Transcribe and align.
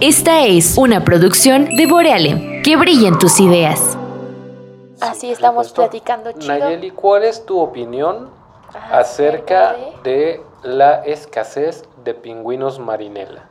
Esta 0.00 0.44
es 0.44 0.76
una 0.76 1.04
producción 1.04 1.74
de 1.74 1.86
Boreale. 1.86 2.60
Que 2.62 2.76
brillen 2.76 3.18
tus 3.18 3.40
ideas. 3.40 3.96
Así 5.00 5.30
estamos 5.30 5.72
platicando 5.72 6.32
chido. 6.32 6.58
Nayeli, 6.58 6.90
¿cuál 6.90 7.24
es 7.24 7.46
tu 7.46 7.58
opinión 7.58 8.28
Ajá, 8.74 8.98
acerca 8.98 9.74
de 10.02 10.42
la 10.62 11.02
escasez 11.04 11.88
de 12.04 12.12
pingüinos 12.12 12.78
marinela? 12.78 13.48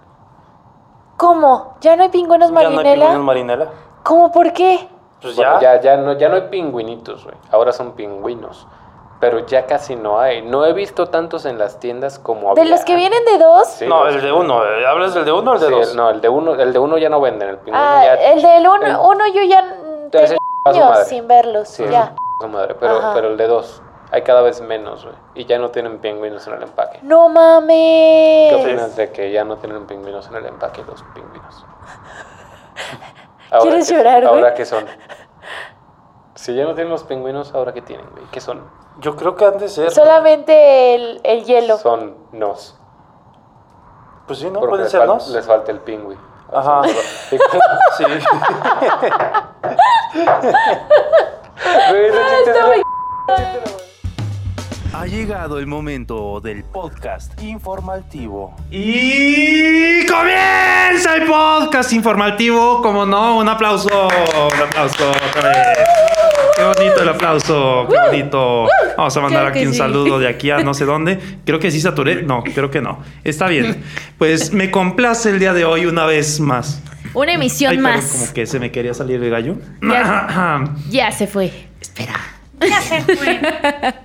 ¿Cómo? 1.17 1.77
¿Ya 1.81 1.95
no 1.95 2.03
hay 2.03 2.09
pingüinos 2.09 2.49
¿Ya 2.49 2.53
no 2.53 2.59
hay 2.59 2.75
marinela? 2.75 3.05
pingüinos 3.05 3.25
marinela? 3.25 3.69
¿Cómo 4.03 4.31
por 4.31 4.53
qué? 4.53 4.87
Pues 5.21 5.35
Bueno, 5.35 5.59
ya. 5.59 5.75
ya, 5.75 5.81
ya, 5.81 5.97
no, 5.97 6.13
ya 6.13 6.29
no 6.29 6.35
hay 6.35 6.43
pingüinitos, 6.51 7.23
güey. 7.23 7.35
Ahora 7.51 7.71
son 7.71 7.93
pingüinos. 7.93 8.67
Pero 9.19 9.39
ya 9.45 9.65
casi 9.65 9.95
no 9.95 10.19
hay. 10.19 10.41
No 10.41 10.65
he 10.65 10.73
visto 10.73 11.07
tantos 11.07 11.45
en 11.45 11.57
las 11.57 11.79
tiendas 11.79 12.19
como 12.19 12.53
¿De 12.53 12.61
había 12.61 12.73
los 12.75 12.83
que 12.83 12.95
vienen 12.95 13.23
de 13.25 13.37
dos? 13.37 13.67
Sí, 13.67 13.87
no, 13.87 14.07
el 14.07 14.21
de 14.21 14.31
uno. 14.31 14.63
¿eh? 14.65 14.85
¿Hablas 14.85 15.13
del 15.13 15.23
de 15.25 15.31
uno 15.31 15.51
o 15.51 15.53
el 15.55 15.59
de 15.61 15.67
sí, 15.67 15.71
dos? 15.73 15.95
no, 15.95 16.09
el 16.09 16.19
de 16.21 16.29
uno, 16.29 16.53
el 16.53 16.73
de 16.73 16.79
uno 16.79 16.97
ya 16.97 17.09
no 17.09 17.21
venden. 17.21 17.49
El 17.49 17.57
pingüino 17.57 17.79
Ah, 17.79 18.03
ya. 18.05 18.13
el 18.15 18.41
del 18.41 18.67
uno, 18.67 18.85
el- 18.85 18.95
uno 18.97 19.27
yo 19.33 19.41
ya 19.43 19.63
tengo 20.11 20.35
años 20.65 21.07
sin 21.07 21.27
verlos, 21.27 21.69
Sí, 21.69 21.85
ya. 21.89 22.13
su 22.41 22.47
madre. 22.49 22.75
Pero, 22.79 22.97
Ajá. 22.97 23.13
pero 23.13 23.29
el 23.29 23.37
de 23.37 23.47
dos. 23.47 23.81
Hay 24.11 24.21
cada 24.21 24.41
vez 24.41 24.61
menos, 24.61 25.03
güey. 25.03 25.15
Y 25.33 25.45
ya 25.45 25.57
no 25.59 25.71
tienen 25.71 25.97
pingüinos 25.99 26.45
en 26.47 26.53
el 26.53 26.63
empaque. 26.63 26.99
No 27.01 27.27
¿Qué 27.27 27.33
mames. 27.33 28.53
opinas 28.53 28.95
de 28.95 29.11
que 29.11 29.31
ya 29.31 29.43
no 29.45 29.57
tienen 29.57 29.87
pingüinos 29.87 30.27
en 30.27 30.35
el 30.35 30.45
empaque 30.45 30.83
los 30.85 31.01
pingüinos? 31.15 31.65
¿Quieres 33.61 33.87
qué- 33.89 33.95
llorar, 33.95 34.21
güey? 34.23 34.33
¿Ahora 34.35 34.53
qué 34.53 34.65
son? 34.65 34.85
Si 36.35 36.53
ya 36.53 36.65
no 36.65 36.75
tienen 36.75 36.91
los 36.91 37.03
pingüinos, 37.03 37.53
¿ahora 37.55 37.73
qué 37.73 37.81
tienen, 37.81 38.05
güey? 38.11 38.25
¿Qué 38.31 38.41
son? 38.41 38.61
Yo 38.99 39.15
creo 39.15 39.35
que 39.35 39.45
han 39.45 39.57
de 39.57 39.67
ser. 39.69 39.91
Solamente 39.91 40.95
el, 40.95 41.21
el 41.23 41.43
hielo. 41.45 41.77
Son 41.77 42.15
nos. 42.31 42.77
Pues 44.27 44.39
sí, 44.39 44.45
¿no? 44.49 44.59
porque 44.59 44.69
Pueden 44.75 44.89
ser 44.89 45.05
dos. 45.05 45.27
les 45.29 45.45
falta 45.45 45.71
el 45.71 45.79
pingüi. 45.79 46.17
Ajá. 46.53 46.81
Sí. 47.97 48.03
Está 52.45 52.65
re- 52.67 52.81
Ha 54.97 55.07
llegado 55.07 55.59
el 55.59 55.67
momento 55.67 56.39
del 56.39 56.63
podcast 56.63 57.43
informativo. 57.43 58.55
Y 58.71 60.05
comienza 60.05 61.17
el 61.17 61.25
podcast 61.25 61.91
informativo, 61.91 62.81
como 62.81 63.05
no, 63.05 63.39
un 63.39 63.49
aplauso, 63.49 63.89
un 64.07 64.61
aplauso 64.61 65.11
otra 65.11 65.49
vez. 65.49 65.77
Qué 66.55 66.63
bonito 66.63 67.01
el 67.01 67.09
aplauso, 67.09 67.85
qué 67.89 67.97
bonito. 68.09 68.67
Vamos 68.95 69.17
a 69.17 69.19
mandar 69.19 69.47
aquí 69.47 69.65
un 69.65 69.73
sí. 69.73 69.79
saludo 69.79 70.17
de 70.17 70.29
aquí 70.29 70.49
a 70.49 70.59
no 70.59 70.73
sé 70.73 70.85
dónde. 70.85 71.19
Creo 71.45 71.59
que 71.59 71.71
sí 71.71 71.81
saturé. 71.81 72.23
No, 72.23 72.41
creo 72.41 72.71
que 72.71 72.79
no. 72.79 72.99
Está 73.25 73.47
bien. 73.47 73.83
Pues 74.17 74.53
me 74.53 74.71
complace 74.71 75.29
el 75.29 75.39
día 75.39 75.51
de 75.51 75.65
hoy 75.65 75.87
una 75.87 76.05
vez 76.05 76.39
más. 76.39 76.81
Una 77.13 77.33
emisión 77.33 77.71
Ay, 77.71 77.77
perdón, 77.79 77.95
más. 77.95 78.05
como 78.05 78.33
que 78.33 78.45
se 78.45 78.61
me 78.61 78.71
quería 78.71 78.93
salir 78.93 79.21
el 79.21 79.29
gallo. 79.29 79.57
Ya. 79.81 80.63
Ya 80.89 81.11
se 81.11 81.27
fue. 81.27 81.51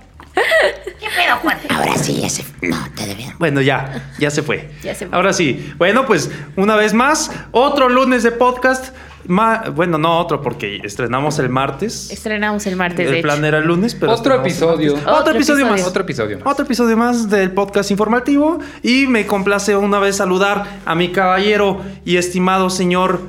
Ahora 1.69 1.95
sí, 1.97 2.21
ya 2.21 2.29
se. 2.29 2.43
No, 2.61 2.77
te 2.95 3.05
debía. 3.05 3.35
Bueno, 3.39 3.61
ya, 3.61 4.11
ya 4.19 4.29
se 4.31 4.41
fue. 4.43 4.69
Ya 4.83 4.95
se 4.95 5.07
fue. 5.07 5.15
Ahora 5.15 5.33
sí. 5.33 5.73
Bueno, 5.77 6.05
pues 6.05 6.29
una 6.55 6.75
vez 6.75 6.93
más, 6.93 7.31
otro 7.51 7.89
lunes 7.89 8.23
de 8.23 8.31
podcast. 8.31 8.95
Ma- 9.27 9.65
bueno, 9.73 9.97
no 9.99 10.17
otro, 10.19 10.41
porque 10.41 10.79
estrenamos 10.83 11.37
el 11.39 11.49
martes. 11.49 12.09
Estrenamos 12.11 12.65
el 12.65 12.75
martes, 12.75 13.05
el 13.07 13.15
de 13.15 13.21
plan 13.21 13.37
hecho. 13.37 13.45
era 13.47 13.57
el 13.59 13.65
lunes, 13.65 13.93
pero 13.95 14.11
Otro 14.13 14.35
episodio. 14.35 14.95
Otro, 14.95 15.13
Otro 15.15 15.33
episodio, 15.35 15.65
episodio. 15.65 15.71
más. 15.83 15.87
Otro 15.87 16.01
episodio 16.03 16.37
más. 16.39 16.47
Otro 16.47 16.65
episodio 16.65 16.97
más 16.97 17.29
del 17.29 17.51
podcast 17.51 17.91
informativo. 17.91 18.59
Y 18.81 19.05
me 19.07 19.27
complace 19.27 19.75
una 19.75 19.99
vez 19.99 20.17
saludar 20.17 20.79
a 20.85 20.95
mi 20.95 21.11
caballero 21.11 21.81
y 22.03 22.17
estimado 22.17 22.69
señor 22.71 23.21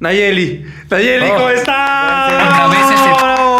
Nayeli. 0.00 0.64
Nayeli, 0.90 1.26
Oh, 1.30 1.34
¿cómo 1.34 1.48
estás? 1.50 2.32
gracias. 2.32 3.51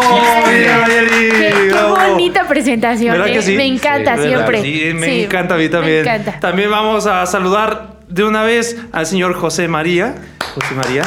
Qué, 0.45 1.75
bonita 2.11 2.47
presentación. 2.47 3.13
¿Verdad 3.13 3.29
eh. 3.29 3.33
que 3.33 3.43
sí? 3.43 3.57
Me 3.57 3.67
encanta 3.67 4.17
Sí, 4.17 4.29
siempre. 4.29 4.63
Sí, 4.63 4.93
me 4.95 5.07
Sí, 5.07 5.25
encanta 5.25 5.55
a 5.55 5.59
mí 5.59 5.69
también. 5.69 6.05
Me 6.05 6.15
encanta. 6.15 6.41
También 6.41 6.71
vamos 6.71 7.07
a 7.07 7.25
saludar 7.27 7.95
de 8.09 8.25
una 8.25 8.43
vez 8.43 8.77
al 8.93 9.07
señor 9.07 9.35
José 9.35 9.69
María. 9.69 10.15
José 10.55 10.75
María. 10.75 11.03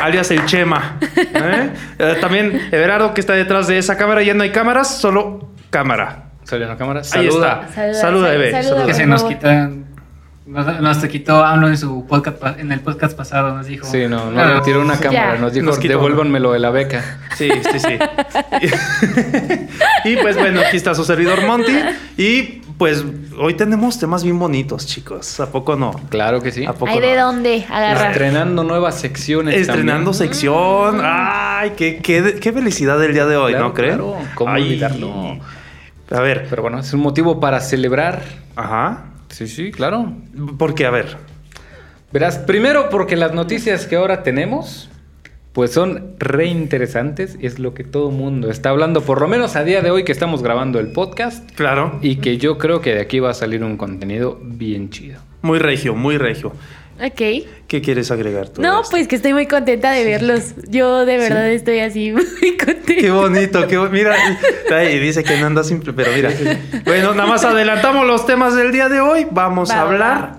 Alias 0.00 0.30
el 0.30 0.44
Chema. 0.46 0.96
¿eh? 1.16 1.70
Eh, 1.98 2.16
también 2.20 2.68
Everardo 2.72 3.14
que 3.14 3.20
está 3.20 3.34
detrás 3.34 3.66
de 3.66 3.78
esa 3.78 3.96
cámara. 3.96 4.22
Ya 4.22 4.34
no 4.34 4.42
hay 4.42 4.50
cámaras, 4.50 4.98
solo 4.98 5.50
cámara. 5.70 6.24
Salió 6.44 6.64
en 6.64 6.70
la 6.70 6.78
cámara. 6.78 7.00
Ahí 7.00 7.28
Saluda. 7.28 7.66
está. 7.68 7.74
Saluda, 7.74 8.00
Saluda, 8.00 8.28
saluda, 8.30 8.62
saluda. 8.62 8.86
que 8.86 8.94
se 8.94 9.06
nos 9.06 9.24
quitan. 9.24 9.87
Nos, 10.48 10.80
nos 10.80 10.98
te 11.00 11.08
quitó 11.10 11.44
AMLO 11.44 11.68
en 11.68 11.76
su 11.76 12.06
podcast 12.06 12.42
en 12.58 12.72
el 12.72 12.80
podcast 12.80 13.14
pasado, 13.14 13.54
nos 13.54 13.66
dijo. 13.66 13.86
Sí, 13.86 14.06
no, 14.08 14.30
no 14.30 14.40
Ah, 14.40 14.54
retiró 14.54 14.80
una 14.80 14.98
cámara. 14.98 15.36
Nos 15.36 15.52
dijo, 15.52 15.66
Nos 15.66 15.78
devuélvanmelo 15.78 16.52
de 16.52 16.58
la 16.58 16.70
beca. 16.70 17.04
Sí, 17.36 17.50
sí, 17.70 17.78
sí. 17.78 17.98
y 20.04 20.16
pues 20.16 20.36
bueno, 20.38 20.60
aquí 20.66 20.78
está 20.78 20.94
su 20.94 21.04
servidor 21.04 21.46
Monty. 21.46 21.72
Y 22.16 22.62
pues 22.78 23.04
hoy 23.38 23.54
tenemos 23.54 23.98
temas 23.98 24.24
bien 24.24 24.38
bonitos, 24.38 24.86
chicos. 24.86 25.38
¿A 25.40 25.50
poco 25.52 25.76
no? 25.76 25.90
Claro 26.08 26.40
que 26.40 26.50
sí. 26.50 26.64
¿A 26.64 26.72
poco 26.72 26.90
Hay 26.90 27.00
de 27.00 27.14
dónde 27.16 27.66
agarrar. 27.68 28.12
Estrenando 28.12 28.64
nuevas 28.64 28.94
secciones. 28.98 29.54
Estrenando 29.54 30.12
también. 30.12 30.14
sección. 30.32 31.00
Ay, 31.04 31.72
qué, 31.76 31.98
qué, 31.98 32.38
qué 32.40 32.52
felicidad 32.54 32.98
del 32.98 33.12
día 33.12 33.26
de 33.26 33.36
hoy, 33.36 33.52
Claro, 33.52 33.68
¿no 33.68 33.74
creen? 33.74 33.96
claro. 33.98 34.16
¿Cómo 34.34 34.52
Ay. 34.54 34.62
olvidarlo? 34.62 35.38
A 36.10 36.20
ver. 36.20 36.46
Pero 36.48 36.62
bueno, 36.62 36.78
es 36.78 36.90
un 36.94 37.00
motivo 37.00 37.38
para 37.38 37.60
celebrar. 37.60 38.22
Ajá. 38.56 39.04
Sí, 39.38 39.46
sí, 39.46 39.70
claro. 39.70 40.14
Porque, 40.58 40.84
a 40.84 40.90
ver. 40.90 41.16
Verás, 42.12 42.38
primero 42.38 42.88
porque 42.90 43.14
las 43.14 43.32
noticias 43.34 43.86
que 43.86 43.94
ahora 43.94 44.24
tenemos, 44.24 44.90
pues 45.52 45.70
son 45.70 46.16
re 46.18 46.46
interesantes. 46.46 47.38
Es 47.40 47.60
lo 47.60 47.72
que 47.72 47.84
todo 47.84 48.10
mundo 48.10 48.50
está 48.50 48.70
hablando, 48.70 49.00
por 49.00 49.20
lo 49.20 49.28
menos 49.28 49.54
a 49.54 49.62
día 49.62 49.80
de 49.80 49.92
hoy 49.92 50.02
que 50.02 50.10
estamos 50.10 50.42
grabando 50.42 50.80
el 50.80 50.88
podcast. 50.88 51.48
Claro. 51.52 52.00
Y 52.02 52.16
que 52.16 52.38
yo 52.38 52.58
creo 52.58 52.80
que 52.80 52.94
de 52.94 53.00
aquí 53.00 53.20
va 53.20 53.30
a 53.30 53.34
salir 53.34 53.62
un 53.62 53.76
contenido 53.76 54.40
bien 54.42 54.90
chido. 54.90 55.20
Muy 55.42 55.60
regio, 55.60 55.94
muy 55.94 56.18
regio. 56.18 56.52
Ok. 57.00 57.46
¿Qué 57.68 57.82
quieres 57.82 58.10
agregar 58.10 58.48
tú? 58.48 58.62
No, 58.62 58.80
pues 58.90 59.06
que 59.08 59.16
estoy 59.16 59.34
muy 59.34 59.46
contenta 59.46 59.92
de 59.92 60.02
verlos. 60.04 60.54
Yo 60.68 61.04
de 61.04 61.18
verdad 61.18 61.48
estoy 61.50 61.80
así 61.80 62.12
muy 62.12 62.56
contenta. 62.56 62.94
Qué 62.98 63.10
bonito, 63.10 63.66
qué 63.68 63.76
bo- 63.76 63.90
Mira, 63.90 64.16
ay, 64.74 64.98
dice 64.98 65.22
que 65.22 65.36
no 65.38 65.46
anda 65.46 65.62
simple, 65.62 65.92
pero 65.92 66.10
mira. 66.12 66.30
Bueno, 66.86 67.14
nada 67.14 67.28
más 67.28 67.44
adelantamos 67.44 68.06
los 68.06 68.24
temas 68.26 68.54
del 68.56 68.72
día 68.72 68.88
de 68.88 69.00
hoy. 69.00 69.26
Vamos 69.30 69.70
Va, 69.70 69.74
a 69.74 69.80
hablar. 69.82 70.22
va. 70.22 70.38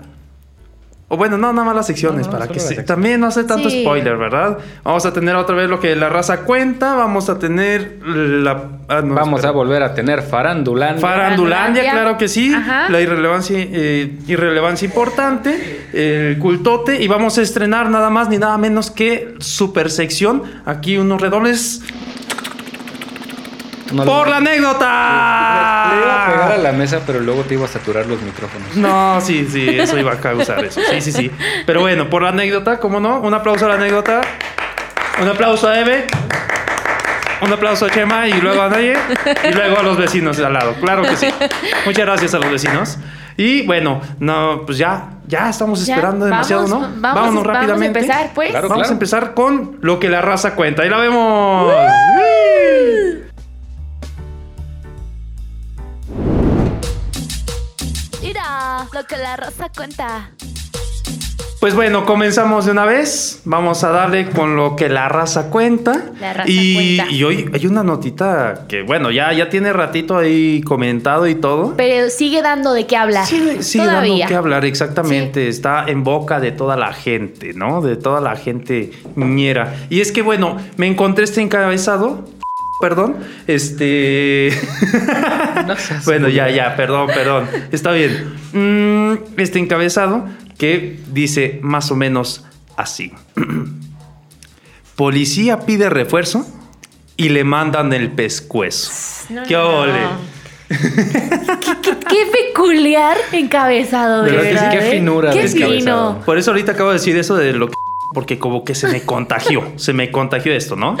O 1.12 1.16
bueno, 1.16 1.36
no, 1.36 1.52
nada 1.52 1.66
más 1.66 1.74
las 1.74 1.88
secciones, 1.88 2.26
No, 2.28 2.32
no, 2.32 2.38
para 2.38 2.52
que 2.52 2.60
se- 2.60 2.84
también 2.84 3.18
no 3.20 3.26
hace 3.26 3.42
tanto 3.42 3.68
Sí. 3.68 3.82
spoiler, 3.82 4.16
¿verdad? 4.16 4.58
Vamos 4.84 5.04
a 5.06 5.12
tener 5.12 5.34
otra 5.34 5.56
vez 5.56 5.68
lo 5.68 5.80
que 5.80 5.96
la 5.96 6.08
raza 6.08 6.42
cuenta. 6.42 6.94
Vamos 6.94 7.28
a 7.28 7.36
tener 7.40 7.98
la. 8.06 8.62
ah, 8.88 9.00
no, 9.02 9.14
Vamos 9.16 9.38
espera. 9.40 9.48
a 9.48 9.52
volver 9.52 9.82
a 9.82 9.92
tener 9.92 10.22
Farandulandia. 10.22 11.00
Farandulandia, 11.00 11.82
Farandulandia. 11.82 11.90
claro 11.92 12.16
que 12.16 12.28
sí. 12.28 12.54
Ajá. 12.54 12.88
La 12.90 13.00
irrelevancia, 13.00 13.56
eh, 13.58 14.18
irrelevancia 14.28 14.86
importante, 14.86 15.80
el 15.92 16.38
cultote. 16.38 17.02
Y 17.02 17.08
vamos 17.08 17.38
a 17.38 17.42
estrenar 17.42 17.90
nada 17.90 18.08
más 18.08 18.28
ni 18.28 18.38
nada 18.38 18.56
menos 18.56 18.92
que 18.92 19.34
super 19.40 19.90
sección. 19.90 20.44
Aquí 20.64 20.96
unos 20.96 21.20
redobles. 21.20 21.82
No, 23.92 24.04
¡Por 24.04 24.28
la 24.28 24.40
Le, 24.40 24.50
le 24.50 24.56
iba 24.58 24.70
a 24.70 24.80
pegar 24.80 26.40
a 26.42 26.44
anécdota! 26.46 26.58
la 26.58 26.72
mesa, 26.72 27.00
pero 27.06 27.20
luego 27.20 27.42
te 27.42 27.54
iba 27.54 27.64
a 27.64 27.68
saturar 27.68 28.06
los 28.06 28.20
micrófonos. 28.22 28.76
No, 28.76 29.20
sí, 29.20 29.46
sí, 29.50 29.68
eso 29.78 29.98
iba 29.98 30.12
a 30.12 30.16
causar 30.20 30.64
eso. 30.64 30.80
Sí, 30.90 31.00
sí, 31.00 31.12
sí. 31.12 31.30
Pero 31.66 31.80
bueno, 31.80 32.08
por 32.08 32.22
la 32.22 32.28
anécdota, 32.30 32.78
¿cómo 32.78 33.00
no? 33.00 33.20
Un 33.20 33.34
aplauso 33.34 33.66
a 33.66 33.68
la 33.70 33.74
anécdota. 33.74 34.20
Un 35.20 35.28
aplauso 35.28 35.68
a 35.68 35.78
Eve. 35.80 36.06
Un 37.42 37.52
aplauso 37.52 37.86
a 37.86 37.90
Chema 37.90 38.28
y 38.28 38.34
luego 38.40 38.62
a 38.62 38.68
Naye. 38.68 38.94
Y 39.48 39.52
luego 39.54 39.78
a 39.78 39.82
los 39.82 39.96
vecinos 39.96 40.36
de 40.36 40.44
al 40.46 40.52
lado. 40.52 40.74
Claro 40.80 41.02
que 41.02 41.16
sí. 41.16 41.28
Muchas 41.86 42.04
gracias 42.06 42.34
a 42.34 42.38
los 42.38 42.50
vecinos. 42.50 42.98
Y 43.36 43.62
bueno, 43.66 44.02
no, 44.18 44.64
pues 44.66 44.76
ya, 44.76 45.08
ya 45.26 45.48
estamos 45.48 45.86
Ya, 45.86 45.94
esperando 45.94 46.26
vamos, 46.28 46.46
demasiado, 46.48 46.68
¿no? 46.68 46.80
vamos, 46.80 47.00
Vámonos 47.00 47.24
vamos 47.34 47.46
a 47.46 47.52
rápidamente. 47.52 47.98
empezar, 48.00 48.30
pues. 48.34 48.50
Claro, 48.50 48.68
Vamos 48.68 48.82
claro. 48.82 48.90
a 48.90 48.92
empezar 48.92 49.34
con 49.34 49.78
lo 49.80 49.98
que 49.98 50.10
la 50.10 50.20
raza 50.20 50.54
cuenta. 50.54 50.82
Ahí 50.82 50.90
la 50.90 50.98
vemos. 50.98 51.72
Lo 58.92 59.04
que 59.06 59.16
la 59.16 59.36
raza 59.36 59.70
cuenta. 59.74 60.30
Pues 61.60 61.74
bueno, 61.74 62.06
comenzamos 62.06 62.64
de 62.64 62.72
una 62.72 62.86
vez. 62.86 63.42
Vamos 63.44 63.84
a 63.84 63.90
darle 63.90 64.30
con 64.30 64.56
lo 64.56 64.76
que 64.76 64.88
la 64.88 65.08
raza 65.10 65.50
cuenta. 65.50 66.10
La 66.18 66.32
raza 66.32 66.50
y, 66.50 66.96
cuenta. 66.96 67.14
y 67.14 67.22
hoy 67.24 67.50
hay 67.52 67.66
una 67.66 67.82
notita 67.82 68.64
que, 68.66 68.82
bueno, 68.82 69.10
ya, 69.10 69.32
ya 69.32 69.50
tiene 69.50 69.72
ratito 69.72 70.16
ahí 70.16 70.62
comentado 70.62 71.26
y 71.26 71.34
todo. 71.34 71.74
Pero 71.76 72.08
sigue 72.08 72.40
dando 72.40 72.72
de 72.72 72.86
qué 72.86 72.96
hablar. 72.96 73.26
Sigue, 73.26 73.62
sigue 73.62 73.84
dando 73.84 74.00
Todavía. 74.00 74.26
que 74.26 74.34
hablar, 74.34 74.64
exactamente. 74.64 75.48
Está 75.48 75.84
en 75.86 76.02
boca 76.02 76.40
de 76.40 76.52
toda 76.52 76.76
la 76.76 76.94
gente, 76.94 77.52
¿no? 77.52 77.82
De 77.82 77.96
toda 77.96 78.22
la 78.22 78.36
gente 78.36 78.92
ñera. 79.16 79.74
Y 79.90 80.00
es 80.00 80.12
que, 80.12 80.22
bueno, 80.22 80.56
me 80.78 80.86
encontré 80.86 81.24
este 81.24 81.42
encabezado 81.42 82.24
Perdón, 82.80 83.16
este. 83.46 84.50
No 85.66 85.76
seas 85.76 86.04
bueno, 86.06 86.28
ya, 86.28 86.48
ya, 86.50 86.74
perdón, 86.76 87.08
perdón. 87.08 87.46
Está 87.70 87.92
bien. 87.92 88.32
Mm, 88.52 89.38
este 89.40 89.58
encabezado 89.58 90.26
que 90.58 90.98
dice 91.12 91.58
más 91.62 91.90
o 91.90 91.96
menos 91.96 92.46
así: 92.76 93.12
Policía 94.96 95.60
pide 95.60 95.88
refuerzo 95.90 96.46
y 97.16 97.28
le 97.30 97.44
mandan 97.44 97.92
el 97.92 98.10
pescuezo. 98.12 98.90
No, 99.30 99.42
¡Qué 99.44 99.54
no, 99.54 99.68
ole! 99.80 99.92
no. 99.92 100.40
¿Qué, 100.70 101.76
qué- 101.82 101.96
qué 102.08 102.26
peculiar 102.32 103.16
encabezado, 103.32 104.22
de 104.22 104.30
¿Verdad 104.32 104.42
que 104.42 104.48
sí? 104.48 104.54
verdad. 104.54 104.70
Qué 104.70 104.88
¿eh? 104.88 104.90
finura 104.98 105.32
Qué 105.32 105.48
fino. 105.48 106.22
Por 106.24 106.38
eso 106.38 106.50
ahorita 106.52 106.72
acabo 106.72 106.90
de 106.90 106.94
decir 106.94 107.16
eso 107.16 107.36
de 107.36 107.52
lo 107.52 107.68
que. 107.68 107.74
Porque 108.12 108.38
como 108.38 108.64
que 108.64 108.74
se 108.74 108.88
me 108.88 109.02
contagió. 109.06 109.72
se 109.76 109.92
me 109.92 110.10
contagió 110.10 110.52
esto, 110.52 110.76
¿no? 110.76 110.96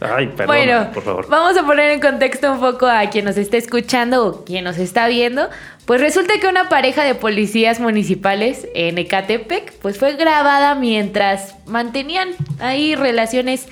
Ay, 0.00 0.26
perdón, 0.28 0.46
Bueno, 0.46 0.90
por 0.92 1.02
favor. 1.02 1.26
vamos 1.28 1.56
a 1.56 1.64
poner 1.64 1.90
en 1.90 2.00
contexto 2.00 2.52
un 2.52 2.60
poco 2.60 2.86
a 2.86 3.06
quien 3.10 3.24
nos 3.24 3.36
está 3.36 3.56
escuchando 3.56 4.26
o 4.26 4.44
quien 4.44 4.64
nos 4.64 4.78
está 4.78 5.08
viendo. 5.08 5.48
Pues 5.86 6.00
resulta 6.00 6.34
que 6.40 6.46
una 6.46 6.68
pareja 6.68 7.02
de 7.04 7.14
policías 7.14 7.80
municipales 7.80 8.68
en 8.74 8.98
Ecatepec 8.98 9.72
pues 9.80 9.98
fue 9.98 10.14
grabada 10.16 10.74
mientras 10.74 11.54
mantenían 11.66 12.28
ahí 12.60 12.94
relaciones 12.94 13.66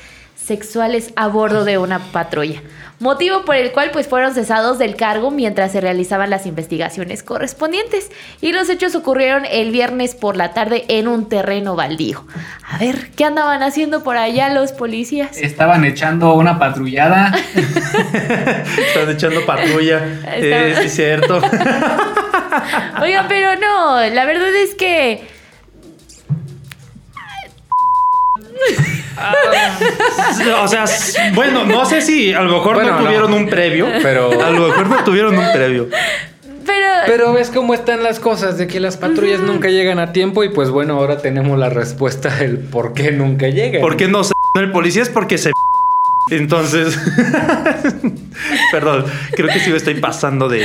sexuales 0.49 1.13
a 1.15 1.29
bordo 1.29 1.65
de 1.65 1.79
una 1.79 2.01
patrulla. 2.01 2.61
Motivo 3.01 3.45
por 3.45 3.55
el 3.55 3.71
cual 3.71 3.91
pues 3.93 4.09
fueron 4.09 4.35
cesados 4.35 4.79
del 4.79 4.97
cargo 4.97 5.31
mientras 5.31 5.71
se 5.71 5.81
realizaban 5.81 6.31
las 6.31 6.47
investigaciones 6.47 7.23
correspondientes. 7.23 8.11
Y 8.41 8.51
los 8.51 8.69
hechos 8.69 8.97
ocurrieron 8.97 9.45
el 9.45 9.71
viernes 9.71 10.17
por 10.17 10.37
la 10.37 10.53
tarde 10.53 10.85
en 10.89 11.07
un 11.07 11.29
terreno 11.29 11.77
baldío. 11.77 12.25
A 12.69 12.79
ver, 12.79 13.11
¿qué 13.15 13.25
andaban 13.25 13.63
haciendo 13.63 14.03
por 14.03 14.17
allá 14.17 14.53
los 14.53 14.73
policías? 14.73 15.37
Estaban 15.39 15.85
echando 15.85 16.35
una 16.35 16.59
patrullada. 16.59 17.33
Están 17.55 19.11
echando 19.11 19.47
patrulla. 19.47 20.03
Eh, 20.35 20.75
sí, 20.81 20.87
es 20.87 20.95
cierto. 20.97 21.37
Oigan, 23.01 23.29
pero 23.29 23.55
no, 23.61 24.01
la 24.09 24.25
verdad 24.25 24.53
es 24.57 24.75
que 24.75 25.39
o 30.63 30.69
sea, 30.69 30.85
bueno, 31.35 31.65
no 31.65 31.85
sé 31.85 32.01
si 32.01 32.33
a 32.33 32.41
lo 32.43 32.53
mejor 32.53 32.75
Bueno, 32.77 32.91
no 32.93 32.99
no. 33.01 33.05
tuvieron 33.07 33.33
un 33.35 33.47
previo, 33.49 33.87
Pero- 34.03 34.31
a 34.43 34.51
lo 34.51 34.69
mejor 34.69 34.89
no 34.89 35.05
tuvieron 35.05 35.37
un 35.39 35.53
previo. 35.53 35.89
Pero, 36.67 36.87
Pero 37.07 37.33
ves 37.33 37.51
cómo 37.51 37.73
están 37.75 38.03
las 38.03 38.21
cosas, 38.21 38.59
de 38.59 38.67
que 38.67 38.79
las 38.81 38.97
patrullas 38.99 39.41
nunca 39.41 39.69
llegan 39.69 39.99
a 39.99 40.13
tiempo 40.13 40.45
y 40.45 40.51
pues 40.51 40.69
bueno, 40.71 40.95
ahora 40.99 41.19
tenemos 41.19 41.59
la 41.59 41.71
respuesta 41.71 42.29
del 42.37 42.59
por 42.59 42.93
qué 42.93 43.11
nunca 43.13 43.49
llegan. 43.49 43.81
¿Por 43.81 43.97
qué 43.97 44.07
no 44.09 44.23
se 44.25 44.33
el 44.61 44.71
policía? 44.73 45.03
Es 45.03 45.09
porque 45.09 45.39
se 45.39 45.51
entonces 46.31 46.99
perdón, 48.73 49.07
creo 49.35 49.49
que 49.49 49.61
sí 49.61 49.71
me 49.71 49.79
estoy 49.79 49.95
pasando 49.95 50.49
de 50.49 50.63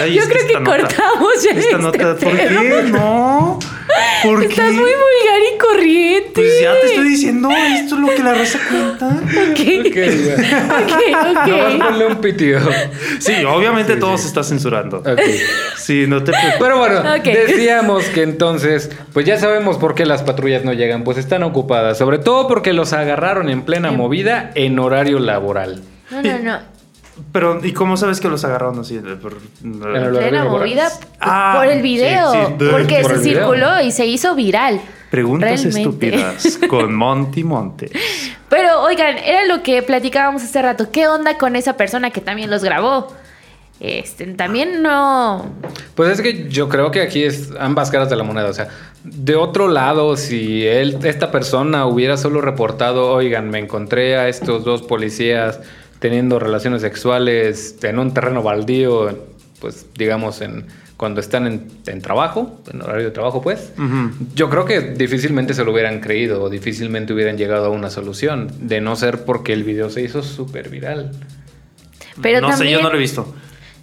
Ay, 0.00 0.14
yo 0.14 0.22
es 0.22 0.28
creo 0.28 0.46
que 0.46 0.52
esta 0.52 0.60
nota- 0.60 0.78
cortamos 0.78 1.42
ya 1.44 1.50
esta 1.50 1.60
este 1.60 1.78
nota, 1.78 2.16
¿por 2.16 2.36
pedo. 2.36 2.60
qué? 2.60 2.82
No. 2.90 3.58
¿Por 4.22 4.40
qué? 4.40 4.46
Estás 4.48 4.72
muy 4.72 4.82
vulgar 4.90 5.40
y 5.54 5.58
corriente. 5.58 6.30
Pues 6.34 6.60
ya 6.60 6.72
te 6.80 6.86
estoy 6.86 7.08
diciendo, 7.08 7.48
esto 7.50 7.94
es 7.94 8.00
lo 8.00 8.08
que 8.08 8.22
la 8.22 8.34
raza 8.34 8.58
cuenta. 8.70 9.06
Ok, 9.08 9.60
Ok, 9.86 9.96
ok, 10.82 11.46
Nomás 11.46 11.74
ok. 11.74 11.84
ponle 11.84 12.06
un 12.06 12.16
pitido. 12.20 12.60
Sí, 13.18 13.32
obviamente 13.44 13.96
todo 13.96 14.16
se 14.18 14.26
está 14.28 14.42
censurando. 14.42 14.98
Ok. 14.98 15.20
Sí, 15.76 16.04
no 16.08 16.22
te 16.22 16.32
preocupes. 16.32 16.56
Pero 16.58 16.78
bueno, 16.78 17.00
Ok. 17.00 17.24
decíamos 17.24 18.04
que 18.06 18.22
entonces, 18.22 18.90
pues 19.12 19.24
ya 19.26 19.38
sabemos 19.38 19.78
por 19.78 19.94
qué 19.94 20.04
las 20.06 20.22
patrullas 20.22 20.64
no 20.64 20.72
llegan, 20.72 21.04
pues 21.04 21.18
están 21.18 21.42
ocupadas, 21.42 21.98
sobre 21.98 22.18
todo 22.18 22.48
porque 22.48 22.72
los 22.72 22.92
agarraron 22.92 23.48
en 23.48 23.62
plena 23.62 23.90
movida 23.92 24.50
en 24.54 24.78
horario 24.78 25.18
laboral. 25.18 25.82
No, 26.10 26.22
no, 26.22 26.38
no. 26.38 26.75
Pero, 27.32 27.64
¿y 27.64 27.72
cómo 27.72 27.96
sabes 27.96 28.20
que 28.20 28.28
los 28.28 28.44
agarraron 28.44 28.78
así? 28.80 28.98
Por- 29.20 29.36
laboral. 29.62 30.48
movida 30.48 30.88
Ah, 31.20 31.54
por 31.56 31.66
el 31.66 31.82
video. 31.82 32.32
sí, 32.32 32.38
sí, 32.58 32.64
porque 32.70 33.00
por 33.02 33.12
se 33.16 33.18
video. 33.24 33.40
circuló 33.48 33.80
y 33.80 33.90
se 33.90 34.06
hizo 34.06 34.34
viral. 34.34 34.80
Preguntas 35.10 35.62
Realmente. 35.62 35.80
estúpidas 35.80 36.58
con 36.68 36.94
Monty 36.94 37.44
Monte. 37.44 37.90
Pero 38.48 38.82
oigan, 38.82 39.16
era 39.18 39.44
lo 39.46 39.62
que 39.62 39.82
platicábamos 39.82 40.42
hace 40.42 40.60
rato. 40.60 40.90
¿Qué 40.90 41.06
onda 41.08 41.38
con 41.38 41.56
esa 41.56 41.76
persona 41.76 42.10
que 42.10 42.20
también 42.20 42.50
los 42.50 42.62
grabó? 42.62 43.08
Este, 43.78 44.24
también 44.28 44.82
no. 44.82 45.46
Pues 45.94 46.10
es 46.10 46.20
que 46.22 46.48
yo 46.48 46.68
creo 46.68 46.90
que 46.90 47.02
aquí 47.02 47.22
es 47.24 47.50
ambas 47.58 47.90
caras 47.90 48.08
de 48.10 48.16
la 48.16 48.24
moneda. 48.24 48.48
O 48.48 48.52
sea, 48.54 48.68
de 49.04 49.36
otro 49.36 49.68
lado, 49.68 50.16
si 50.16 50.66
él, 50.66 50.98
esta 51.04 51.30
persona 51.30 51.86
hubiera 51.86 52.16
solo 52.16 52.40
reportado, 52.40 53.10
oigan, 53.12 53.50
me 53.50 53.58
encontré 53.58 54.16
a 54.16 54.28
estos 54.28 54.64
dos 54.64 54.82
policías 54.82 55.60
teniendo 55.98 56.38
relaciones 56.38 56.82
sexuales 56.82 57.76
en 57.82 57.98
un 57.98 58.12
terreno 58.12 58.42
baldío, 58.42 59.26
pues 59.60 59.86
digamos 59.94 60.40
en 60.40 60.66
cuando 60.96 61.20
están 61.20 61.46
en, 61.46 61.68
en 61.86 62.00
trabajo, 62.00 62.58
en 62.72 62.80
horario 62.80 63.06
de 63.06 63.10
trabajo, 63.10 63.42
pues. 63.42 63.72
Yo 64.34 64.48
creo 64.48 64.64
que 64.64 64.80
difícilmente 64.80 65.52
se 65.52 65.62
lo 65.62 65.72
hubieran 65.72 66.00
creído 66.00 66.42
o 66.42 66.48
difícilmente 66.48 67.12
hubieran 67.12 67.36
llegado 67.36 67.66
a 67.66 67.70
una 67.70 67.90
solución, 67.90 68.50
de 68.60 68.80
no 68.80 68.96
ser 68.96 69.24
porque 69.24 69.52
el 69.52 69.62
video 69.62 69.90
se 69.90 70.02
hizo 70.02 70.22
súper 70.22 70.70
viral. 70.70 71.12
Pero 72.22 72.40
no 72.40 72.56
sé, 72.56 72.70
yo 72.70 72.80
no 72.80 72.88
lo 72.88 72.96
he 72.96 73.00
visto. 73.00 73.34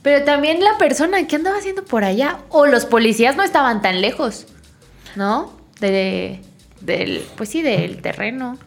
Pero 0.02 0.26
también 0.26 0.64
la 0.64 0.78
persona 0.78 1.26
que 1.28 1.36
andaba 1.36 1.58
haciendo 1.58 1.86
por 1.86 2.04
allá. 2.04 2.40
O 2.50 2.66
los 2.66 2.86
policías 2.86 3.38
no 3.38 3.44
estaban 3.44 3.82
tan 3.82 4.02
lejos. 4.02 4.48
¿No? 5.16 5.54
De, 5.80 6.42
del. 6.82 7.24
Pues 7.38 7.50
sí, 7.50 7.62
del 7.62 8.02
terreno. 8.02 8.58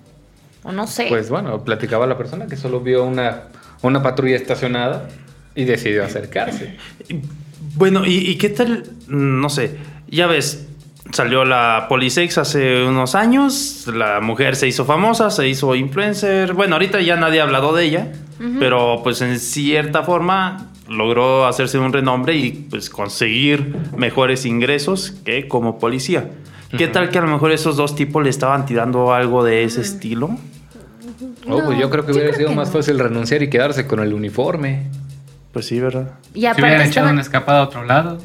O 0.67 0.73
no 0.73 0.89
sé. 0.89 1.07
Pues 1.09 1.31
bueno, 1.31 1.63
platicaba 1.63 2.09
la 2.09 2.19
persona 2.19 2.47
que 2.47 2.57
solo 2.57 2.81
vio 2.81 3.05
una, 3.05 3.45
una 3.83 4.03
patrulla 4.03 4.35
estacionada 4.35 5.09
y 5.55 5.65
decidió 5.65 6.05
acercarse. 6.05 6.77
Bueno, 7.77 8.05
¿y, 8.05 8.17
y 8.17 8.37
qué 8.37 8.49
tal? 8.49 8.83
No 9.07 9.49
sé, 9.49 9.77
ya 10.09 10.27
ves, 10.27 10.67
salió 11.13 11.45
la 11.45 11.87
Polisex 11.89 12.39
hace 12.39 12.85
unos 12.85 13.15
años, 13.15 13.87
la 13.87 14.21
mujer 14.21 14.57
se 14.57 14.67
hizo 14.67 14.85
famosa, 14.85 15.31
se 15.31 15.47
hizo 15.47 15.75
influencer. 15.77 16.53
Bueno, 16.55 16.75
ahorita 16.75 17.01
ya 17.01 17.15
nadie 17.15 17.41
ha 17.41 17.45
hablado 17.45 17.73
de 17.73 17.85
ella, 17.85 18.13
pero 18.59 19.01
pues 19.05 19.23
en 19.23 19.39
cierta 19.39 20.03
forma 20.03 20.73
logró 20.89 21.47
hacerse 21.47 21.79
un 21.79 21.93
renombre 21.93 22.35
y 22.35 22.51
pues 22.71 22.91
conseguir 22.91 23.73
mejores 23.97 24.45
ingresos 24.47 25.13
que 25.25 25.47
como 25.47 25.79
policía. 25.79 26.31
¿Qué 26.77 26.89
tal 26.89 27.11
que 27.11 27.19
a 27.19 27.23
lo 27.23 27.29
mejor 27.29 27.53
esos 27.53 27.77
dos 27.77 27.95
tipos 27.95 28.25
le 28.25 28.31
estaban 28.31 28.67
tirando 28.67 29.15
algo 29.15 29.45
de 29.45 29.63
ese 29.63 29.81
estilo? 29.81 30.37
Oh, 31.49 31.63
pues 31.65 31.79
yo 31.79 31.91
creo 31.91 32.05
que 32.05 32.13
yo 32.13 32.19
hubiera 32.19 32.31
creo 32.31 32.39
sido 32.39 32.49
que 32.51 32.57
más 32.57 32.69
no. 32.69 32.75
fácil 32.75 32.99
renunciar 32.99 33.43
y 33.43 33.51
quedarse 33.51 33.87
con 33.87 34.01
el 34.01 34.13
uniforme. 34.13 34.85
Pues 35.53 35.67
sí, 35.67 35.81
¿verdad? 35.81 36.13
y 36.35 36.41
Si 36.43 36.47
hubieran 36.49 36.83
echado 36.83 37.11
una 37.11 37.21
escapada 37.21 37.61
a 37.61 37.63
otro 37.65 37.85
lado. 37.85 38.19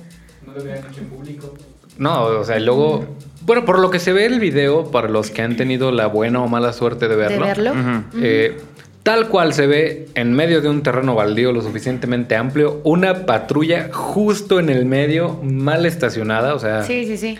No, 1.98 2.24
o 2.24 2.44
sea, 2.44 2.60
luego... 2.60 3.06
Bueno, 3.44 3.66
por 3.66 3.80
lo 3.80 3.90
que 3.90 4.00
se 4.00 4.14
ve 4.14 4.26
el 4.26 4.40
video, 4.40 4.92
para 4.92 5.10
los 5.10 5.32
que 5.32 5.42
han 5.42 5.58
tenido 5.58 5.92
la 5.92 6.08
buena 6.08 6.42
o 6.42 6.48
mala 6.48 6.74
suerte 6.74 7.08
de 7.08 7.16
de 7.16 7.40
verlo, 7.40 7.74
eh, 8.22 8.60
tal 9.02 9.30
cual 9.30 9.54
se 9.54 9.66
ve 9.66 10.10
en 10.14 10.34
medio 10.34 10.62
de 10.62 10.70
un 10.70 10.84
terreno 10.84 11.16
baldío 11.16 11.52
lo 11.52 11.62
suficientemente 11.62 12.36
amplio, 12.36 12.82
una 12.84 13.26
patrulla 13.26 13.90
justo 13.92 14.60
en 14.60 14.70
el 14.70 14.86
medio, 14.86 15.40
mal 15.42 15.86
estacionada, 15.86 16.54
o 16.54 16.60
sea... 16.60 16.84
Sí, 16.84 17.06
sí, 17.06 17.18
sí. 17.18 17.40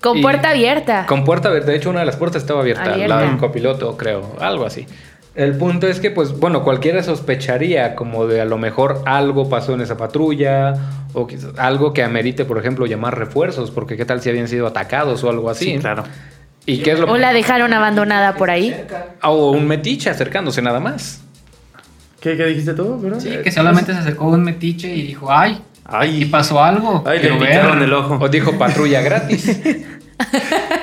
Con 0.00 0.20
puerta 0.20 0.50
abierta. 0.50 1.06
Con 1.06 1.24
puerta 1.24 1.48
abierta. 1.48 1.70
De 1.70 1.76
hecho, 1.76 1.90
una 1.90 2.00
de 2.00 2.06
las 2.06 2.16
puertas 2.16 2.42
estaba 2.42 2.60
abierta. 2.60 2.94
Abierta. 2.94 3.16
La 3.16 3.22
del 3.22 3.36
copiloto, 3.36 3.96
creo. 3.96 4.36
Algo 4.40 4.66
así. 4.66 4.86
El 5.34 5.56
punto 5.56 5.86
es 5.86 5.98
que, 5.98 6.10
pues, 6.10 6.38
bueno, 6.38 6.62
cualquiera 6.62 7.02
sospecharía 7.02 7.94
como 7.94 8.26
de 8.26 8.42
a 8.42 8.44
lo 8.44 8.58
mejor 8.58 9.02
algo 9.06 9.48
pasó 9.48 9.72
en 9.72 9.80
esa 9.80 9.96
patrulla 9.96 10.74
o 11.14 11.26
quizás 11.26 11.58
algo 11.58 11.94
que 11.94 12.02
amerite, 12.02 12.44
por 12.44 12.58
ejemplo, 12.58 12.84
llamar 12.84 13.18
refuerzos, 13.18 13.70
porque 13.70 13.96
qué 13.96 14.04
tal 14.04 14.20
si 14.20 14.28
habían 14.28 14.48
sido 14.48 14.66
atacados 14.66 15.24
o 15.24 15.30
algo 15.30 15.48
así. 15.48 15.72
Sí, 15.72 15.78
claro. 15.78 16.04
¿Y 16.66 16.78
qué 16.78 16.92
es 16.92 17.00
lo 17.00 17.10
O 17.10 17.16
la 17.16 17.32
dejaron 17.32 17.72
abandonada 17.72 18.34
por 18.34 18.50
ahí. 18.50 18.74
O 19.22 19.50
un 19.52 19.66
metiche 19.66 20.10
acercándose 20.10 20.60
nada 20.60 20.80
más. 20.80 21.22
¿Qué, 22.20 22.36
qué 22.36 22.46
dijiste 22.46 22.74
tú? 22.74 22.98
bro? 22.98 23.18
Sí, 23.18 23.38
que 23.42 23.50
solamente 23.50 23.92
se 23.92 23.98
acercó 23.98 24.26
un 24.26 24.44
metiche 24.44 24.94
y 24.94 25.02
dijo, 25.02 25.32
ay, 25.32 25.60
Ay. 25.84 26.10
aquí 26.10 26.24
pasó 26.26 26.62
algo. 26.62 27.02
Ay, 27.06 27.20
le 27.20 27.32
ver". 27.32 27.82
el 27.82 27.92
ojo. 27.92 28.18
O 28.20 28.28
dijo 28.28 28.56
patrulla 28.58 29.00
gratis. 29.00 29.60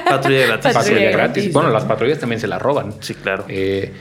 Patrulla 0.10 0.48
gratis. 0.48 0.74
patrulla 0.74 1.12
gratis. 1.12 1.13
gratis. 1.13 1.53
Bueno, 1.53 1.70
las 1.70 1.86
patrullas 1.86 2.20
también 2.20 2.41
se 2.41 2.48
la 2.48 2.60
roban. 2.60 2.96
Sí, 3.00 3.13
claro. 3.13 3.46
Eh, 3.48 3.94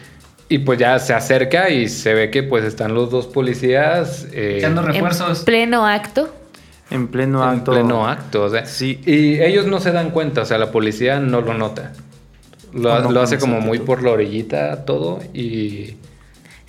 y 0.49 0.59
pues 0.61 0.79
ya 0.79 0.99
se 0.99 1.13
acerca 1.15 1.71
y 1.71 1.89
se 1.89 2.15
ve 2.15 2.31
que 2.31 2.43
pues 2.43 2.65
están 2.65 2.95
los 2.95 3.11
dos 3.11 3.27
policías. 3.27 4.27
eh, 4.33 4.57
Echando 4.59 4.81
En 4.83 4.87
refuerzos. 4.89 5.41
pleno 5.41 5.87
acto. 5.87 6.35
En 6.91 7.09
pleno 7.09 7.43
En 7.43 7.59
acto. 7.59 7.73
pleno 7.73 8.09
acto, 8.09 8.45
o 8.45 8.49
sea. 8.51 8.65
Sí. 8.65 9.01
Y 9.05 9.41
ellos 9.41 9.67
no 9.67 9.79
se 9.81 9.93
dan 9.93 10.11
cuenta, 10.11 10.43
o 10.43 10.45
sea, 10.47 10.57
la 10.59 10.71
policía 10.71 11.21
no 11.21 11.41
lo 11.43 11.55
nota. 11.55 11.93
Lo, 12.73 12.97
¿Cómo 13.03 13.13
lo 13.13 13.21
hace 13.23 13.39
como 13.39 13.61
muy 13.61 13.79
por 13.79 14.03
la 14.03 14.11
orillita 14.13 14.85
todo 14.85 15.21
y... 15.35 15.97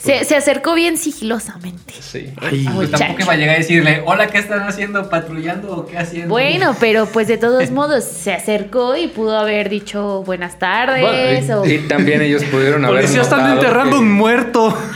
Se, 0.02 0.24
se 0.24 0.36
acercó 0.38 0.76
bien 0.76 0.98
sigilosamente. 0.98 1.94
Sí. 2.00 2.32
Ay, 2.42 2.66
Pues 2.74 2.90
tampoco 2.90 3.22
iba 3.22 3.34
a 3.34 3.36
llegar 3.36 3.56
a 3.56 3.58
decirle, 3.60 4.02
hola, 4.06 4.28
¿qué 4.28 4.38
están 4.38 4.62
haciendo? 4.62 5.10
¿Patrullando 5.10 5.76
o 5.76 5.86
qué 5.86 5.98
haciendo? 5.98 6.30
Bueno, 6.30 6.74
pero 6.80 7.06
pues 7.08 7.28
de 7.28 7.38
todos 7.38 7.70
modos 7.72 8.06
se 8.06 8.32
acercó 8.32 8.96
y 8.96 9.08
pudo 9.10 9.38
haber 9.38 9.68
dicho 9.70 10.24
buenas 10.24 10.58
tardes 10.58 11.02
Bueno, 11.48 11.62
o... 11.62 11.66
y, 11.68 11.72
y 11.74 11.78
también 11.90 12.22
ellos 12.22 12.44
pudieron 12.46 12.86
haber 12.86 13.02
Policías 13.02 13.26
están 13.28 13.52
enterrando 13.52 13.98
que- 13.98 14.02
un 14.04 14.12
muerto. 14.14 14.78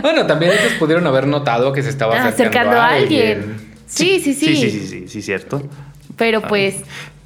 Bueno, 0.00 0.26
también 0.26 0.52
ellos 0.52 0.74
pudieron 0.78 1.06
haber 1.06 1.26
notado 1.26 1.72
que 1.72 1.82
se 1.82 1.88
estaba 1.88 2.14
Ah, 2.14 2.28
acercando, 2.28 2.50
acercando 2.50 2.80
a 2.80 2.88
alguien. 2.90 3.68
Sí, 3.86 4.20
sí, 4.20 4.34
sí. 4.34 4.54
Sí, 4.54 4.56
sí, 4.56 4.70
sí, 4.70 4.86
sí, 4.86 5.08
sí, 5.08 5.22
cierto. 5.22 5.62
Pero 6.16 6.42
pues 6.42 6.76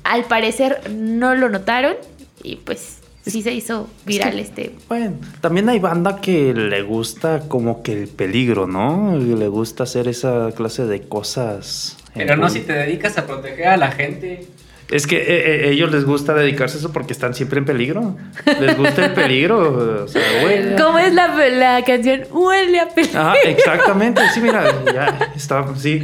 al 0.04 0.24
parecer 0.24 0.80
no 0.90 1.34
lo 1.34 1.48
notaron 1.48 1.94
y 2.42 2.56
pues 2.56 2.98
sí 3.31 3.43
se 3.43 3.52
hizo 3.52 3.88
viral 4.05 4.38
este. 4.38 4.75
Bueno, 4.88 5.17
también 5.41 5.69
hay 5.69 5.79
banda 5.79 6.21
que 6.21 6.52
le 6.55 6.83
gusta 6.83 7.43
como 7.49 7.83
que 7.83 7.93
el 7.93 8.09
peligro, 8.09 8.67
¿no? 8.67 9.17
Y 9.17 9.37
le 9.37 9.49
gusta 9.49 9.85
hacer 9.85 10.09
esa 10.09 10.50
clase 10.52 10.87
de 10.87 11.02
cosas. 11.02 11.97
Pero 12.14 12.37
no 12.37 12.49
si 12.49 12.61
te 12.61 12.73
dedicas 12.73 13.17
a 13.19 13.26
proteger 13.26 13.69
a 13.69 13.76
la 13.76 13.93
gente. 13.93 14.47
Es 14.91 15.07
que 15.07 15.17
eh, 15.17 15.25
eh, 15.26 15.71
ellos 15.71 15.91
les 15.91 16.05
gusta 16.05 16.35
dedicarse 16.35 16.76
a 16.76 16.81
eso 16.81 16.93
porque 16.93 17.14
están 17.14 17.35
siempre 17.35 17.59
en 17.59 17.64
peligro. 17.64 18.14
Les 18.61 18.76
gusta 18.76 19.07
el 19.07 19.12
peligro. 19.14 20.05
O 20.05 20.09
sea, 20.09 20.23
güey. 20.43 20.76
¿Cómo 20.76 20.99
es 20.99 21.14
la, 21.14 21.29
la 21.49 21.83
canción? 21.83 22.25
Huele 22.31 22.81
a 22.81 22.88
peligro. 22.91 23.21
Ajá, 23.21 23.35
exactamente. 23.45 24.21
Sí, 24.35 24.41
mira, 24.41 24.85
ya 24.93 25.33
está, 25.35 25.64
sí. 25.76 26.02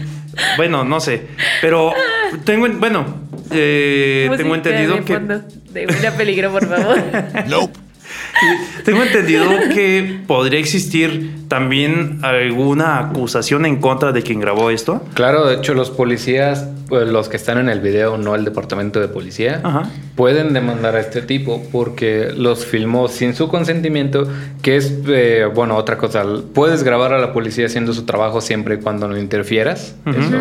Bueno, 0.57 0.85
no 0.85 1.01
sé. 1.01 1.27
Pero 1.61 1.93
tengo, 2.45 2.67
en- 2.67 2.81
bueno, 2.81 3.05
eh, 3.51 4.29
tengo 4.37 4.55
entendido 4.55 4.95
de 4.97 5.05
que 5.05 5.13
de 5.73 5.87
huele 5.87 6.07
a 6.09 6.17
peligro, 6.17 6.51
por 6.53 6.69
favor. 6.69 6.99
Tengo 8.85 9.03
entendido 9.03 9.45
que 9.75 10.21
podría 10.27 10.61
existir 10.61 11.35
también 11.49 12.19
alguna 12.23 12.99
acusación 12.99 13.67
en 13.67 13.81
contra 13.81 14.13
de 14.13 14.23
quien 14.23 14.41
grabó 14.41 14.71
esto. 14.71 15.03
Claro, 15.15 15.47
de 15.47 15.57
hecho 15.57 15.75
los 15.75 15.91
policías, 15.91 16.69
pues, 16.89 17.09
los 17.09 17.29
que 17.29 17.37
están 17.37 17.59
en 17.59 17.69
el 17.69 17.81
video, 17.81 18.19
no 18.19 18.35
el 18.35 18.45
departamento 18.45 19.01
de 19.01 19.09
policía, 19.09 19.61
Ajá. 19.63 19.91
pueden 20.15 20.53
demandar 20.53 20.97
a 20.97 21.01
este 21.01 21.23
tipo 21.23 21.63
porque 21.73 22.33
los 22.37 22.65
filmó 22.65 23.09
sin 23.09 23.35
su 23.35 23.49
consentimiento, 23.49 24.29
que 24.63 24.77
es, 24.77 24.93
eh, 25.09 25.47
bueno, 25.55 25.77
otra 25.77 25.97
cosa, 25.99 26.25
puedes 26.55 26.83
grabar 26.83 27.13
a 27.13 27.19
la 27.19 27.33
policía 27.33 27.67
haciendo 27.67 27.93
su 27.93 28.05
trabajo 28.05 28.41
siempre 28.41 28.77
y 28.77 28.79
cuando 28.79 29.09
no 29.09 29.17
interfieras, 29.19 29.95
eso 30.07 30.39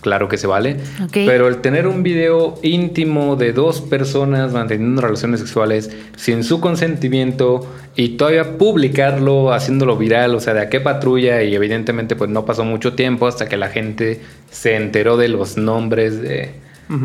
claro 0.00 0.28
que 0.28 0.36
se 0.36 0.46
vale, 0.46 0.76
pero 1.12 1.48
el 1.48 1.58
tener 1.58 1.86
un 1.86 2.02
video 2.02 2.58
íntimo 2.62 3.36
de 3.36 3.52
dos 3.52 3.80
personas 3.80 4.52
manteniendo 4.52 5.02
relaciones 5.02 5.40
sexuales 5.40 5.90
sin 6.16 6.44
su 6.44 6.60
consentimiento 6.60 7.66
y 7.96 8.10
todavía 8.10 8.56
publicarlo, 8.56 9.52
haciéndolo 9.52 9.96
viral, 9.96 10.34
o 10.34 10.40
sea, 10.40 10.54
de 10.54 10.60
a 10.60 10.68
qué 10.68 10.80
patrulla 10.80 11.42
y 11.42 11.54
evidentemente 11.54 12.16
pues 12.16 12.30
no 12.30 12.44
pasó 12.44 12.64
mucho 12.64 12.94
tiempo 12.94 13.26
hasta 13.26 13.48
que 13.48 13.56
la 13.56 13.68
gente 13.68 14.20
se 14.50 14.76
enteró 14.76 15.16
de 15.16 15.28
los 15.28 15.56
nombres 15.56 16.20
de, 16.20 16.50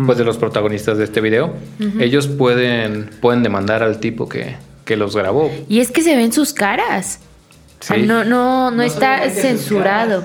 pues, 0.06 0.18
de 0.18 0.24
los 0.24 0.38
protagonistas 0.38 0.98
de 0.98 1.04
este 1.04 1.22
video. 1.22 1.54
Ellos 2.00 2.28
pueden, 2.28 3.10
pueden 3.22 3.44
demandar 3.44 3.84
al 3.84 4.00
tipo 4.00 4.30
que, 4.30 4.56
que 4.86 4.96
los 4.96 5.16
grabó. 5.16 5.52
Y 5.68 5.80
es 5.80 5.92
que 5.92 6.02
se 6.02 6.16
ven 6.16 6.32
sus 6.32 6.54
caras. 6.54 7.20
No, 7.98 8.24
no, 8.24 8.72
no, 8.72 8.84
está 8.84 9.30
censurado. 9.30 10.24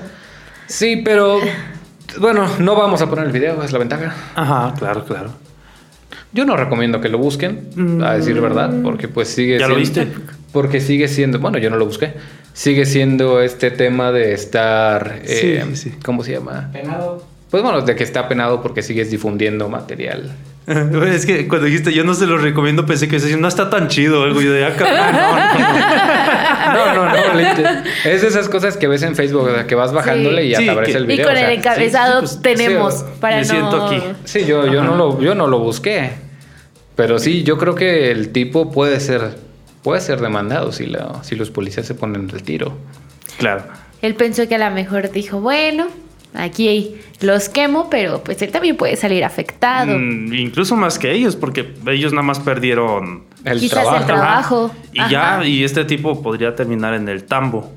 Sí, 0.67 1.01
pero 1.03 1.39
bueno, 2.19 2.47
no 2.59 2.75
vamos 2.75 3.01
a 3.01 3.09
poner 3.09 3.25
el 3.25 3.31
video, 3.31 3.63
es 3.63 3.71
la 3.71 3.79
ventaja. 3.79 4.13
Ajá, 4.35 4.73
claro, 4.77 5.03
claro. 5.05 5.29
Yo 6.33 6.45
no 6.45 6.55
recomiendo 6.55 7.01
que 7.01 7.09
lo 7.09 7.17
busquen, 7.17 8.01
a 8.03 8.13
decir 8.13 8.39
verdad, 8.39 8.71
porque 8.83 9.07
pues 9.07 9.27
sigue 9.27 9.59
¿Ya 9.59 9.67
lo 9.67 9.75
siendo- 9.75 10.01
viste? 10.05 10.21
Porque 10.53 10.79
sigue 10.81 11.07
siendo, 11.07 11.39
bueno, 11.39 11.57
yo 11.57 11.69
no 11.69 11.77
lo 11.77 11.85
busqué. 11.85 12.13
Sigue 12.53 12.85
siendo 12.85 13.41
este 13.41 13.71
tema 13.71 14.11
de 14.11 14.33
estar, 14.33 15.19
eh, 15.23 15.63
Sí, 15.69 15.75
sí. 15.75 15.93
¿cómo 16.03 16.23
se 16.23 16.33
llama? 16.33 16.69
Penado. 16.73 17.25
Pues 17.49 17.63
bueno, 17.63 17.81
de 17.81 17.95
que 17.95 18.03
está 18.03 18.27
penado 18.27 18.61
porque 18.61 18.81
sigues 18.81 19.11
difundiendo 19.11 19.67
material. 19.69 20.31
Es 20.67 21.25
que 21.25 21.47
cuando 21.47 21.65
dijiste 21.67 21.91
yo 21.93 22.03
no 22.03 22.13
se 22.13 22.27
lo 22.27 22.37
recomiendo, 22.37 22.85
pensé 22.85 23.07
que 23.07 23.17
no 23.37 23.47
está 23.47 23.69
tan 23.69 23.87
chido 23.87 24.23
algo. 24.23 24.41
Yo 24.41 24.51
de 24.53 24.65
acá. 24.65 24.85
No, 26.71 26.93
no, 26.93 27.05
no. 27.09 27.33
literal. 27.33 27.83
es 28.05 28.21
de 28.21 28.27
esas 28.27 28.47
cosas 28.47 28.77
que 28.77 28.87
ves 28.87 29.01
en 29.03 29.15
Facebook, 29.15 29.41
o 29.41 29.53
sea, 29.53 29.67
que 29.67 29.75
vas 29.75 29.91
bajándole 29.91 30.43
Sí. 30.43 30.47
y 30.47 30.51
ya 30.51 30.57
Sí, 30.59 30.65
te 30.65 30.71
aparece 30.71 30.91
que- 30.93 30.97
el 30.99 31.03
Y 31.03 31.07
video. 31.07 31.25
con 31.25 31.35
o 31.35 31.37
sea, 31.37 31.51
el 31.51 31.57
encabezado 31.57 32.27
sí, 32.27 32.37
pues, 32.41 32.41
tenemos 32.57 32.93
sí, 32.99 33.05
para 33.19 33.35
me 33.37 33.41
no... 33.41 33.47
siento 33.49 33.85
aquí. 33.87 34.01
Sí, 34.23 34.45
yo, 34.45 34.67
yo, 34.67 34.83
no 34.83 34.95
lo, 34.95 35.19
yo 35.21 35.35
no 35.35 35.47
lo 35.47 35.59
busqué. 35.59 36.11
Pero 36.95 37.19
sí, 37.19 37.43
yo 37.43 37.57
creo 37.57 37.75
que 37.75 38.11
el 38.11 38.31
tipo 38.31 38.71
puede 38.71 38.99
ser, 38.99 39.35
puede 39.83 39.99
ser 40.01 40.21
demandado 40.21 40.71
si, 40.71 40.85
la, 40.85 41.23
si 41.23 41.35
los 41.35 41.49
policías 41.49 41.85
se 41.85 41.95
ponen 41.95 42.29
el 42.33 42.43
tiro. 42.43 42.77
Claro. 43.37 43.63
Él 44.01 44.15
pensó 44.15 44.47
que 44.47 44.55
a 44.55 44.69
lo 44.69 44.73
mejor 44.73 45.11
dijo, 45.11 45.41
bueno, 45.41 45.87
aquí 46.33 46.95
los 47.19 47.49
quemo, 47.49 47.89
pero 47.89 48.23
pues 48.23 48.41
él 48.41 48.51
también 48.51 48.77
puede 48.77 48.95
salir 48.95 49.23
afectado. 49.23 49.97
Mm, 49.97 50.33
incluso 50.33 50.75
más 50.75 50.97
que 50.99 51.11
ellos, 51.11 51.35
porque 51.35 51.73
ellos 51.87 52.11
nada 52.13 52.23
más 52.23 52.39
perdieron. 52.39 53.23
El 53.43 53.59
Quizás 53.59 53.81
trabajo. 53.83 53.97
el 53.97 54.05
trabajo. 54.05 54.71
Y 54.93 54.99
Ajá. 54.99 55.09
ya, 55.39 55.45
y 55.45 55.63
este 55.63 55.83
tipo 55.85 56.21
podría 56.21 56.55
terminar 56.55 56.93
en 56.93 57.07
el 57.09 57.23
tambo. 57.23 57.71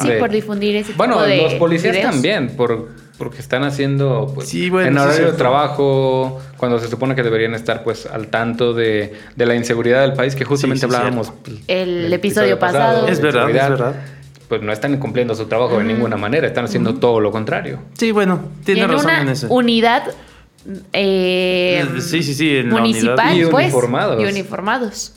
Sí, 0.00 0.08
de- 0.08 0.18
por 0.18 0.30
difundir 0.30 0.74
ese 0.76 0.92
Bueno, 0.94 1.14
tipo 1.14 1.26
de 1.26 1.42
los 1.42 1.54
policías 1.54 1.94
videos. 1.94 2.10
también, 2.12 2.56
por, 2.56 2.88
porque 3.16 3.38
están 3.38 3.62
haciendo 3.62 4.32
pues, 4.34 4.48
Sí, 4.48 4.68
bueno, 4.70 4.88
en 4.88 4.94
sí 4.94 5.00
horario 5.00 5.32
de 5.32 5.38
trabajo, 5.38 6.40
cuando 6.56 6.80
se 6.80 6.88
supone 6.88 7.14
que 7.14 7.22
deberían 7.22 7.54
estar 7.54 7.84
pues 7.84 8.06
al 8.06 8.26
tanto 8.26 8.74
de, 8.74 9.12
de 9.36 9.46
la 9.46 9.54
inseguridad 9.54 10.00
del 10.00 10.14
país, 10.14 10.34
que 10.34 10.44
justamente 10.44 10.86
Sí, 10.86 10.90
sí, 10.90 10.96
hablábamos 10.96 11.32
El 11.68 12.12
episodio 12.12 12.58
pasado. 12.58 13.06
Es 13.06 13.20
verdad, 13.20 13.42
seguridad, 13.42 13.64
es 13.64 13.70
verdad. 13.70 13.94
Pues 14.48 14.60
no 14.62 14.72
están 14.72 14.96
cumpliendo 14.98 15.34
su 15.34 15.46
trabajo 15.46 15.78
de 15.78 15.84
ninguna 15.84 16.16
manera, 16.16 16.46
están 16.46 16.66
haciendo 16.66 16.94
todo 16.96 17.18
lo 17.20 17.30
contrario. 17.30 17.80
Sí, 17.98 18.10
bueno, 18.12 18.40
tiene 18.64 18.82
en 18.82 18.90
razón 18.90 19.06
una 19.06 19.20
en 19.22 19.28
eso. 19.30 19.46
unidad 19.48 20.04
eh, 20.92 21.84
Sí, 22.00 22.22
sí, 22.22 22.34
sí, 22.34 22.56
en 22.56 22.70
la 22.70 22.76
municipal. 22.80 23.36
Y 23.38 23.44
pues. 23.46 23.64
uniformados. 23.66 24.22
Y 24.22 24.26
uniformados. 24.26 25.14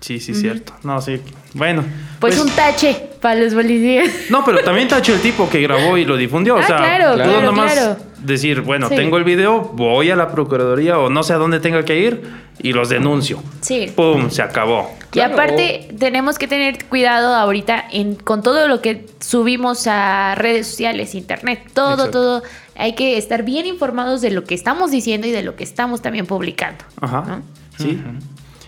Sí, 0.00 0.18
sí, 0.18 0.34
cierto. 0.34 0.72
No, 0.82 1.00
sí. 1.02 1.20
Bueno. 1.52 1.84
Pues, 2.20 2.38
un 2.38 2.48
tache 2.50 3.10
para 3.20 3.38
los 3.40 3.52
policías. 3.52 4.08
No, 4.30 4.42
pero 4.44 4.60
también 4.64 4.88
tacho 4.88 5.12
el 5.14 5.20
tipo 5.20 5.48
que 5.50 5.60
grabó 5.60 5.98
y 5.98 6.04
lo 6.06 6.16
difundió. 6.16 6.54
o 6.54 6.58
Ah, 6.58 6.66
sea, 6.66 6.76
claro, 6.78 7.14
claro, 7.16 7.42
nomás 7.42 7.72
claro. 7.72 7.96
Decir, 8.22 8.60
bueno, 8.62 8.88
Sí. 8.88 8.96
tengo 8.96 9.16
el 9.18 9.24
video, 9.24 9.60
voy 9.74 10.10
a 10.10 10.16
la 10.16 10.30
procuraduría 10.30 10.98
o 10.98 11.08
no 11.10 11.22
sé 11.22 11.32
a 11.32 11.36
dónde 11.36 11.60
tenga 11.60 11.84
que 11.84 11.98
ir 11.98 12.22
y 12.62 12.72
los 12.72 12.88
denuncio. 12.88 13.42
Sí. 13.60 13.90
¡Pum! 13.94 14.30
Se 14.30 14.42
acabó. 14.42 14.90
Y 15.08 15.12
Claro. 15.12 15.34
aparte, 15.34 15.88
tenemos 15.98 16.38
que 16.38 16.46
tener 16.46 16.84
cuidado 16.86 17.34
ahorita 17.34 17.84
en, 17.90 18.14
con 18.14 18.42
todo 18.42 18.68
lo 18.68 18.80
que 18.80 19.06
subimos 19.20 19.86
a 19.86 20.34
redes 20.36 20.68
sociales, 20.68 21.14
internet, 21.14 21.62
todo, 21.74 21.92
Exacto. 21.94 22.10
todo. 22.10 22.42
Hay 22.76 22.94
que 22.94 23.18
estar 23.18 23.42
bien 23.44 23.66
informados 23.66 24.20
de 24.20 24.30
lo 24.30 24.44
que 24.44 24.54
estamos 24.54 24.90
diciendo 24.90 25.26
y 25.26 25.30
de 25.32 25.42
lo 25.42 25.56
que 25.56 25.64
estamos 25.64 26.00
también 26.02 26.26
publicando. 26.26 26.84
Ajá. 27.00 27.24
¿no? 27.26 27.42
Sí. 27.78 28.00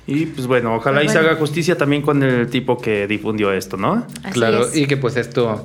Y 0.06 0.26
pues 0.26 0.48
bueno, 0.48 0.74
ojalá 0.74 0.96
Pues 0.98 1.06
y 1.06 1.08
se 1.10 1.18
bueno. 1.18 1.28
haga 1.30 1.38
justicia 1.38 1.78
también 1.78 2.02
con 2.02 2.22
el 2.24 2.48
tipo 2.50 2.76
que 2.76 3.06
difundió 3.06 3.52
esto, 3.52 3.76
¿no? 3.76 4.04
Así 4.24 4.32
claro, 4.32 4.66
es. 4.66 4.76
y 4.76 4.86
que 4.86 4.96
pues 4.96 5.16
esto, 5.16 5.64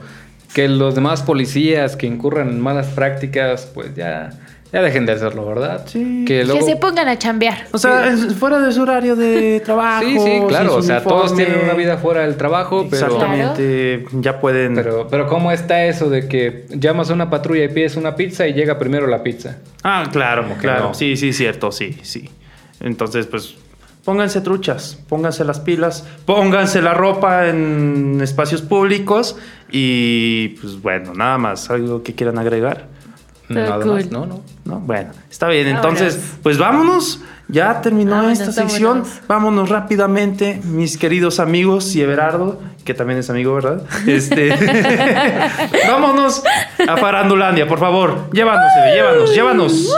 que 0.54 0.68
los 0.68 0.96
demás 0.96 1.22
policías 1.22 1.96
que 1.96 2.08
incurran 2.08 2.50
en 2.50 2.60
malas 2.60 2.88
prácticas, 2.88 3.70
pues 3.74 3.96
ya, 3.96 4.32
ya 4.72 4.82
dejen 4.82 5.06
de 5.06 5.14
hacerlo, 5.14 5.46
¿verdad? 5.46 5.86
Sí. 5.86 6.26
Que 6.26 6.44
luego... 6.44 6.60
Que 6.60 6.72
se 6.72 6.78
pongan 6.78 7.08
a 7.08 7.18
chambear. 7.18 7.68
O 7.72 7.78
sea, 7.78 8.08
es 8.08 8.34
fuera 8.36 8.60
de 8.60 8.72
su 8.72 8.82
horario 8.82 9.16
de 9.16 9.62
trabajo. 9.64 10.04
Sí, 10.04 10.20
sí, 10.20 10.42
claro. 10.48 10.76
O 10.76 10.82
sea, 10.82 11.04
todos 11.04 11.36
tienen 11.36 11.60
una 11.64 11.74
vida 11.74 11.98
fuera 11.98 12.22
del 12.22 12.38
trabajo, 12.38 12.88
pero, 12.90 13.06
Exactamente. 13.06 14.06
Ya 14.14 14.40
pueden. 14.40 14.76
pero, 14.76 15.08
pero 15.10 15.28
¿cómo 15.28 15.52
está 15.52 15.86
eso 15.86 16.10
de 16.10 16.28
que 16.28 16.66
llamas 16.70 17.10
a 17.10 17.14
una 17.14 17.30
patrulla 17.30 17.64
y 17.64 17.70
pides 17.70 17.96
una 17.96 18.16
pizza 18.16 18.48
y 18.48 18.54
llega 18.54 18.78
primero 18.78 19.08
la 19.08 19.24
pizza? 19.24 19.58
Ah, 19.84 20.06
claro, 20.12 20.46
claro. 20.60 20.86
no. 20.86 20.94
Sí, 20.94 21.18
sí, 21.18 21.34
cierto, 21.34 21.72
sí, 21.72 21.98
sí. 22.02 22.30
Entonces, 22.80 23.26
pues, 23.26 23.56
pónganse 24.08 24.40
truchas, 24.40 24.98
pónganse 25.10 25.44
las 25.44 25.60
pilas, 25.60 26.08
pónganse 26.26 26.82
la 26.82 26.94
ropa 26.94 27.50
en 27.50 28.22
espacios 28.22 28.62
públicos 28.62 29.36
y, 29.70 30.56
pues, 30.62 30.82
bueno, 30.82 31.14
nada 31.14 31.38
más. 31.38 31.70
¿Algo 31.70 32.04
que 32.04 32.16
quieran 32.16 32.38
agregar? 32.40 32.88
Nada 33.50 33.82
cool. 33.82 33.96
más, 33.96 34.10
no, 34.10 34.26
no. 34.26 34.42
No, 34.64 34.80
bueno, 34.80 35.10
está 35.30 35.50
bien. 35.50 35.68
Entonces, 35.68 36.18
pues 36.42 36.58
vámonos. 36.58 37.20
Ya 37.50 37.82
terminó 37.82 38.12
Vámonos, 38.12 38.40
esta 38.40 38.54
sección. 38.54 39.00
vámonos. 39.00 39.28
Vámonos 39.28 39.70
rápidamente, 39.70 40.62
mis 40.64 40.98
queridos 40.98 41.42
amigos 41.42 41.94
y 41.94 42.02
Everardo, 42.02 42.62
que 42.86 42.94
también 42.94 43.20
es 43.20 43.30
amigo, 43.30 43.56
¿verdad? 43.56 43.82
Este, 44.08 44.50
vámonos 45.90 46.44
a 46.88 46.96
Farandulandia, 46.96 47.68
por 47.68 47.80
favor. 47.80 48.30
Llévanos, 48.32 48.72
Eve, 48.78 48.96
llévanos, 48.96 49.36
llévanos. 49.36 49.94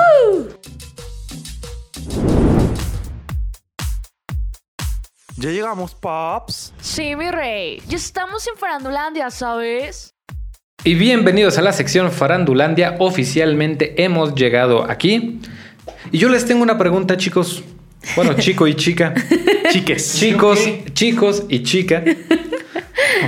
Ya 5.39 5.51
llegamos, 5.51 5.95
Pops. 5.95 6.73
Sí, 6.81 7.15
mi 7.15 7.31
rey. 7.31 7.81
Ya 7.87 7.95
estamos 7.95 8.45
en 8.45 8.57
Farandulandia, 8.57 9.31
¿sabes? 9.31 10.13
Y 10.83 10.95
bienvenidos 10.95 11.57
a 11.57 11.61
la 11.61 11.71
sección 11.71 12.11
Farandulandia. 12.11 12.97
Oficialmente 12.99 14.03
hemos 14.03 14.35
llegado 14.35 14.83
aquí. 14.83 15.39
Y 16.11 16.17
yo 16.17 16.27
les 16.27 16.45
tengo 16.45 16.61
una 16.61 16.77
pregunta, 16.77 17.15
chicos. 17.15 17.63
Bueno, 18.17 18.33
chico 18.37 18.67
y 18.67 18.75
chica. 18.75 19.13
Chiques. 19.69 20.15
Chicos, 20.15 20.59
chicos 20.91 21.43
y 21.47 21.63
chica. 21.63 22.03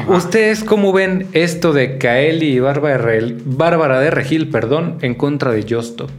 ¿Ustedes 0.09 0.65
cómo 0.65 0.91
ven 0.91 1.29
esto 1.31 1.71
de 1.71 1.97
Kaeli 1.97 2.55
y 2.55 2.59
Bárbara, 2.59 4.01
de 4.01 4.11
Regil, 4.11 4.49
perdón, 4.49 4.97
en 5.01 5.15
contra 5.15 5.51
de 5.51 5.63
Justop? 5.63 6.11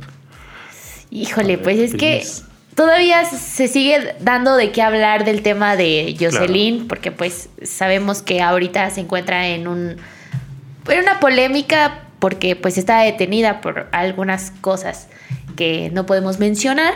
Híjole, 1.11 1.59
pues 1.59 1.79
es 1.79 1.95
que. 1.95 2.25
Todavía 2.75 3.25
se 3.25 3.69
sigue 3.69 4.15
dando 4.21 4.57
de 4.57 4.73
qué 4.73 4.83
hablar 4.83 5.25
del 5.25 5.43
tema 5.43 5.77
de 5.77 6.17
Jocelyn, 6.19 6.89
porque 6.89 7.13
pues 7.13 7.49
sabemos 7.63 8.23
que 8.23 8.41
ahorita 8.41 8.91
se 8.91 9.01
encuentra 9.01 9.49
en 9.49 9.69
un 9.69 9.97
en 10.89 10.99
una 10.99 11.21
polémica 11.21 12.03
porque 12.19 12.57
pues 12.57 12.79
está 12.79 13.01
detenida 13.01 13.61
por 13.61 13.89
algunas 13.93 14.53
cosas 14.61 15.09
que 15.57 15.91
no 15.93 16.07
podemos 16.07 16.39
mencionar. 16.39 16.95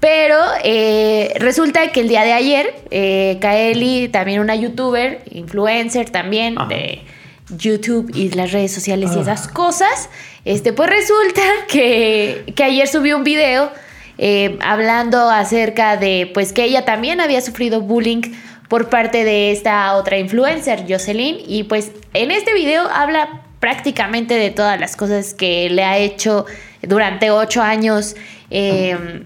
Pero 0.00 0.36
eh, 0.62 1.34
resulta 1.38 1.88
que 1.90 2.00
el 2.00 2.08
día 2.08 2.22
de 2.22 2.32
ayer, 2.32 2.72
eh, 2.92 3.38
Kaeli, 3.40 4.08
también 4.08 4.40
una 4.40 4.54
youtuber, 4.54 5.22
influencer 5.30 6.10
también 6.10 6.56
Ajá. 6.56 6.68
de 6.68 7.02
YouTube 7.50 8.08
y 8.14 8.30
las 8.30 8.52
redes 8.52 8.72
sociales 8.72 9.10
y 9.16 9.20
esas 9.20 9.48
cosas, 9.48 10.08
este, 10.44 10.72
pues 10.72 10.88
resulta 10.88 11.42
que, 11.66 12.44
que 12.54 12.62
ayer 12.62 12.86
subió 12.86 13.16
un 13.16 13.24
video 13.24 13.72
eh, 14.18 14.58
hablando 14.60 15.30
acerca 15.30 15.96
de 15.96 16.30
pues 16.34 16.52
que 16.52 16.64
ella 16.64 16.84
también 16.84 17.20
había 17.20 17.40
sufrido 17.40 17.80
bullying 17.80 18.22
por 18.68 18.90
parte 18.90 19.24
de 19.24 19.52
esta 19.52 19.94
otra 19.94 20.18
influencer, 20.18 20.84
Jocelyn, 20.88 21.38
y 21.46 21.62
pues 21.62 21.92
en 22.12 22.30
este 22.30 22.52
video 22.52 22.88
habla 22.92 23.42
prácticamente 23.60 24.34
de 24.34 24.50
todas 24.50 24.78
las 24.78 24.96
cosas 24.96 25.34
que 25.34 25.70
le 25.70 25.84
ha 25.84 25.98
hecho 25.98 26.46
durante 26.82 27.30
ocho 27.30 27.62
años 27.62 28.14
eh, 28.50 29.24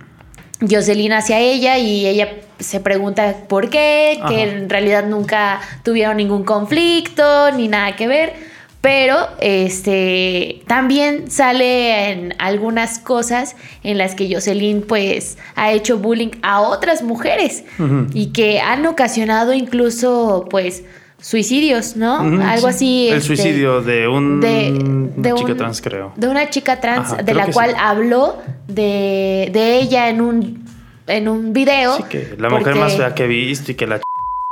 Jocelyn 0.61 1.13
hacia 1.13 1.39
ella 1.39 1.79
y 1.79 2.07
ella 2.07 2.29
se 2.59 2.81
pregunta 2.81 3.35
por 3.49 3.69
qué, 3.69 4.19
Ajá. 4.21 4.29
que 4.29 4.43
en 4.43 4.71
realidad 4.71 5.07
nunca 5.07 5.61
tuvieron 5.83 6.17
ningún 6.17 6.45
conflicto 6.45 7.51
ni 7.53 7.69
nada 7.69 7.97
que 7.97 8.07
ver. 8.07 8.52
Pero 8.83 9.17
este 9.41 10.63
también 10.67 11.31
sale 11.31 12.11
en 12.11 12.35
algunas 12.39 12.99
cosas 12.99 13.55
en 13.85 13.97
las 13.97 14.15
que 14.17 14.29
Jocelyn 14.35 14.83
pues 14.83 15.39
ha 15.55 15.71
hecho 15.73 15.99
bullying 15.99 16.33
a 16.43 16.61
otras 16.63 17.03
mujeres 17.03 17.65
y 18.13 18.27
que 18.33 18.61
han 18.61 18.85
ocasionado 18.87 19.55
incluso 19.55 20.47
pues 20.51 20.83
suicidios, 21.21 21.95
¿no? 21.97 22.19
Algo 22.43 22.67
así. 22.67 23.07
El 23.09 23.19
este, 23.19 23.29
suicidio 23.37 23.83
de 23.83 24.09
un 24.09 24.41
de, 24.41 24.73
de 25.17 25.33
una 25.33 25.41
chica 25.41 25.53
un- 25.53 25.57
trans, 25.59 25.81
creo. 25.81 26.13
De 26.17 26.27
una 26.27 26.51
chica 26.51 26.81
trans, 26.81 27.13
Ajá, 27.13 27.23
de 27.23 27.35
la 27.35 27.47
cual 27.53 27.71
sí. 27.71 27.77
habló 27.79 28.39
de, 28.67 29.49
de 29.53 29.77
ella 29.79 30.09
en 30.09 30.21
un, 30.21 30.65
en 31.07 31.29
un 31.29 31.53
video. 31.53 31.99
Sí, 31.99 32.03
que 32.11 32.35
la 32.37 32.51
mujer 32.51 32.75
más 32.75 32.97
fea 32.97 33.15
que 33.15 33.25
he 33.25 33.29
visto 33.29 33.71
y 33.71 33.77
que 33.77 33.87
la. 33.87 34.01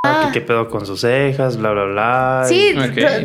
Ah. 0.03 0.31
que 0.33 0.41
qué 0.41 0.47
pedo 0.47 0.71
con 0.71 0.87
sus 0.87 1.03
cejas, 1.03 1.59
bla, 1.59 1.73
bla, 1.73 1.85
bla. 1.85 2.45
Sí, 2.49 2.75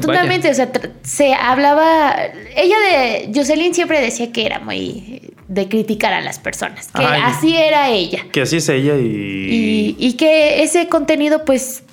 totalmente. 0.01 0.49
O 0.49 0.53
sea, 0.53 0.69
se 1.03 1.33
hablaba. 1.33 2.13
Ella 2.55 2.75
de. 2.79 3.31
Jocelyn 3.33 3.73
siempre 3.73 4.01
decía 4.01 4.33
que 4.33 4.45
era 4.45 4.59
muy. 4.59 5.33
de 5.47 5.69
criticar 5.69 6.11
a 6.13 6.19
las 6.19 6.37
personas. 6.39 6.89
Que 6.93 7.05
Ay. 7.05 7.21
así 7.23 7.55
era 7.55 7.89
ella. 7.91 8.25
Que 8.33 8.41
así 8.41 8.57
es 8.57 8.67
ella 8.67 8.95
y... 8.97 9.05
Y, 9.05 9.95
y 9.99 10.13
que 10.17 10.63
ese 10.63 10.89
contenido, 10.89 11.45
pues. 11.45 11.83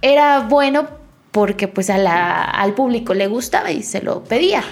era 0.00 0.40
bueno 0.40 0.88
porque, 1.30 1.68
pues, 1.68 1.90
a 1.90 1.98
la- 1.98 2.44
al 2.44 2.72
público 2.74 3.12
le 3.12 3.26
gustaba 3.26 3.72
y 3.72 3.82
se 3.82 4.00
lo 4.00 4.24
pedía. 4.24 4.62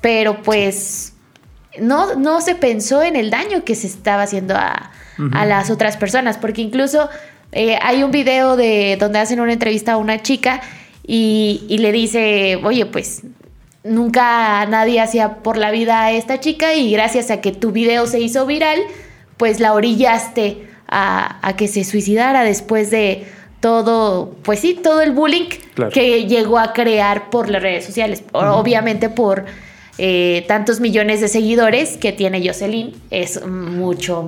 Pero, 0.00 0.40
pues. 0.42 1.12
No, 1.78 2.14
no 2.14 2.40
se 2.40 2.54
pensó 2.54 3.02
en 3.02 3.14
el 3.14 3.28
daño 3.30 3.62
que 3.62 3.74
se 3.74 3.86
estaba 3.88 4.22
haciendo 4.22 4.56
a, 4.56 4.90
a 5.32 5.44
las 5.44 5.70
otras 5.70 5.98
personas. 5.98 6.38
Porque 6.38 6.62
incluso 6.62 7.10
eh, 7.52 7.78
hay 7.82 8.02
un 8.02 8.10
video 8.10 8.56
de 8.56 8.96
donde 8.98 9.18
hacen 9.18 9.40
una 9.40 9.52
entrevista 9.52 9.92
a 9.92 9.96
una 9.96 10.22
chica 10.22 10.60
y, 11.06 11.62
y 11.68 11.78
le 11.78 11.92
dice, 11.92 12.56
oye, 12.62 12.86
pues 12.86 13.22
nunca 13.82 14.66
nadie 14.66 15.00
hacía 15.00 15.36
por 15.38 15.56
la 15.56 15.70
vida 15.70 16.04
a 16.04 16.12
esta 16.12 16.38
chica 16.40 16.74
y 16.74 16.92
gracias 16.92 17.30
a 17.30 17.40
que 17.40 17.52
tu 17.52 17.72
video 17.72 18.06
se 18.06 18.20
hizo 18.20 18.46
viral, 18.46 18.78
pues 19.36 19.58
la 19.60 19.72
orillaste 19.72 20.66
a, 20.86 21.38
a 21.46 21.56
que 21.56 21.66
se 21.68 21.84
suicidara 21.84 22.44
después 22.44 22.90
de 22.90 23.24
todo, 23.60 24.34
pues 24.42 24.60
sí, 24.60 24.74
todo 24.74 25.00
el 25.02 25.12
bullying 25.12 25.48
Claro. 25.74 25.92
que 25.92 26.26
llegó 26.26 26.58
a 26.58 26.72
crear 26.72 27.30
por 27.30 27.48
las 27.50 27.62
redes 27.62 27.84
sociales. 27.84 28.22
Obviamente 28.32 29.08
por 29.08 29.44
eh, 29.98 30.44
tantos 30.48 30.80
millones 30.80 31.20
de 31.20 31.28
seguidores 31.28 31.96
que 31.96 32.12
tiene 32.12 32.46
Jocelyn, 32.46 32.92
es 33.10 33.44
mucho 33.46 34.22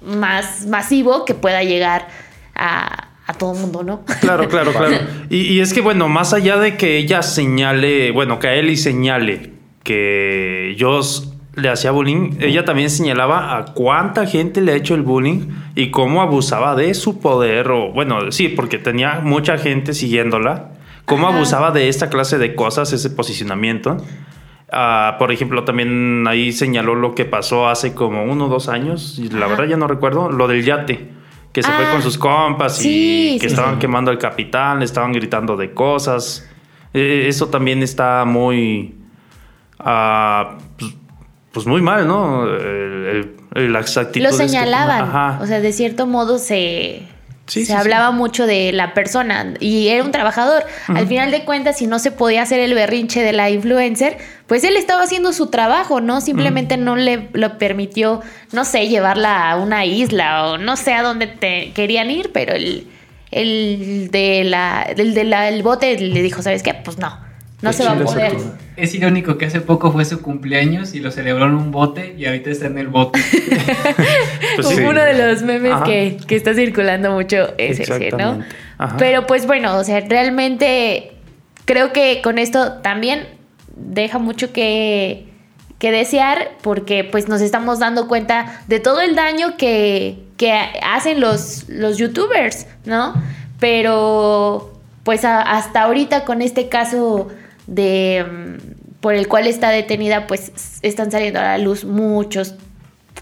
más 0.00 0.66
masivo 0.66 1.24
que 1.24 1.34
pueda 1.34 1.62
llegar 1.62 2.08
a, 2.54 3.08
a 3.26 3.34
todo 3.34 3.54
el 3.54 3.60
mundo, 3.60 3.82
¿no? 3.82 4.04
Claro, 4.20 4.48
claro, 4.48 4.72
claro. 4.72 4.96
Y, 5.30 5.38
y 5.54 5.60
es 5.60 5.72
que, 5.72 5.80
bueno, 5.80 6.08
más 6.08 6.32
allá 6.32 6.56
de 6.56 6.76
que 6.76 6.96
ella 6.96 7.22
señale, 7.22 8.10
bueno, 8.10 8.38
que 8.38 8.58
Eli 8.58 8.76
señale 8.76 9.52
que 9.82 10.76
Joss 10.78 11.32
le 11.54 11.68
hacía 11.68 11.90
bullying, 11.90 12.36
ella 12.40 12.64
también 12.64 12.88
señalaba 12.88 13.56
a 13.56 13.64
cuánta 13.74 14.26
gente 14.26 14.60
le 14.60 14.72
ha 14.72 14.76
hecho 14.76 14.94
el 14.94 15.02
bullying 15.02 15.48
y 15.74 15.90
cómo 15.90 16.22
abusaba 16.22 16.76
de 16.76 16.94
su 16.94 17.20
poder, 17.20 17.70
o 17.70 17.92
bueno, 17.92 18.30
sí, 18.30 18.48
porque 18.48 18.78
tenía 18.78 19.20
mucha 19.22 19.58
gente 19.58 19.92
siguiéndola, 19.92 20.70
cómo 21.04 21.26
Ajá. 21.26 21.36
abusaba 21.36 21.70
de 21.72 21.88
esta 21.88 22.10
clase 22.10 22.38
de 22.38 22.54
cosas, 22.54 22.92
ese 22.92 23.10
posicionamiento. 23.10 23.96
Ah, 24.70 25.16
por 25.18 25.32
ejemplo, 25.32 25.64
también 25.64 26.26
ahí 26.28 26.52
señaló 26.52 26.94
lo 26.94 27.14
que 27.14 27.24
pasó 27.24 27.68
hace 27.68 27.94
como 27.94 28.24
uno 28.24 28.46
o 28.46 28.48
dos 28.48 28.68
años, 28.68 29.18
y 29.18 29.28
la 29.30 29.46
Ajá. 29.46 29.54
verdad 29.54 29.64
ya 29.64 29.76
no 29.78 29.86
recuerdo, 29.88 30.30
lo 30.30 30.46
del 30.46 30.62
yate, 30.64 31.08
que 31.52 31.62
se 31.62 31.70
fue 31.72 31.86
Ah, 31.86 31.90
con 31.92 32.02
sus 32.02 32.18
compas 32.18 32.76
sí, 32.76 33.32
y 33.36 33.38
que 33.38 33.48
sí, 33.48 33.54
estaban 33.54 33.74
sí. 33.76 33.80
quemando 33.80 34.10
el 34.10 34.18
capitán, 34.18 34.80
le 34.80 34.84
estaban 34.84 35.12
gritando 35.12 35.56
de 35.56 35.72
cosas. 35.72 36.46
Eh, 36.92 37.24
eso 37.28 37.48
también 37.48 37.82
está 37.82 38.24
muy. 38.26 38.94
ah, 39.78 40.58
pues, 40.78 40.94
pues 41.52 41.66
muy 41.66 41.80
mal, 41.80 42.06
¿no? 42.06 42.44
El- 42.46 43.34
el- 43.54 43.72
las 43.72 43.96
Lo 43.96 44.02
actitudes. 44.02 44.36
que- 44.36 44.48
señalaban. 44.48 45.02
Ajá. 45.04 45.38
O 45.42 45.46
sea, 45.46 45.60
de 45.60 45.72
cierto 45.72 46.06
modo 46.06 46.38
se, 46.38 47.02
Sí, 47.48 47.64
se 47.64 47.72
sí, 47.72 47.72
hablaba 47.72 48.10
mucho 48.10 48.46
de 48.46 48.72
la 48.72 48.94
persona 48.94 49.54
y 49.58 49.88
era 49.88 50.04
un 50.04 50.12
trabajador. 50.12 50.64
Al 50.86 51.08
final 51.08 51.30
de 51.30 51.44
cuentas, 51.44 51.78
si 51.78 51.86
no 51.86 51.98
se 51.98 52.12
podía 52.12 52.42
hacer 52.42 52.60
el 52.60 52.74
berrinche 52.74 53.22
de 53.22 53.32
la 53.32 53.50
influencer, 53.50 54.18
pues 54.46 54.64
él 54.64 54.76
estaba 54.76 55.02
haciendo 55.02 55.32
su 55.32 55.48
trabajo, 55.48 56.00
¿no? 56.00 56.20
Simplemente 56.20 56.76
no 56.76 56.94
le 56.94 57.28
lo 57.32 57.58
permitió, 57.58 58.20
no 58.52 58.64
sé, 58.64 58.88
llevarla 58.88 59.50
a 59.50 59.56
una 59.56 59.84
isla 59.86 60.46
o 60.46 60.58
no 60.58 60.76
sé 60.76 60.92
a 60.92 61.02
dónde 61.02 61.26
te 61.26 61.72
querían 61.72 62.10
ir, 62.10 62.32
pero 62.32 62.52
el, 62.54 62.86
el 63.30 64.10
de 64.12 64.44
la, 64.44 64.82
el 64.82 65.14
de 65.14 65.24
la, 65.24 65.48
el 65.48 65.62
bote 65.62 65.98
le 65.98 66.22
dijo, 66.22 66.42
¿sabes 66.42 66.62
qué? 66.62 66.74
Pues 66.74 66.98
no, 66.98 67.18
no 67.60 67.72
se 67.72 67.84
va 67.84 67.92
a 67.92 67.98
poder. 67.98 68.36
Es 68.76 68.94
irónico 68.94 69.36
que 69.38 69.46
hace 69.46 69.60
poco 69.60 69.90
fue 69.90 70.04
su 70.04 70.22
cumpleaños 70.22 70.94
y 70.94 71.00
lo 71.00 71.10
celebró 71.10 71.46
en 71.46 71.54
un 71.54 71.70
bote 71.72 72.14
y 72.16 72.26
ahorita 72.26 72.50
está 72.50 72.66
en 72.66 72.78
el 72.78 72.88
bote. 72.88 73.20
Pues 74.56 74.68
sí. 74.68 74.80
uno 74.82 75.00
de 75.02 75.14
los 75.14 75.42
memes 75.42 75.74
que, 75.84 76.16
que 76.26 76.34
está 76.36 76.52
circulando 76.54 77.12
mucho 77.12 77.54
es 77.58 77.78
ese, 77.78 78.10
¿no? 78.10 78.40
Ajá. 78.76 78.96
Pero 78.96 79.26
pues 79.26 79.46
bueno, 79.46 79.76
o 79.76 79.84
sea, 79.84 80.00
realmente 80.00 81.12
creo 81.64 81.92
que 81.92 82.20
con 82.22 82.38
esto 82.38 82.72
también 82.82 83.26
deja 83.76 84.18
mucho 84.18 84.52
que, 84.52 85.28
que 85.78 85.92
desear 85.92 86.52
porque 86.62 87.04
pues 87.04 87.28
nos 87.28 87.40
estamos 87.40 87.78
dando 87.78 88.08
cuenta 88.08 88.62
de 88.66 88.80
todo 88.80 89.00
el 89.00 89.14
daño 89.14 89.56
que, 89.56 90.18
que 90.36 90.52
hacen 90.82 91.20
los, 91.20 91.68
los 91.68 91.98
youtubers, 91.98 92.66
¿no? 92.84 93.14
Pero 93.60 94.72
pues 95.04 95.24
a- 95.24 95.42
hasta 95.42 95.82
ahorita 95.82 96.24
con 96.24 96.42
este 96.42 96.68
caso 96.68 97.28
de 97.68 98.24
mm, 98.28 99.00
por 99.00 99.14
el 99.14 99.28
cual 99.28 99.46
está 99.46 99.70
detenida 99.70 100.26
pues 100.26 100.80
están 100.82 101.12
saliendo 101.12 101.38
a 101.38 101.42
la 101.42 101.58
luz 101.58 101.84
muchos 101.84 102.56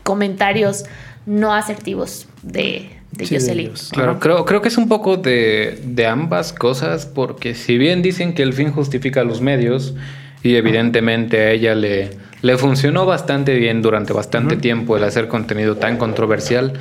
comentarios 0.03 0.85
no 1.27 1.53
asertivos 1.53 2.29
de, 2.43 2.89
de 3.13 3.27
Sí, 3.27 3.35
Jocelyn. 3.35 3.73
Claro, 3.91 4.19
creo, 4.21 4.45
creo 4.47 4.63
que 4.63 4.69
es 4.69 4.79
un 4.79 4.89
poco 4.89 5.17
de, 5.17 5.79
de 5.85 6.07
ambas 6.07 6.53
cosas, 6.53 7.05
porque 7.05 7.55
si 7.55 7.77
bien 7.77 8.01
dicen 8.01 8.33
que 8.33 8.43
el 8.43 8.53
fin 8.53 8.71
justifica 8.71 9.25
los 9.25 9.41
medios, 9.41 9.95
y 10.43 10.55
evidentemente 10.55 11.41
a 11.41 11.51
ella 11.51 11.75
le, 11.75 12.11
le 12.43 12.57
funcionó 12.57 13.05
bastante 13.05 13.57
bien 13.57 13.83
durante 13.83 14.13
bastante 14.13 14.57
tiempo 14.57 14.97
el 14.97 15.03
hacer 15.03 15.27
contenido 15.27 15.77
tan 15.77 15.97
controversial, 15.97 16.75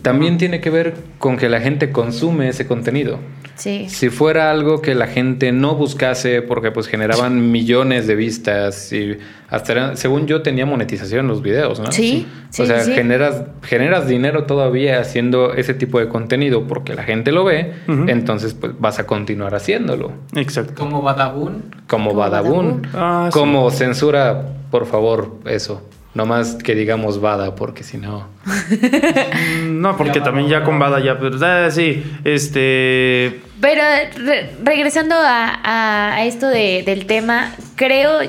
también 0.00 0.38
tiene 0.38 0.60
que 0.62 0.70
ver 0.70 0.94
con 1.18 1.36
que 1.36 1.50
la 1.50 1.60
gente 1.60 1.92
consume 1.92 2.48
ese 2.48 2.66
contenido. 2.66 3.18
Sí. 3.56 3.88
Si 3.88 4.10
fuera 4.10 4.50
algo 4.50 4.82
que 4.82 4.94
la 4.94 5.06
gente 5.06 5.52
no 5.52 5.74
buscase 5.76 6.42
porque 6.42 6.72
pues 6.72 6.88
generaban 6.88 7.52
millones 7.52 8.06
de 8.06 8.14
vistas 8.16 8.92
y 8.92 9.16
hasta 9.48 9.72
era- 9.72 9.96
según 9.96 10.26
yo 10.26 10.42
tenía 10.42 10.66
monetización 10.66 11.28
los 11.28 11.40
videos, 11.40 11.78
¿no? 11.78 11.92
Sí, 11.92 12.26
sí, 12.50 12.62
o 12.62 12.66
sea, 12.66 12.80
sí, 12.80 12.92
generas 12.92 13.42
generas 13.62 14.08
dinero 14.08 14.44
todavía 14.44 14.98
haciendo 15.00 15.54
ese 15.54 15.72
tipo 15.74 16.00
de 16.00 16.08
contenido 16.08 16.66
porque 16.66 16.94
la 16.94 17.04
gente 17.04 17.30
lo 17.30 17.44
ve, 17.44 17.72
entonces 18.08 18.54
pues 18.54 18.72
vas 18.80 18.98
a 18.98 19.06
continuar 19.06 19.54
haciéndolo. 19.54 20.12
Exacto. 20.34 20.74
Como 20.76 21.02
Badabun. 21.02 21.62
Como 21.86 22.08
Como 22.10 22.14
Badabun, 22.14 22.82
Badabun. 22.82 22.88
Ah, 22.94 23.30
sí. 23.32 23.38
como 23.38 23.70
censura, 23.70 24.46
por 24.72 24.86
favor, 24.86 25.36
eso. 25.46 25.80
No 26.14 26.26
más 26.26 26.54
que 26.54 26.74
digamos 26.76 27.20
Bada, 27.20 27.54
porque 27.56 27.82
si 27.82 27.98
no. 27.98 28.28
No, 29.64 29.96
porque 29.96 30.20
también 30.20 30.48
ya 30.48 30.62
con 30.64 30.78
Bada 30.78 31.00
ya, 31.00 31.18
pero 31.18 31.36
eh, 31.66 31.70
sí, 31.70 32.02
este... 32.24 33.40
Pero 33.60 33.82
re- 34.24 34.50
regresando 34.62 35.14
a, 35.16 36.14
a 36.16 36.24
esto 36.24 36.48
de- 36.48 36.82
del 36.84 37.06
tema, 37.06 37.52
creo 37.76 38.20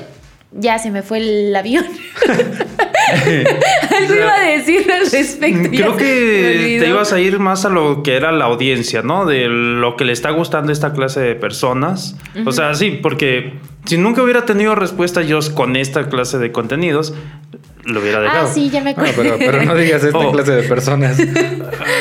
ya 0.52 0.78
se 0.78 0.90
me 0.90 1.02
fue 1.02 1.18
el 1.18 1.54
avión. 1.56 1.84
Algo 3.96 4.14
iba 4.14 4.34
a 4.34 4.40
decir 4.46 4.90
al 4.92 5.10
respecto. 5.10 5.70
Creo 5.70 5.96
que 5.96 6.78
te 6.80 6.88
ibas 6.88 7.12
a 7.12 7.20
ir 7.20 7.38
más 7.38 7.64
a 7.64 7.68
lo 7.70 8.02
que 8.02 8.16
era 8.16 8.32
la 8.32 8.46
audiencia, 8.46 9.02
¿no? 9.02 9.26
De 9.26 9.48
lo 9.48 9.96
que 9.96 10.04
le 10.04 10.12
está 10.12 10.30
gustando 10.30 10.70
a 10.70 10.72
esta 10.72 10.92
clase 10.92 11.20
de 11.20 11.34
personas. 11.34 12.16
O 12.44 12.52
sea, 12.52 12.74
sí, 12.74 12.98
porque 13.02 13.54
si 13.84 13.98
nunca 13.98 14.22
hubiera 14.22 14.44
tenido 14.44 14.74
respuesta 14.74 15.22
yo 15.22 15.38
con 15.54 15.76
esta 15.76 16.08
clase 16.08 16.38
de 16.38 16.52
contenidos, 16.52 17.14
lo 17.84 18.00
hubiera 18.00 18.20
dejado. 18.20 18.48
Ah, 18.48 18.52
sí, 18.52 18.70
ya 18.70 18.82
me 18.82 18.94
Bueno, 18.94 19.10
acuerdo. 19.10 19.36
pero, 19.38 19.52
pero 19.52 19.64
no 19.64 19.74
digas 19.76 20.02
esta 20.02 20.18
Oh. 20.18 20.32
clase 20.32 20.52
de 20.52 20.62
personas. 20.64 21.18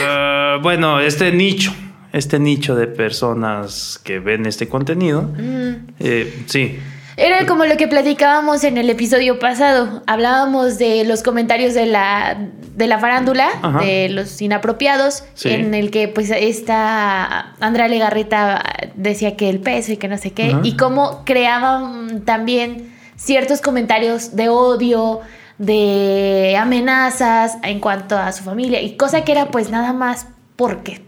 Ah, 0.08 0.60
bueno, 0.62 1.00
este 1.02 1.32
nicho, 1.34 1.74
este 2.14 2.40
nicho 2.40 2.76
de 2.76 2.88
personas 2.88 4.00
que 4.04 4.20
ven 4.20 4.46
este 4.46 4.68
contenido, 4.70 5.24
Mm. 5.24 5.74
eh, 6.00 6.34
sí. 6.46 6.80
Era 7.18 7.46
como 7.46 7.66
lo 7.66 7.78
que 7.78 7.88
platicábamos 7.88 8.64
en 8.66 8.78
el 8.78 8.90
episodio 8.90 9.40
pasado. 9.40 10.04
Hablábamos 10.06 10.78
de 10.78 11.06
los 11.06 11.24
comentarios 11.24 11.74
de 11.74 11.86
la, 11.86 12.36
de 12.76 12.88
la 12.88 13.00
farándula, 13.00 13.48
Ajá. 13.62 13.80
de 13.80 14.10
los 14.10 14.42
inapropiados, 14.42 15.24
Sí. 15.34 15.50
en 15.50 15.74
el 15.74 15.92
que 15.92 16.10
pues 16.10 16.30
esta 16.30 17.54
Andrea 17.62 17.88
Legarreta 17.88 18.62
decía 18.96 19.38
que 19.38 19.50
el 19.50 19.60
peso 19.60 19.94
y 19.94 19.98
que 19.98 20.10
no 20.10 20.18
sé 20.18 20.32
qué, 20.32 20.48
Ajá. 20.50 20.60
y 20.64 20.76
cómo 20.76 21.24
creaban 21.26 22.26
también 22.26 22.94
ciertos 23.16 23.62
comentarios 23.62 24.36
de 24.36 24.50
odio, 24.50 25.22
de 25.58 26.58
amenazas 26.60 27.58
en 27.64 27.80
cuanto 27.80 28.18
a 28.18 28.34
su 28.34 28.44
familia, 28.44 28.82
y 28.82 28.98
cosa 28.98 29.24
que 29.24 29.32
era 29.32 29.52
pues 29.52 29.70
nada 29.70 29.94
más 29.94 30.28
porque 30.58 31.02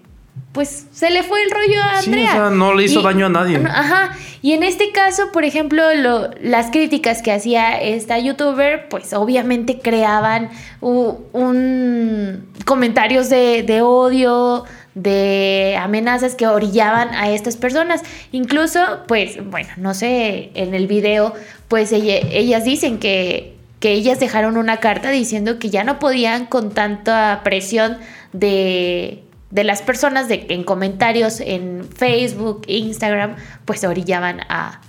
pues 0.57 0.87
se 0.91 1.11
le 1.11 1.21
fue 1.21 1.43
el 1.43 1.51
rollo 1.51 1.79
a 1.83 2.01
Sí, 2.01 2.07
Andrea. 2.09 2.29
o 2.29 2.31
sea, 2.31 2.49
no 2.49 2.73
le 2.73 2.83
hizo 2.85 3.03
daño 3.03 3.27
a 3.27 3.29
nadie. 3.29 3.57
Ajá. 3.63 4.09
Y 4.41 4.53
en 4.53 4.63
este 4.63 4.91
caso, 4.91 5.31
por 5.31 5.43
ejemplo, 5.45 5.83
lo- 5.93 6.31
las 6.41 6.71
críticas 6.71 7.21
que 7.21 7.31
hacía 7.31 7.79
esta 7.79 8.17
youtuber, 8.17 8.89
pues 8.89 9.13
obviamente 9.13 9.77
creaban 9.77 10.49
un 10.81 12.47
comentarios 12.65 13.29
de, 13.29 13.61
de 13.63 13.81
odio, 13.81 14.63
de 14.95 15.77
amenazas 15.79 16.33
que 16.35 16.47
orillaban 16.47 17.09
a 17.13 17.29
estas 17.29 17.55
personas. 17.55 18.01
Incluso, 18.31 18.79
pues, 19.07 19.37
bueno, 19.47 19.69
no 19.77 19.93
sé, 19.93 20.49
en 20.55 20.73
el 20.73 20.87
video, 20.87 21.33
pues 21.67 21.91
ella- 21.91 22.19
ellas 22.31 22.63
dicen 22.65 22.97
que, 22.97 23.53
que 23.79 23.91
ellas 23.91 24.19
dejaron 24.19 24.57
una 24.57 24.77
carta 24.77 25.11
diciendo 25.11 25.59
que 25.59 25.69
ya 25.69 25.83
no 25.83 25.99
podían 25.99 26.47
con 26.47 26.71
tanta 26.71 27.41
presión 27.43 27.97
de, 28.33 29.23
de 29.51 29.63
las 29.63 29.81
personas 29.81 30.27
de, 30.27 30.45
en 30.49 30.63
comentarios 30.63 31.39
en 31.39 31.85
Facebook, 31.95 32.63
Instagram, 32.67 33.35
pues 33.65 33.79
se 33.79 33.87
orillaban 33.87 34.41
a, 34.49 34.81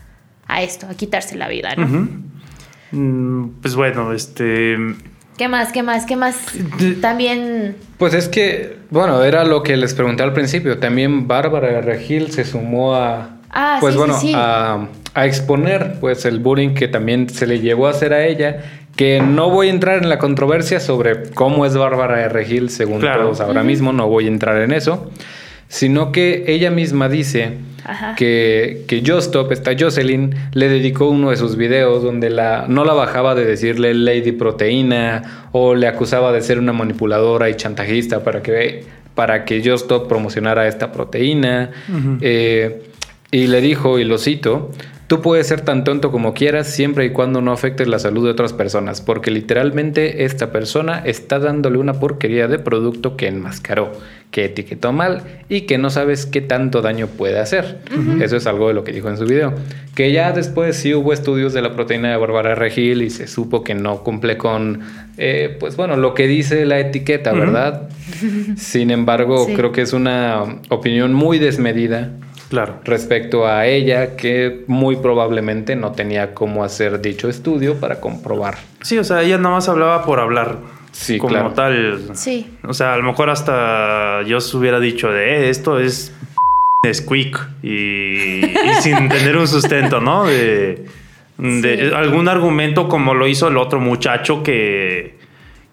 a 0.47 0.63
esto, 0.63 0.87
a 0.89 0.95
quitarse 0.95 1.37
la 1.37 1.49
vida, 1.49 1.75
¿no? 1.77 2.09
Mm, 2.93 3.61
Pues 3.61 3.75
bueno, 3.75 4.13
este... 4.13 4.77
¿Qué 5.37 5.47
más? 5.47 5.71
¿Qué 5.71 5.85
más? 5.85 6.05
¿Qué 6.05 6.17
más? 6.17 6.37
También... 7.01 7.77
Pues 7.97 8.13
es 8.15 8.29
que, 8.29 8.79
bueno, 8.91 9.23
era 9.23 9.45
lo 9.45 9.63
que 9.63 9.77
les 9.77 9.95
pregunté 9.95 10.25
al 10.25 10.33
principio. 10.33 10.79
También 10.79 11.29
Bárbara 11.29 11.81
Regil 11.81 12.33
se 12.33 12.45
sumó 12.45 12.97
a. 12.97 13.37
Ah, 13.51 13.79
pues 13.81 13.95
sí, 13.95 13.99
bueno, 13.99 14.19
sí, 14.19 14.27
sí. 14.29 14.33
A, 14.35 14.89
a 15.15 15.27
exponer 15.27 15.99
pues 16.01 16.25
el 16.25 16.41
bullying 16.41 16.75
que 16.75 16.89
también 16.89 17.29
se 17.29 17.47
le 17.47 17.61
llegó 17.61 17.87
a 17.87 17.91
hacer 17.91 18.13
a 18.13 18.27
ella. 18.27 18.78
Que 18.99 19.21
no 19.23 19.49
voy 19.49 19.69
a 19.69 19.71
entrar 19.71 20.03
en 20.03 20.09
la 20.09 20.19
controversia 20.19 20.81
sobre 20.81 21.31
cómo 21.33 21.65
es 21.65 21.77
Bárbara 21.77 22.17
de 22.17 22.29
Regil, 22.29 22.69
según 22.69 22.99
Claro. 23.01 23.23
todos 23.27 23.41
ahora 23.41 23.63
mismo, 23.63 23.93
no 23.93 24.09
voy 24.09 24.25
a 24.25 24.29
entrar 24.29 24.61
en 24.61 24.73
eso. 24.73 25.11
Sino 25.69 26.11
que 26.11 26.45
ella 26.49 26.73
misma 26.73 27.09
dice 27.09 27.59
Ajá. 27.85 28.17
que, 28.17 28.83
que 28.89 29.03
Justop, 29.07 29.53
esta 29.53 29.71
Jocelyn, 29.79 30.35
le 30.53 30.69
dedicó 30.69 31.09
uno 31.11 31.31
de 31.31 31.37
sus 31.37 31.57
videos 31.57 32.03
donde 32.03 32.29
la, 32.29 32.65
no 32.69 32.85
la 32.85 32.93
bajaba 32.95 33.37
de 33.37 33.45
decirle 33.45 33.95
Lady 33.95 34.33
Proteína 34.33 35.47
o 35.53 35.77
le 35.77 35.87
acusaba 35.87 36.33
de 36.33 36.41
ser 36.41 36.59
una 36.59 36.73
manipuladora 36.73 37.49
y 37.51 37.55
chantajista 37.55 38.25
para 38.25 38.43
que, 38.43 38.83
para 39.15 39.45
que 39.45 39.63
Justop 39.65 40.09
promocionara 40.09 40.67
esta 40.67 40.91
proteína. 40.91 41.71
Eh, 42.21 42.83
y 43.31 43.47
le 43.47 43.61
dijo, 43.61 43.99
y 44.01 44.05
lo 44.05 44.19
cito, 44.19 44.71
tú 45.09 45.21
puedes 45.23 45.47
ser 45.49 45.63
tan 45.63 45.85
tonto 45.85 46.13
como 46.13 46.35
quieras 46.35 46.69
siempre 46.69 47.07
y 47.07 47.11
cuando 47.11 47.41
no 47.41 47.51
afectes 47.53 47.89
la 47.89 47.99
salud 47.99 48.25
de 48.25 48.31
otras 48.31 48.53
personas, 48.53 49.01
porque 49.01 49.31
literalmente 49.31 50.25
esta 50.25 50.53
persona 50.53 51.03
está 51.05 51.39
dándole 51.39 51.79
una 51.79 51.95
porquería 51.95 52.47
de 52.47 52.59
producto 52.59 53.17
que 53.17 53.27
enmascaró, 53.27 53.91
que 54.31 54.45
etiquetó 54.45 54.93
mal 54.93 55.23
y 55.49 55.63
que 55.63 55.79
no 55.79 55.89
sabes 55.89 56.27
qué 56.27 56.43
tanto 56.43 56.83
daño 56.83 57.07
puede 57.07 57.39
hacer. 57.39 57.79
Eso 58.21 58.37
es 58.37 58.47
algo 58.47 58.69
de 58.69 58.75
lo 58.75 58.85
que 58.85 58.93
dijo 58.93 59.09
en 59.09 59.17
su 59.17 59.25
video. 59.25 59.55
Que 59.95 60.13
ya 60.13 60.33
después 60.33 60.77
sí 60.77 60.95
hubo 60.95 61.15
estudios 61.15 61.55
de 61.55 61.63
la 61.63 61.75
proteína 61.75 62.11
de 62.11 62.17
Bárbara 62.19 62.55
Regil 62.55 63.01
y 63.01 63.09
se 63.09 63.27
supo 63.27 63.65
que 63.65 63.75
no 63.75 64.05
cumple 64.05 64.37
con, 64.37 64.81
eh, 65.17 65.57
pues 65.59 65.77
bueno, 65.77 65.97
lo 65.97 66.13
que 66.13 66.27
dice 66.27 66.67
la 66.67 66.79
etiqueta, 66.79 67.33
¿verdad? 67.33 67.89
Sin 68.59 68.91
embargo, 68.91 69.47
Sí. 69.47 69.55
creo 69.55 69.73
que 69.73 69.81
es 69.81 69.95
una 69.95 70.45
opinión 70.69 71.15
muy 71.15 71.39
desmedida 71.39 72.11
Claro. 72.49 72.81
respecto 72.85 73.47
a 73.47 73.67
ella 73.67 74.17
que 74.17 74.65
muy 74.69 74.97
probablemente 74.97 75.77
no 75.77 75.93
tenía 75.93 76.33
cómo 76.35 76.65
hacer 76.65 77.01
dicho 77.03 77.29
estudio 77.29 77.77
para 77.79 78.01
comprobar. 78.01 78.57
Sí, 78.81 78.97
o 78.99 79.05
sea, 79.05 79.23
ella 79.23 79.37
nada 79.37 79.57
más 79.57 79.69
hablaba 79.69 80.05
por 80.05 80.19
hablar. 80.21 80.57
Sí, 80.93 81.19
como 81.19 81.35
claro. 81.35 81.51
tal. 81.53 82.11
Sí. 82.15 82.51
O 82.67 82.73
sea, 82.73 82.95
a 82.95 82.97
lo 82.97 83.03
mejor 83.05 83.29
hasta 83.31 84.23
yo 84.23 84.41
se 84.41 84.57
hubiera 84.57 84.81
dicho 84.81 85.11
de 85.13 85.47
"Eh, 85.47 85.51
esto 85.51 85.79
es 85.79 86.13
squeak 86.93 87.49
y, 87.63 88.45
y 88.47 88.75
sin 88.81 89.09
tener 89.09 89.37
un 89.37 89.47
sustento, 89.47 90.01
¿no? 90.01 90.25
De, 90.27 90.87
de 91.37 91.89
Sí. 91.91 91.95
algún 91.95 92.29
argumento 92.29 92.89
como 92.89 93.15
lo 93.15 93.27
hizo 93.29 93.49
el 93.49 93.59
otro 93.59 93.79
muchacho 93.79 94.43
que, 94.43 95.17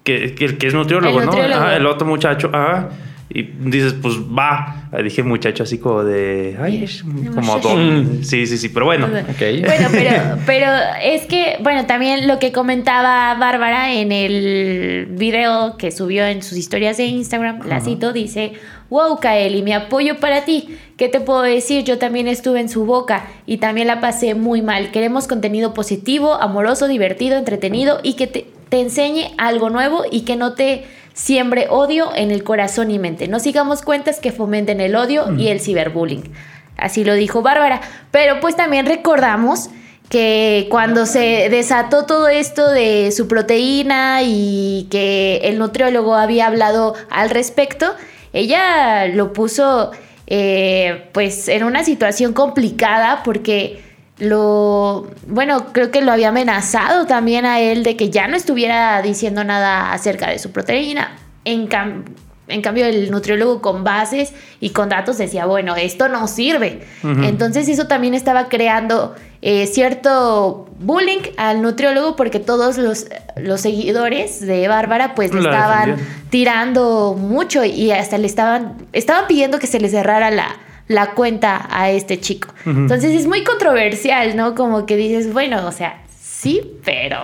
que, 0.03 0.35
que, 0.35 0.57
que 0.57 0.67
es 0.67 0.73
nutriólogo, 0.73 1.21
El 1.21 1.25
¿no? 1.25 1.71
el 1.71 1.85
otro 1.87 2.05
muchacho, 2.05 2.49
ajá. 2.53 2.89
Y 3.35 3.43
dices, 3.69 3.93
pues 4.01 4.15
va. 4.15 4.87
Dije 5.03 5.21
muchacho 5.21 5.63
así 5.63 5.77
como 5.77 6.05
de. 6.05 6.55
Ay, 6.57 6.85
es 6.85 7.03
como 7.03 7.59
don. 7.59 8.23
Sí, 8.23 8.47
sí, 8.47 8.57
sí, 8.57 8.69
pero 8.69 8.85
bueno. 8.85 9.09
Bueno, 9.09 9.89
pero, 9.91 10.11
pero 10.45 10.67
es 11.03 11.25
que, 11.25 11.57
bueno, 11.61 11.85
también 11.85 12.29
lo 12.29 12.39
que 12.39 12.53
comentaba 12.53 13.35
Bárbara 13.35 13.93
en 13.93 14.13
el 14.13 15.07
video 15.09 15.75
que 15.75 15.91
subió 15.91 16.25
en 16.25 16.43
sus 16.43 16.57
historias 16.57 16.95
de 16.95 17.07
Instagram, 17.07 17.67
la 17.67 17.81
cito, 17.81 18.13
dice, 18.13 18.53
wow, 18.89 19.19
Kaeli, 19.19 19.63
mi 19.63 19.73
apoyo 19.73 20.15
para 20.21 20.45
ti. 20.45 20.69
¿Qué 20.95 21.09
te 21.09 21.19
puedo 21.19 21.41
decir? 21.41 21.83
Yo 21.83 21.97
también 21.97 22.29
estuve 22.29 22.61
en 22.61 22.69
su 22.69 22.85
boca 22.85 23.25
y 23.45 23.57
también 23.57 23.87
la 23.87 23.99
pasé 23.99 24.33
muy 24.33 24.61
mal. 24.61 24.91
Queremos 24.91 25.27
contenido 25.27 25.73
positivo, 25.73 26.35
amoroso, 26.35 26.87
divertido, 26.87 27.37
entretenido 27.37 27.99
y 28.01 28.13
que 28.13 28.27
te, 28.27 28.47
te 28.69 28.79
enseñe 28.79 29.33
algo 29.37 29.69
nuevo 29.69 30.03
y 30.09 30.21
que 30.21 30.37
no 30.37 30.53
te 30.53 30.85
siembre 31.15 31.67
odio 31.69 32.11
en 32.13 32.29
el 32.29 32.43
corazón 32.43 32.91
y 32.91 32.99
mente. 32.99 33.27
No 33.27 33.39
sigamos 33.39 33.81
cuentas 33.81 34.19
que 34.19 34.31
fomenten 34.31 34.81
el 34.81 34.95
odio 34.95 35.33
y 35.35 35.47
el 35.47 35.61
ciberbullying. 35.61 36.31
Así 36.77 37.05
lo 37.05 37.13
dijo 37.15 37.41
Bárbara. 37.41 37.81
Pero 38.11 38.39
pues 38.41 38.55
también 38.55 38.85
recordamos 38.85 39.69
que 40.09 40.67
cuando 40.69 41.05
se 41.05 41.49
desató 41.49 42.05
todo 42.05 42.27
esto 42.27 42.69
de 42.69 43.11
su 43.11 43.27
proteína 43.27 44.23
y 44.23 44.87
que 44.91 45.37
el 45.43 45.57
nutriólogo 45.57 46.15
había 46.15 46.47
hablado 46.47 46.95
al 47.09 47.29
respecto, 47.29 47.95
ella 48.33 49.07
lo 49.07 49.31
puso 49.31 49.91
eh, 50.27 51.09
pues 51.13 51.47
en 51.47 51.63
una 51.63 51.85
situación 51.85 52.33
complicada 52.33 53.23
porque 53.23 53.81
lo, 54.17 55.07
bueno, 55.27 55.67
creo 55.73 55.91
que 55.91 56.01
lo 56.01 56.11
había 56.11 56.29
amenazado 56.29 57.05
también 57.05 57.45
a 57.45 57.59
él 57.59 57.83
de 57.83 57.95
que 57.97 58.09
ya 58.09 58.27
no 58.27 58.35
estuviera 58.35 59.01
diciendo 59.01 59.43
nada 59.43 59.91
acerca 59.91 60.29
de 60.29 60.39
su 60.39 60.51
proteína. 60.51 61.17
En, 61.43 61.67
cam- 61.69 62.03
en 62.47 62.61
cambio, 62.61 62.85
el 62.85 63.11
nutriólogo 63.11 63.61
con 63.61 63.83
bases 63.83 64.33
y 64.59 64.69
con 64.69 64.87
datos 64.89 65.17
decía, 65.17 65.45
bueno, 65.45 65.75
esto 65.75 66.07
no 66.09 66.27
sirve. 66.27 66.85
Entonces 67.25 67.67
eso 67.67 67.87
también 67.87 68.13
estaba 68.13 68.47
creando 68.49 69.15
eh, 69.41 69.67
cierto 69.67 70.67
bullying 70.79 71.21
al 71.37 71.61
nutriólogo 71.61 72.15
porque 72.15 72.39
todos 72.39 72.77
los, 72.77 73.07
los 73.35 73.61
seguidores 73.61 74.39
de 74.39 74.67
Bárbara 74.67 75.13
pues 75.15 75.31
le 75.33 75.41
estaban 75.51 75.95
tirando 76.29 77.15
mucho 77.19 77.63
y 77.65 77.91
hasta 77.91 78.17
le 78.17 78.27
estaban, 78.27 78.77
estaban 78.93 79.27
pidiendo 79.27 79.59
que 79.59 79.67
se 79.67 79.79
le 79.79 79.89
cerrara 79.89 80.31
la, 80.31 80.55
la 80.87 81.11
cuenta 81.11 81.67
a 81.69 81.89
este 81.89 82.19
chico. 82.19 82.49
Entonces 82.65 83.11
es 83.11 83.27
muy 83.27 83.43
controversial, 83.43 84.35
¿no? 84.35 84.55
Como 84.55 84.85
que 84.85 84.95
dices, 84.95 85.33
bueno, 85.33 85.65
o 85.67 85.71
sea, 85.71 86.03
sí, 86.19 86.61
pero 86.83 87.23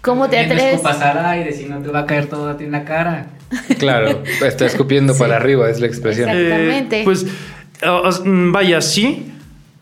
¿cómo 0.00 0.28
te 0.28 0.38
atreves? 0.38 0.84
al 0.84 1.26
aire, 1.26 1.52
si 1.52 1.66
no 1.66 1.80
te 1.80 1.88
va 1.88 2.00
a 2.00 2.06
caer 2.06 2.26
todo 2.26 2.48
a 2.48 2.56
ti 2.56 2.64
en 2.64 2.72
la 2.72 2.84
cara. 2.84 3.26
Claro, 3.78 4.22
está 4.44 4.66
escupiendo 4.66 5.16
para 5.16 5.36
arriba, 5.36 5.68
es 5.68 5.80
la 5.80 5.86
expresión. 5.86 6.28
Exacto. 6.28 6.54
Exactamente. 6.54 7.00
Eh, 7.00 7.04
pues, 7.04 8.24
mm, 8.24 8.52
vaya, 8.52 8.80
sí, 8.80 9.32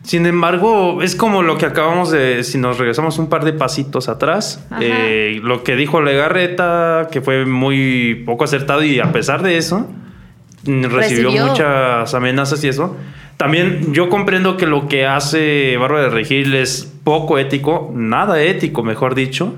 Sin 0.03 0.27
embargo, 0.27 1.03
es 1.03 1.15
como 1.15 1.43
lo 1.43 1.59
que 1.59 1.67
acabamos 1.67 2.11
de, 2.11 2.43
si 2.43 2.57
nos 2.57 2.79
regresamos 2.79 3.19
un 3.19 3.29
par 3.29 3.45
de 3.45 3.53
pasitos 3.53 4.09
atrás, 4.09 4.65
eh, 4.81 5.39
lo 5.43 5.63
que 5.65 5.77
dijo 5.77 6.01
Legarreta, 6.01 7.09
que 7.11 7.21
fue 7.21 7.45
muy 7.45 8.23
poco 8.25 8.45
acertado 8.45 8.83
y 8.83 9.01
a 9.01 9.13
pesar 9.13 9.43
de 9.43 9.59
eso, 9.59 9.87
recibió, 10.69 11.29
Recibió. 11.31 11.47
muchas 11.47 12.15
amenazas 12.15 12.63
y 12.65 12.69
eso. 12.69 12.97
También 13.37 13.93
yo 13.93 14.09
comprendo 14.09 14.57
que 14.57 14.67
lo 14.67 14.89
que 14.89 15.07
hace 15.07 15.77
Bárbara 15.77 16.05
de 16.05 16.11
Regil 16.11 16.55
es 16.55 16.93
poco 17.05 17.39
ético, 17.39 17.93
nada 17.95 18.43
ético, 18.43 18.83
mejor 18.83 19.15
dicho, 19.15 19.55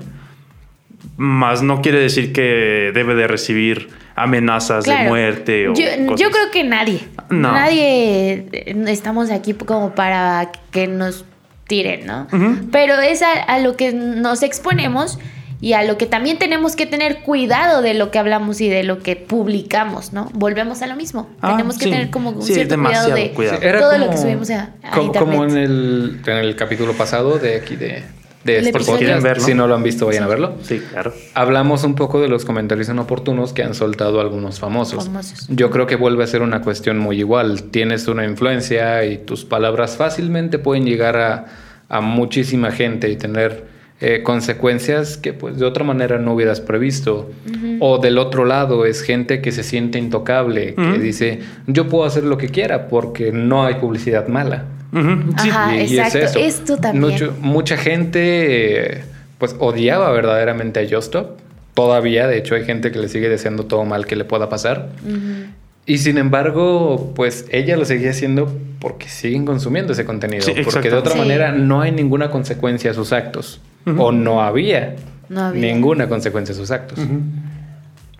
más 1.17 1.61
no 1.61 1.81
quiere 1.81 1.99
decir 1.99 2.31
que 2.31 2.91
debe 2.93 3.15
de 3.15 3.27
recibir 3.27 3.89
amenazas 4.15 4.85
de 4.85 4.95
muerte 5.07 5.67
o 5.69 5.73
yo, 5.73 5.85
cosas. 6.07 6.19
yo 6.21 6.31
creo 6.31 6.51
que 6.51 6.63
nadie. 6.63 6.99
No. 7.29 7.51
Nadie 7.53 8.45
eh, 8.51 8.75
estamos 8.87 9.31
aquí 9.31 9.53
como 9.53 9.95
para 9.95 10.51
que 10.71 10.87
nos 10.87 11.25
tiren, 11.67 12.05
¿no? 12.05 12.27
Pero 12.71 12.99
es 12.99 13.21
a, 13.21 13.31
a 13.43 13.59
lo 13.59 13.75
que 13.77 13.93
nos 13.93 14.43
exponemos 14.43 15.17
y 15.61 15.73
a 15.73 15.83
lo 15.83 15.97
que 15.97 16.07
también 16.07 16.39
tenemos 16.39 16.75
que 16.75 16.87
tener 16.87 17.19
cuidado 17.21 17.83
de 17.83 17.93
lo 17.93 18.09
que 18.09 18.17
hablamos 18.17 18.59
y 18.61 18.67
de 18.67 18.81
lo 18.83 18.99
que 18.99 19.15
publicamos, 19.15 20.11
¿no? 20.11 20.29
Volvemos 20.33 20.81
a 20.81 20.87
lo 20.87 20.95
mismo. 20.95 21.29
Ah, 21.39 21.51
tenemos 21.51 21.77
que 21.77 21.85
sí. 21.85 21.91
tener 21.91 22.09
como 22.09 22.31
un 22.31 22.41
Sí, 22.41 22.55
cierto 22.55 22.75
cuidado 22.75 23.07
demasiado 23.07 23.15
de 23.15 23.31
cuidado. 23.31 23.61
Era 23.61 23.79
todo 23.79 23.97
lo 23.99 24.09
que 24.09 24.17
subimos 24.17 24.49
a, 24.49 24.71
a 24.81 24.89
como, 24.89 25.05
internet. 25.05 25.19
como 25.19 25.45
en 25.45 25.57
el, 25.57 26.21
en 26.25 26.37
el 26.37 26.55
capítulo 26.55 26.93
pasado 26.93 27.37
de 27.37 27.57
aquí 27.57 27.75
de, 27.75 28.03
de. 28.43 28.73
¿Quieren 28.97 29.21
verlo? 29.21 29.43
Si 29.43 29.53
no 29.53 29.67
lo 29.67 29.75
han 29.75 29.83
visto, 29.83 30.07
vayan 30.07 30.23
a 30.23 30.27
verlo. 30.27 30.55
Sí, 30.63 30.79
claro. 30.79 31.13
Hablamos 31.35 31.83
un 31.83 31.93
poco 31.93 32.19
de 32.19 32.27
los 32.27 32.43
comentarios 32.43 32.89
inoportunos 32.89 33.53
que 33.53 33.63
han 33.63 33.75
soltado 33.75 34.19
algunos 34.19 34.59
famosos. 34.59 35.05
Famosos. 35.05 35.45
Yo 35.47 35.69
creo 35.69 35.85
que 35.85 35.95
vuelve 35.95 36.23
a 36.23 36.27
ser 36.27 36.41
una 36.41 36.61
cuestión 36.63 36.97
muy 36.97 37.19
igual. 37.19 37.65
Tienes 37.69 38.07
una 38.07 38.25
influencia 38.25 39.05
y 39.05 39.19
tus 39.19 39.45
palabras 39.45 39.95
fácilmente 39.95 40.57
pueden 40.57 40.85
llegar 40.85 41.17
a, 41.17 41.45
a 41.87 42.01
muchísima 42.01 42.71
gente 42.71 43.09
y 43.09 43.15
tener 43.15 43.70
eh, 44.01 44.23
consecuencias 44.23 45.15
que 45.17 45.31
pues 45.33 45.57
de 45.59 45.65
otra 45.65 45.83
manera 45.83 46.17
no 46.17 46.33
hubieras 46.33 46.59
previsto. 46.61 47.29
O 47.79 47.99
del 47.99 48.17
otro 48.17 48.45
lado 48.45 48.85
es 48.85 49.01
gente 49.03 49.41
que 49.41 49.51
se 49.51 49.63
siente 49.63 49.99
intocable, 49.99 50.73
que 50.75 50.99
dice 50.99 51.39
yo 51.67 51.87
puedo 51.87 52.05
hacer 52.05 52.23
lo 52.23 52.37
que 52.37 52.49
quiera 52.49 52.87
porque 52.87 53.31
no 53.31 53.65
hay 53.65 53.75
publicidad 53.75 54.27
mala. 54.27 54.65
Sí. 55.41 55.49
Ajá, 55.49 55.75
Y- 55.75 55.79
y 55.79 55.83
es 55.83 55.91
exacto. 56.15 56.17
eso. 56.19 56.39
Esto 56.39 56.77
también. 56.77 57.11
Mucho- 57.13 57.33
mucha 57.39 57.77
gente 57.77 58.97
eh, 58.97 59.03
pues 59.37 59.55
odiaba 59.59 60.11
verdaderamente 60.11 60.79
a 60.79 60.87
Justop. 60.89 61.39
Todavía, 61.73 62.27
de 62.27 62.37
hecho, 62.37 62.55
hay 62.55 62.65
gente 62.65 62.91
que 62.91 62.99
le 62.99 63.07
sigue 63.07 63.29
deseando 63.29 63.65
todo 63.65 63.85
mal 63.85 64.05
que 64.05 64.15
le 64.17 64.25
pueda 64.25 64.49
pasar. 64.49 64.89
Y 65.85 65.97
sin 65.99 66.17
embargo, 66.17 67.13
pues 67.15 67.45
ella 67.51 67.77
lo 67.77 67.85
seguía 67.85 68.11
haciendo 68.11 68.53
porque 68.79 69.07
siguen 69.07 69.45
consumiendo 69.45 69.93
ese 69.93 70.05
contenido. 70.05 70.43
Sí, 70.43 70.51
porque 70.63 70.89
de 70.89 70.97
exacto. 70.97 70.97
otra 70.99 71.13
Sí. 71.13 71.19
manera 71.19 71.51
no 71.53 71.81
hay 71.81 71.91
ninguna 71.91 72.29
consecuencia 72.29 72.91
a 72.91 72.93
sus 72.93 73.13
actos. 73.13 73.61
O 73.97 74.11
no 74.11 74.41
había, 74.41 74.95
No 75.29 75.41
había. 75.45 75.73
ninguna 75.73 76.07
consecuencia 76.07 76.53
a 76.53 76.57
sus 76.57 76.69
actos. 76.71 76.99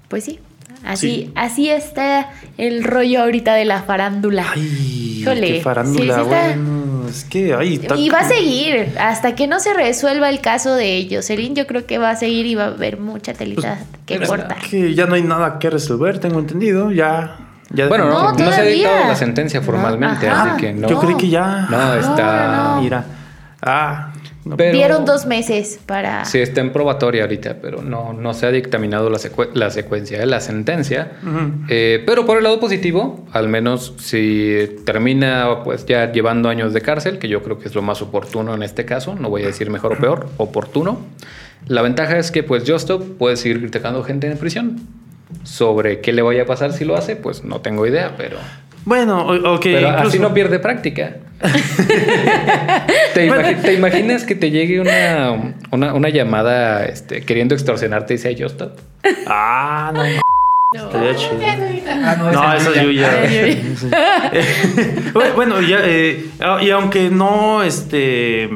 Pues 0.07 0.23
sí. 0.23 0.39
Así, 0.83 1.31
así 1.35 1.69
está 1.69 2.29
el 2.57 2.83
rollo 2.83 3.21
ahorita 3.21 3.53
de 3.53 3.65
la 3.65 3.83
farándula. 3.83 4.45
Ay, 4.55 5.19
Híjole, 5.21 5.47
qué 5.53 5.61
farándula, 5.61 5.99
sí, 6.15 6.21
sí 6.21 6.27
está- 6.31 6.47
bueno. 6.55 7.07
Es 7.07 7.23
que, 7.25 7.53
ay, 7.53 7.75
está- 7.75 7.95
Y 7.95 8.09
va 8.09 8.19
a 8.21 8.23
seguir 8.27 8.93
hasta 8.99 9.35
que 9.35 9.45
no 9.45 9.59
se 9.59 9.73
resuelva 9.75 10.27
el 10.29 10.41
caso 10.41 10.73
de 10.73 11.07
Jocelyn. 11.11 11.53
Yo 11.55 11.67
creo 11.67 11.85
que 11.85 11.99
va 11.99 12.09
a 12.11 12.15
seguir 12.15 12.47
y 12.47 12.55
va 12.55 12.63
a 12.63 12.67
haber 12.67 12.97
mucha 12.99 13.33
telita 13.33 13.77
que 14.07 14.15
es 14.15 14.27
cortar. 14.27 14.57
que 14.71 14.95
ya 14.95 15.05
no 15.05 15.13
hay 15.13 15.21
nada 15.21 15.59
que 15.59 15.69
resolver, 15.69 16.17
tengo 16.17 16.39
entendido. 16.39 16.91
Ya. 16.91 17.35
ya 17.69 17.87
Bueno, 17.87 18.05
no, 18.09 18.31
No, 18.31 18.37
se 18.37 18.43
ha 18.61 18.63
dictado 18.63 19.07
la 19.07 19.15
sentencia 19.15 19.61
formalmente, 19.61 20.27
así 20.27 20.57
que 20.59 20.73
no. 20.73 20.87
Yo 20.89 20.99
creí 20.99 21.15
que 21.15 21.29
ya. 21.29 21.67
No, 21.69 21.93
está. 21.93 22.47
no, 22.47 22.75
no. 22.77 22.81
Mira. 22.81 23.05
Ah. 23.61 24.10
No. 24.45 24.57
Pero- 24.57 24.73
Dieron 24.77 25.05
dos 25.05 25.25
meses 25.25 25.79
para. 25.85 26.25
Sí, 26.25 26.39
está 26.39 26.61
en 26.61 26.71
probatoria 26.71 27.23
ahorita, 27.23 27.57
pero 27.61 27.81
no, 27.81 28.13
no 28.13 28.33
se 28.33 28.45
ha 28.45 28.51
dictaminado 28.51 29.09
la, 29.09 29.17
secue- 29.17 29.49
la 29.53 29.69
secuencia 29.69 30.19
de 30.19 30.25
la 30.25 30.39
sentencia. 30.41 31.11
Ujú. 31.21 31.65
Eh, 31.69 32.03
pero 32.05 32.25
por 32.25 32.37
el 32.37 32.43
lado 32.43 32.59
positivo, 32.59 33.25
al 33.31 33.47
menos 33.49 33.93
si 33.99 34.77
termina 34.85 35.63
pues 35.63 35.85
ya 35.85 36.11
llevando 36.11 36.49
años 36.49 36.73
de 36.73 36.81
cárcel, 36.81 37.19
que 37.19 37.27
yo 37.27 37.43
creo 37.43 37.59
que 37.59 37.67
es 37.67 37.75
lo 37.75 37.81
más 37.81 38.01
oportuno 38.01 38.53
en 38.55 38.63
este 38.63 38.85
caso, 38.85 39.15
no 39.15 39.29
voy 39.29 39.43
a 39.43 39.47
decir 39.47 39.69
mejor 39.69 39.93
o 39.93 39.97
peor, 39.97 40.29
oportuno. 40.37 40.99
La 41.67 41.81
ventaja 41.83 42.17
es 42.17 42.31
que 42.31 42.41
pues 42.43 42.63
Justo 42.69 42.99
puede 43.03 43.37
seguir 43.37 43.59
criticando 43.59 44.03
gente 44.03 44.25
en 44.29 44.37
prisión. 44.37 44.79
Sobre 45.43 46.01
qué 46.01 46.11
le 46.11 46.21
vaya 46.21 46.43
a 46.43 46.45
pasar 46.45 46.73
si 46.73 46.83
lo 46.83 46.95
hace, 46.97 47.15
pues 47.15 47.43
no 47.43 47.61
tengo 47.61 47.87
idea, 47.87 48.15
pero, 48.17 48.37
Bueno, 48.85 49.27
ok. 49.27 49.61
pero 49.63 49.87
incluso- 49.87 50.07
así 50.09 50.19
no 50.19 50.33
pierde 50.33 50.59
práctica. 50.59 51.17
¿Te, 53.13 53.27
imagi- 53.27 53.61
te 53.61 53.73
imaginas 53.73 54.23
que 54.23 54.35
te 54.35 54.51
llegue 54.51 54.79
una, 54.79 55.53
una, 55.71 55.93
una 55.93 56.09
llamada 56.09 56.85
este, 56.85 57.21
queriendo 57.23 57.55
extorsionarte 57.55 58.13
y 58.13 58.17
sea 58.17 58.31
Justo? 58.37 58.75
Ah, 59.27 59.91
no. 59.93 60.03
Estaría 60.03 61.15
chido. 61.15 61.31
Ah, 61.89 62.15
no, 62.17 62.31
No, 62.31 62.53
eso 62.53 62.73
yo 62.73 62.91
ya. 62.91 63.09
Ay, 63.23 63.75
bueno, 65.35 65.59
ya, 65.61 65.79
eh, 65.83 66.25
y 66.61 66.69
aunque 66.69 67.09
no, 67.09 67.61
este, 67.63 68.49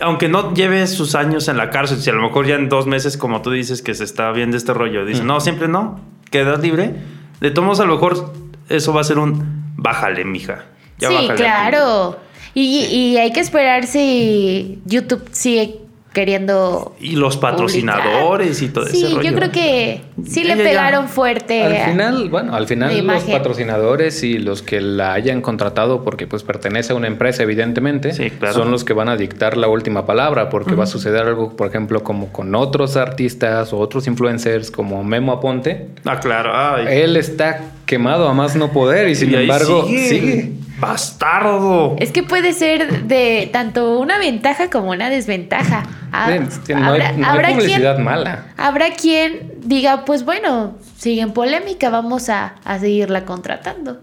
aunque 0.00 0.28
no 0.28 0.54
lleve 0.54 0.86
sus 0.86 1.14
años 1.14 1.48
en 1.48 1.58
la 1.58 1.68
cárcel, 1.70 1.98
si 1.98 2.08
a 2.08 2.14
lo 2.14 2.22
mejor 2.22 2.46
ya 2.46 2.54
en 2.54 2.68
dos 2.70 2.86
meses, 2.86 3.16
como 3.18 3.42
tú 3.42 3.50
dices, 3.50 3.82
que 3.82 3.94
se 3.94 4.04
está 4.04 4.32
viendo 4.32 4.56
este 4.56 4.72
rollo, 4.72 5.04
dice, 5.04 5.22
no, 5.22 5.40
siempre 5.40 5.68
no, 5.68 6.00
quedas 6.30 6.60
libre. 6.60 6.92
De 7.40 7.50
todos 7.50 7.64
modos, 7.66 7.80
a 7.80 7.84
lo 7.84 7.92
mejor 7.94 8.32
eso 8.70 8.92
va 8.94 9.02
a 9.02 9.04
ser 9.04 9.18
un 9.18 9.72
bájale, 9.76 10.24
mija. 10.24 10.64
Ya 10.98 11.08
sí, 11.10 11.28
claro. 11.36 12.16
Y, 12.54 12.84
y 12.86 13.16
hay 13.18 13.32
que 13.32 13.40
esperar 13.40 13.86
si 13.86 14.80
YouTube 14.84 15.22
sigue 15.32 15.76
queriendo. 16.12 16.96
Y 16.98 17.14
los 17.14 17.36
patrocinadores 17.36 18.60
y 18.62 18.68
todo 18.68 18.86
Sí, 18.86 19.04
ese 19.04 19.14
rollo. 19.14 19.30
yo 19.30 19.36
creo 19.36 19.52
que 19.52 20.00
sí 20.26 20.42
le 20.42 20.56
ya- 20.56 20.64
pegaron 20.64 21.08
fuerte. 21.08 21.62
Al 21.62 21.76
a- 21.76 21.84
final, 21.90 22.28
bueno, 22.30 22.56
al 22.56 22.66
final 22.66 22.90
los 22.90 22.98
imagen. 22.98 23.32
patrocinadores 23.32 24.22
y 24.24 24.38
los 24.38 24.62
que 24.62 24.80
la 24.80 25.12
hayan 25.12 25.40
contratado 25.42 26.02
porque 26.02 26.26
pues 26.26 26.42
pertenece 26.42 26.92
a 26.92 26.96
una 26.96 27.06
empresa 27.06 27.42
evidentemente, 27.44 28.12
Sí, 28.14 28.30
claro. 28.30 28.54
son 28.54 28.70
los 28.72 28.82
que 28.82 28.94
van 28.94 29.08
a 29.08 29.16
dictar 29.16 29.56
la 29.56 29.68
última 29.68 30.06
palabra 30.06 30.48
porque 30.48 30.74
va 30.74 30.84
a 30.84 30.88
suceder 30.88 31.26
algo, 31.26 31.54
por 31.56 31.68
ejemplo, 31.68 32.02
como 32.02 32.32
con 32.32 32.54
otros 32.56 32.96
artistas 32.96 33.72
o 33.72 33.78
otros 33.78 34.06
influencers 34.08 34.70
como 34.72 35.04
Memo 35.04 35.32
Aponte. 35.32 35.88
Ah, 36.04 36.18
claro. 36.18 36.50
Ay. 36.54 36.86
Él 37.02 37.16
está 37.16 37.60
quemado 37.86 38.26
a 38.28 38.34
más 38.34 38.56
no 38.56 38.72
poder 38.72 39.08
y 39.08 39.14
sin 39.14 39.30
Y 39.30 39.36
embargo 39.36 39.84
sigue. 39.86 40.08
sigue. 40.08 40.52
Bastardo. 40.80 41.96
Es 41.98 42.12
que 42.12 42.22
puede 42.22 42.52
ser 42.52 43.04
de 43.04 43.48
tanto 43.52 43.98
una 43.98 44.18
ventaja 44.18 44.70
como 44.70 44.90
una 44.90 45.10
desventaja. 45.10 45.82
Ah, 46.12 46.28
no 46.28 46.92
hay, 46.92 47.16
no 47.16 47.30
hay 47.30 47.54
publicidad 47.54 47.94
quien, 47.94 48.04
mala. 48.04 48.46
habrá 48.56 48.90
quien 48.94 49.54
diga, 49.62 50.04
pues 50.04 50.24
bueno, 50.24 50.76
sigue 50.96 51.20
en 51.22 51.32
polémica, 51.32 51.90
vamos 51.90 52.28
a, 52.28 52.54
a 52.64 52.78
seguirla 52.78 53.24
contratando. 53.24 54.00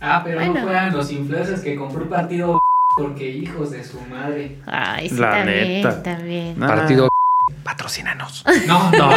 Ah, 0.00 0.20
pero 0.24 0.38
Bueno. 0.38 0.54
no 0.54 0.62
fueran 0.62 0.92
los 0.92 1.10
influencers 1.10 1.60
que 1.60 1.74
compró 1.76 2.02
el 2.02 2.08
partido 2.08 2.58
porque 2.96 3.28
hijos 3.28 3.70
de 3.70 3.82
su 3.84 4.00
madre. 4.02 4.58
Ay, 4.66 5.08
sí, 5.08 5.16
La 5.16 5.30
también, 5.32 5.68
neta. 5.68 6.02
también. 6.02 6.62
Ah. 6.62 6.66
Partido 6.68 7.08
patrocínanos. 7.62 8.44
No, 8.66 8.90
No, 8.92 9.10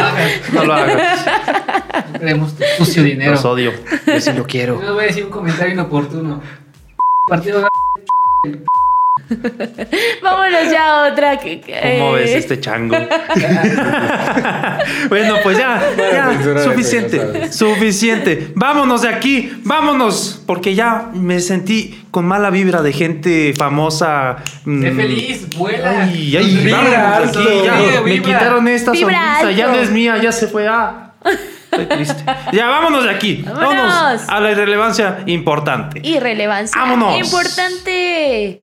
no, 0.52 0.64
lo 0.64 0.72
hagas. 0.74 1.26
No 2.12 2.18
queremos 2.18 2.54
tu 2.56 2.62
sucio 2.78 3.02
dinero. 3.02 3.32
Los 3.32 3.44
odio. 3.44 3.72
Yo 4.06 4.20
sí 4.20 4.32
lo 4.32 4.44
quiero. 4.46 4.80
No 4.80 4.94
voy 4.94 5.04
a 5.04 5.06
decir 5.08 5.24
un 5.24 5.30
comentario 5.30 5.72
inoportuno. 5.74 6.40
Partido 7.30 7.62
Vámonos 10.22 10.72
ya 10.72 11.04
a 11.06 11.12
otra. 11.12 11.38
que- 11.38 11.60
que- 11.60 11.96
¿Cómo 12.00 12.16
eh, 12.16 12.22
ves 12.22 12.30
este 12.32 12.58
chango? 12.60 12.96
bueno, 15.08 15.36
pues 15.44 15.56
ya, 15.58 15.80
pues, 15.94 16.64
suficiente, 16.64 17.16
ya 17.16 17.22
sabes. 17.26 17.54
suficiente. 17.56 18.52
Vámonos 18.56 19.02
de 19.02 19.08
aquí, 19.08 19.52
vámonos, 19.64 20.42
porque 20.46 20.74
ya 20.74 21.10
me 21.14 21.38
sentí 21.40 22.04
con 22.10 22.26
mala 22.26 22.50
vibra 22.50 22.82
de 22.82 22.92
gente 22.92 23.54
famosa. 23.56 24.36
mm, 24.64 24.82
Sé 24.82 24.90
feliz, 24.92 25.48
vuela. 25.56 26.02
Ay, 26.02 26.36
ay, 26.36 26.56
Vibra 26.64 27.02
vámonos 27.02 27.32
de 27.32 27.38
aquí, 27.40 27.48
alto. 27.48 27.64
ya. 27.64 27.76
Vibra. 27.78 28.00
Me 28.02 28.22
quitaron 28.22 28.68
esta 28.68 28.90
Vibra 28.92 29.36
sonrisa, 29.40 29.52
ya 29.56 29.66
no 29.68 29.74
es 29.76 29.90
mía, 29.90 30.18
ya 30.20 30.32
se 30.32 30.48
fue. 30.48 30.66
Ah, 30.66 31.12
estoy 31.70 31.86
triste. 31.86 32.24
Ya, 32.52 32.68
vámonos 32.68 33.04
de 33.04 33.10
aquí. 33.10 33.42
Vámonos. 33.42 33.74
Vámonos 33.74 34.28
a 34.28 34.40
la 34.40 34.50
irrelevancia 34.50 35.22
importante. 35.26 36.00
Irrelevancia. 36.02 36.80
Vámonos. 36.80 37.18
Importante. 37.18 38.62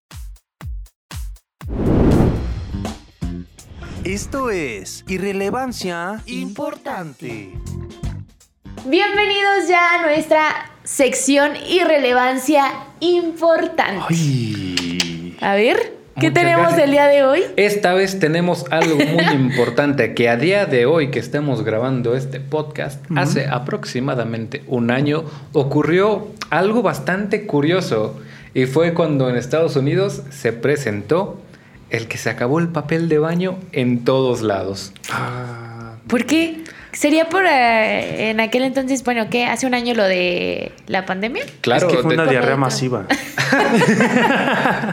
Esto 4.04 4.50
es 4.50 5.04
Irrelevancia 5.08 6.22
Importante. 6.28 7.52
Bienvenidos 8.86 9.67
ya 9.67 9.96
a 9.96 10.02
nuestra 10.02 10.72
sección 10.84 11.58
Irrelevancia 11.67 12.63
Importante. 13.02 14.06
Ay. 14.10 15.38
A 15.41 15.56
ver, 15.56 15.96
¿qué 16.19 16.30
Muchas 16.30 16.34
tenemos 16.43 16.67
gracias. 16.67 16.86
el 16.86 16.91
día 16.91 17.08
de 17.08 17.23
hoy? 17.23 17.41
Esta 17.56 17.93
vez 17.93 18.19
tenemos 18.19 18.65
algo 18.71 18.95
muy 18.97 19.25
importante 19.36 20.13
que 20.13 20.30
a 20.30 20.36
día 20.38 20.65
de 20.65 20.86
hoy 20.86 21.12
que 21.12 21.19
estamos 21.19 21.63
grabando 21.63 22.15
este 22.15 22.39
podcast, 22.39 23.03
hace 23.15 23.47
aproximadamente 23.47 24.63
un 24.67 24.91
año 24.91 25.23
ocurrió 25.53 26.27
algo 26.49 26.82
bastante 26.82 27.45
curioso 27.45 28.19
Y 28.53 28.65
fue 28.65 28.93
cuando 28.93 29.30
en 29.30 29.36
Estados 29.36 29.75
Unidos 29.75 30.23
se 30.32 30.53
presentó 30.53 31.39
el 31.89 32.08
que 32.08 32.17
se 32.17 32.30
acabó 32.30 32.60
el 32.60 32.69
papel 32.69 33.08
de 33.08 33.19
baño 33.19 33.58
en 33.71 34.03
todos 34.03 34.41
lados. 34.41 34.93
¿Por 36.08 36.25
qué? 36.25 36.63
¿Sería 36.97 37.29
por 37.29 37.45
eh, 37.45 38.31
en 38.31 38.39
aquel 38.39 38.63
entonces, 38.63 39.03
bueno, 39.03 39.27
¿qué? 39.29 39.45
¿Hace 39.45 39.67
un 39.67 39.75
año 39.75 39.93
lo 39.93 40.03
de 40.03 40.71
la 40.88 41.05
pandemia? 41.05 41.43
Claro, 41.62 41.88
es 41.89 41.93
que 41.95 42.01
fue 42.01 42.15
de- 42.15 42.21
una 42.23 42.31
diarrea 42.31 42.55
masiva. 42.57 43.05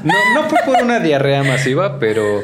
no, 0.05 0.13
no 0.35 0.49
fue 0.51 0.59
por 0.67 0.83
una 0.83 1.01
diarrea 1.01 1.43
masiva, 1.45 1.99
pero 1.99 2.41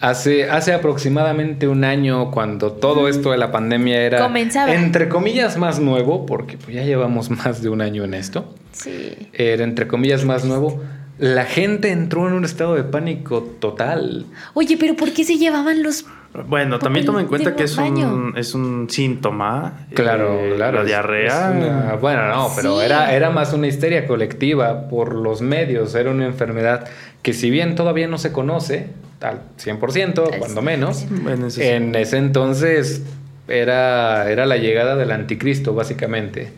hace, 0.00 0.50
hace 0.50 0.74
aproximadamente 0.74 1.68
un 1.68 1.84
año, 1.84 2.30
cuando 2.30 2.72
todo 2.72 3.08
esto 3.08 3.30
de 3.32 3.38
la 3.38 3.50
pandemia 3.50 4.02
era, 4.02 4.18
Comenzaba. 4.20 4.74
entre 4.74 5.08
comillas, 5.08 5.56
más 5.56 5.80
nuevo, 5.80 6.26
porque 6.26 6.58
pues, 6.58 6.76
ya 6.76 6.82
llevamos 6.82 7.30
más 7.44 7.62
de 7.62 7.68
un 7.70 7.80
año 7.80 8.04
en 8.04 8.12
esto, 8.14 8.54
Sí. 8.72 9.16
era 9.32 9.64
entre 9.64 9.88
comillas 9.88 10.24
más 10.24 10.44
nuevo, 10.44 10.82
la 11.18 11.46
gente 11.46 11.90
entró 11.90 12.28
en 12.28 12.34
un 12.34 12.44
estado 12.44 12.74
de 12.74 12.84
pánico 12.84 13.42
total. 13.58 14.26
Oye, 14.54 14.76
pero 14.78 14.94
¿por 14.94 15.12
qué 15.12 15.24
se 15.24 15.36
llevaban 15.36 15.82
los 15.82 16.04
Bueno, 16.46 16.78
también 16.78 17.04
toma 17.06 17.20
en 17.20 17.26
cuenta 17.26 17.56
que 17.56 17.64
es 17.64 17.76
un, 17.78 18.34
es 18.36 18.54
un 18.54 18.88
síntoma. 18.90 19.86
Claro, 19.94 20.34
eh, 20.38 20.52
claro. 20.56 20.78
La 20.78 20.84
diarrea. 20.84 21.52
una- 21.56 21.94
bueno, 21.94 22.28
no, 22.28 22.50
pero 22.54 22.78
Sí. 22.78 22.84
era, 22.86 23.12
era 23.14 23.30
más 23.30 23.52
una 23.54 23.66
histeria 23.66 24.06
colectiva 24.06 24.88
por 24.88 25.14
los 25.14 25.40
medios. 25.40 25.94
Era 25.94 26.10
una 26.10 26.26
enfermedad 26.26 26.86
que 27.22 27.32
si 27.32 27.50
bien 27.50 27.74
todavía 27.74 28.06
no 28.08 28.18
se 28.18 28.30
conoce 28.30 28.88
al 29.20 29.40
100%, 29.56 30.30
Al 30.32 30.38
cuando 30.38 30.62
menos, 30.62 31.06
100%. 31.08 31.22
Bueno, 31.22 31.46
eso 31.48 31.60
sí. 31.60 31.66
en 31.66 31.94
ese 31.94 32.18
entonces 32.18 33.02
era, 33.48 34.30
era 34.30 34.44
la 34.46 34.58
llegada 34.58 34.94
del 34.96 35.10
anticristo, 35.10 35.74
básicamente. 35.74 36.52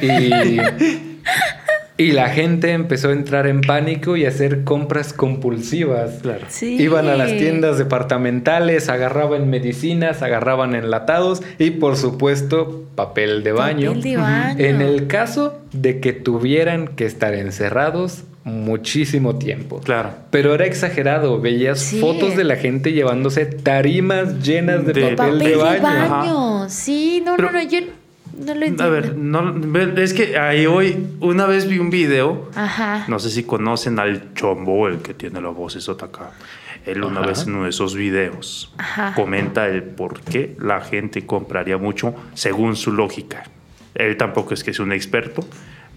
Y, 0.00 0.58
y 2.00 2.12
la 2.12 2.28
gente 2.30 2.72
empezó 2.72 3.08
a 3.10 3.12
entrar 3.12 3.46
en 3.46 3.60
pánico 3.60 4.16
y 4.16 4.24
a 4.24 4.28
hacer 4.28 4.64
compras 4.64 5.12
compulsivas. 5.12 6.20
Claro. 6.22 6.46
Sí. 6.48 6.76
Iban 6.80 7.08
a 7.08 7.14
las 7.16 7.36
tiendas 7.36 7.78
departamentales, 7.78 8.88
agarraban 8.88 9.48
medicinas, 9.50 10.22
agarraban 10.22 10.74
enlatados 10.74 11.42
y 11.58 11.70
por 11.72 11.96
supuesto 11.96 12.84
papel 12.94 13.42
de 13.42 13.52
baño. 13.52 13.88
Papel 13.90 14.02
de 14.02 14.16
baño. 14.16 14.64
En 14.64 14.80
el 14.80 15.06
caso 15.06 15.60
de 15.72 16.00
que 16.00 16.12
tuvieran 16.12 16.88
que 16.88 17.04
estar 17.06 17.34
encerrados 17.34 18.24
muchísimo 18.44 19.36
tiempo. 19.36 19.80
Claro. 19.80 20.10
Pero 20.30 20.54
era 20.54 20.64
exagerado, 20.64 21.40
veías 21.40 21.78
Sí. 21.80 22.00
fotos 22.00 22.36
de 22.36 22.44
la 22.44 22.56
gente 22.56 22.92
llevándose 22.92 23.44
tarimas 23.46 24.42
llenas 24.42 24.86
de, 24.86 24.92
De 24.94 25.00
papel, 25.02 25.16
papel 25.16 25.38
de 25.38 25.56
baño. 25.56 25.86
Ajá. 25.86 26.68
Sí, 26.70 27.22
no, 27.24 27.36
Pero- 27.36 27.52
no, 27.52 27.58
no, 27.62 27.68
yo 27.68 27.78
no 28.40 28.54
lo 28.54 28.60
entiendo. 28.60 28.84
A 28.84 28.88
ver, 28.88 29.16
no, 29.16 29.54
es 29.98 30.14
que 30.14 30.38
ahí 30.38 30.66
hoy, 30.66 31.06
una 31.20 31.46
vez 31.46 31.68
vi 31.68 31.78
un 31.78 31.90
video. 31.90 32.50
Ajá. 32.54 33.04
No 33.08 33.18
sé 33.18 33.30
si 33.30 33.44
conocen 33.44 33.98
al 33.98 34.34
Chombo, 34.34 34.88
el 34.88 34.98
que 34.98 35.14
tiene 35.14 35.40
la 35.40 35.50
voz 35.50 35.76
esota 35.76 36.06
acá. 36.06 36.30
Él 36.86 37.04
una 37.04 37.20
Ajá. 37.20 37.28
vez 37.28 37.42
en 37.46 37.54
uno 37.54 37.64
de 37.64 37.70
esos 37.70 37.94
videos 37.94 38.72
Ajá. 38.78 39.12
comenta 39.14 39.68
el 39.68 39.82
por 39.82 40.20
qué 40.22 40.56
la 40.58 40.80
gente 40.80 41.26
compraría 41.26 41.76
mucho 41.76 42.14
según 42.34 42.74
su 42.76 42.92
lógica. 42.92 43.44
Él 43.94 44.16
tampoco 44.16 44.54
es 44.54 44.64
que 44.64 44.72
sea 44.72 44.84
un 44.84 44.92
experto, 44.92 45.44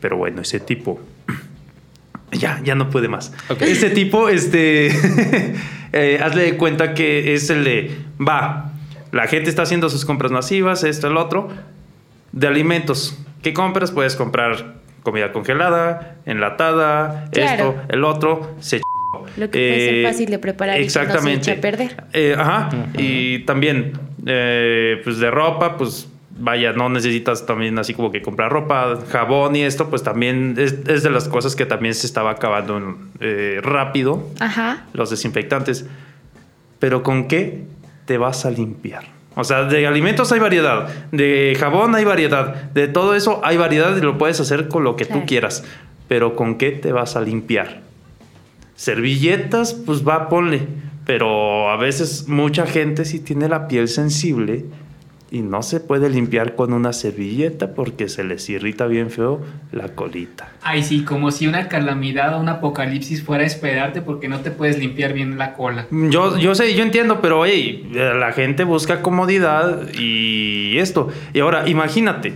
pero 0.02 0.18
bueno, 0.18 0.42
ese 0.42 0.60
tipo 0.60 1.00
ya, 2.32 2.60
ya 2.64 2.76
no 2.76 2.90
puede 2.90 3.08
más. 3.08 3.34
Ok. 3.50 3.62
Ese 3.62 3.90
tipo, 3.92 4.28
este, 4.28 4.88
eh, 5.94 6.20
hazle 6.22 6.44
de 6.44 6.58
cuenta 6.58 6.94
que 6.94 7.34
es 7.34 7.50
el 7.50 7.64
de, 7.64 7.98
va, 8.20 8.74
la 9.14 9.28
gente 9.28 9.50
está 9.50 9.62
haciendo 9.62 9.90
sus 9.90 10.06
compras 10.06 10.32
masivas, 10.32 10.84
esto, 10.84 11.08
el 11.08 11.18
otro, 11.18 11.50
de 12.34 12.48
alimentos. 12.48 13.18
¿Qué 13.42 13.54
compras? 13.54 13.92
Puedes 13.92 14.16
comprar 14.18 14.76
comida 15.04 15.32
congelada, 15.32 16.18
enlatada, 16.26 17.30
Claro. 17.32 17.70
esto, 17.78 17.82
el 17.94 18.04
otro, 18.04 18.56
se 18.60 18.82
Lo 19.38 19.50
que 19.50 19.60
puede 19.60 19.86
ser 19.86 19.96
eh, 19.96 20.04
fácil 20.08 20.30
de 20.30 20.40
preparar 20.40 20.76
y 20.78 20.80
que 20.82 20.86
no 20.86 20.90
se 20.92 21.00
exactamente. 21.02 21.40
eche 21.42 21.52
a 21.60 21.62
perder. 21.62 22.04
Eh, 22.14 22.36
ajá. 22.38 22.70
Y 22.98 23.40
también, 23.40 23.94
eh, 24.26 25.00
pues 25.04 25.18
de 25.20 25.30
ropa, 25.30 25.78
pues 25.78 26.08
vaya, 26.36 26.72
no 26.74 26.90
necesitas 26.90 27.46
también 27.46 27.78
así 27.78 27.94
como 27.94 28.12
que 28.12 28.22
comprar 28.22 28.52
ropa, 28.52 28.98
jabón 29.12 29.56
y 29.56 29.62
esto, 29.62 29.90
pues 29.90 30.02
también 30.04 30.56
es, 30.58 30.74
es 30.88 31.04
de 31.04 31.10
las 31.12 31.28
cosas 31.28 31.56
que 31.56 31.66
también 31.66 31.94
se 31.94 32.08
estaba 32.08 32.32
acabando 32.32 32.78
en- 32.78 32.96
eh, 33.20 33.60
rápido, 33.62 34.28
Ajá. 34.40 34.86
los 34.94 35.10
desinfectantes. 35.12 35.86
Pero 36.80 37.04
¿con 37.04 37.28
qué 37.28 37.66
te 38.06 38.18
vas 38.18 38.46
a 38.46 38.50
limpiar? 38.52 39.04
O 39.36 39.44
sea, 39.44 39.64
de 39.64 39.88
alimentos 39.88 40.32
hay 40.32 40.40
variedad, 40.40 40.88
de 41.12 41.56
jabón 41.60 41.96
hay 41.96 42.06
variedad, 42.06 42.54
de 42.72 42.88
todo 42.88 43.16
eso 43.16 43.42
hay 43.44 43.58
variedad 43.58 43.96
y 43.98 44.02
lo 44.02 44.18
puedes 44.18 44.40
hacer 44.40 44.68
con 44.68 44.84
lo 44.84 44.96
que 44.96 45.06
Claro. 45.06 45.22
tú 45.22 45.28
quieras. 45.28 45.64
Pero 46.08 46.36
¿con 46.36 46.58
qué 46.58 46.72
te 46.72 46.92
vas 46.92 47.16
a 47.16 47.22
limpiar? 47.22 47.82
Servilletas, 48.76 49.74
pues 49.74 50.08
va, 50.08 50.30
ponle. 50.30 50.68
Pero 51.06 51.70
a 51.70 51.78
veces 51.78 52.28
mucha 52.28 52.66
gente 52.66 53.06
sí 53.06 53.20
tiene 53.20 53.50
la 53.50 53.68
piel 53.68 53.88
sensible 53.88 54.66
y 55.34 55.42
no 55.42 55.64
se 55.64 55.80
puede 55.80 56.12
limpiar 56.12 56.54
con 56.54 56.74
una 56.74 56.94
servilleta 56.94 57.74
porque 57.74 58.08
se 58.08 58.24
les 58.24 58.48
irrita 58.52 58.86
bien 58.86 59.10
feo 59.10 59.42
la 59.72 59.88
colita. 59.90 60.52
Ay, 60.62 60.84
sí, 60.84 61.04
como 61.04 61.32
si 61.32 61.48
una 61.48 61.70
calamidad 61.70 62.36
o 62.36 62.40
un 62.40 62.50
apocalipsis 62.50 63.24
fuera 63.24 63.44
a 63.44 63.48
esperarte 63.48 64.04
porque 64.04 64.28
no 64.30 64.42
te 64.42 64.52
puedes 64.52 64.78
limpiar 64.78 65.14
bien 65.14 65.40
la 65.40 65.56
cola. 65.56 65.88
Yo, 65.90 66.38
yo 66.38 66.54
sé, 66.54 66.76
yo 66.76 66.84
entiendo, 66.84 67.20
pero 67.20 67.40
oye, 67.40 67.84
la 67.94 68.32
gente 68.32 68.64
busca 68.64 69.02
comodidad 69.02 69.88
y 70.00 70.78
esto. 70.78 71.10
Y 71.34 71.40
ahora, 71.40 71.68
imagínate. 71.68 72.34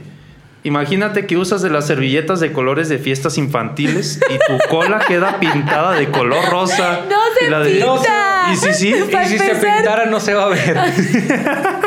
Imagínate 0.63 1.27
que 1.27 1.37
usas 1.37 1.61
de 1.61 1.69
las 1.69 1.85
servilletas 1.85 2.39
de 2.39 2.51
colores 2.51 2.89
de 2.89 2.97
fiestas 2.97 3.37
infantiles 3.37 4.19
y 4.27 4.37
tu 4.39 4.57
cola 4.69 5.01
queda 5.07 5.39
pintada 5.39 5.93
de 5.93 6.07
color 6.09 6.43
rosa. 6.49 7.01
¡No 7.07 7.15
se 7.39 7.45
Y 7.45 7.49
la 7.51 7.59
de- 7.59 7.71
pinta! 7.75 8.49
Y 8.51 8.55
sí, 8.55 8.73
sí. 8.73 8.87
Y 8.89 9.25
si 9.27 9.37
se 9.37 9.49
pintara 9.53 10.07
no 10.07 10.19
se 10.19 10.33
va 10.33 10.45
a 10.45 10.49
ver. 10.49 10.77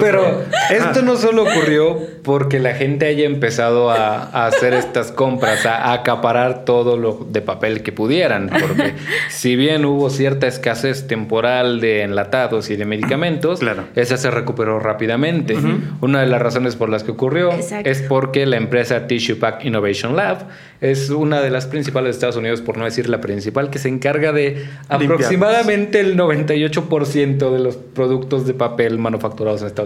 Pero 0.00 0.42
esto 0.70 1.02
no 1.02 1.16
solo 1.16 1.42
ocurrió 1.44 1.98
porque 2.22 2.58
la 2.58 2.74
gente 2.74 3.06
haya 3.06 3.24
empezado 3.24 3.90
a, 3.90 4.22
a 4.24 4.46
hacer 4.46 4.74
estas 4.74 5.12
compras, 5.12 5.64
a, 5.66 5.76
a 5.76 5.92
acaparar 5.92 6.64
todo 6.64 6.96
lo 6.96 7.26
de 7.30 7.40
papel 7.42 7.82
que 7.82 7.92
pudieran, 7.92 8.48
porque 8.50 8.94
si 9.30 9.56
bien 9.56 9.84
hubo 9.84 10.10
cierta 10.10 10.46
escasez 10.46 11.06
temporal 11.06 11.80
de 11.80 12.02
enlatados 12.02 12.70
y 12.70 12.76
de 12.76 12.84
medicamentos, 12.84 13.60
Claro. 13.60 13.84
esa 13.94 14.16
se 14.16 14.30
recuperó 14.30 14.78
rápidamente. 14.80 15.56
Una 16.00 16.20
de 16.20 16.26
las 16.26 16.40
razones 16.42 16.76
por 16.76 16.88
las 16.88 17.04
que 17.04 17.12
ocurrió 17.12 17.52
Exacto. 17.52 17.88
es 17.88 18.02
porque 18.02 18.46
la 18.46 18.56
empresa 18.56 19.06
Tissue 19.06 19.36
Pack 19.38 19.64
Innovation 19.64 20.16
Lab 20.16 20.46
es 20.80 21.10
una 21.10 21.40
de 21.40 21.50
las 21.50 21.66
principales 21.66 22.06
de 22.08 22.10
Estados 22.12 22.36
Unidos, 22.36 22.60
por 22.60 22.76
no 22.76 22.84
decir 22.84 23.08
la 23.08 23.20
principal, 23.20 23.70
que 23.70 23.78
se 23.78 23.88
encarga 23.88 24.32
de 24.32 24.66
aproximadamente 24.88 26.00
el 26.00 26.16
98% 26.16 27.50
de 27.50 27.58
los 27.58 27.76
productos 27.76 28.46
de 28.46 28.54
papel 28.54 28.98
manufacturados 28.98 29.60
en 29.62 29.68
Estados 29.68 29.85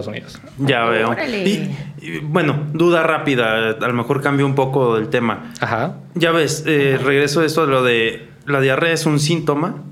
Ya 0.57 0.85
veo. 0.85 1.09
Y, 2.01 2.05
y, 2.05 2.19
bueno, 2.19 2.67
duda 2.73 3.03
rápida. 3.03 3.69
A 3.71 3.87
lo 3.87 3.93
mejor 3.93 4.21
cambio 4.21 4.45
un 4.45 4.55
poco 4.55 4.97
el 4.97 5.09
tema. 5.09 5.51
Ajá. 5.59 5.97
Ya 6.15 6.31
ves, 6.31 6.63
eh, 6.67 6.99
regreso 7.03 7.41
a 7.41 7.45
esto 7.45 7.65
de 7.65 7.71
lo 7.71 7.83
de 7.83 8.27
la 8.45 8.59
diarrea 8.61 8.93
es 8.93 9.05
un 9.05 9.19
síntoma 9.19 9.83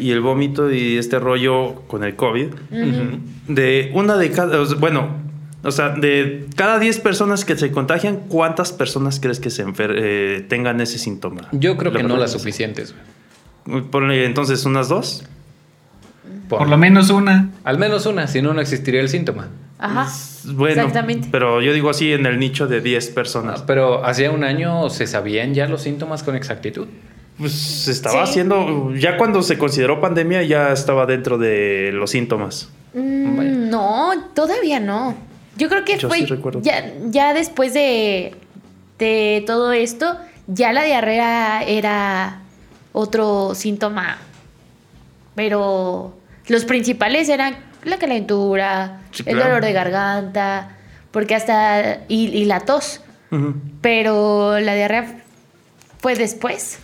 y 0.00 0.10
el 0.12 0.20
vómito 0.20 0.70
y 0.72 0.96
este 0.96 1.18
rollo 1.18 1.82
con 1.88 2.02
el 2.04 2.16
COVID. 2.16 2.48
De 3.48 3.90
una 3.94 4.16
de 4.16 4.30
cada, 4.30 4.62
bueno, 4.78 5.08
o 5.62 5.70
sea, 5.70 5.90
de 5.90 6.46
cada 6.56 6.78
10 6.78 7.00
personas 7.00 7.44
que 7.44 7.56
se 7.56 7.70
contagian, 7.70 8.16
¿cuántas 8.28 8.72
personas 8.72 9.20
crees 9.20 9.40
que 9.40 9.50
se 9.50 9.66
enfer- 9.66 9.94
eh, 9.96 10.46
tengan 10.48 10.80
ese 10.80 10.98
síntoma? 10.98 11.48
Yo 11.52 11.76
creo 11.76 11.92
que 11.92 12.02
no 12.02 12.16
las 12.16 12.34
es- 12.34 12.40
suficientes. 12.40 12.94
Ponle 13.90 14.24
entonces 14.24 14.64
unas 14.64 14.88
dos. 14.88 15.24
Por, 16.48 16.58
Por 16.60 16.68
lo 16.68 16.76
menos 16.78 17.10
una. 17.10 17.50
Al 17.64 17.78
menos 17.78 18.06
una, 18.06 18.26
si 18.26 18.40
no, 18.42 18.54
no 18.54 18.60
existiría 18.60 19.00
el 19.00 19.08
síntoma. 19.08 19.48
Ajá. 19.78 20.08
Bueno, 20.44 20.74
Exactamente. 20.82 21.28
pero 21.30 21.60
yo 21.60 21.72
digo 21.72 21.90
así 21.90 22.12
en 22.12 22.26
el 22.26 22.38
nicho 22.38 22.66
de 22.66 22.80
10 22.80 23.08
personas. 23.10 23.60
Ah, 23.60 23.64
Pero 23.66 24.04
hacía 24.04 24.30
un 24.30 24.42
año 24.44 24.88
se 24.90 25.06
sabían 25.06 25.54
ya 25.54 25.66
los 25.66 25.82
síntomas 25.82 26.22
con 26.22 26.34
exactitud. 26.36 26.86
Pues 27.38 27.52
se 27.52 27.92
estaba 27.92 28.24
Sí. 28.26 28.30
haciendo, 28.30 28.92
ya 28.94 29.16
cuando 29.16 29.42
se 29.42 29.56
consideró 29.58 30.00
pandemia, 30.00 30.42
ya 30.42 30.72
estaba 30.72 31.06
dentro 31.06 31.38
de 31.38 31.90
los 31.92 32.10
síntomas. 32.10 32.70
Mm, 32.94 33.68
no, 33.70 34.10
todavía 34.34 34.80
no. 34.80 35.14
Yo 35.56 35.68
creo 35.68 35.84
que 35.84 35.98
Yo 35.98 36.08
fue 36.08 36.18
sí 36.18 36.26
recuerdo. 36.26 36.60
ya, 36.62 36.92
ya 37.10 37.34
después 37.34 37.74
de, 37.74 38.34
de 38.98 39.44
todo 39.46 39.70
esto, 39.72 40.16
ya 40.48 40.72
la 40.72 40.82
diarrea 40.82 41.62
era 41.62 42.40
otro 42.92 43.54
síntoma. 43.54 44.18
Pero 45.36 46.16
los 46.48 46.64
principales 46.64 47.28
eran 47.28 47.56
la 47.84 47.98
calentura, 47.98 49.00
Sí, 49.12 49.22
el 49.26 49.36
claro. 49.36 49.50
dolor 49.50 49.64
de 49.64 49.72
garganta, 49.72 50.76
porque 51.10 51.34
hasta. 51.34 52.00
y, 52.08 52.26
y 52.28 52.44
la 52.44 52.60
tos. 52.60 53.00
Pero 53.80 54.58
la 54.60 54.74
diarrea 54.74 55.22
fue 55.98 56.14
después. 56.14 56.80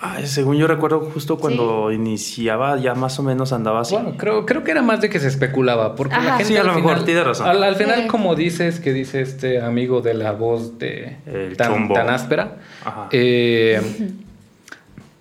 Ay, 0.00 0.26
según 0.26 0.56
yo 0.58 0.66
recuerdo, 0.66 1.08
justo 1.14 1.38
cuando 1.38 1.90
iniciaba, 1.90 2.76
ya 2.78 2.94
más 2.94 3.18
o 3.18 3.22
menos 3.22 3.52
andaba 3.54 3.80
así. 3.80 3.94
Bueno, 3.94 4.16
creo, 4.18 4.44
creo 4.44 4.62
que 4.62 4.72
era 4.72 4.82
más 4.82 5.00
de 5.00 5.08
que 5.08 5.18
se 5.18 5.28
especulaba, 5.28 5.94
porque 5.94 6.14
la 6.16 6.36
gente 6.36 6.44
Sí, 6.44 6.56
a 6.56 6.60
al 6.60 6.66
lo 6.66 6.74
mejor, 6.74 6.90
final- 6.92 7.04
tiene 7.06 7.24
razón. 7.24 7.48
Al, 7.48 7.62
al 7.62 7.76
final, 7.76 8.02
Sí. 8.02 8.06
como 8.08 8.34
dices, 8.34 8.80
que 8.80 8.92
dice 8.92 9.22
este 9.22 9.60
amigo 9.62 10.02
de 10.02 10.14
la 10.14 10.32
voz 10.32 10.78
de 10.78 11.16
El 11.26 11.56
tan, 11.56 11.90
tan 11.90 12.10
áspera, 12.10 12.56
Ajá. 12.84 13.08
eh, 13.12 13.80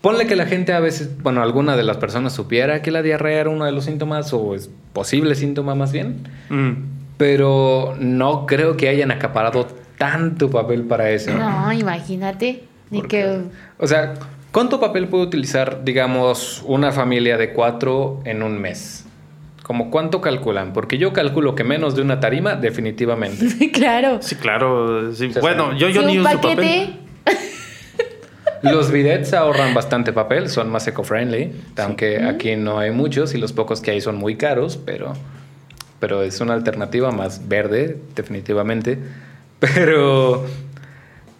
ponle 0.04 0.28
que 0.28 0.36
la 0.36 0.46
gente 0.46 0.74
a 0.74 0.82
veces, 0.82 1.10
bueno, 1.24 1.42
alguna 1.42 1.78
de 1.78 1.84
las 1.84 1.96
personas 1.96 2.34
supiera 2.34 2.82
que 2.82 2.92
la 2.92 3.02
diarrea 3.02 3.40
era 3.40 3.50
uno 3.50 3.64
de 3.64 3.72
los 3.72 3.86
síntomas, 3.86 4.34
o 4.34 4.54
es 4.54 4.70
posible 4.92 5.34
síntoma 5.34 5.76
más 5.76 5.94
bien, 5.94 6.28
Mm. 6.50 6.72
pero 7.18 7.96
no 8.00 8.46
creo 8.46 8.76
que 8.76 8.90
hayan 8.90 9.12
acaparado 9.12 9.66
tanto 9.98 10.50
papel 10.50 10.84
para 10.84 11.10
eso. 11.10 11.32
No, 11.34 11.72
imagínate. 11.72 12.64
Ni 12.90 13.02
que. 13.04 13.44
O 13.80 13.88
sea, 13.88 14.16
¿cuánto 14.52 14.80
papel 14.82 15.08
puede 15.08 15.24
utilizar, 15.24 15.84
digamos, 15.86 16.62
una 16.68 16.92
familia 16.92 17.38
de 17.38 17.54
cuatro 17.54 18.20
en 18.26 18.44
un 18.44 18.60
mes? 18.60 19.06
¿Como 19.64 19.90
cuánto 19.90 20.20
calculan? 20.20 20.74
Porque 20.74 20.98
yo 20.98 21.14
calculo 21.14 21.56
que 21.56 21.64
menos 21.64 21.96
de 21.96 22.02
una 22.02 22.20
tarima, 22.20 22.56
definitivamente. 22.56 23.72
claro. 23.72 24.18
Sí, 24.22 24.36
claro. 24.36 25.14
sí. 25.16 25.32
Bueno, 25.40 25.72
yo, 25.78 25.88
yo 25.88 26.02
Sí, 26.02 26.08
ni 26.08 26.18
un 26.18 26.26
uso 26.28 26.36
paquete. 26.42 26.56
papel. 26.56 27.00
Los 28.64 28.92
bidets 28.92 29.34
ahorran 29.34 29.74
bastante 29.74 30.14
papel, 30.14 30.50
son 30.50 30.70
más 30.70 30.88
eco-friendly, 30.88 31.52
aunque 31.78 32.24
aquí 32.24 32.56
no 32.56 32.80
hay 32.80 32.92
muchos 32.92 33.34
y 33.36 33.38
los 33.38 33.52
pocos 33.54 33.82
que 33.82 33.92
hay 33.92 34.02
son 34.02 34.16
muy 34.16 34.36
caros, 34.38 34.78
pero, 34.78 35.14
pero 36.00 36.24
es 36.24 36.40
una 36.42 36.54
alternativa 36.54 37.12
más 37.12 37.48
verde, 37.48 37.98
definitivamente. 38.16 38.98
Pero, 39.60 40.46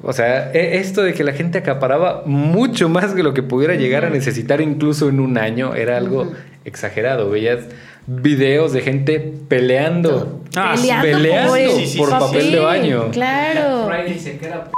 o 0.02 0.14
sea, 0.14 0.52
e- 0.54 0.78
esto 0.78 1.02
de 1.04 1.14
que 1.14 1.26
la 1.26 1.34
gente 1.34 1.58
acaparaba 1.58 2.24
mucho 2.26 2.88
más 2.88 3.14
que 3.14 3.22
lo 3.24 3.34
que 3.34 3.44
pudiera 3.44 3.76
llegar 3.76 4.06
a 4.06 4.10
necesitar 4.10 4.62
incluso 4.62 5.10
en 5.10 5.20
un 5.20 5.38
año 5.38 5.76
era 5.76 5.98
algo 5.98 6.32
exagerado. 6.64 7.30
Veías 7.30 7.66
videos 8.08 8.72
de 8.72 8.82
gente 8.82 9.20
peleando. 9.50 10.42
Ah. 10.56 10.76
Peleando, 10.78 11.02
Peleando 11.06 11.50
por, 11.52 11.60
el 11.60 11.72
sí, 11.72 11.88
sí, 11.88 11.98
por 11.98 12.08
sí, 12.10 12.16
papel 12.20 12.52
de 12.54 12.60
baño. 12.60 13.12
Claro. 13.12 13.88
Friday 13.88 14.20
se 14.20 14.38
queda 14.38 14.66
p- 14.66 14.72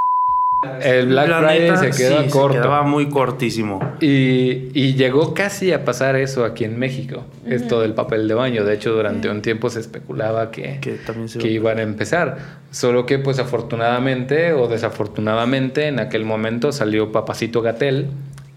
El 0.81 1.07
Black 1.07 1.29
La 1.29 1.39
Friday 1.39 1.59
neta, 1.61 1.77
se 1.77 1.89
queda 1.91 2.23
sí, 2.23 2.29
corto. 2.29 2.53
quedaba 2.61 2.83
muy 2.83 3.09
cortísimo. 3.09 3.79
Y, 4.01 4.69
y 4.73 4.93
llegó 4.95 5.33
casi 5.33 5.71
a 5.71 5.85
pasar 5.85 6.15
eso 6.15 6.45
aquí 6.45 6.63
en 6.63 6.77
México, 6.77 7.23
esto 7.45 7.81
del 7.81 7.93
papel 7.93 8.27
de 8.27 8.33
baño. 8.33 8.63
De 8.63 8.73
hecho, 8.73 8.93
durante 8.93 9.29
un 9.29 9.41
tiempo 9.41 9.69
se 9.69 9.79
especulaba 9.79 10.51
que, 10.51 10.79
Que 10.81 10.93
también 10.93 11.29
se 11.29 11.39
que 11.39 11.49
iban 11.49 11.79
a 11.79 11.81
empezar. 11.81 12.37
Solo 12.71 13.05
que, 13.05 13.19
pues 13.19 13.39
afortunadamente 13.39 14.53
o 14.53 14.67
desafortunadamente, 14.67 15.87
en 15.87 15.99
aquel 15.99 16.25
momento 16.25 16.71
salió 16.71 17.11
Papacito 17.11 17.61
Gatel 17.61 18.07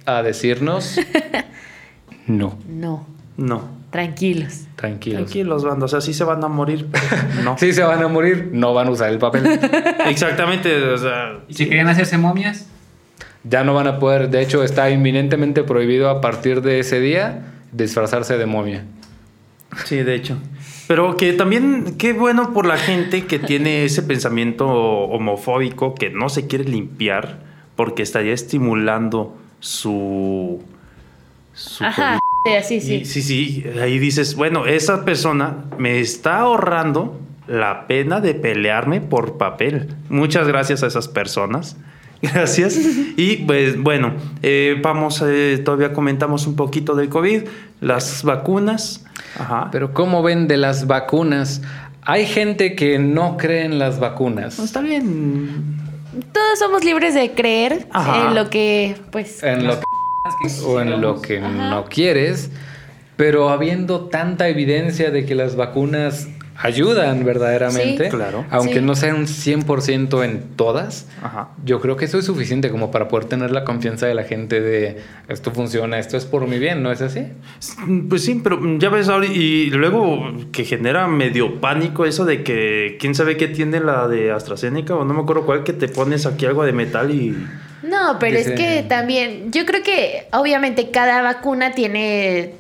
a 0.07 0.23
decirnos: 0.23 0.99
No, 2.27 2.59
No, 2.69 3.07
No. 3.37 3.78
Tranquilos. 3.91 4.67
tranquilos. 4.77 5.23
Tranquilos, 5.23 5.65
banda. 5.65 5.87
O 5.87 5.89
sea, 5.89 6.01
sí 6.01 6.15
se 6.15 6.25
van 6.25 6.43
a 6.45 6.49
morir, 6.49 6.87
pero 6.91 7.05
no. 7.45 7.59
Sí 7.59 7.73
se 7.73 7.83
van 7.83 8.03
a 8.03 8.09
morir, 8.09 8.51
no 8.53 8.75
van 8.75 8.89
a 8.89 8.91
usar 8.91 9.11
el 9.11 9.19
papel. 9.19 9.47
Exactamente. 10.07 10.83
O 10.83 10.99
sea, 10.99 11.41
¿Y 11.49 11.55
si 11.55 11.67
querían 11.67 11.89
hacerse 11.89 12.19
momias? 12.19 12.67
Ya 13.45 13.65
no 13.65 13.75
van 13.75 13.87
a 13.87 13.99
poder, 13.99 14.31
de 14.31 14.43
hecho, 14.43 14.63
está 14.63 14.91
inminentemente 14.91 15.63
prohibido 15.63 16.11
a 16.11 16.21
partir 16.21 16.61
de 16.61 16.81
ese 16.81 17.01
día 17.01 17.55
disfrazarse 17.73 18.37
de 18.37 18.47
momia. 18.47 18.85
Sí, 19.85 19.97
de 19.97 20.15
hecho. 20.15 20.37
Pero 20.87 21.17
que 21.17 21.35
también, 21.35 21.97
qué 21.99 22.15
bueno 22.15 22.53
por 22.53 22.67
la 22.67 22.79
gente 22.79 23.27
que 23.27 23.39
tiene 23.39 23.85
ese 23.85 24.03
pensamiento 24.03 24.67
homofóbico 24.67 25.95
que 25.95 26.11
no 26.11 26.31
se 26.31 26.47
quiere 26.47 26.65
limpiar 26.65 27.41
porque 27.77 28.03
estaría 28.03 28.33
estimulando 28.33 29.37
su... 29.61 30.63
su 31.53 31.85
Ajá. 31.85 32.19
Sí. 32.63 32.75
Y- 32.77 33.05
sí, 33.05 33.23
sí. 33.23 33.65
Ahí 33.81 33.99
dices, 33.99 34.35
bueno, 34.35 34.67
esa 34.67 35.05
persona 35.05 35.65
me 35.79 36.01
está 36.01 36.39
ahorrando 36.41 37.21
la 37.47 37.87
pena 37.87 38.21
de 38.21 38.35
pelearme 38.35 39.01
por 39.01 39.39
papel. 39.39 39.95
Muchas 40.09 40.47
gracias 40.49 40.83
a 40.83 40.87
esas 40.87 41.09
personas. 41.09 41.77
Gracias. 42.21 42.77
Y 43.17 43.37
pues 43.47 43.81
bueno, 43.81 44.13
eh, 44.43 44.77
vamos, 44.83 45.23
eh, 45.25 45.63
todavía 45.65 45.93
comentamos 45.93 46.49
un 46.49 46.57
poquito 46.57 46.97
del 46.97 47.09
COVID, 47.09 47.43
las 47.81 48.25
vacunas. 48.25 49.05
Ajá. 49.39 49.69
Pero 49.71 49.95
¿cómo 49.95 50.21
ven 50.25 50.49
de 50.49 50.57
las 50.57 50.89
vacunas? 50.89 51.63
Hay 52.03 52.27
gente 52.27 52.75
que 52.75 52.99
no 52.99 53.37
cree 53.37 53.65
en 53.65 53.79
las 53.79 54.01
vacunas. 54.01 54.59
No, 54.59 54.65
está 54.65 54.81
bien. 54.81 55.77
Todos 56.33 56.59
somos 56.59 56.85
libres 56.85 57.15
de 57.15 57.31
creer 57.31 57.87
Ajá. 57.93 58.27
en 58.31 58.35
lo 58.35 58.51
que, 58.51 58.97
pues. 59.13 59.41
En 59.45 59.69
lo 59.69 59.79
que, 59.79 59.85
o 60.65 60.81
en 60.81 61.01
lo 61.01 61.21
que 61.23 61.41
no 61.41 61.85
quieres, 61.87 62.51
pero 63.17 63.51
habiendo 63.51 64.03
tanta 64.07 64.49
evidencia 64.49 65.11
de 65.11 65.25
que 65.27 65.35
las 65.35 65.57
vacunas 65.57 66.29
ayudan 66.61 67.25
verdaderamente, 67.25 68.07
Sí, 68.07 68.11
claro. 68.11 68.45
aunque 68.51 68.81
Sí. 68.81 68.81
no 68.81 68.97
sean 68.97 69.15
un 69.15 69.27
100% 69.29 70.25
en 70.25 70.43
todas, 70.57 71.07
Ajá. 71.23 71.51
yo 71.65 71.81
creo 71.81 71.97
que 71.97 72.07
eso 72.07 72.19
es 72.19 72.25
suficiente 72.25 72.69
como 72.71 72.91
para 72.91 73.07
poder 73.07 73.27
tener 73.27 73.53
la 73.53 73.63
confianza 73.63 74.07
de 74.09 74.15
la 74.15 74.25
gente 74.25 74.61
de 74.61 74.99
esto 75.29 75.53
funciona, 75.53 76.01
esto 76.01 76.17
es 76.17 76.25
por 76.25 76.49
mi 76.49 76.59
bien, 76.59 76.83
¿no 76.83 76.91
es 76.91 77.01
así? 77.01 77.29
Pues 78.09 78.25
sí, 78.25 78.41
pero 78.43 78.59
ya 78.79 78.89
ves 78.89 79.09
ahora, 79.09 79.27
y 79.27 79.71
luego 79.71 80.33
que 80.51 80.65
genera 80.65 81.07
medio 81.07 81.61
pánico 81.61 82.05
eso 82.07 82.25
de 82.25 82.43
que 82.43 82.97
quién 82.99 83.15
sabe 83.15 83.37
qué 83.37 83.47
tiene 83.47 83.79
la 83.79 84.09
de 84.09 84.33
AstraZeneca 84.33 84.97
o 84.97 85.05
no 85.05 85.15
me 85.15 85.21
acuerdo 85.21 85.47
cuál, 85.47 85.63
que 85.63 85.73
te 85.73 85.87
pones 85.87 86.27
aquí 86.27 86.45
algo 86.47 86.65
de 86.65 86.73
metal 86.73 87.13
y... 87.13 87.37
No, 87.83 88.19
pero 88.19 88.37
es 88.39 88.51
que 88.51 88.85
también, 88.89 89.53
yo 89.53 89.65
creo 89.67 89.83
que 89.83 90.27
obviamente 90.33 90.91
cada 90.91 91.23
vacuna 91.23 91.73
tiene 91.73 92.55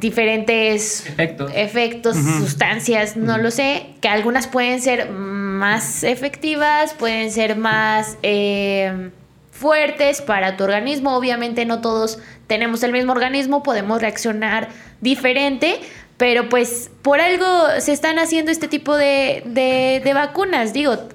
diferentes 0.00 1.06
Efectos. 1.06 1.52
efectos, 1.54 2.16
sustancias, 2.16 3.16
no 3.16 3.38
lo 3.38 3.50
sé, 3.50 3.86
que 4.00 4.08
algunas 4.08 4.46
pueden 4.46 4.80
ser 4.80 5.10
más 5.10 6.02
efectivas, 6.04 6.94
pueden 6.94 7.30
ser 7.30 7.56
más 7.56 8.16
eh, 8.22 9.10
fuertes 9.52 10.20
para 10.22 10.56
tu 10.56 10.64
organismo. 10.64 11.16
Obviamente 11.16 11.64
no 11.64 11.80
todos 11.80 12.18
tenemos 12.46 12.82
el 12.82 12.92
mismo 12.92 13.12
organismo, 13.12 13.62
podemos 13.62 14.00
reaccionar 14.00 14.68
diferente, 15.00 15.80
pero 16.16 16.48
pues 16.48 16.90
por 17.02 17.20
algo 17.20 17.46
se 17.78 17.92
están 17.92 18.18
haciendo 18.18 18.50
este 18.50 18.68
tipo 18.68 18.96
de, 18.96 19.42
de- 19.46 20.00
de 20.04 20.14
vacunas. 20.14 20.72
Digo, 20.72 21.08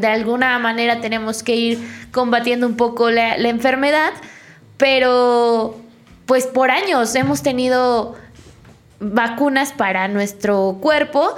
de 0.00 0.06
alguna 0.06 0.58
manera 0.58 1.00
tenemos 1.00 1.42
que 1.42 1.54
ir 1.54 1.78
combatiendo 2.12 2.66
un 2.66 2.76
poco 2.76 3.10
la, 3.10 3.36
la 3.38 3.48
enfermedad, 3.48 4.10
pero 4.76 5.76
pues 6.26 6.46
por 6.46 6.70
años 6.70 7.14
hemos 7.14 7.42
tenido 7.42 8.16
vacunas 9.00 9.72
para 9.72 10.08
nuestro 10.08 10.78
cuerpo. 10.80 11.34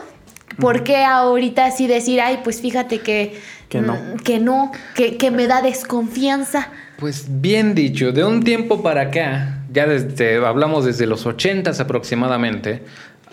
¿Por 0.58 0.84
qué 0.84 1.04
ahorita 1.04 1.66
así 1.66 1.86
decir, 1.86 2.20
ay, 2.20 2.40
pues 2.42 2.60
fíjate 2.62 3.00
que, 3.00 3.38
Que 3.68 3.80
no. 3.80 3.94
mm, 3.94 4.16
que 4.24 4.38
no, 4.38 4.72
que, 4.94 5.16
que 5.18 5.30
me 5.30 5.46
da 5.46 5.60
desconfianza? 5.60 6.68
Pues 6.98 7.26
bien 7.28 7.74
dicho, 7.74 8.12
de 8.12 8.24
un 8.24 8.42
tiempo 8.42 8.82
para 8.82 9.02
acá, 9.02 9.58
ya 9.70 9.86
desde, 9.86 10.36
hablamos 10.46 10.86
desde 10.86 11.06
los 11.06 11.26
80 11.26 11.72
aproximadamente, 11.78 12.82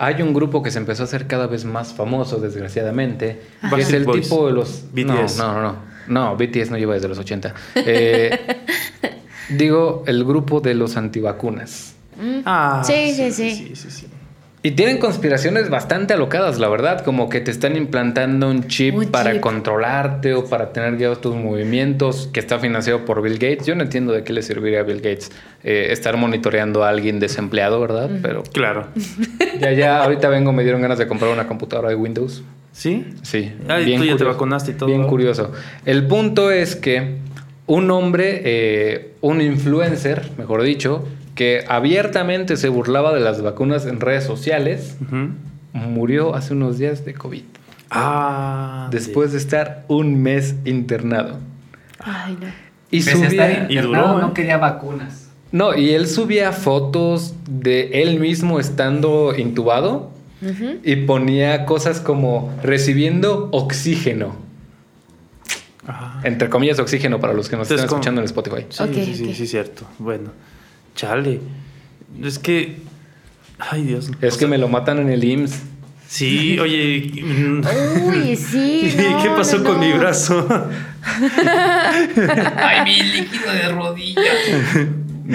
hay 0.06 0.22
un 0.22 0.34
grupo 0.34 0.62
que 0.64 0.72
se 0.72 0.78
empezó 0.80 1.04
a 1.04 1.06
hacer 1.06 1.28
cada 1.28 1.48
vez 1.48 1.66
más 1.66 1.94
famoso, 1.94 2.38
desgraciadamente, 2.40 3.42
que 3.74 3.82
es 3.82 3.92
el 3.94 4.06
Boys. 4.06 4.22
tipo 4.24 4.48
de 4.48 4.54
los... 4.54 4.84
BTS. 4.94 5.38
No, 5.38 5.54
no, 5.54 5.62
no, 5.62 5.62
no, 5.62 5.76
no, 6.08 6.38
BTS 6.38 6.72
no 6.72 6.78
lleva 6.78 6.94
desde 6.94 7.08
los 7.08 7.18
80. 7.18 7.54
Eh, 7.76 8.58
digo, 9.50 10.04
el 10.08 10.24
grupo 10.24 10.60
de 10.62 10.74
los 10.74 10.98
antivacunas. 10.98 11.96
Ah, 12.46 12.82
Sí, 12.86 13.14
sí, 13.16 13.32
sí. 13.32 13.56
sí, 13.56 13.76
sí, 13.76 13.92
sí. 13.92 14.08
Y 14.66 14.72
tienen 14.72 14.98
conspiraciones 14.98 15.70
bastante 15.70 16.14
alocadas, 16.14 16.58
la 16.58 16.70
verdad, 16.70 17.02
como 17.04 17.28
que 17.28 17.42
te 17.42 17.52
están 17.52 17.76
implantando 17.76 18.50
un 18.50 18.68
chip 18.70 18.96
Un 18.96 19.06
para 19.12 19.34
chip. 19.34 19.42
controlarte 19.42 20.34
o 20.34 20.46
para 20.46 20.72
tener 20.72 20.96
guiados 20.96 21.20
tus 21.20 21.36
movimientos, 21.36 22.30
que 22.32 22.40
está 22.40 22.60
financiado 22.60 23.04
por 23.04 23.22
Bill 23.22 23.34
Gates. 23.34 23.66
Yo 23.66 23.76
no 23.76 23.84
entiendo 23.84 24.14
de 24.14 24.24
qué 24.24 24.32
le 24.32 24.42
serviría 24.42 24.80
a 24.80 24.84
Bill 24.84 25.02
Gates 25.02 25.32
eh, 25.66 25.88
estar 25.92 26.16
monitoreando 26.16 26.86
a 26.86 26.90
alguien 26.90 27.20
desempleado, 27.20 27.82
¿verdad? 27.82 28.10
Pero 28.22 28.44
Claro. 28.54 28.88
ya, 29.60 29.74
ya, 29.74 30.02
ahorita 30.02 30.30
vengo, 30.30 30.54
me 30.54 30.64
dieron 30.64 30.82
ganas 30.82 30.98
de 30.98 31.08
comprar 31.08 31.32
una 31.32 31.46
computadora 31.46 31.90
de 31.90 31.96
Windows. 31.96 32.42
¿Sí? 32.72 33.06
Sí. 33.22 33.52
Ah, 33.68 33.82
y 33.82 33.98
tú 33.98 34.06
ya 34.06 34.16
te 34.16 34.24
vacunaste 34.24 34.72
y 34.72 34.74
todo. 34.76 34.88
Bien 34.88 35.04
curioso. 35.08 35.52
El 35.86 36.08
punto 36.08 36.52
es 36.52 36.78
que 36.78 37.18
un 37.68 37.92
hombre, 37.92 38.42
eh, 38.46 39.12
un 39.20 39.42
influencer, 39.42 40.32
mejor 40.38 40.64
dicho, 40.64 41.04
que 41.36 41.66
abiertamente 41.68 42.58
se 42.58 42.70
burlaba 42.70 43.14
de 43.14 43.20
las 43.20 43.42
vacunas 43.42 43.86
en 43.86 44.00
redes 44.00 44.24
sociales, 44.24 44.98
murió 45.74 46.36
hace 46.36 46.54
unos 46.54 46.78
días 46.78 47.06
de 47.06 47.14
COVID. 47.14 47.44
Ah. 47.90 48.88
Después 48.92 49.32
de 49.32 49.38
estar 49.38 49.86
un 49.88 50.22
mes 50.22 50.56
internado. 50.66 51.38
Ay, 52.00 52.38
no. 52.40 52.48
Y 52.92 52.98
estar 53.00 53.16
subía... 53.16 53.68
Y 53.70 53.78
duró, 53.78 54.18
¿eh? 54.18 54.22
no 54.22 54.34
quería 54.34 54.58
vacunas. 54.58 55.30
No, 55.52 55.76
y 55.76 55.92
él 55.92 56.08
subía 56.08 56.52
fotos 56.52 57.36
de 57.48 58.02
él 58.02 58.20
mismo 58.20 58.60
estando 58.60 59.36
intubado 59.38 60.12
y 60.84 60.96
ponía 60.98 61.66
cosas 61.66 62.00
como 62.00 62.54
recibiendo 62.64 63.50
oxígeno. 63.52 64.36
Ah. 65.88 66.22
Entre 66.24 66.50
comillas, 66.50 66.80
oxígeno 66.80 67.20
para 67.20 67.34
los 67.34 67.50
que 67.50 67.56
nos 67.56 67.68
Entonces, 67.68 67.86
están 67.86 67.88
¿cómo? 67.88 68.00
escuchando 68.00 68.22
en 68.22 68.26
Spotify. 68.26 68.66
Sí, 68.70 69.06
sí, 69.06 69.16
sí, 69.16 69.34
sí, 69.36 69.48
cierto. 69.48 69.86
Bueno, 70.00 70.32
chale. 70.96 71.40
Es 72.22 72.40
que. 72.40 72.78
Ay, 73.60 73.84
Dios. 73.84 74.12
Es 74.22 74.38
que 74.38 74.48
me 74.48 74.58
lo 74.58 74.68
matan 74.68 75.00
en 75.00 75.10
el 75.10 75.24
IMSS. 75.24 75.62
Sí, 76.08 76.60
oye. 76.60 77.12
mm, 77.24 77.62
Uy, 78.08 78.36
sí. 78.36 78.94
no, 78.98 79.24
¿Qué 79.24 79.30
pasó 79.30 79.58
no, 79.60 79.64
con 79.72 79.80
mi 79.80 79.92
brazo? 79.94 80.48
Ay, 82.58 82.84
mi 82.84 83.04
líquido 83.04 83.52
de 83.52 83.70
rodilla. 83.72 84.22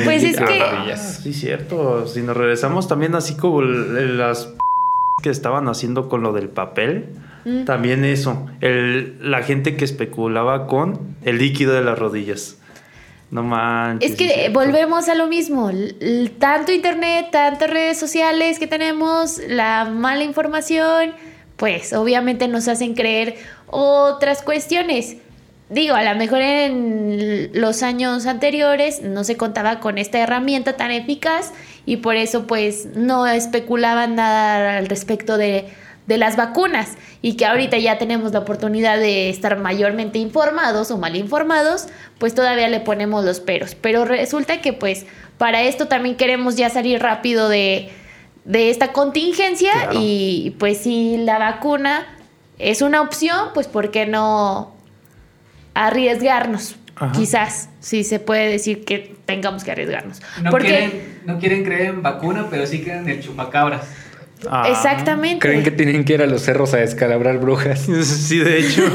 Pues 0.05 0.23
es 0.23 0.37
que- 0.37 0.43
maravillas. 0.61 1.21
Sí, 1.23 1.33
cierto. 1.33 2.07
Si 2.07 2.23
nos 2.23 2.37
regresamos 2.37 2.89
también 2.89 3.15
así 3.15 3.35
como 3.37 3.63
las 3.63 4.53
que 5.23 5.31
estaban 5.31 5.69
haciendo 5.69 6.09
con 6.09 6.23
lo 6.23 6.33
del 6.33 6.49
papel, 6.49 7.07
Mm. 7.45 7.65
también 7.65 8.05
eso. 8.05 8.47
El, 8.61 9.17
la 9.21 9.43
gente 9.45 9.77
que 9.77 9.85
especulaba 9.85 10.67
con 10.67 10.99
el 11.25 11.39
líquido 11.39 11.73
de 11.73 11.83
las 11.83 11.97
rodillas. 11.99 12.59
No 13.31 13.43
manches. 13.43 14.13
Es 14.13 14.17
que 14.17 14.49
volvemos 14.49 15.09
a 15.09 15.15
lo 15.15 15.27
mismo. 15.27 15.71
Tanto 16.39 16.73
internet, 16.73 17.29
tantas 17.31 17.69
redes 17.69 17.99
sociales 17.99 18.59
que 18.59 18.67
tenemos, 18.67 19.39
la 19.47 19.85
mala 19.85 20.25
información, 20.25 21.13
pues 21.57 21.93
obviamente 21.93 22.49
nos 22.49 22.69
hacen 22.69 22.95
creer 22.95 23.37
otras 23.67 24.43
cuestiones. 24.43 25.17
Digo, 25.69 25.95
a 25.95 26.03
lo 26.03 26.19
mejor 26.19 26.41
en 26.41 27.51
los 27.53 27.83
años 27.83 28.25
anteriores 28.25 29.03
no 29.03 29.23
se 29.25 29.37
contaba 29.37 29.81
con 29.81 29.99
esta 29.99 30.19
herramienta 30.19 30.79
tan 30.79 30.91
eficaz 30.91 31.53
y 31.85 31.99
por 31.99 32.17
eso 32.17 32.47
pues 32.47 32.87
no 32.95 33.27
especulaban 33.27 34.15
nada 34.15 34.79
al 34.79 34.87
respecto 34.87 35.37
de, 35.37 35.67
de 36.09 36.17
las 36.19 36.37
vacunas 36.37 36.97
y 37.23 37.37
que 37.37 37.45
ahorita 37.47 37.77
ya 37.79 37.99
tenemos 37.99 38.33
la 38.33 38.41
oportunidad 38.41 38.99
de 38.99 39.29
estar 39.29 39.59
mayormente 39.59 40.19
informados 40.19 40.91
o 40.91 40.97
mal 40.99 41.15
informados, 41.17 41.87
pues 42.19 42.35
todavía 42.35 42.69
le 42.69 42.81
ponemos 42.81 43.25
los 43.25 43.41
peros. 43.41 43.75
Pero 43.75 44.07
resulta 44.07 44.61
que 44.63 44.73
pues 44.73 45.05
para 45.37 45.63
esto 45.63 45.87
también 45.87 46.17
queremos 46.17 46.57
ya 46.57 46.71
salir 46.71 47.01
rápido 47.03 47.51
de, 47.51 47.91
de 48.47 48.71
esta 48.71 48.93
contingencia 48.93 49.71
Claro. 49.73 49.93
y 49.95 50.57
pues 50.59 50.79
si 50.79 51.19
la 51.19 51.39
vacuna 51.39 52.07
es 52.59 52.81
una 52.81 53.03
opción, 53.03 53.51
pues 53.53 53.69
¿por 53.69 53.91
qué 53.91 54.07
no 54.07 54.73
arriesgarnos? 55.75 56.77
Ajá. 56.97 57.13
Quizás, 57.13 57.69
sí 57.81 58.03
se 58.03 58.19
puede 58.19 58.51
decir 58.51 58.85
que 58.85 59.15
tengamos 59.27 59.63
que 59.63 59.71
arriesgarnos. 59.71 60.21
No, 60.43 60.51
Porque 60.51 60.69
quieren, 60.69 61.19
no 61.27 61.39
quieren 61.39 61.65
creer 61.65 61.83
en 61.91 62.03
vacuna, 62.03 62.47
pero 62.51 62.67
sí 62.67 62.83
creen 62.83 63.01
en 63.01 63.09
el 63.11 63.23
chupacabras. 63.23 63.83
Ah, 64.49 64.69
exactamente. 64.69 65.41
Creen 65.41 65.65
que 65.65 65.71
tienen 65.71 66.05
que 66.05 66.15
ir 66.15 66.23
a 66.23 66.27
los 66.27 66.43
cerros 66.43 66.75
a 66.75 66.79
descalabrar 66.79 67.39
brujas. 67.39 67.87
Sí, 68.05 68.39
de 68.39 68.59
hecho. 68.59 68.83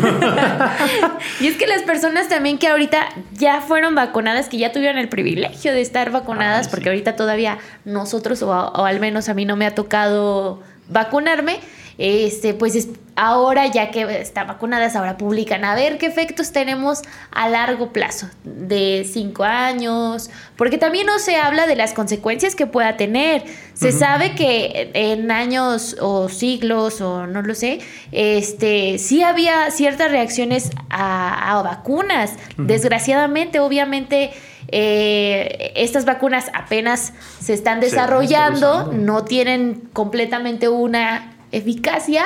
Y 1.39 1.47
es 1.47 1.57
que 1.57 1.67
las 1.67 1.81
personas 1.81 2.29
también 2.29 2.57
que 2.57 2.67
ahorita 2.67 3.09
ya 3.33 3.61
fueron 3.61 3.95
vacunadas, 3.95 4.47
que 4.49 4.57
ya 4.57 4.71
tuvieron 4.71 4.97
el 4.97 5.09
privilegio 5.09 5.73
de 5.73 5.81
estar 5.81 6.11
vacunadas, 6.11 6.67
Ay, 6.67 6.71
porque 6.71 6.83
sí. 6.83 6.89
ahorita 6.89 7.15
todavía 7.15 7.57
nosotros, 7.85 8.41
o, 8.43 8.49
o 8.51 8.85
al 8.85 8.99
menos 8.99 9.29
a 9.29 9.33
mí 9.33 9.45
no 9.45 9.55
me 9.55 9.65
ha 9.65 9.75
tocado 9.75 10.61
vacunarme, 10.89 11.59
este, 11.97 12.53
pues 12.53 12.75
es- 12.75 12.89
ahora 13.15 13.67
ya 13.67 13.91
que 13.91 14.21
están 14.21 14.47
vacunadas, 14.47 14.95
ahora 14.95 15.17
publican 15.17 15.63
a 15.65 15.75
ver 15.75 15.99
qué 15.99 16.07
efectos 16.07 16.51
tenemos 16.51 17.03
a 17.31 17.47
largo 17.47 17.93
plazo, 17.93 18.27
de 18.43 19.07
cinco 19.11 19.43
años, 19.43 20.31
porque 20.57 20.79
también 20.79 21.05
no 21.05 21.19
se 21.19 21.35
habla 21.35 21.67
de 21.67 21.75
las 21.75 21.93
consecuencias 21.93 22.55
que 22.55 22.65
pueda 22.65 22.97
tener. 22.97 23.43
Se 23.75 23.91
sabe 23.91 24.33
que 24.33 24.89
en 24.95 25.29
años 25.29 25.95
o 26.01 26.27
siglos 26.29 27.01
o 27.01 27.27
no 27.27 27.43
lo 27.43 27.53
sé, 27.53 27.79
este, 28.11 28.97
sí 28.97 29.21
había 29.21 29.69
ciertas 29.69 30.09
reacciones 30.09 30.71
a, 30.89 31.59
a 31.59 31.61
vacunas. 31.61 32.31
Desgraciadamente, 32.57 33.59
obviamente, 33.59 34.31
eh, 34.69 35.71
estas 35.75 36.05
vacunas 36.05 36.49
apenas 36.53 37.13
se 37.39 37.53
están 37.53 37.79
desarrollando. 37.79 38.91
no 38.91 39.23
tienen 39.23 39.87
completamente 39.93 40.67
una 40.67 41.32
eficacia, 41.53 42.25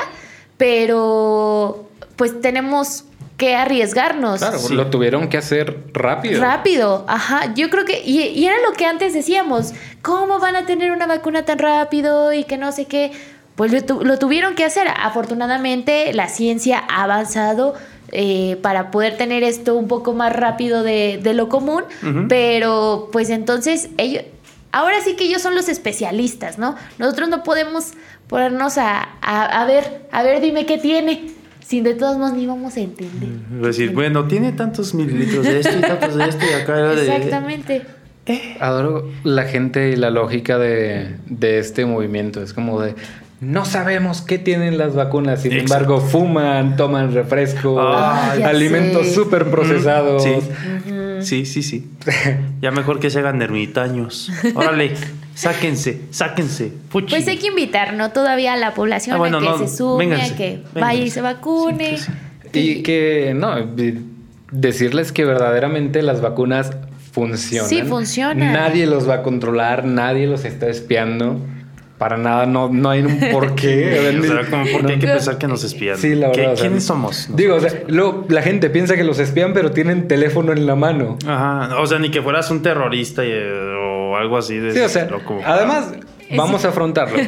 pero 0.58 1.88
pues 2.16 2.40
tenemos 2.42 3.04
que 3.38 3.56
arriesgarnos. 3.56 4.40
Claro, 4.40 4.58
Sí. 4.58 4.74
lo 4.74 4.88
tuvieron 4.88 5.30
que 5.30 5.38
hacer 5.38 5.78
rápido. 5.94 6.42
Rápido, 6.42 7.06
ajá. 7.08 7.54
Yo 7.54 7.70
creo 7.70 7.86
que, 7.86 8.02
y, 8.04 8.20
y 8.22 8.46
era 8.48 8.56
lo 8.68 8.74
que 8.74 8.86
antes 8.86 9.14
decíamos, 9.14 9.74
¿cómo 10.02 10.40
van 10.40 10.56
a 10.56 10.66
tener 10.66 10.92
una 10.92 11.06
vacuna 11.06 11.44
tan 11.46 11.60
rápido 11.60 12.34
y 12.34 12.46
que 12.46 12.58
no 12.58 12.72
sé 12.72 12.86
qué? 12.86 13.12
Pues 13.56 13.72
lo, 13.72 13.84
tu- 13.84 14.04
lo 14.04 14.18
tuvieron 14.18 14.56
que 14.56 14.66
hacer. 14.66 14.88
Afortunadamente 14.88 16.12
la 16.14 16.30
ciencia 16.30 16.84
ha 16.90 17.04
avanzado 17.04 17.76
eh, 18.12 18.58
para 18.64 18.90
poder 18.90 19.18
tener 19.18 19.44
esto 19.44 19.76
un 19.76 19.88
poco 19.88 20.14
más 20.14 20.34
rápido 20.34 20.82
de, 20.82 21.20
de 21.22 21.34
lo 21.36 21.48
común, 21.50 21.84
pero 22.30 23.10
pues 23.12 23.30
entonces 23.30 23.90
ellos, 23.98 24.24
ahora 24.78 24.98
sí 25.04 25.16
que 25.16 25.26
ellos 25.26 25.42
son 25.42 25.56
los 25.56 25.70
especialistas, 25.70 26.58
¿no? 26.58 26.76
Nosotros 27.00 27.30
no 27.30 27.44
podemos 27.44 27.94
ponernos 28.28 28.78
a, 28.78 29.08
a, 29.22 29.62
a 29.62 29.66
ver, 29.66 30.02
a 30.12 30.24
ver, 30.24 30.42
dime 30.42 30.66
qué 30.66 30.78
tiene, 30.78 31.32
sin 31.66 31.84
de 31.84 31.94
todos 31.94 32.18
modos 32.18 32.34
ni 32.34 32.46
vamos 32.46 32.76
a 32.78 32.80
entender. 32.82 33.30
decir, 33.62 33.92
bueno, 33.94 34.28
tiene 34.28 34.52
tantos 34.54 34.94
mililitros 34.94 35.44
de 35.46 35.60
esto 35.60 35.78
y 35.78 35.82
tantos 35.82 36.16
de 36.16 36.26
esto 36.26 36.46
y 36.50 36.54
acá 36.62 36.78
era 36.80 36.96
de. 36.96 37.16
Exactamente. 37.16 37.82
Adoro 38.60 39.10
la 39.24 39.44
gente 39.46 39.90
y 39.92 39.96
la 39.96 40.10
lógica 40.10 40.58
de, 40.58 41.16
de 41.28 41.60
este 41.60 41.86
movimiento. 41.86 42.42
Es 42.44 42.54
como 42.54 42.82
de, 42.82 42.94
no 43.40 43.64
sabemos 43.64 44.22
qué 44.22 44.38
tienen 44.38 44.78
las 44.78 44.96
vacunas, 44.96 45.42
sin 45.44 45.54
Exacto. 45.54 45.74
embargo 45.76 46.02
fuman, 46.02 46.76
toman 46.76 47.14
refresco, 47.14 47.80
Ah, 47.80 48.34
alimentos 48.44 49.14
súper 49.14 49.50
procesados. 49.50 50.24
Sí. 50.24 50.34
Sí, 51.22 51.46
sí, 51.46 51.64
sí. 51.64 51.88
Ya 52.62 52.72
mejor 52.72 53.00
que 53.00 53.10
se 53.10 53.20
hagan 53.20 53.42
ermitaños. 53.42 54.32
Órale, 54.56 54.94
sáquense, 55.36 56.02
sáquense. 56.12 56.72
Fuchi. 56.90 57.10
Pues 57.10 57.28
hay 57.28 57.38
que 57.38 57.48
invitar, 57.48 57.94
¿no? 57.94 58.12
Todavía 58.12 58.54
a 58.54 58.58
la 58.58 58.74
población 58.74 59.16
Ah, 59.16 59.20
bueno, 59.20 59.38
a 59.38 59.42
que 59.42 59.48
no, 59.48 59.58
se 59.60 59.68
sume, 59.78 60.06
vénganse, 60.06 60.34
a 60.34 60.38
que 60.38 60.50
vénganse. 60.50 60.80
vaya 60.80 61.04
y 61.04 61.10
se 61.10 61.22
vacune. 61.22 61.98
Sí, 61.98 62.06
sí, 62.54 62.60
Y 62.60 62.84
que, 62.84 63.34
no, 63.36 63.66
de- 63.66 64.00
decirles 64.52 65.12
que 65.12 65.26
verdaderamente 65.26 66.02
las 66.02 66.22
vacunas 66.22 66.72
funcionan. 67.12 67.70
Sí, 67.70 67.82
funcionan. 67.84 68.54
Nadie 68.54 68.86
los 68.88 69.08
va 69.10 69.16
a 69.16 69.24
controlar, 69.24 69.86
nadie 69.86 70.28
los 70.28 70.46
está 70.46 70.68
espiando. 70.68 71.40
Para 71.98 72.16
nada, 72.16 72.46
no, 72.46 72.70
no 72.70 72.90
hay 72.92 73.02
un 73.02 73.20
porqué. 73.32 74.18
O 74.20 74.24
sea, 74.24 74.50
como 74.50 74.66
porque 74.72 74.94
hay 74.94 75.00
que 75.00 75.08
pensar 75.08 75.38
que 75.40 75.48
nos 75.48 75.64
espían. 75.64 75.98
Sí, 75.98 76.14
la 76.16 76.32
¿Qué- 76.32 76.42
verdad. 76.42 76.54
o 76.54 76.58
sea, 76.58 76.66
¿Quiénes 76.68 76.84
somos? 76.84 77.28
Digo, 77.36 77.56
o 77.56 77.60
sea, 77.60 77.72
luego 77.88 78.26
la 78.30 78.42
gente 78.44 78.70
piensa 78.70 78.96
que 78.96 79.04
los 79.04 79.18
espían, 79.20 79.54
pero 79.54 79.72
tienen 79.72 80.08
teléfono 80.08 80.52
en 80.52 80.68
la 80.68 80.76
mano. 80.76 81.18
Ajá, 81.26 81.80
o 81.80 81.88
sea, 81.88 81.98
ni 82.00 82.12
que 82.12 82.22
fueras 82.22 82.52
un 82.52 82.62
terrorista 82.62 83.26
y, 83.26 83.30
eh, 83.32 83.52
o 83.82 84.16
algo 84.16 84.38
así 84.38 84.58
de 84.58 84.74
Sí, 84.74 84.80
o 84.80 84.90
sea, 84.90 85.06
loco. 85.06 85.40
además, 85.44 85.92
vamos 86.36 86.64
a 86.66 86.70
afrontarlo. 86.70 87.18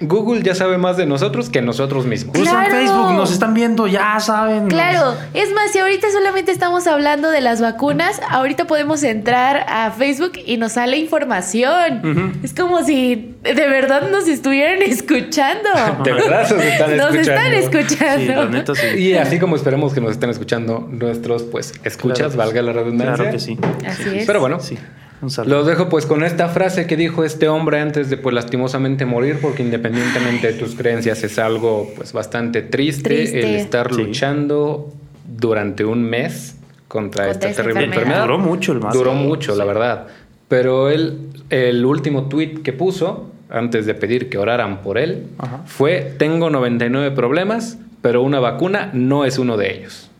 Google 0.00 0.42
ya 0.42 0.54
sabe 0.54 0.78
más 0.78 0.96
de 0.96 1.06
nosotros 1.06 1.50
que 1.50 1.60
nosotros 1.62 2.06
mismos. 2.06 2.38
Usan 2.38 2.66
¡Claro! 2.66 2.70
Facebook, 2.74 3.12
nos 3.12 3.32
están 3.32 3.54
viendo, 3.54 3.86
ya 3.86 4.18
saben. 4.20 4.68
Claro, 4.68 5.14
es 5.34 5.52
más, 5.52 5.72
si 5.72 5.78
ahorita 5.78 6.10
solamente 6.10 6.52
estamos 6.52 6.86
hablando 6.86 7.30
de 7.30 7.40
las 7.40 7.60
vacunas, 7.60 8.20
ahorita 8.30 8.66
podemos 8.66 9.02
entrar 9.02 9.64
a 9.68 9.90
Facebook 9.90 10.32
y 10.44 10.56
nos 10.56 10.72
sale 10.72 10.96
información. 10.96 12.40
Es 12.42 12.54
como 12.54 12.82
si 12.82 13.36
de 13.42 13.52
verdad 13.68 14.10
nos 14.10 14.26
estuvieran 14.28 14.82
escuchando. 14.82 15.68
De 16.04 16.12
verdad 16.12 16.48
nos 16.50 16.62
están 16.64 16.96
Nos 16.96 17.14
están 17.14 17.52
escuchando. 17.52 18.32
escuchando. 18.32 18.42
Sí, 18.46 18.52
neta 18.52 18.74
sí. 18.74 18.86
Y 18.98 19.14
así 19.14 19.38
como 19.38 19.56
esperemos 19.56 19.92
que 19.92 20.00
nos 20.00 20.12
estén 20.12 20.30
escuchando 20.30 20.88
nuestros, 20.90 21.42
pues, 21.44 21.72
escuchas, 21.84 22.34
Claro 22.34 22.36
valga 22.36 22.62
la 22.62 22.72
redundancia. 22.72 23.14
Claro 23.16 23.30
que 23.32 23.38
sí. 23.38 23.58
Así 23.86 24.18
es. 24.18 24.26
Pero 24.26 24.40
bueno, 24.40 24.60
Sí, 24.60 24.78
un 25.22 25.30
saludo. 25.30 25.56
los 25.58 25.66
dejo 25.66 25.88
pues 25.88 26.06
con 26.06 26.22
esta 26.24 26.48
frase 26.48 26.86
que 26.86 26.96
dijo 26.96 27.24
este 27.24 27.48
hombre 27.48 27.80
antes 27.80 28.08
de 28.10 28.16
pues 28.16 28.34
lastimosamente 28.34 29.04
morir, 29.06 29.38
porque 29.40 29.62
independientemente 29.62 30.52
de 30.52 30.58
tus 30.58 30.74
creencias 30.74 31.22
es 31.24 31.38
algo 31.38 31.90
pues 31.96 32.12
bastante 32.12 32.62
triste, 32.62 33.10
Triste. 33.10 33.40
el 33.40 33.54
estar 33.56 33.92
Sí. 33.94 34.02
luchando 34.02 34.92
durante 35.26 35.84
un 35.84 36.02
mes 36.02 36.56
contra, 36.88 37.24
Contra 37.26 37.30
esta 37.30 37.50
esta 37.50 37.62
terrible 37.62 37.84
enfermedad. 37.84 38.18
enfermedad. 38.22 38.22
Duró 38.26 38.38
mucho 38.38 38.72
el 38.72 38.80
más. 38.80 38.94
Duró 38.94 39.12
Sí, 39.12 39.18
mucho, 39.18 39.54
la 39.54 39.64
verdad. 39.64 40.06
Pero 40.48 40.88
él, 40.90 41.28
el 41.50 41.84
último 41.84 42.24
tweet 42.28 42.62
que 42.64 42.72
puso, 42.72 43.30
antes 43.48 43.86
de 43.86 43.94
pedir 43.94 44.28
que 44.28 44.38
oraran 44.38 44.82
por 44.82 44.98
él, 44.98 45.26
Ajá. 45.38 45.60
fue, 45.66 46.14
tengo 46.18 46.50
99 46.50 47.12
problemas, 47.14 47.78
pero 48.02 48.22
una 48.22 48.40
vacuna 48.40 48.90
no 48.92 49.24
es 49.24 49.38
uno 49.38 49.56
de 49.56 49.72
ellos. 49.76 50.10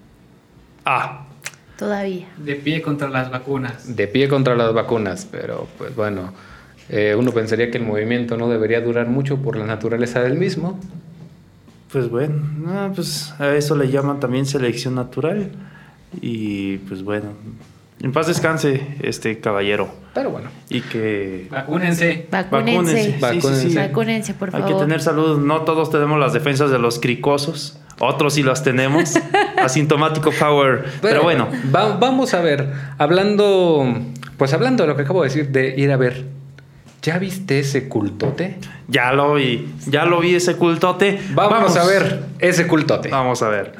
Ah, 0.84 1.19
Todavía. 1.80 2.28
De 2.36 2.54
pie 2.54 2.80
contra 2.82 3.08
las 3.08 3.30
vacunas. 3.30 3.96
De 3.96 4.06
pie 4.06 4.28
contra 4.28 4.54
las 4.54 4.72
vacunas, 4.72 5.26
pero 5.28 5.66
pues 5.78 5.96
bueno, 5.96 6.32
eh, 6.90 7.16
uno 7.18 7.32
pensaría 7.32 7.70
que 7.70 7.78
el 7.78 7.84
movimiento 7.84 8.36
no 8.36 8.48
debería 8.48 8.80
durar 8.82 9.08
mucho 9.08 9.38
por 9.38 9.56
la 9.56 9.64
naturaleza 9.64 10.20
del 10.20 10.36
mismo. 10.38 10.78
pues 11.90 12.08
bueno, 12.08 12.34
no, 12.58 12.92
pues 12.94 13.34
a 13.40 13.54
eso 13.56 13.74
le 13.76 13.90
llaman 13.90 14.20
también 14.20 14.44
selección 14.46 14.94
natural. 14.94 15.50
Y 16.20 16.76
pues 16.78 17.02
bueno, 17.02 17.30
en 18.02 18.12
paz 18.12 18.26
descanse 18.26 18.96
este 19.02 19.40
caballero. 19.40 19.88
Pero 20.12 20.30
bueno, 20.30 20.50
Y 20.68 20.80
que 20.82 21.46
Vacúnense. 21.50 22.26
Vacúnense. 22.30 23.16
Vacúnense. 23.20 23.74
Vacúnense, 23.78 24.34
por 24.34 24.48
Hay 24.54 24.60
favor. 24.62 24.76
que 24.76 24.82
tener 24.84 25.00
salud. 25.00 25.38
No 25.38 25.62
todos 25.62 25.90
tenemos 25.90 26.20
las 26.20 26.32
defensas 26.32 26.70
de 26.70 26.78
los 26.78 26.98
cricosos. 26.98 27.78
Otros 28.00 28.34
sí 28.34 28.42
las 28.42 28.62
tenemos. 28.62 29.14
Asintomático 29.64 30.30
Power. 30.32 30.84
Pero, 31.02 31.22
bueno, 31.22 31.48
va- 31.74 31.96
vamos 31.96 32.34
a 32.34 32.40
ver. 32.40 32.72
Hablando, 32.98 33.86
pues 34.36 34.52
hablando 34.52 34.82
de 34.84 34.88
lo 34.88 34.96
que 34.96 35.02
acabo 35.02 35.22
de 35.22 35.28
decir, 35.28 35.48
de 35.50 35.74
ir 35.76 35.90
a 35.92 35.96
ver. 35.96 36.24
¿Ya 37.02 37.18
viste 37.18 37.60
ese 37.60 37.88
cultote? 37.88 38.58
ya 38.88 39.12
lo 39.12 39.34
vi. 39.34 39.72
Ya 39.86 40.04
lo 40.04 40.20
vi 40.20 40.34
ese 40.34 40.56
cultote. 40.56 41.18
Vamos, 41.32 41.76
a 41.76 41.84
ver 41.86 42.24
ese 42.40 42.66
cultote. 42.66 43.08
Vamos 43.08 43.42
a 43.42 43.48
ver. 43.48 43.72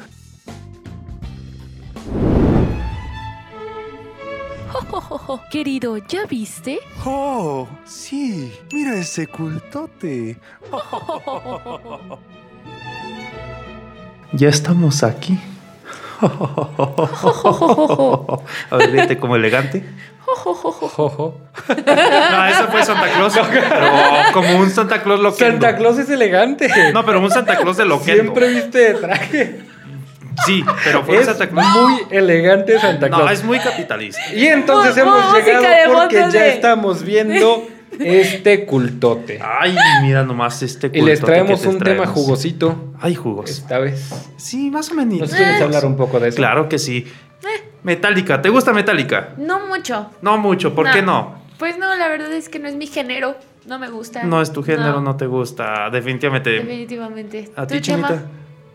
Querido, 5.51 5.97
¿ya 5.97 6.25
viste? 6.25 6.79
Oh, 7.05 7.67
sí, 7.85 8.51
mira 8.71 8.95
ese 8.97 9.27
cultote. 9.27 10.37
Ya 14.33 14.49
estamos 14.49 15.03
aquí. 15.03 15.37
A 18.69 18.77
ver, 18.77 18.91
vete 18.91 19.17
como 19.17 19.35
elegante. 19.35 19.83
No, 21.85 22.45
eso 22.45 22.67
fue 22.69 22.85
Santa 22.85 23.07
Claus. 23.13 23.33
Pero 23.51 23.87
como 24.33 24.59
un 24.59 24.69
Santa 24.69 25.01
Claus 25.01 25.19
loquendo. 25.19 25.51
Santa 25.53 25.75
Claus 25.77 25.97
es 25.97 26.09
elegante. 26.09 26.69
No, 26.93 27.05
pero 27.05 27.19
un 27.19 27.31
Santa 27.31 27.57
Claus 27.57 27.77
de 27.77 27.85
loquendo. 27.85 28.21
Siempre 28.23 28.49
viste 28.49 28.77
de 28.77 28.93
traje. 28.95 29.59
Sí, 30.45 30.63
pero 30.83 31.03
fue 31.03 31.17
Es 31.17 31.25
Santa 31.25 31.49
Claus. 31.49 31.67
muy 31.75 32.01
elegante 32.09 32.79
Santa 32.79 33.07
Claus. 33.07 33.23
No, 33.23 33.29
es 33.29 33.43
muy 33.43 33.59
capitalista. 33.59 34.21
Y 34.33 34.47
entonces 34.47 34.95
hemos 34.97 35.33
llegado 35.33 35.93
porque 35.93 36.25
ya 36.31 36.47
estamos 36.47 37.03
viendo 37.03 37.67
este 37.99 38.65
cultote. 38.65 39.39
Ay, 39.41 39.75
mira 40.01 40.23
nomás 40.23 40.61
este 40.63 40.87
Y 40.93 41.01
les 41.01 41.19
cultote 41.19 41.25
traemos 41.25 41.65
un 41.65 41.79
tema 41.79 42.05
jugosito 42.07 42.93
Ay, 42.99 43.15
jugos. 43.15 43.49
esta 43.49 43.79
vez. 43.79 44.09
Sí, 44.37 44.69
más 44.71 44.91
o 44.91 44.95
menos. 44.95 45.19
¿Nos 45.19 45.33
quieres 45.33 45.61
hablar 45.61 45.85
un 45.85 45.97
poco 45.97 46.19
de 46.19 46.29
eso? 46.29 46.37
Claro 46.37 46.69
que 46.69 46.79
sí. 46.79 47.05
Metallica, 47.83 48.41
¿te 48.41 48.49
gusta 48.49 48.73
Metallica? 48.73 49.33
No 49.37 49.65
mucho. 49.67 50.11
No 50.21 50.37
mucho, 50.37 50.75
¿por 50.75 50.91
qué 50.91 51.01
no? 51.01 51.41
Pues 51.57 51.77
no, 51.77 51.95
la 51.95 52.07
verdad 52.07 52.31
es 52.33 52.49
que 52.49 52.59
no 52.59 52.67
es 52.67 52.75
mi 52.75 52.87
género. 52.87 53.35
No 53.67 53.77
me 53.77 53.89
gusta. 53.89 54.23
No 54.23 54.41
es 54.41 54.51
tu 54.51 54.63
género, 54.63 55.01
no, 55.01 55.15
te 55.15 55.27
gusta. 55.27 55.89
Definitivamente. 55.91 56.49
Definitivamente. 56.51 57.51
¿A 57.55 57.67
¿Tú, 57.67 57.75
ti, 57.75 57.81
Chema? 57.81 58.23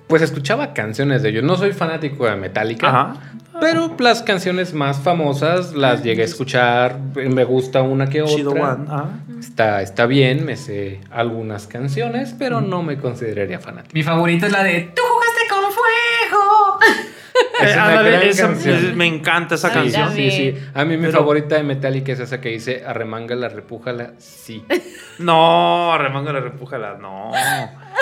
Pues 0.07 0.23
escuchaba 0.23 0.73
canciones 0.73 1.23
de 1.23 1.31
ellos. 1.31 1.43
No 1.45 1.57
soy 1.57 1.73
fanático 1.73 2.27
de 2.27 2.37
Metallica. 2.37 2.89
Ajá. 2.89 3.15
Pero 3.61 3.97
las 3.99 4.23
canciones 4.23 4.75
más 4.75 4.99
famosas 5.01 5.73
las 5.75 6.03
llegué 6.05 6.23
a 6.23 6.25
escuchar. 6.27 6.99
Me 7.15 7.43
gusta 7.45 7.83
una 7.83 8.07
que 8.09 8.23
Chido 8.25 8.51
otra. 8.51 8.75
One. 8.75 8.85
Ah. 8.89 9.09
Está, 9.41 9.81
está 9.83 10.05
bien, 10.07 10.45
me 10.45 10.57
sé 10.57 11.01
algunas 11.11 11.67
canciones, 11.67 12.35
pero 12.39 12.61
no 12.61 12.83
me 12.83 12.99
consideraría 12.99 13.59
fanático. 13.59 13.93
Mi 13.95 14.03
favorita 14.03 14.47
es 14.47 14.53
la 14.53 14.63
de 14.63 14.93
Tú 14.95 15.03
jugaste 15.03 15.41
con 15.49 15.73
fuego. 15.73 16.79
Es 17.61 17.71
Eh, 17.71 17.75
una 17.75 18.03
gran 18.03 18.23
esa- 18.23 18.47
canción. 18.49 18.97
me 18.97 19.07
encanta 19.07 19.55
esa 19.57 19.71
canción. 19.71 20.11
Sí, 20.15 20.31
sí. 20.31 20.55
A 20.75 20.85
mí 20.87 20.97
mi 20.97 21.07
Pero- 21.07 21.19
favorita 21.19 21.57
de 21.57 21.63
Metallica 21.65 22.13
es 22.13 22.21
esa 22.21 22.41
que 22.41 22.49
dice 22.51 22.83
arremángala, 22.87 23.49
repújala, 23.51 24.13
sí. 24.19 24.65
No, 25.19 25.97
remángala, 25.99 26.41
repújala. 26.41 26.95
No. 27.01 27.31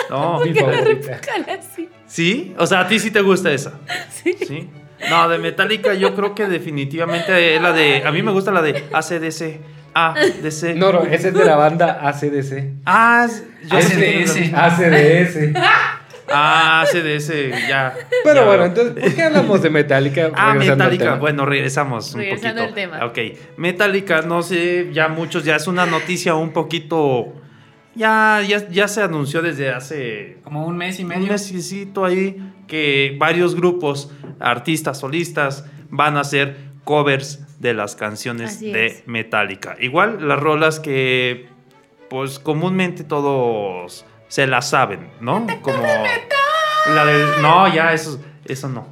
No. 0.09 0.39
Mi 0.39 0.53
favorita. 0.53 1.19
Ojalá 1.21 1.61
sí. 1.75 1.89
¿Sí? 2.05 2.55
O 2.57 2.65
sea, 2.67 2.81
a 2.81 2.87
ti 2.87 2.99
sí 2.99 3.11
te 3.11 3.21
gusta 3.21 3.51
esa. 3.51 3.79
Sí. 4.09 4.69
No, 5.09 5.27
de 5.27 5.37
Metallica 5.37 5.93
yo 5.93 6.15
creo 6.15 6.33
que 6.33 6.47
definitivamente 6.47 7.55
es 7.55 7.61
la 7.61 7.73
de... 7.73 8.03
A 8.05 8.11
mí 8.11 8.21
me 8.23 8.31
gusta 8.31 8.51
la 8.51 8.61
de 8.61 8.85
ACDC. 8.93 9.59
ADC. 9.93 10.75
No, 10.75 10.91
no, 10.91 11.03
esa 11.03 11.29
es 11.29 11.33
de 11.33 11.45
la 11.45 11.55
banda 11.55 11.99
ACDC. 12.07 12.81
Ah, 12.85 13.27
yo 13.63 13.77
ACDS. 13.77 14.53
ACDS. 14.53 15.53
Ah, 16.27 16.81
ACDS, 16.81 17.67
ya. 17.67 17.93
Pero 18.23 18.41
ya 18.41 18.45
bueno, 18.45 18.65
entonces, 18.65 19.03
¿por 19.03 19.13
qué 19.13 19.23
hablamos 19.23 19.61
de 19.61 19.69
Metallica? 19.69 20.31
Ah, 20.35 20.53
Metallica. 20.55 21.15
Bueno, 21.15 21.45
regresamos 21.45 22.13
un 22.13 22.21
Regresando 22.21 22.63
poquito. 22.63 22.81
al 22.81 22.91
tema. 22.91 23.05
Ok. 23.05 23.17
Metallica, 23.57 24.21
no 24.21 24.41
sé, 24.41 24.89
ya 24.91 25.07
muchos, 25.07 25.43
ya 25.43 25.55
es 25.55 25.67
una 25.67 25.85
noticia 25.85 26.35
un 26.35 26.51
poquito. 26.51 27.33
Ya, 27.95 28.41
ya, 28.47 28.67
ya 28.69 28.87
se 28.87 29.01
anunció 29.01 29.41
desde 29.41 29.71
hace 29.71 30.37
Como 30.43 30.65
un 30.65 30.77
mes 30.77 30.99
y 30.99 31.03
un 31.03 31.09
medio. 31.09 31.27
mesecito 31.27 32.03
ahí 32.05 32.53
que 32.67 33.15
varios 33.19 33.55
grupos, 33.55 34.11
artistas, 34.39 34.99
solistas, 34.99 35.65
van 35.89 36.17
a 36.17 36.21
hacer 36.21 36.57
covers 36.83 37.41
de 37.59 37.73
las 37.73 37.95
canciones 37.95 38.57
Así 38.57 38.71
de 38.71 38.87
es. 38.87 39.07
Metallica. 39.07 39.75
Igual 39.79 40.27
las 40.27 40.39
rolas 40.39 40.79
que, 40.79 41.47
pues 42.09 42.39
comúnmente 42.39 43.03
todos 43.03 44.05
se 44.27 44.45
las 44.47 44.69
saben, 44.69 45.09
¿no? 45.21 45.45
Como 45.61 45.83
la 46.93 47.05
del, 47.05 47.41
no, 47.41 47.73
ya 47.73 47.93
eso, 47.93 48.19
eso 48.45 48.67
no. 48.69 48.87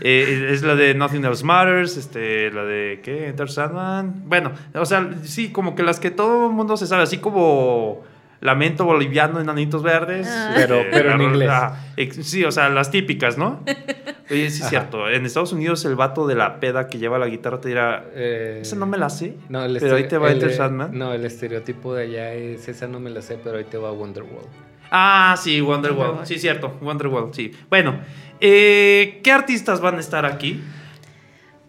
Eh, 0.00 0.48
es 0.50 0.62
la 0.62 0.74
de 0.74 0.94
Nothing 0.94 1.24
Else 1.24 1.44
Matters, 1.44 1.96
este, 1.96 2.50
la 2.50 2.64
de 2.64 3.00
¿qué? 3.04 3.28
Enter 3.28 3.48
Sandman. 3.48 4.24
Bueno, 4.26 4.52
o 4.74 4.84
sea, 4.84 5.08
sí, 5.22 5.52
como 5.52 5.74
que 5.76 5.84
las 5.84 6.00
que 6.00 6.10
todo 6.10 6.48
el 6.48 6.52
mundo 6.52 6.76
se 6.76 6.86
sabe, 6.88 7.04
así 7.04 7.18
como 7.18 8.02
Lamento 8.42 8.84
Boliviano, 8.84 9.40
Enanitos 9.40 9.82
Verdes. 9.82 10.26
Ah. 10.30 10.52
Pero- 10.54 10.80
eh, 10.80 10.88
pero 10.92 11.12
en 11.12 11.18
la- 11.18 11.24
inglés. 11.24 11.50
ex- 11.96 12.26
sí, 12.26 12.44
o 12.44 12.50
sea, 12.52 12.68
las 12.68 12.90
típicas, 12.90 13.38
¿no? 13.38 13.62
Oye, 14.30 14.50
sí 14.50 14.56
es 14.56 14.60
Ajá. 14.62 14.68
cierto. 14.70 15.08
En 15.08 15.24
Estados 15.24 15.52
Unidos 15.52 15.84
el 15.84 15.94
vato 15.94 16.26
de 16.26 16.34
la 16.34 16.58
peda 16.60 16.88
que 16.88 16.98
lleva 16.98 17.18
la 17.18 17.26
guitarra 17.28 17.60
te 17.60 17.68
dirá, 17.68 18.04
Eh, 18.14 18.58
esa 18.62 18.76
no 18.76 18.86
me 18.86 18.98
la 18.98 19.08
sé. 19.10 19.36
No, 19.48 19.64
el 19.64 19.78
pero 19.78 19.96
ahí 19.96 20.08
te 20.08 20.18
va 20.18 20.26
el, 20.28 20.34
Enter 20.34 20.52
Sandman. 20.54 20.90
No, 20.98 21.12
el 21.14 21.24
estereotipo 21.24 21.94
de 21.94 22.02
allá 22.04 22.32
es 22.34 22.66
esa 22.68 22.86
no 22.88 22.98
me 23.00 23.10
la 23.10 23.22
sé, 23.22 23.38
pero 23.42 23.58
ahí 23.58 23.64
te 23.64 23.78
va 23.78 23.92
Wonderwall. 23.92 24.46
Ah, 24.90 25.36
sí, 25.40 25.60
Wonderwall. 25.60 26.26
Sí, 26.26 26.38
cierto, 26.38 26.76
Wonderwall, 26.82 27.32
sí. 27.32 27.52
Bueno, 27.70 27.96
eh, 28.40 29.20
¿qué 29.22 29.32
artistas 29.32 29.80
van 29.80 29.96
a 29.96 30.00
estar 30.00 30.26
aquí? 30.26 30.60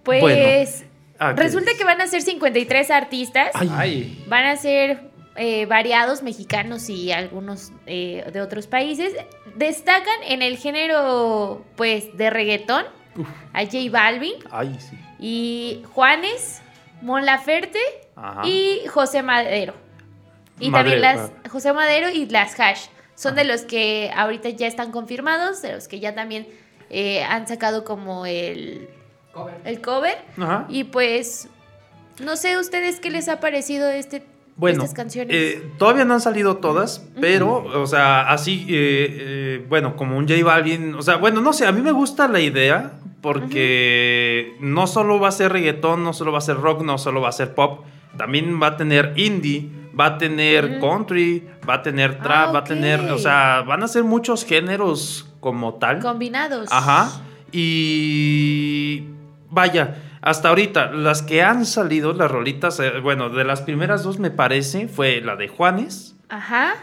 Pues 0.04 0.22
Bueno. 0.22 0.70
Ah, 1.20 1.34
¿qué 1.36 1.44
resulta 1.44 1.72
es? 1.72 1.78
que 1.78 1.86
van 1.86 2.02
a 2.02 2.08
ser 2.08 2.22
53 2.22 2.92
artistas. 2.92 3.52
Ay, 3.54 3.72
Ay, 3.74 4.24
Van 4.28 4.46
a 4.46 4.56
ser 4.58 5.13
eh, 5.36 5.66
variados 5.66 6.22
mexicanos 6.22 6.90
y 6.90 7.12
algunos 7.12 7.72
eh, 7.86 8.30
de 8.32 8.42
otros 8.42 8.68
países. 8.68 9.14
Destacan 9.56 10.24
en 10.28 10.42
el 10.42 10.58
género, 10.58 11.66
pues, 11.76 12.16
de 12.18 12.30
reggaetón 12.30 12.86
a 13.54 13.64
J 13.64 13.78
Balvin 13.92 14.34
ay, 14.52 14.76
sí. 14.80 14.98
y 15.20 15.84
Juanes, 15.94 16.62
Mon 17.02 17.26
Laferte 17.26 17.80
Ajá. 18.16 18.42
y 18.48 18.82
José 18.88 19.24
Madero. 19.24 19.74
Y 20.60 20.72
también 20.72 21.02
las. 21.02 21.32
José 21.50 21.74
Madero 21.74 22.10
y 22.10 22.26
las 22.28 22.60
Hash. 22.60 22.88
Son 23.16 23.36
de 23.36 23.44
los 23.44 23.62
que 23.62 24.12
ahorita 24.16 24.50
ya 24.50 24.68
están 24.68 24.92
confirmados, 24.92 25.62
de 25.62 25.74
los 25.74 25.88
que 25.88 26.00
ya 26.00 26.16
también 26.16 26.48
eh, 26.90 27.24
han 27.24 27.48
sacado 27.48 27.84
como 27.84 28.26
el, 28.26 28.90
el 29.66 29.82
cover. 29.82 30.18
Ajá. 30.38 30.66
Y 30.70 30.86
pues, 30.86 31.48
no 32.20 32.36
sé 32.36 32.58
ustedes 32.58 33.00
qué 33.00 33.12
les 33.12 33.30
ha 33.30 33.40
parecido 33.40 33.90
este, 33.90 34.24
Bueno, 34.56 34.84
estas 34.84 34.96
canciones. 34.96 35.36
eh, 35.36 35.72
todavía 35.78 36.06
no 36.06 36.14
han 36.14 36.22
salido 36.22 36.58
todas, 36.58 37.08
pero, 37.20 37.64
o 37.82 37.88
sea, 37.88 38.30
así, 38.30 38.66
eh, 38.70 39.08
eh, 39.60 39.66
bueno, 39.68 39.96
como 39.96 40.18
un 40.18 40.28
J 40.28 40.44
Balvin, 40.44 40.94
o 40.96 41.02
sea, 41.02 41.16
bueno, 41.16 41.42
no 41.42 41.54
sé, 41.54 41.66
a 41.66 41.72
mí 41.72 41.82
me 41.82 41.92
gusta 41.92 42.28
la 42.28 42.40
idea 42.40 42.94
porque 43.22 44.56
no 44.60 44.86
solo 44.86 45.20
va 45.20 45.30
a 45.30 45.32
ser 45.32 45.52
reggaetón, 45.52 46.04
no 46.04 46.14
solo 46.14 46.32
va 46.32 46.38
a 46.38 46.42
ser 46.42 46.58
rock, 46.58 46.84
no 46.84 46.98
solo 46.98 47.22
va 47.22 47.30
a 47.30 47.32
ser 47.32 47.56
pop, 47.56 47.86
también 48.18 48.62
va 48.62 48.68
a 48.68 48.78
tener 48.78 49.14
indie, 49.16 49.70
va 50.00 50.06
a 50.06 50.18
tener 50.18 50.80
country, 50.80 51.48
va 51.68 51.76
a 51.76 51.82
tener 51.82 52.20
trap, 52.20 52.50
Ah, 52.50 52.52
va 52.52 52.60
a 52.60 52.64
tener, 52.64 53.00
o 53.12 53.18
sea, 53.18 53.62
van 53.62 53.82
a 53.84 53.88
ser 53.88 54.04
muchos 54.04 54.46
géneros 54.46 55.34
como 55.40 55.76
tal. 55.76 56.00
Combinados. 56.00 56.70
Ajá. 56.72 57.22
Y 57.52 59.06
vaya, 59.50 59.96
hasta 60.26 60.48
ahorita, 60.48 60.94
las 60.94 61.22
que 61.22 61.44
han 61.44 61.66
salido, 61.66 62.14
las 62.14 62.32
rolitas, 62.32 62.80
eh, 62.80 63.02
bueno, 63.02 63.30
de 63.30 63.44
las 63.44 63.62
primeras 63.62 64.04
dos 64.04 64.20
me 64.20 64.32
parece, 64.32 64.88
fue 64.88 65.20
la 65.20 65.36
de 65.36 65.50
Juanes, 65.50 66.16
Ajá. 66.30 66.76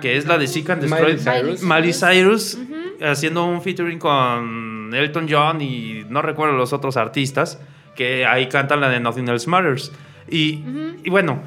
que 0.00 0.16
es 0.16 0.26
la 0.26 0.36
de 0.36 0.48
Seek 0.48 0.68
and 0.70 0.82
Destroy. 0.82 1.14
Miley 1.14 1.18
Cyrus. 1.18 1.62
Miley 1.62 1.92
Cyrus, 1.92 2.58
haciendo 3.00 3.44
un 3.44 3.62
featuring 3.62 4.00
con 4.00 4.90
Elton 4.92 5.28
John 5.30 5.60
y 5.60 6.04
no 6.08 6.22
recuerdo 6.22 6.56
los 6.56 6.72
otros 6.72 6.96
artistas, 6.96 7.60
que 7.94 8.26
ahí 8.26 8.48
cantan 8.48 8.80
la 8.80 8.88
de 8.88 8.98
Nothing 8.98 9.28
Else 9.28 9.48
Matters. 9.48 9.92
Y, 10.28 10.64
y 11.04 11.08
bueno, 11.08 11.42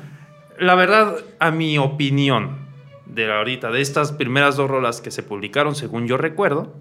la 0.57 0.75
verdad, 0.75 1.17
a 1.39 1.51
mi 1.51 1.77
opinión, 1.77 2.59
de 3.05 3.29
ahorita, 3.29 3.71
de 3.71 3.81
estas 3.81 4.13
primeras 4.13 4.55
dos 4.55 4.69
rolas 4.69 5.01
que 5.01 5.11
se 5.11 5.21
publicaron, 5.21 5.75
según 5.75 6.07
yo 6.07 6.15
recuerdo, 6.15 6.77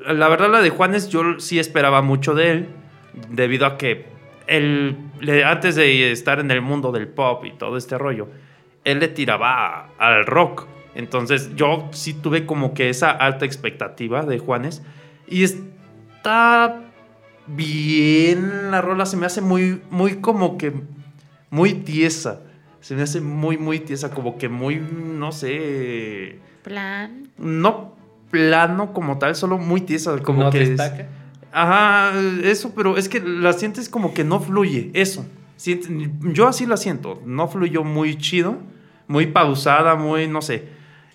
la 0.00 0.28
verdad 0.28 0.50
la 0.50 0.62
de 0.62 0.70
Juanes 0.70 1.10
yo 1.10 1.38
sí 1.40 1.58
esperaba 1.58 2.00
mucho 2.00 2.34
de 2.34 2.50
él, 2.52 2.68
debido 3.30 3.66
a 3.66 3.76
que 3.78 4.06
él, 4.46 4.96
antes 5.44 5.76
de 5.76 6.10
estar 6.12 6.38
en 6.40 6.50
el 6.50 6.60
mundo 6.62 6.92
del 6.92 7.08
pop 7.08 7.44
y 7.44 7.52
todo 7.52 7.76
este 7.76 7.96
rollo, 7.98 8.28
él 8.84 8.98
le 8.98 9.08
tiraba 9.08 9.90
al 9.98 10.26
rock. 10.26 10.66
Entonces 10.94 11.50
yo 11.56 11.88
sí 11.92 12.12
tuve 12.14 12.44
como 12.44 12.74
que 12.74 12.88
esa 12.90 13.10
alta 13.10 13.44
expectativa 13.44 14.22
de 14.24 14.38
Juanes. 14.38 14.82
Y 15.28 15.42
está 15.44 16.80
bien 17.46 18.70
la 18.70 18.80
rola, 18.80 19.06
se 19.06 19.16
me 19.16 19.26
hace 19.26 19.40
muy, 19.40 19.80
muy 19.90 20.16
como 20.16 20.58
que, 20.58 20.72
muy 21.50 21.74
tiesa. 21.74 22.40
Se 22.80 22.94
me 22.96 23.02
hace 23.02 23.20
muy, 23.20 23.58
muy 23.58 23.78
tiesa, 23.80 24.10
como 24.10 24.36
que 24.38 24.48
muy, 24.48 24.76
no 24.76 25.30
sé, 25.32 26.38
Plan. 26.64 27.28
no 27.38 27.94
plano 28.30 28.92
como 28.92 29.18
tal, 29.18 29.34
solo 29.36 29.58
muy 29.58 29.82
tiesa. 29.82 30.18
Como 30.18 30.44
¿no 30.44 30.50
que 30.50 30.62
es- 30.62 30.68
destaca? 30.70 31.06
Ajá, 31.52 32.12
eso, 32.44 32.72
pero 32.74 32.96
es 32.96 33.10
que 33.10 33.20
la 33.20 33.52
sientes 33.52 33.90
como 33.90 34.14
que 34.14 34.24
no 34.24 34.40
fluye, 34.40 34.90
eso. 34.94 35.26
Yo 36.32 36.48
así 36.48 36.66
la 36.66 36.76
siento, 36.76 37.22
no 37.24 37.46
fluyó 37.46 37.84
muy 37.84 38.16
chido, 38.16 38.58
muy 39.06 39.26
pausada, 39.26 39.94
muy, 39.94 40.26
no 40.26 40.40
sé. 40.42 40.68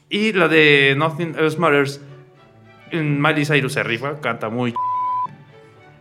Y 0.09 0.33
la 0.33 0.47
de 0.47 0.95
Nothing 0.97 1.35
Else 1.37 1.57
Matters, 1.57 2.01
Miley 2.93 3.45
Cyrus 3.45 3.73
se 3.73 3.83
rifa, 3.83 4.21
canta 4.21 4.47
muy 4.47 4.73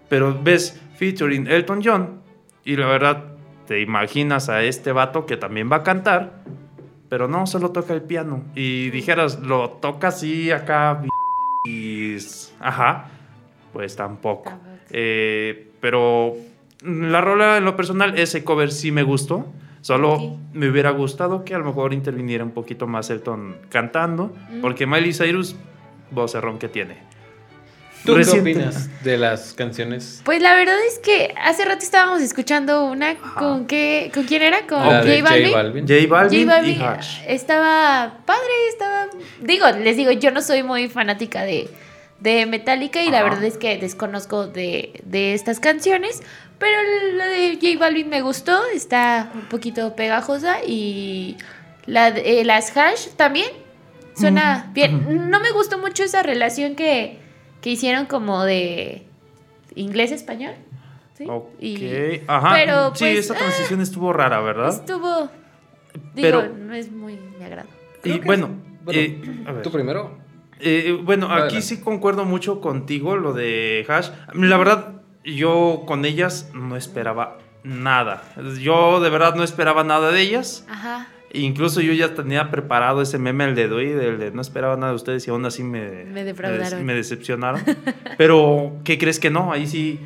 Pero 0.08 0.38
ves 0.40 0.80
featuring 0.96 1.48
Elton 1.48 1.80
John 1.82 2.20
y 2.64 2.76
la 2.76 2.86
verdad 2.86 3.24
te 3.66 3.80
imaginas 3.80 4.48
a 4.48 4.62
este 4.62 4.92
vato 4.92 5.26
que 5.26 5.36
también 5.36 5.70
va 5.72 5.76
a 5.76 5.82
cantar, 5.82 6.44
pero 7.08 7.26
no, 7.26 7.46
solo 7.46 7.70
toca 7.70 7.94
el 7.94 8.02
piano. 8.02 8.44
Y 8.54 8.90
dijeras, 8.90 9.40
lo 9.40 9.70
toca 9.70 10.08
así 10.08 10.52
acá 10.52 11.02
y... 11.64 12.16
Ajá, 12.60 13.10
pues 13.76 13.94
tampoco. 13.94 14.50
Eh, 14.90 15.68
pero 15.80 16.34
la 16.82 17.20
rola 17.20 17.58
en 17.58 17.64
lo 17.66 17.76
personal, 17.76 18.18
ese 18.18 18.42
cover 18.42 18.72
sí 18.72 18.90
me 18.90 19.02
gustó. 19.02 19.52
Solo 19.82 20.38
me 20.54 20.70
hubiera 20.70 20.90
gustado 20.92 21.44
que 21.44 21.54
a 21.54 21.58
lo 21.58 21.64
mejor 21.66 21.92
interviniera 21.92 22.42
un 22.42 22.52
poquito 22.52 22.86
más 22.86 23.10
Elton 23.10 23.56
cantando, 23.68 24.34
Mm. 24.50 24.60
porque 24.62 24.86
Miley 24.86 25.12
Cyrus, 25.12 25.56
vocerrón 26.10 26.58
que 26.58 26.68
tiene. 26.68 27.04
¿Tú 28.06 28.14
Reciente- 28.14 28.52
qué 28.52 28.58
opinas 28.60 29.02
de 29.04 29.18
las 29.18 29.52
canciones? 29.52 30.22
Pues 30.24 30.40
la 30.40 30.54
verdad 30.54 30.76
es 30.88 30.98
que 31.00 31.34
hace 31.44 31.64
rato 31.66 31.80
estábamos 31.82 32.22
escuchando 32.22 32.86
una 32.86 33.16
con 33.16 33.66
qué, 33.66 34.10
con 34.14 34.24
quién 34.24 34.40
era, 34.42 34.60
con 34.66 34.78
J 34.80 34.90
Balvin. 35.02 35.22
J 35.22 35.22
Balvin. 35.56 35.86
J 35.86 36.06
Balvin, 36.08 36.40
J 36.46 36.54
Balvin 36.54 36.80
y 36.80 36.82
Hash. 36.82 37.20
estaba 37.26 38.18
padre, 38.24 38.40
estaba... 38.70 39.06
Digo, 39.42 39.66
les 39.82 39.96
digo, 39.98 40.12
yo 40.12 40.30
no 40.30 40.40
soy 40.40 40.62
muy 40.62 40.88
fanática 40.88 41.42
de, 41.42 41.68
de 42.20 42.46
Metallica 42.46 43.02
y 43.02 43.10
la 43.10 43.22
verdad 43.22 43.44
es 43.44 43.58
que 43.58 43.76
desconozco 43.78 44.46
de, 44.46 45.00
de 45.04 45.34
estas 45.34 45.60
canciones, 45.60 46.22
pero 46.58 46.76
la 47.14 47.26
de 47.26 47.58
J 47.60 47.78
Balvin 47.78 48.08
me 48.08 48.22
gustó, 48.22 48.58
está 48.74 49.30
un 49.34 49.42
poquito 49.42 49.94
pegajosa 49.94 50.64
y 50.66 51.36
la 51.86 52.10
de- 52.10 52.40
eh, 52.40 52.44
las 52.44 52.74
Hash 52.76 53.08
también 53.16 53.48
suena 54.14 54.70
bien. 54.72 55.30
No 55.30 55.40
me 55.40 55.50
gustó 55.52 55.76
mucho 55.78 56.04
esa 56.04 56.22
relación 56.22 56.74
que, 56.74 57.18
que 57.60 57.70
hicieron 57.70 58.06
como 58.06 58.44
de 58.44 59.02
inglés-español. 59.74 60.54
¿sí? 61.18 61.26
Ok, 61.28 61.50
Y 61.60 62.20
ajá. 62.26 62.52
pero, 62.54 62.94
sí, 62.94 63.04
pues, 63.04 63.18
esa 63.18 63.34
transición 63.34 63.80
estuvo 63.80 64.12
rara, 64.12 64.40
¿verdad? 64.40 64.70
estuvo... 64.70 65.28
Digo, 66.14 66.40
Pero- 66.42 66.48
no 66.48 66.74
es 66.74 66.90
muy 66.90 67.16
mi 67.38 67.44
agrado. 67.44 67.68
y 68.04 68.18
bueno, 68.20 68.50
Bueno, 68.84 69.00
eh, 69.00 69.44
a 69.46 69.52
ver. 69.52 69.62
¿Tú 69.62 69.70
primero? 69.70 70.18
Eh, 70.60 70.98
bueno, 71.02 71.30
aquí 71.30 71.60
sí 71.62 71.80
concuerdo 71.80 72.24
mucho 72.24 72.60
contigo, 72.60 73.16
lo 73.16 73.32
de 73.32 73.84
Hash. 73.88 74.08
La 74.34 74.56
verdad, 74.56 75.02
yo 75.24 75.82
con 75.86 76.04
ellas 76.04 76.50
no 76.54 76.76
esperaba 76.76 77.38
nada. 77.62 78.22
Yo 78.60 79.00
de 79.00 79.10
verdad 79.10 79.34
no 79.34 79.42
esperaba 79.42 79.84
nada 79.84 80.10
de 80.12 80.20
ellas. 80.20 80.64
Ajá. 80.68 81.08
Incluso 81.32 81.80
yo 81.80 81.92
ya 81.92 82.14
tenía 82.14 82.50
preparado 82.50 83.02
ese 83.02 83.18
meme, 83.18 83.44
el 83.44 83.54
de 83.54 83.68
Doi, 83.68 83.88
del 83.88 84.18
de 84.18 84.30
no 84.30 84.40
esperaba 84.40 84.76
nada 84.76 84.90
de 84.92 84.96
ustedes 84.96 85.26
y 85.26 85.30
aún 85.30 85.44
así 85.44 85.62
me, 85.62 86.04
Me 86.04 86.24
defraudaron. 86.24 86.84
me 86.86 86.94
decepcionaron. 86.94 87.62
Pero, 88.16 88.76
¿qué 88.84 88.96
crees 88.96 89.20
que 89.20 89.28
no? 89.28 89.52
Ahí 89.52 89.66
sí, 89.66 90.00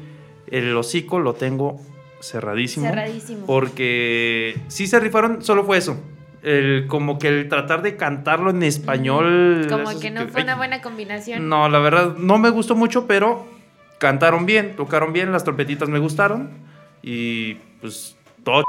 el 0.49 0.75
hocico 0.77 1.21
lo 1.21 1.35
tengo 1.35 1.81
cerradísimo. 2.21 2.87
Cerradísimo. 2.89 3.47
Porque 3.47 4.59
sí 4.69 4.87
se 4.89 4.99
rifaron, 4.99 5.43
solo 5.43 5.65
fue 5.65 5.79
eso. 5.79 6.03
El, 6.43 6.87
como 6.89 7.19
que 7.19 7.29
el 7.29 7.49
tratar 7.49 7.83
de 7.83 7.97
cantarlo 7.97 8.51
en 8.51 8.63
español. 8.63 9.67
Como 9.69 9.99
que 10.01 10.11
no 10.11 10.27
fue 10.29 10.41
ay, 10.41 10.45
una 10.45 10.57
buena 10.57 10.81
combinación. 10.81 11.49
No, 11.49 11.69
la 11.69 11.79
verdad, 11.81 12.17
no 12.17 12.39
me 12.39 12.51
gustó 12.51 12.75
mucho, 12.75 13.07
pero 13.07 13.47
cantaron 13.99 14.47
bien, 14.47 14.75
tocaron 14.77 15.13
bien, 15.13 15.33
las 15.33 15.45
trompetitas 15.45 15.89
me 15.89 15.99
gustaron. 15.99 16.51
Y 17.03 17.55
pues 17.81 18.17
todo. 18.43 18.65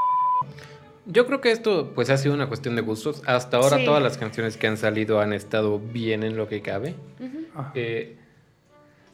Yo 1.06 1.26
creo 1.26 1.42
que 1.42 1.52
esto 1.52 1.92
pues 1.96 2.10
ha 2.10 2.18
sido 2.18 2.34
una 2.36 2.48
cuestión 2.48 2.76
de 2.76 2.82
gustos. 2.82 3.24
Hasta 3.26 3.58
ahora 3.58 3.78
Sí. 3.78 3.86
todas 3.86 4.04
las 4.04 4.18
canciones 4.18 4.58
que 4.58 4.68
han 4.68 4.78
salido 4.78 5.20
han 5.20 5.34
estado 5.34 5.80
bien 5.80 6.24
en 6.24 6.38
lo 6.38 6.48
que 6.48 6.62
cabe. 6.62 6.96
Ujú. 7.20 7.46
Eh, 7.76 8.18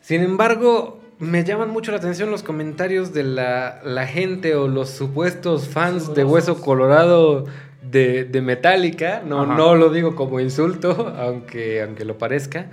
sin 0.02 0.22
embargo, 0.22 1.00
me 1.20 1.44
llaman 1.44 1.70
mucho 1.70 1.92
la 1.92 1.98
atención 1.98 2.30
los 2.30 2.44
comentarios 2.44 3.14
de 3.14 3.24
la, 3.24 3.82
la 3.84 4.06
gente 4.06 4.56
o 4.56 4.68
los 4.68 4.90
supuestos 4.90 5.68
fans 5.68 6.14
de 6.14 6.24
Hueso 6.24 6.62
Colorado 6.62 7.46
de, 7.82 8.26
de 8.26 8.42
Metallica. 8.42 9.22
No, 9.26 9.42
Ajá. 9.44 9.56
no 9.56 9.76
lo 9.76 9.90
digo 9.90 10.16
como 10.16 10.40
insulto, 10.40 11.14
aunque, 11.20 11.82
aunque 11.82 12.06
lo 12.06 12.18
parezca. 12.18 12.70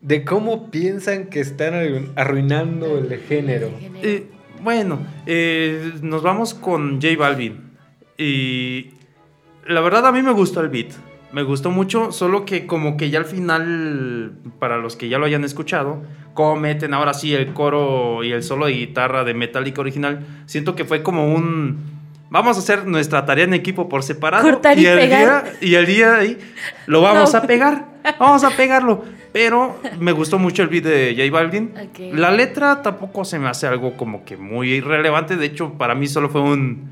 De 0.00 0.24
cómo 0.24 0.70
piensan 0.70 1.26
que 1.26 1.40
están 1.40 1.74
arru- 1.74 2.12
arruinando 2.16 2.98
el 2.98 3.18
género. 3.20 3.70
Eh, 4.02 4.26
bueno, 4.62 4.98
eh, 5.26 5.92
nos 6.02 6.22
vamos 6.22 6.54
con 6.54 7.00
J 7.00 7.16
Balvin. 7.18 7.70
Y 8.18 8.90
la 9.66 9.80
verdad 9.80 10.06
a 10.06 10.12
mí 10.12 10.22
me 10.22 10.32
gustó 10.32 10.60
el 10.60 10.68
beat. 10.68 10.92
Me 11.32 11.42
gustó 11.42 11.70
mucho, 11.70 12.12
solo 12.12 12.44
que 12.46 12.66
como 12.66 12.96
que 12.96 13.10
ya 13.10 13.18
al 13.18 13.24
final, 13.26 14.32
para 14.58 14.78
los 14.78 14.96
que 14.96 15.08
ya 15.08 15.18
lo 15.18 15.26
hayan 15.26 15.44
escuchado, 15.44 16.02
como 16.34 16.56
meten 16.56 16.94
ahora 16.94 17.12
sí 17.14 17.34
el 17.34 17.52
coro 17.52 18.22
y 18.22 18.32
el 18.32 18.42
solo 18.42 18.66
de 18.66 18.72
guitarra 18.72 19.24
de 19.24 19.34
Metallica 19.34 19.80
original, 19.80 20.24
siento 20.46 20.74
que 20.76 20.84
fue 20.84 21.02
como 21.02 21.34
un... 21.34 21.95
Vamos 22.28 22.56
a 22.56 22.60
hacer 22.60 22.86
nuestra 22.86 23.24
tarea 23.24 23.44
en 23.44 23.54
equipo 23.54 23.88
por 23.88 24.02
separado. 24.02 24.42
Cortar 24.42 24.78
y 24.78 24.86
el 24.86 24.98
pegar. 24.98 25.44
Día, 25.60 25.68
y 25.68 25.74
el 25.76 25.86
día 25.86 26.10
de 26.12 26.20
ahí 26.20 26.38
lo 26.86 27.00
vamos 27.00 27.32
No. 27.32 27.38
a 27.38 27.42
pegar. 27.42 27.96
Vamos 28.20 28.44
a 28.44 28.50
pegarlo. 28.50 29.04
Pero 29.32 29.80
me 29.98 30.12
gustó 30.12 30.38
mucho 30.38 30.62
el 30.62 30.68
beat 30.68 30.84
de 30.84 31.14
J 31.18 31.30
Balvin. 31.32 31.72
La 32.14 32.30
letra 32.30 32.82
tampoco 32.82 33.24
se 33.24 33.38
me 33.40 33.48
hace 33.48 33.66
algo 33.66 33.96
como 33.96 34.24
que 34.24 34.36
muy 34.36 34.70
irrelevante. 34.74 35.36
De 35.36 35.46
hecho, 35.46 35.72
para 35.72 35.94
mí 35.96 36.06
solo 36.06 36.28
fue 36.28 36.40
un... 36.40 36.88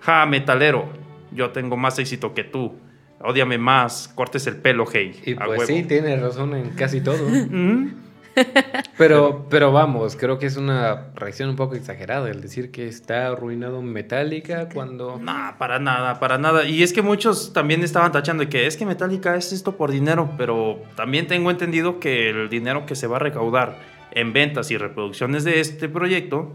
Ja, 0.00 0.24
metalero. 0.26 0.86
Yo 1.32 1.50
tengo 1.50 1.76
más 1.76 1.98
éxito 1.98 2.32
que 2.34 2.44
tú. 2.44 2.74
Ódiame 3.20 3.58
más. 3.58 4.08
Cortes 4.14 4.46
el 4.46 4.56
pelo, 4.56 4.84
hey. 4.90 5.20
Y 5.24 5.34
a 5.34 5.44
pues 5.44 5.60
huevo. 5.60 5.66
sí, 5.66 5.82
tiene 5.84 6.16
razón 6.16 6.54
en 6.56 6.70
casi 6.70 7.00
todo. 7.02 7.18
Mm, 7.50 7.88
Pero, 8.98 9.46
pero 9.48 9.72
vamos, 9.72 10.16
creo 10.16 10.38
que 10.38 10.46
es 10.46 10.56
una 10.56 11.08
reacción 11.14 11.48
un 11.48 11.56
poco 11.56 11.74
exagerada 11.74 12.30
el 12.30 12.40
decir 12.40 12.70
que 12.70 12.86
está 12.86 13.28
arruinado 13.28 13.82
Metallica 13.82 14.68
cuando... 14.68 15.18
Nah, 15.18 15.56
para 15.58 15.78
nada, 15.78 16.20
para 16.20 16.38
nada. 16.38 16.64
Y 16.64 16.82
es 16.82 16.92
que 16.92 17.02
muchos 17.02 17.52
también 17.52 17.82
estaban 17.82 18.12
tachando 18.12 18.44
de 18.44 18.48
que 18.48 18.66
es 18.66 18.76
que 18.76 18.86
Metallica 18.86 19.34
es 19.34 19.52
esto 19.52 19.76
por 19.76 19.90
dinero, 19.90 20.30
pero 20.36 20.78
también 20.94 21.26
tengo 21.26 21.50
entendido 21.50 21.98
que 22.00 22.30
el 22.30 22.48
dinero 22.48 22.86
que 22.86 22.94
se 22.94 23.06
va 23.06 23.16
a 23.16 23.20
recaudar 23.20 23.78
en 24.12 24.32
ventas 24.32 24.70
y 24.70 24.76
reproducciones 24.76 25.44
de 25.44 25.60
este 25.60 25.88
proyecto 25.88 26.54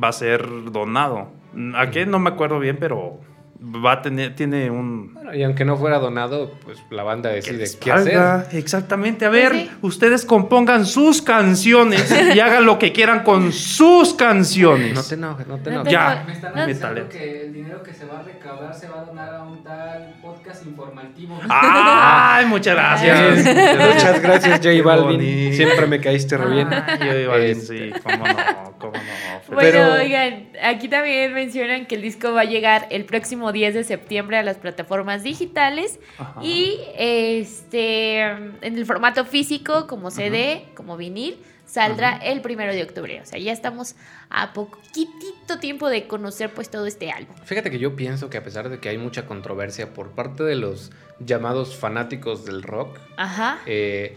va 0.00 0.08
a 0.08 0.12
ser 0.12 0.46
donado. 0.70 1.32
¿A 1.74 1.90
qué? 1.90 2.06
No 2.06 2.18
me 2.18 2.30
acuerdo 2.30 2.60
bien, 2.60 2.76
pero 2.78 3.20
va 3.60 3.92
a 3.92 4.02
tener, 4.02 4.36
tiene 4.36 4.70
un... 4.70 5.14
Bueno, 5.14 5.34
y 5.34 5.42
aunque 5.42 5.64
no 5.64 5.76
fuera 5.76 5.98
donado, 5.98 6.52
pues 6.64 6.78
la 6.90 7.02
banda 7.02 7.30
decide 7.30 7.64
qué 7.80 7.90
hacer. 7.92 8.46
Exactamente. 8.56 9.24
A 9.26 9.30
ver, 9.30 9.52
sí. 9.52 9.70
ustedes 9.82 10.24
compongan 10.24 10.86
sus 10.86 11.22
canciones 11.22 12.14
y 12.34 12.38
hagan 12.40 12.64
lo 12.64 12.78
que 12.78 12.92
quieran 12.92 13.24
con 13.24 13.52
sus 13.52 14.14
canciones. 14.14 14.94
No 14.94 15.02
te 15.02 15.14
enojes, 15.16 15.46
no 15.48 15.56
te 15.58 15.70
No 15.70 15.76
enojes. 15.82 15.92
Ya. 15.92 16.22
Me 16.26 16.32
están 16.34 16.54
No, 16.54 16.62
anunciando 16.62 17.08
que 17.08 17.40
el 17.46 17.52
dinero 17.52 17.82
que 17.82 17.92
se 17.92 18.04
va 18.06 18.20
a 18.20 18.22
recaudar 18.22 18.74
se 18.74 18.88
va 18.88 19.00
a 19.00 19.04
donar 19.04 19.34
a 19.34 19.42
un 19.42 19.62
tal 19.64 20.14
podcast 20.22 20.64
informativo. 20.64 21.38
Ay, 21.48 22.46
muchas 22.46 22.74
gracias. 22.74 23.44
Muchas 23.44 24.22
gracias, 24.22 24.60
J 24.62 24.82
Balvin. 24.84 25.16
bonito. 25.18 25.56
Siempre 25.56 25.86
me 25.88 26.00
caíste 26.00 26.36
re 26.36 26.48
bien. 26.50 26.68
Ay, 26.72 26.98
J 26.98 27.28
Balvin, 27.28 27.50
Este. 27.58 27.92
sí, 27.92 28.00
cómo 28.02 28.24
no, 28.26 28.34
cómo 28.78 28.92
no. 28.92 29.54
Bueno, 29.54 29.60
Pero- 29.60 29.92
oigan, 29.94 30.47
aquí 30.62 30.88
también 30.88 31.32
mencionan 31.34 31.86
que 31.86 31.94
el 31.96 32.02
disco 32.02 32.32
va 32.32 32.42
a 32.42 32.44
llegar 32.44 32.86
el 32.90 33.04
próximo 33.04 33.52
10 33.52 33.74
de 33.74 33.84
septiembre 33.84 34.36
a 34.38 34.42
las 34.42 34.56
plataformas 34.56 35.22
digitales 35.22 35.98
Ajá. 36.18 36.40
y 36.42 36.78
este 36.96 38.20
en 38.20 38.58
el 38.62 38.86
formato 38.86 39.24
físico 39.24 39.86
como 39.86 40.10
CD, 40.10 40.64
como 40.74 40.96
vinil, 40.96 41.38
saldrá 41.66 42.16
el 42.16 42.40
primero 42.40 42.72
de 42.72 42.82
octubre. 42.82 43.20
O 43.20 43.26
sea, 43.26 43.38
ya 43.38 43.52
estamos 43.52 43.94
a 44.30 44.52
poquitito 44.52 45.58
tiempo 45.60 45.88
de 45.88 46.06
conocer 46.06 46.50
pues 46.50 46.70
todo 46.70 46.86
este 46.86 47.10
álbum. 47.10 47.34
Fíjate 47.44 47.70
que 47.70 47.78
yo 47.78 47.94
pienso 47.94 48.30
que 48.30 48.38
a 48.38 48.42
pesar 48.42 48.68
de 48.70 48.78
que 48.80 48.88
hay 48.88 48.98
mucha 48.98 49.26
controversia 49.26 49.92
por 49.92 50.10
parte 50.12 50.42
de 50.44 50.54
los 50.56 50.90
llamados 51.20 51.76
fanáticos 51.76 52.44
del 52.44 52.62
rock, 52.62 52.98
Ajá. 53.16 53.58
eh, 53.66 54.16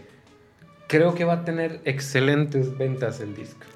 creo 0.88 1.14
que 1.14 1.24
va 1.24 1.34
a 1.34 1.44
tener 1.44 1.80
excelentes 1.84 2.76
ventas 2.76 3.20
el 3.20 3.34
disco. 3.34 3.66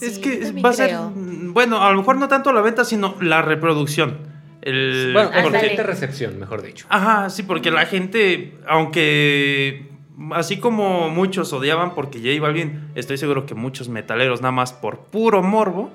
Es 0.00 0.14
Sí, 0.16 0.20
que 0.20 0.52
va 0.62 0.70
a 0.70 0.72
ser, 0.72 0.88
creo. 0.88 1.12
bueno, 1.14 1.82
a 1.82 1.90
lo 1.92 1.98
mejor 1.98 2.16
no 2.16 2.28
tanto 2.28 2.52
la 2.52 2.60
venta, 2.60 2.84
sino 2.84 3.16
la 3.20 3.42
reproducción. 3.42 4.18
El, 4.62 5.10
Bueno, 5.12 5.30
excelente 5.34 5.82
recepción, 5.82 6.38
mejor 6.38 6.62
dicho. 6.62 6.86
Ajá, 6.88 7.30
sí, 7.30 7.42
porque 7.42 7.70
la 7.70 7.86
gente, 7.86 8.58
aunque 8.68 9.88
así 10.32 10.58
como 10.58 11.08
muchos 11.08 11.52
odiaban 11.52 11.94
porque 11.94 12.18
J 12.18 12.40
Balvin, 12.42 12.90
estoy 12.94 13.16
seguro 13.16 13.46
que 13.46 13.54
muchos 13.54 13.88
metaleros 13.88 14.42
nada 14.42 14.52
más 14.52 14.72
por 14.74 14.98
puro 15.06 15.42
morbo, 15.42 15.90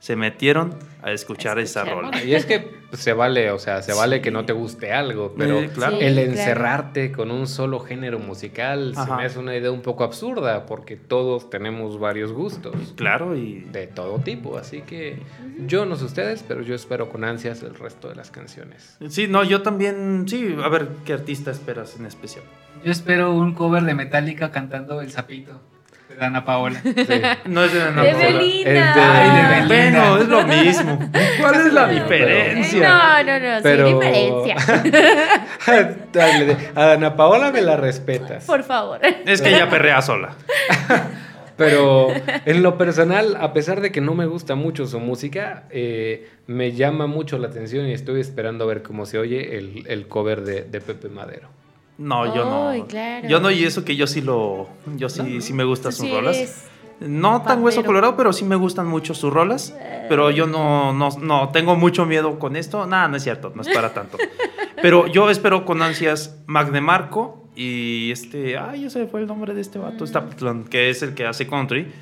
se 0.00 0.16
metieron 0.16 0.74
a 1.02 1.12
escuchar 1.12 1.58
esa 1.58 1.84
rola. 1.84 2.24
Y 2.24 2.34
es 2.34 2.46
que 2.46 2.58
pues, 2.58 3.02
se 3.02 3.12
vale, 3.12 3.50
o 3.50 3.58
sea, 3.58 3.82
se 3.82 3.92
vale 3.92 4.20
que 4.20 4.30
no 4.30 4.44
te 4.46 4.52
guste 4.54 4.92
algo, 4.92 5.34
pero 5.36 5.60
claro. 5.72 5.98
El 6.00 6.18
encerrarte 6.18 7.12
con 7.12 7.30
un 7.30 7.46
solo 7.46 7.80
género 7.80 8.18
musical 8.18 8.94
se 8.94 9.00
Ajá. 9.00 9.16
me 9.16 9.24
hace 9.24 9.38
una 9.38 9.54
idea 9.54 9.70
un 9.70 9.82
poco 9.82 10.02
absurda, 10.02 10.64
porque 10.66 10.96
todos 10.96 11.50
tenemos 11.50 11.98
varios 12.00 12.32
gustos. 12.32 12.74
Claro, 12.96 13.36
y 13.36 13.60
De 13.60 13.86
todo 13.86 14.18
tipo, 14.18 14.56
así 14.56 14.80
que 14.82 15.18
yo 15.66 15.84
no 15.84 15.96
sé 15.96 16.06
ustedes, 16.06 16.44
pero 16.48 16.62
yo 16.62 16.74
espero 16.74 17.10
con 17.10 17.22
ansias 17.22 17.62
el 17.62 17.74
resto 17.74 18.08
de 18.08 18.14
las 18.16 18.30
canciones. 18.30 18.96
sí, 19.08 19.28
no, 19.28 19.44
yo 19.44 19.60
también, 19.62 20.24
sí, 20.26 20.56
a 20.62 20.68
ver, 20.68 20.88
¿qué 21.04 21.12
artista 21.12 21.50
esperas 21.50 21.96
en 21.98 22.06
especial? 22.06 22.44
Yo 22.82 22.90
espero 22.90 23.34
un 23.34 23.54
cover 23.54 23.82
de 23.82 23.94
Metallica 23.94 24.50
cantando 24.50 25.02
El 25.02 25.10
Sapito 25.10 25.60
de 26.20 26.26
Dana 26.26 26.44
Paola. 26.44 26.80
Sí. 26.82 26.94
No 27.46 27.64
es 27.64 27.72
de 27.72 27.82
Ana 27.82 28.02
De 28.02 28.10
Paola. 28.12 28.26
Belinda. 28.26 28.70
Es 28.70 28.94
de- 28.94 29.00
Ay, 29.00 29.30
de 29.36 29.48
Belinda. 29.74 30.10
Bueno, 30.10 30.18
es 30.22 30.28
lo 30.28 30.46
mismo. 30.46 30.98
¿Cuál 31.40 31.54
es 31.54 31.72
la 31.72 31.88
diferencia? 31.88 32.88
No, 32.88 33.22
no, 33.24 33.40
no, 33.56 33.62
Pero- 33.62 33.86
sin 33.88 34.00
diferencia. 34.00 34.56
Dale, 36.12 36.44
de- 36.46 36.56
a 36.74 36.92
Ana 36.92 37.16
Paola 37.16 37.50
me 37.52 37.62
la 37.62 37.76
respetas. 37.76 38.44
Por 38.44 38.62
favor. 38.64 39.00
Es 39.26 39.40
que 39.42 39.48
ella 39.50 39.68
perrea 39.68 40.02
sola. 40.02 40.30
Pero 41.56 42.08
en 42.46 42.62
lo 42.62 42.78
personal, 42.78 43.36
a 43.38 43.52
pesar 43.52 43.82
de 43.82 43.92
que 43.92 44.00
no 44.00 44.14
me 44.14 44.24
gusta 44.26 44.54
mucho 44.54 44.86
su 44.86 44.98
música, 44.98 45.64
eh, 45.70 46.26
me 46.46 46.72
llama 46.72 47.06
mucho 47.06 47.36
la 47.38 47.48
atención 47.48 47.86
y 47.86 47.92
estoy 47.92 48.20
esperando 48.22 48.64
a 48.64 48.66
ver 48.66 48.82
cómo 48.82 49.04
se 49.04 49.18
oye 49.18 49.58
el, 49.58 49.84
el 49.86 50.08
cover 50.08 50.40
de, 50.40 50.62
de 50.62 50.80
Pepe 50.80 51.08
Madero. 51.10 51.48
No, 52.00 52.34
yo 52.34 52.68
Ay, 52.70 52.80
no. 52.80 52.86
claro. 52.86 53.28
Yo 53.28 53.40
no, 53.40 53.50
y 53.50 53.62
eso 53.62 53.84
que 53.84 53.94
yo 53.94 54.06
sí 54.06 54.22
lo. 54.22 54.68
Yo 54.96 55.10
sí, 55.10 55.42
sí 55.42 55.52
me 55.52 55.64
gustan 55.64 55.92
sus 55.92 56.06
sí 56.06 56.12
rolas. 56.12 56.66
No 56.98 57.42
tan 57.42 57.62
hueso 57.62 57.84
colorado, 57.84 58.16
pero 58.16 58.32
sí 58.32 58.44
me 58.44 58.56
gustan 58.56 58.86
mucho 58.86 59.12
sus 59.12 59.30
rolas. 59.30 59.76
Pero 60.08 60.30
yo 60.30 60.46
no, 60.46 60.94
no, 60.94 61.10
no 61.20 61.50
tengo 61.50 61.76
mucho 61.76 62.06
miedo 62.06 62.38
con 62.38 62.56
esto. 62.56 62.86
Nada, 62.86 63.08
no 63.08 63.16
es 63.18 63.22
cierto, 63.22 63.52
no 63.54 63.60
es 63.60 63.68
para 63.68 63.92
tanto. 63.92 64.16
Pero 64.82 65.06
yo 65.08 65.28
espero 65.28 65.66
con 65.66 65.82
ansias 65.82 66.38
Magne 66.46 66.80
Marco 66.80 67.44
y 67.54 68.10
este. 68.10 68.56
Ay, 68.56 68.82
ya 68.82 68.90
se 68.90 69.00
me 69.00 69.06
fue 69.06 69.20
el 69.20 69.26
nombre 69.26 69.52
de 69.52 69.60
este 69.60 69.78
vato, 69.78 70.06
Stapleton, 70.06 70.64
que 70.64 70.88
es 70.88 71.02
el 71.02 71.12
que 71.12 71.26
hace 71.26 71.46
country. 71.46 71.92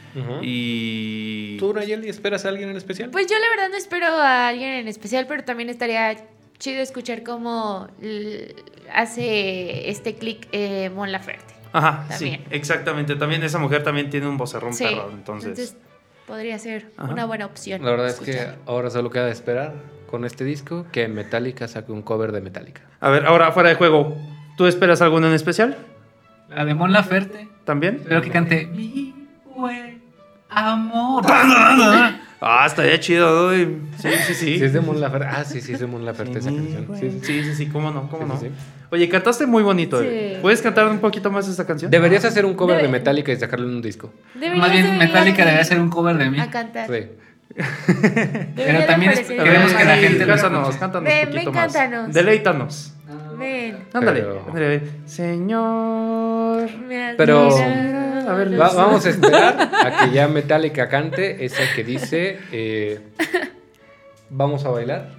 Y. 0.42 1.56
¿Tú, 1.58 1.74
Nayeli, 1.74 2.08
esperas 2.08 2.44
a 2.44 2.50
alguien 2.50 2.70
en 2.70 2.76
especial? 2.76 3.10
Pues 3.10 3.26
yo 3.26 3.36
la 3.36 3.48
verdad 3.48 3.68
no 3.68 3.76
espero 3.76 4.06
a 4.06 4.46
alguien 4.46 4.74
en 4.74 4.86
especial, 4.86 5.26
pero 5.26 5.42
también 5.42 5.68
estaría 5.70 6.16
chido 6.58 6.80
escuchar 6.82 7.22
cómo 7.22 7.88
hace 8.92 9.90
este 9.90 10.14
click 10.14 10.48
eh, 10.52 10.90
Mon 10.94 11.12
Laferte. 11.12 11.54
Ajá, 11.72 12.06
También. 12.08 12.40
sí, 12.40 12.44
exactamente. 12.50 13.16
También 13.16 13.42
esa 13.42 13.58
mujer 13.58 13.82
también 13.82 14.10
tiene 14.10 14.26
un 14.26 14.36
vocerrón 14.38 14.72
Sí, 14.74 14.84
perro, 14.84 15.10
entonces. 15.12 15.76
podría 16.26 16.58
ser 16.58 16.90
Ajá. 16.96 17.12
una 17.12 17.26
buena 17.26 17.46
opción. 17.46 17.84
La 17.84 17.90
verdad 17.90 18.08
es 18.08 18.20
que 18.20 18.48
ahora 18.66 18.90
solo 18.90 19.10
queda 19.10 19.28
esperar 19.30 19.74
con 20.10 20.24
este 20.24 20.44
disco 20.44 20.86
que 20.92 21.06
Metallica 21.08 21.68
saque 21.68 21.92
un 21.92 22.02
cover 22.02 22.32
de 22.32 22.40
Metallica. 22.40 22.82
A 23.00 23.10
ver, 23.10 23.26
ahora 23.26 23.52
fuera 23.52 23.68
de 23.68 23.74
juego. 23.74 24.16
¿Tú 24.56 24.66
esperas 24.66 25.02
alguno 25.02 25.28
en 25.28 25.34
especial? 25.34 25.76
La 26.48 26.64
de 26.64 26.74
Mon 26.74 26.92
Laferte. 26.92 27.48
¿También? 27.64 27.96
Espero 27.96 28.22
que 28.22 28.30
cante 28.30 28.66
Mi 28.66 29.14
buen 29.54 30.02
amor. 30.48 31.24
Ah, 32.40 32.64
estaría 32.66 33.00
chido, 33.00 33.48
¿no? 33.50 33.56
Y- 33.56 33.80
Sí, 33.98 34.08
sí, 34.26 34.34
sí. 34.34 34.58
Sí, 34.58 34.64
es 34.64 34.72
de 34.72 34.80
Mon 34.80 35.00
Laferte. 35.00 35.26
Ah, 35.28 35.44
sí, 35.44 35.60
sí, 35.60 35.72
es 35.72 35.80
de 35.80 35.86
Mon 35.88 36.04
Laferte 36.04 36.38
esa 36.38 36.50
canción. 36.50 36.86
Sí, 36.94 37.00
sí, 37.00 37.10
sí. 37.10 37.26
Sí, 37.26 37.44
sí, 37.44 37.54
sí, 37.54 37.66
cómo 37.68 37.90
no, 37.90 38.08
cómo 38.08 38.22
Sí, 38.22 38.28
no. 38.28 38.38
sí, 38.40 38.46
sí. 38.46 38.52
Oye, 38.90 39.08
cantaste 39.08 39.44
muy 39.46 39.62
bonito. 39.64 40.00
Sí. 40.00 40.06
eh. 40.08 40.38
¿Puedes 40.40 40.62
cantar 40.62 40.86
un 40.86 40.98
poquito 41.00 41.30
más 41.32 41.48
esta 41.48 41.66
canción? 41.66 41.90
Deberías 41.90 42.24
hacer 42.24 42.44
un 42.46 42.54
cover 42.54 42.80
de 42.80 42.88
Metallica 42.88 43.32
y 43.32 43.36
sacarlo 43.36 43.66
en 43.68 43.74
un 43.76 43.82
disco. 43.82 44.12
Deberías 44.34 44.58
Más 44.58 44.70
bien, 44.72 44.98
Metallica 44.98 45.42
aquí 45.42 45.50
debe 45.50 45.60
hacer 45.60 45.80
un 45.80 45.90
cover 45.90 46.16
de 46.16 46.30
mí. 46.30 46.38
A 46.40 46.48
cantar. 46.50 46.86
Sí. 46.86 46.92
Debería 47.56 48.54
Pero 48.54 48.84
también 48.86 49.12
es- 49.12 49.20
queremos 49.26 49.72
que 49.72 49.84
la 49.84 49.96
Sí, 49.96 50.02
gente 50.02 50.26
Cántanos, 50.26 50.76
cántanos 50.76 51.08
Ven, 51.08 51.26
un 51.28 51.32
poquito 51.32 51.50
ven, 51.52 51.60
más. 51.60 51.72
cántanos. 51.72 52.14
Deleítanos. 52.14 52.92
Ven. 53.38 53.76
Ándale, 53.92 54.20
Pero- 54.20 54.44
ándale. 54.46 54.82
Señor. 55.06 56.70
me 56.86 57.14
Pero-. 57.16 57.48
A 58.28 58.34
ver, 58.34 58.60
Va- 58.60 58.72
vamos 58.74 59.04
a 59.06 59.10
esperar 59.10 59.70
a 59.86 59.98
que 60.04 60.10
ya 60.12 60.28
Metallica 60.28 60.88
cante 60.88 61.44
esa 61.44 61.62
que 61.74 61.82
dice 61.84 62.38
eh, 62.52 63.00
Vamos 64.30 64.64
a 64.64 64.70
bailar 64.70 65.10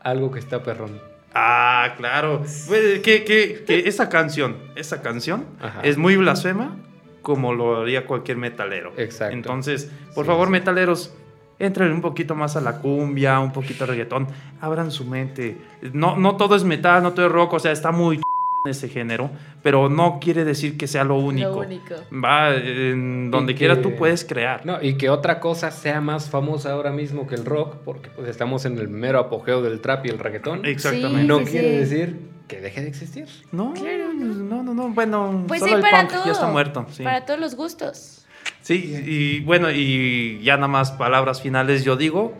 algo 0.00 0.30
que 0.30 0.38
está 0.38 0.62
perrón. 0.62 0.98
Ah, 1.34 1.94
claro. 1.96 2.38
Pues, 2.66 3.00
que, 3.00 3.24
que, 3.24 3.64
que 3.66 3.80
esa 3.88 4.08
canción, 4.08 4.56
esa 4.76 5.02
canción 5.02 5.44
Ajá. 5.60 5.80
es 5.82 5.98
muy 5.98 6.16
blasfema 6.16 6.76
como 7.22 7.52
lo 7.52 7.82
haría 7.82 8.06
cualquier 8.06 8.38
metalero. 8.38 8.92
Exacto. 8.96 9.34
Entonces, 9.34 9.90
por 10.14 10.24
Sí, 10.24 10.28
favor, 10.28 10.48
sí. 10.48 10.52
metaleros, 10.52 11.14
entren 11.58 11.92
un 11.92 12.00
poquito 12.00 12.34
más 12.34 12.56
a 12.56 12.62
la 12.62 12.78
cumbia, 12.78 13.38
un 13.40 13.52
poquito 13.52 13.84
de 13.84 13.92
reggaetón, 13.92 14.26
abran 14.60 14.90
su 14.90 15.04
mente. 15.04 15.58
No, 15.92 16.16
no 16.16 16.36
todo 16.38 16.56
es 16.56 16.64
metal, 16.64 17.02
no 17.02 17.12
todo 17.12 17.26
es 17.26 17.32
rock, 17.32 17.52
o 17.52 17.58
sea, 17.60 17.72
está 17.72 17.92
muy 17.92 18.20
ese 18.68 18.88
género, 18.88 19.30
pero 19.62 19.88
no 19.88 20.18
quiere 20.20 20.44
decir 20.44 20.76
que 20.76 20.86
sea 20.86 21.04
lo 21.04 21.16
único. 21.16 21.50
Lo 21.50 21.58
único. 21.60 21.94
Va, 22.12 22.54
en 22.54 23.30
donde 23.30 23.54
quiera 23.54 23.80
tú 23.80 23.94
puedes 23.96 24.24
crear. 24.24 24.66
No, 24.66 24.82
y 24.82 24.94
que 24.98 25.08
otra 25.08 25.40
cosa 25.40 25.70
sea 25.70 26.00
más 26.00 26.28
famosa 26.28 26.72
ahora 26.72 26.90
mismo 26.90 27.26
que 27.26 27.36
el 27.36 27.44
rock, 27.46 27.76
porque 27.84 28.10
pues 28.10 28.28
estamos 28.28 28.64
en 28.66 28.76
el 28.78 28.88
mero 28.88 29.18
apogeo 29.18 29.62
del 29.62 29.80
trap 29.80 30.04
y 30.06 30.10
el 30.10 30.18
reggaetón. 30.18 30.66
Exactamente. 30.66 31.24
No 31.24 31.38
Sí, 31.40 31.44
quiere 31.46 31.70
sí. 31.70 31.76
decir 31.94 32.20
que 32.48 32.60
deje 32.60 32.82
de 32.82 32.88
existir. 32.88 33.26
No, 33.52 33.72
Claro, 33.72 34.12
no. 34.12 34.24
no, 34.34 34.62
no, 34.62 34.74
no, 34.74 34.88
bueno, 34.90 35.44
Pues 35.48 35.60
solo 35.60 35.70
sí, 35.70 35.76
el 35.76 35.80
para 35.82 36.00
punk 36.02 36.10
todo. 36.12 36.24
ya 36.26 36.32
está 36.32 36.46
muerto. 36.48 36.86
Sí. 36.90 37.02
Para 37.02 37.24
todos 37.24 37.40
los 37.40 37.54
gustos. 37.54 38.26
Sí, 38.60 38.74
y 39.06 39.40
bueno, 39.40 39.70
y 39.70 40.40
ya 40.42 40.56
nada 40.56 40.68
más 40.68 40.92
palabras 40.92 41.40
finales, 41.40 41.82
yo 41.84 41.96
digo 41.96 42.34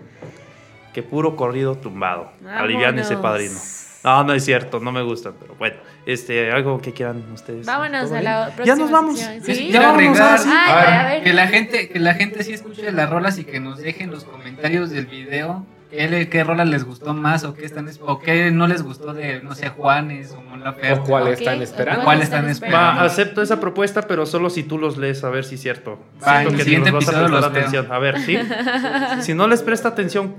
que 0.93 1.03
puro 1.03 1.35
corrido 1.37 1.77
tumbado. 1.77 2.31
Alivian 2.47 2.99
ese 2.99 3.17
padrino. 3.17 3.55
No, 4.03 4.25
no 4.25 4.33
es 4.33 4.45
cierto, 4.45 4.81
no 4.81 4.93
me 4.93 5.03
gusta, 5.03 5.33
pero 5.39 5.55
bueno, 5.57 5.77
este, 6.07 6.51
algo 6.51 6.81
que 6.81 6.93
quieran 6.93 7.23
ustedes. 7.33 7.67
Vámonos 7.67 8.09
¿Todo 8.09 8.19
a 8.19 8.23
la 8.23 8.49
Ya 8.49 8.55
próxima 8.57 8.77
nos 8.77 8.91
vamos. 8.91 9.19
¿Sí? 9.43 9.69
Ya. 9.71 9.95
Ay, 9.95 10.07
a 10.07 10.75
ver, 10.75 10.89
a 10.95 11.05
ver. 11.09 11.23
que 11.23 11.33
la 11.35 11.47
gente 11.49 11.89
que 11.89 11.99
la 11.99 12.15
gente 12.15 12.43
sí 12.43 12.53
escuche 12.55 12.91
las 12.93 13.11
rolas 13.11 13.39
y 13.39 13.45
que 13.45 13.61
nos 13.61 13.79
dejen 13.79 14.11
los 14.11 14.25
comentarios 14.25 14.91
del 14.91 15.07
video 15.07 15.67
qué, 15.91 16.29
qué 16.31 16.45
rola 16.45 16.65
les 16.65 16.85
gustó 16.85 17.13
más 17.15 17.43
o 17.45 17.53
qué 17.55 17.67
están 17.67 17.89
es- 17.89 18.01
o 18.03 18.21
qué 18.21 18.51
no 18.53 18.69
les 18.69 18.83
gustó 18.83 19.13
de 19.13 19.43
no 19.43 19.55
sé 19.55 19.69
Juanes 19.71 20.31
o 20.33 20.41
Mon 20.41 20.61
Laferte. 20.65 20.93
O 21.01 21.05
cuál 21.05 21.25
Ok, 21.25 21.29
están 21.33 21.61
esperando. 21.61 22.05
¿Cuál 22.05 22.23
están 22.23 22.47
Va, 22.47 22.51
esperando? 22.53 23.01
acepto 23.03 23.43
esa 23.43 23.61
propuesta, 23.61 24.03
pero 24.03 24.25
solo 24.25 24.51
si 24.51 24.63
tú 24.63 24.79
los 24.79 24.97
lees, 24.97 25.25
a 25.25 25.31
ver 25.31 25.45
si 25.45 25.57
es 25.57 25.61
cierto. 25.63 25.99
Va, 26.27 26.41
Siento 26.43 26.49
en 26.49 26.55
el 26.55 26.57
que 26.57 26.65
siguiente 26.65 26.93
nos 26.93 27.05
vas 27.05 27.15
a 27.15 27.19
episodio 27.19 27.29
prestar 27.41 27.51
los 27.53 27.59
atención. 27.59 27.93
A 27.93 27.99
ver, 27.99 28.21
¿sí? 28.21 28.39
si 29.21 29.35
no 29.35 29.47
les 29.49 29.63
presta 29.63 29.89
atención, 29.89 30.37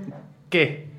¿qué? 0.50 0.90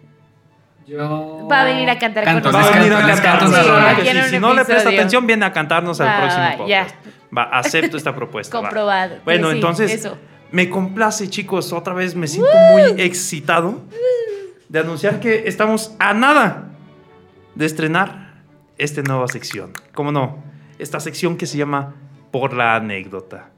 Yo 0.86 1.48
Va 1.50 1.62
a 1.62 1.64
venir 1.66 1.90
a 1.90 1.98
cantar 1.98 2.26
con 2.26 2.34
nosotros. 2.36 2.56
Va 2.64 2.68
a 2.68 2.80
venir 2.80 2.94
a 2.94 3.02
cantarnos. 3.08 3.56
Sí, 3.56 4.10
sí. 4.12 4.30
Si 4.30 4.40
no 4.40 4.54
le 4.54 4.66
presta 4.66 4.90
atención, 4.90 5.26
viene 5.26 5.46
a 5.46 5.54
cantarnos 5.54 6.00
al 6.02 6.08
Va, 6.08 6.18
próximo 6.20 6.44
va, 6.44 6.68
ya. 6.68 6.84
podcast. 6.88 6.96
Va, 7.38 7.44
acepto 7.44 7.98
esta 7.98 8.14
propuesta. 8.14 8.58
va. 8.58 8.64
Comprobado. 8.64 9.16
Bueno, 9.24 9.50
Sí, 9.50 9.56
entonces, 9.56 9.92
Eso. 9.92 10.18
me 10.52 10.70
complace, 10.70 11.30
chicos. 11.30 11.72
Otra 11.74 11.94
vez 11.94 12.16
me 12.16 12.28
siento 12.28 12.52
muy 12.72 13.02
excitado 13.02 13.82
de 14.70 14.80
anunciar 14.80 15.20
que 15.20 15.44
estamos 15.48 15.96
a 16.00 16.14
nada 16.14 16.66
de 17.56 17.66
estrenar 17.66 18.34
esta 18.78 19.02
nueva 19.04 19.28
sección. 19.28 19.72
¿Cómo 19.94 20.12
no? 20.12 20.44
Esta 20.80 21.00
sección 21.00 21.38
que 21.38 21.46
se 21.46 21.58
llama 21.58 21.94
Por 22.32 22.54
la 22.54 22.76
anécdota. 22.76 23.50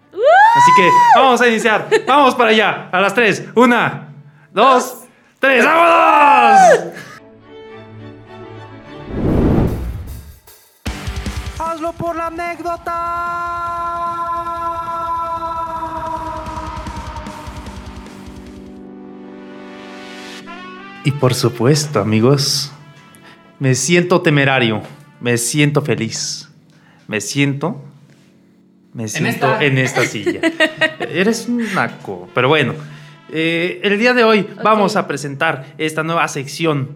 Así 0.58 0.72
que 0.78 0.90
vamos 1.16 1.42
a 1.42 1.48
iniciar. 1.48 1.88
Vamos 2.08 2.36
para 2.36 2.52
allá. 2.52 2.90
A 2.92 3.02
las 3.02 3.14
tres. 3.14 3.44
Una, 3.56 4.10
dos, 4.54 5.04
tres. 5.40 5.66
¡Vámonos! 5.66 6.94
Por 11.94 12.16
la 12.16 12.28
anécdota. 12.28 12.92
Y 21.04 21.12
por 21.12 21.36
supuesto, 21.36 22.00
amigos, 22.00 22.72
me 23.60 23.76
siento 23.76 24.22
temerario, 24.22 24.82
me 25.20 25.38
siento 25.38 25.84
feliz, 25.84 26.50
me 27.08 27.22
siento, 27.22 27.84
me 28.94 29.08
siento 29.08 29.30
esta. 29.30 29.64
en 29.64 29.78
esta 29.78 30.06
silla. 30.06 30.42
Eres 31.00 31.48
un 31.48 31.72
naco, 31.76 32.28
pero 32.34 32.48
bueno. 32.48 32.74
eh, 33.32 33.80
el 33.84 34.00
día 34.00 34.14
de 34.16 34.24
hoy 34.24 34.48
vamos 34.64 34.96
a 34.96 35.08
presentar 35.08 35.68
esta 35.78 36.02
nueva 36.02 36.28
sección 36.28 36.96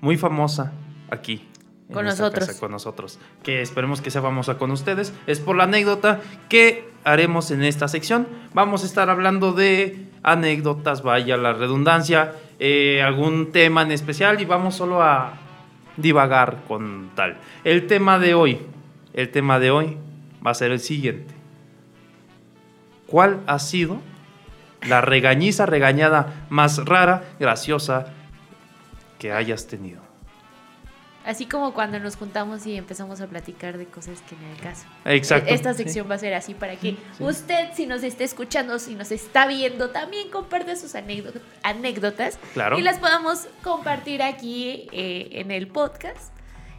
muy 0.00 0.16
famosa 0.16 0.72
aquí. 1.10 1.49
Con 1.92 2.04
nosotros. 2.04 2.46
casa, 2.46 2.60
con 2.60 2.70
nosotros. 2.70 3.18
Que 3.42 3.62
esperemos 3.62 4.00
que 4.00 4.10
sea 4.10 4.22
famosa 4.22 4.58
con 4.58 4.70
ustedes. 4.70 5.12
Es 5.26 5.40
por 5.40 5.56
la 5.56 5.64
anécdota 5.64 6.20
que 6.48 6.88
haremos 7.04 7.50
en 7.50 7.62
esta 7.62 7.88
sección. 7.88 8.28
Vamos 8.54 8.82
a 8.82 8.86
estar 8.86 9.10
hablando 9.10 9.52
de 9.52 10.06
anécdotas, 10.22 11.02
vaya 11.02 11.36
la 11.36 11.52
redundancia, 11.52 12.34
eh, 12.58 13.02
algún 13.02 13.52
tema 13.52 13.82
en 13.82 13.92
especial 13.92 14.40
y 14.40 14.44
vamos 14.44 14.74
solo 14.74 15.02
a 15.02 15.34
divagar 15.96 16.58
con 16.68 17.10
tal. 17.14 17.38
El 17.64 17.86
tema 17.86 18.18
de 18.18 18.34
hoy, 18.34 18.60
el 19.14 19.30
tema 19.30 19.58
de 19.58 19.70
hoy 19.70 19.96
va 20.46 20.50
a 20.52 20.54
ser 20.54 20.72
el 20.72 20.80
siguiente. 20.80 21.34
¿Cuál 23.06 23.40
ha 23.46 23.58
sido 23.58 24.00
la 24.82 25.00
regañiza 25.00 25.66
regañada 25.66 26.46
más 26.48 26.84
rara, 26.84 27.24
graciosa 27.38 28.06
que 29.18 29.32
hayas 29.32 29.66
tenido. 29.66 30.09
Así 31.26 31.44
como 31.44 31.74
cuando 31.74 31.98
nos 32.00 32.16
juntamos 32.16 32.66
y 32.66 32.76
empezamos 32.76 33.20
a 33.20 33.26
platicar 33.26 33.76
de 33.76 33.84
cosas 33.86 34.22
que 34.22 34.34
en 34.34 34.42
el 34.52 34.56
caso. 34.58 34.86
Exacto. 35.04 35.50
Esta 35.52 35.74
sección 35.74 36.10
va 36.10 36.14
a 36.14 36.18
ser 36.18 36.32
así 36.32 36.54
para 36.54 36.76
que 36.76 36.96
usted, 37.18 37.68
si 37.74 37.86
nos 37.86 38.02
está 38.02 38.24
escuchando, 38.24 38.78
si 38.78 38.94
nos 38.94 39.12
está 39.12 39.46
viendo, 39.46 39.90
también 39.90 40.30
comparte 40.30 40.76
sus 40.76 40.94
anécdo- 40.94 41.38
anécdotas 41.62 42.38
Claro. 42.54 42.78
y 42.78 42.82
las 42.82 42.98
podamos 42.98 43.48
compartir 43.62 44.22
aquí 44.22 44.88
eh, 44.92 45.28
en 45.32 45.50
el 45.50 45.68
podcast 45.68 46.32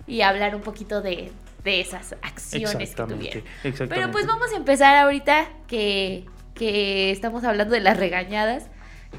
y 0.07 0.21
hablar 0.21 0.55
un 0.55 0.61
poquito 0.61 1.03
de, 1.03 1.31
de 1.63 1.79
esas 1.79 2.15
acciones 2.23 2.95
que 2.95 3.03
tuvieron. 3.03 3.43
Pero 3.89 4.09
pues 4.09 4.25
vamos 4.25 4.51
a 4.53 4.55
empezar 4.57 4.95
ahorita 4.95 5.47
que, 5.67 6.25
que 6.55 7.11
estamos 7.11 7.43
hablando 7.43 7.75
de 7.75 7.81
las 7.81 7.97
regañadas. 7.97 8.65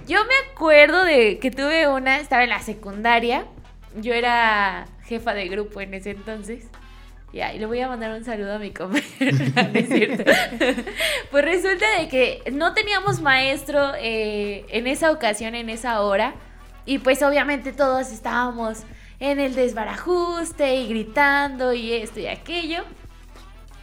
Yo 0.08 0.18
me 0.24 0.34
acuerdo 0.52 1.04
de 1.04 1.38
que 1.38 1.52
tuve 1.52 1.86
una, 1.86 2.18
estaba 2.18 2.42
en 2.42 2.50
la 2.50 2.60
secundaria, 2.60 3.44
yo 3.96 4.14
era 4.14 4.86
jefa 5.04 5.34
de 5.34 5.48
grupo 5.48 5.80
en 5.80 5.94
ese 5.94 6.10
entonces. 6.10 6.66
Ya, 7.32 7.54
y 7.54 7.58
le 7.58 7.64
voy 7.64 7.80
a 7.80 7.88
mandar 7.88 8.12
un 8.12 8.24
saludo 8.24 8.54
a 8.54 8.58
mi 8.58 8.72
compañero, 8.72 9.04
es 9.74 9.88
cierto. 9.88 10.24
pues 11.30 11.44
resulta 11.44 11.86
de 11.98 12.08
que 12.08 12.42
no 12.52 12.74
teníamos 12.74 13.22
maestro 13.22 13.94
eh, 13.98 14.66
en 14.68 14.86
esa 14.86 15.10
ocasión, 15.10 15.54
en 15.54 15.70
esa 15.70 16.02
hora, 16.02 16.34
y 16.84 16.98
pues 16.98 17.22
obviamente 17.22 17.72
todos 17.72 18.12
estábamos 18.12 18.82
en 19.18 19.40
el 19.40 19.54
desbarajuste 19.54 20.74
y 20.74 20.88
gritando 20.88 21.72
y 21.72 21.94
esto 21.94 22.20
y 22.20 22.26
aquello. 22.26 22.84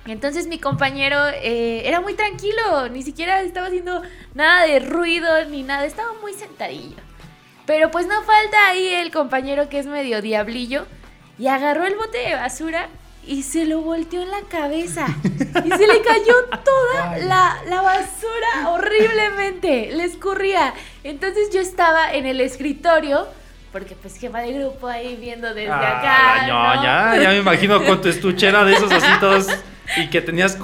Entonces 0.05 0.47
mi 0.47 0.59
compañero 0.59 1.17
eh, 1.27 1.87
era 1.87 2.01
muy 2.01 2.13
tranquilo, 2.13 2.87
ni 2.89 3.01
siquiera 3.01 3.41
estaba 3.41 3.67
haciendo 3.67 4.03
nada 4.35 4.65
de 4.65 4.79
ruido 4.79 5.45
ni 5.45 5.63
nada, 5.63 5.85
estaba 5.85 6.13
muy 6.21 6.33
sentadillo. 6.33 7.08
Pero 7.69 7.91
pues 7.91 8.07
no 8.07 8.15
falta 8.23 8.67
ahí 8.69 8.87
el 8.87 9.11
compañero 9.11 9.69
que 9.69 9.77
es 9.77 9.85
medio 9.85 10.23
diablillo 10.23 10.87
y 11.37 11.45
agarró 11.49 11.85
el 11.85 11.95
bote 11.95 12.17
de 12.17 12.33
basura 12.33 12.87
y 13.27 13.43
se 13.43 13.65
lo 13.65 13.81
volteó 13.81 14.23
en 14.23 14.31
la 14.31 14.41
cabeza. 14.49 15.05
Y 15.63 15.69
se 15.69 15.85
le 15.87 16.01
cayó 16.01 16.33
toda 16.65 17.17
la, 17.19 17.57
la 17.67 17.81
basura 17.83 18.69
horriblemente, 18.69 19.91
le 19.93 20.03
escurría. 20.03 20.73
Entonces 21.03 21.49
yo 21.53 21.59
estaba 21.61 22.11
en 22.11 22.25
el 22.25 22.41
escritorio, 22.41 23.27
porque 23.71 23.95
pues 23.95 24.17
jefa 24.17 24.39
de 24.39 24.53
grupo 24.53 24.87
ahí 24.87 25.15
viendo 25.21 25.53
desde 25.53 25.69
Ah, 25.71 25.99
acá. 25.99 26.47
la 26.47 26.47
¿no? 26.47 26.75
ñoña, 26.75 27.21
ya 27.21 27.29
me 27.29 27.37
imagino 27.37 27.83
con 27.85 28.01
tu 28.01 28.09
estuchera 28.09 28.63
de 28.65 28.73
esos 28.73 28.91
así 28.91 29.11
todos 29.19 29.47
y 29.97 30.07
que 30.07 30.21
tenías 30.21 30.57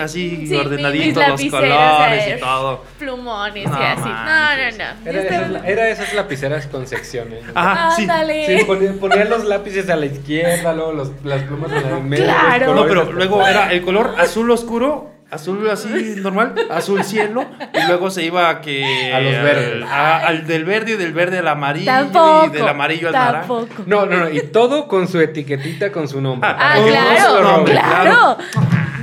así 0.00 0.46
Sí, 0.46 0.54
ordenaditos 0.54 1.24
mis 1.40 1.52
los 1.52 1.60
colores 1.60 2.36
y 2.36 2.40
todo. 2.40 2.84
Plumones 2.98 3.68
No 3.70 3.80
y 3.80 3.84
así. 3.84 4.00
No, 4.02 4.08
manches. 4.08 4.78
no, 4.78 4.84
no. 4.84 5.10
Era, 5.10 5.22
estaba- 5.22 5.46
esas, 5.46 5.64
era 5.66 5.88
esas 5.88 6.14
lapiceras 6.14 6.66
con 6.66 6.86
secciones. 6.86 7.44
¿no? 7.44 7.52
Ajá, 7.54 7.90
sí. 7.96 8.06
Sí, 8.46 8.64
ponían, 8.64 8.98
ponían 8.98 9.30
los 9.30 9.44
lápices 9.44 9.88
a 9.90 9.96
la 9.96 10.06
izquierda, 10.06 10.72
luego 10.74 10.92
los, 10.92 11.10
las 11.24 11.42
plumas 11.42 11.70
en 11.72 11.86
el 11.88 12.02
medio. 12.04 12.24
Claro. 12.24 12.74
No, 12.74 12.84
pero 12.86 13.12
luego 13.12 13.46
era 13.46 13.72
el 13.72 13.82
color 13.82 14.14
azul 14.18 14.50
oscuro, 14.50 15.10
azul 15.30 15.68
así 15.70 15.88
normal, 16.18 16.54
azul 16.70 17.02
cielo, 17.04 17.44
y 17.74 17.86
luego 17.86 18.10
se 18.10 18.24
iba 18.24 18.48
a 18.48 18.60
que 18.60 19.12
A 19.12 19.20
los 19.20 19.32
verdes. 19.42 19.74
al, 19.74 19.82
a- 19.84 20.18
al 20.26 20.46
del 20.46 20.64
verde 20.64 20.92
y 20.92 20.96
del 20.96 21.12
verde 21.12 21.38
al 21.38 21.48
amarillo 21.48 21.86
Tampoco. 21.86 22.46
y 22.46 22.50
del 22.50 22.68
amarillo 22.68 23.08
al 23.08 23.12
naranja. 23.14 23.38
Tampoco. 23.40 23.82
No, 23.86 24.06
no, 24.06 24.16
no, 24.18 24.30
y 24.30 24.40
todo 24.42 24.86
con 24.88 25.08
su 25.08 25.20
etiquetita 25.20 25.90
con 25.92 26.08
su 26.08 26.20
nombre. 26.20 26.48
Ah, 26.50 26.74
Ah, 26.74 26.78
claro, 26.86 27.42
roben. 27.42 27.64
claro. 27.72 28.36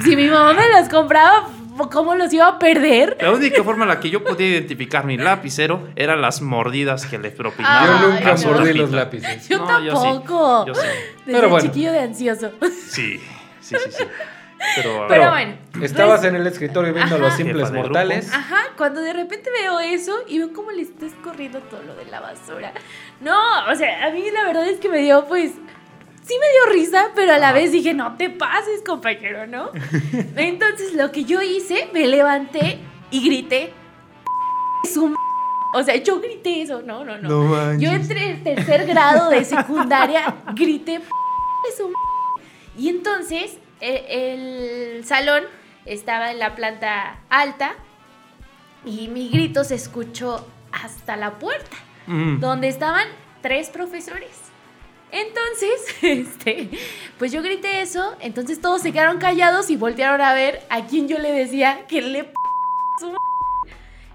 Si 0.04 0.16
mi 0.16 0.28
mamá 0.28 0.54
me 0.54 0.70
los 0.80 0.90
compraba, 0.90 1.48
¿cómo 1.92 2.14
los 2.16 2.32
iba 2.34 2.48
a 2.48 2.60
perder? 2.60 3.18
La 3.22 3.32
única 3.32 3.64
forma 3.64 3.84
en 3.84 3.90
la 3.90 4.00
que 4.00 4.10
yo 4.10 4.24
podía 4.24 4.48
identificar 4.48 5.06
mi 5.06 5.18
lapicero 5.18 5.88
eran 5.96 6.22
las 6.22 6.42
mordidas 6.42 7.06
que 7.06 7.18
le 7.18 7.32
propinaba. 7.32 7.86
Yo 8.02 8.08
nunca 8.10 8.36
no. 8.36 8.52
mordí 8.52 8.74
los 8.74 8.92
lápices. 8.92 9.48
Yo 9.50 9.60
No, 9.60 9.82
yo 9.84 9.96
sí, 9.96 10.04
tampoco. 10.04 10.66
yo 10.68 10.76
sí. 10.76 10.82
Desde 11.26 11.40
Pero 11.40 11.50
bueno. 11.50 11.66
chiquillo 11.66 11.92
de 11.92 12.00
ansioso. 12.02 12.52
Sí, 12.90 13.20
sí, 13.62 13.76
sí, 13.86 13.92
sí. 13.92 14.04
Pero, 14.76 15.06
Pero 15.08 15.30
bueno. 15.32 15.56
Estabas 15.82 16.22
res- 16.22 16.30
en 16.30 16.36
el 16.36 16.48
escritorio 16.48 16.94
viendo 16.94 17.16
a 17.16 17.18
los 17.20 17.34
simples 17.34 17.72
mortales. 17.72 18.32
Ajá, 18.34 18.60
cuando 18.78 19.02
de 19.02 19.14
repente 19.14 19.50
veo 19.62 19.80
eso 19.80 20.16
y 20.28 20.38
veo 20.40 20.54
cómo 20.54 20.72
le 20.72 20.82
está 20.84 21.06
escorriendo 21.06 21.60
todo 21.60 21.82
lo 21.84 21.96
de 21.96 22.06
la 22.06 22.20
basura. 22.22 22.72
No, 23.22 23.38
o 23.72 23.76
sea, 23.76 24.06
a 24.06 24.12
mí 24.12 24.24
la 24.32 24.46
verdad 24.46 24.68
es 24.68 24.80
que 24.80 24.90
me 24.90 25.00
dio, 25.00 25.26
pues, 25.26 25.52
sí 25.52 26.34
me 26.40 26.74
dio 26.74 26.74
risa, 26.80 27.08
pero 27.16 27.34
a 27.34 27.38
la 27.38 27.52
vez 27.52 27.72
dije, 27.72 27.94
no 27.94 28.16
te 28.18 28.30
pases, 28.30 28.82
compañero, 28.86 29.46
¿no? 29.48 29.70
Entonces 30.38 30.94
lo 30.94 31.12
que 31.12 31.26
yo 31.26 31.42
hice, 31.42 31.90
me 31.94 32.08
levanté 32.08 32.80
y 33.12 33.26
grité, 33.26 33.74
su 34.94 35.08
m-". 35.08 35.16
o 35.76 35.84
sea, 35.84 35.96
yo 35.98 36.20
grité 36.20 36.62
eso, 36.62 36.82
no, 36.82 37.04
no, 37.04 37.18
no. 37.18 37.30
No 37.30 37.80
yo 37.80 37.90
entre 37.92 38.32
el 38.32 38.44
tercer 38.44 38.86
grado 38.86 39.30
de 39.30 39.44
secundaria 39.44 40.36
grité, 40.56 41.02
su 41.78 41.86
m-". 41.86 41.94
y 42.78 42.90
entonces 42.90 43.58
e- 43.84 44.96
el 44.98 45.06
salón 45.06 45.44
estaba 45.86 46.32
en 46.32 46.40
la 46.40 46.56
planta 46.56 47.20
alta 47.30 47.74
y 48.86 49.08
mi 49.10 49.30
grito 49.30 49.64
se 49.64 49.76
escuchó 49.76 50.48
hasta 50.72 51.16
la 51.18 51.32
puerta, 51.40 51.76
Mm. 52.08 52.40
donde 52.40 52.68
estaban 52.68 53.08
tres 53.42 53.70
profesores. 53.70 54.32
Entonces, 55.12 55.72
este, 56.02 56.70
pues 57.20 57.32
yo 57.32 57.42
grité 57.44 57.82
eso, 57.82 58.16
entonces 58.20 58.60
todos 58.62 58.82
se 58.82 58.92
quedaron 58.92 59.20
callados 59.20 59.70
y 59.70 59.76
voltearon 59.78 60.22
a 60.22 60.34
ver 60.34 60.62
a 60.70 60.86
quien 60.88 61.08
yo 61.08 61.18
le 61.20 61.32
decía 61.32 61.86
que 61.88 62.02
le 62.02 62.24
p 62.24 62.34
su 63.00 63.08
m-". 63.10 63.18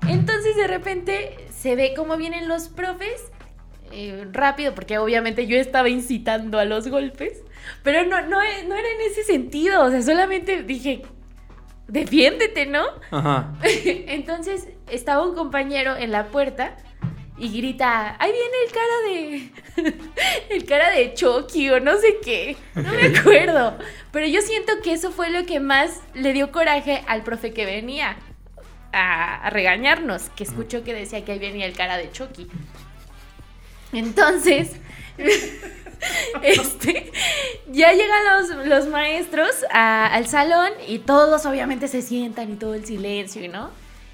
Entonces 0.08 0.56
de 0.56 0.66
repente 0.66 1.36
se 1.56 1.76
ve 1.76 1.92
cómo 1.96 2.16
vienen 2.16 2.48
los 2.48 2.68
profes 2.68 3.30
eh, 3.92 4.26
rápido, 4.32 4.74
porque 4.74 4.98
obviamente 4.98 5.46
yo 5.46 5.56
estaba 5.56 5.88
incitando 5.88 6.58
a 6.58 6.64
los 6.66 6.88
golpes, 6.88 7.42
pero 7.82 8.04
no, 8.04 8.20
no, 8.22 8.38
no 8.38 8.74
era 8.74 8.88
en 8.88 9.00
ese 9.10 9.24
sentido, 9.24 9.84
o 9.84 9.90
sea, 9.90 10.02
solamente 10.02 10.62
dije, 10.62 11.02
defiéndete, 11.88 12.66
¿no? 12.66 12.84
Ajá. 13.10 13.52
Entonces 13.62 14.68
estaba 14.90 15.26
un 15.26 15.34
compañero 15.34 15.96
en 15.96 16.12
la 16.12 16.28
puerta 16.28 16.76
y 17.38 17.56
grita, 17.56 18.16
ahí 18.18 18.32
viene 18.32 18.56
el 18.66 18.72
cara 18.72 19.92
de... 19.92 19.94
el 20.56 20.64
cara 20.64 20.90
de 20.90 21.14
Chucky 21.14 21.70
o 21.70 21.80
no 21.80 21.96
sé 21.98 22.18
qué. 22.22 22.56
No 22.74 22.92
me 22.92 23.16
acuerdo. 23.16 23.78
Pero 24.10 24.26
yo 24.26 24.40
siento 24.42 24.72
que 24.82 24.92
eso 24.92 25.12
fue 25.12 25.30
lo 25.30 25.46
que 25.46 25.60
más 25.60 26.00
le 26.14 26.32
dio 26.32 26.50
coraje 26.50 27.04
al 27.06 27.22
profe 27.22 27.52
que 27.52 27.64
venía 27.64 28.16
a, 28.92 29.46
a 29.46 29.50
regañarnos, 29.50 30.30
que 30.30 30.42
escuchó 30.42 30.82
que 30.82 30.94
decía 30.94 31.24
que 31.24 31.32
ahí 31.32 31.38
venía 31.38 31.66
el 31.66 31.74
cara 31.74 31.96
de 31.96 32.10
Chucky. 32.10 32.48
Entonces, 33.92 34.72
este, 36.42 37.12
ya 37.68 37.92
llegan 37.92 38.24
los, 38.24 38.66
los 38.66 38.86
maestros 38.88 39.50
al 39.70 40.26
salón 40.26 40.70
y 40.86 40.98
todos 40.98 41.46
obviamente 41.46 41.88
se 41.88 42.02
sientan 42.02 42.52
y 42.52 42.56
todo 42.56 42.74
el 42.74 42.84
silencio, 42.84 43.50
¿no? 43.50 43.70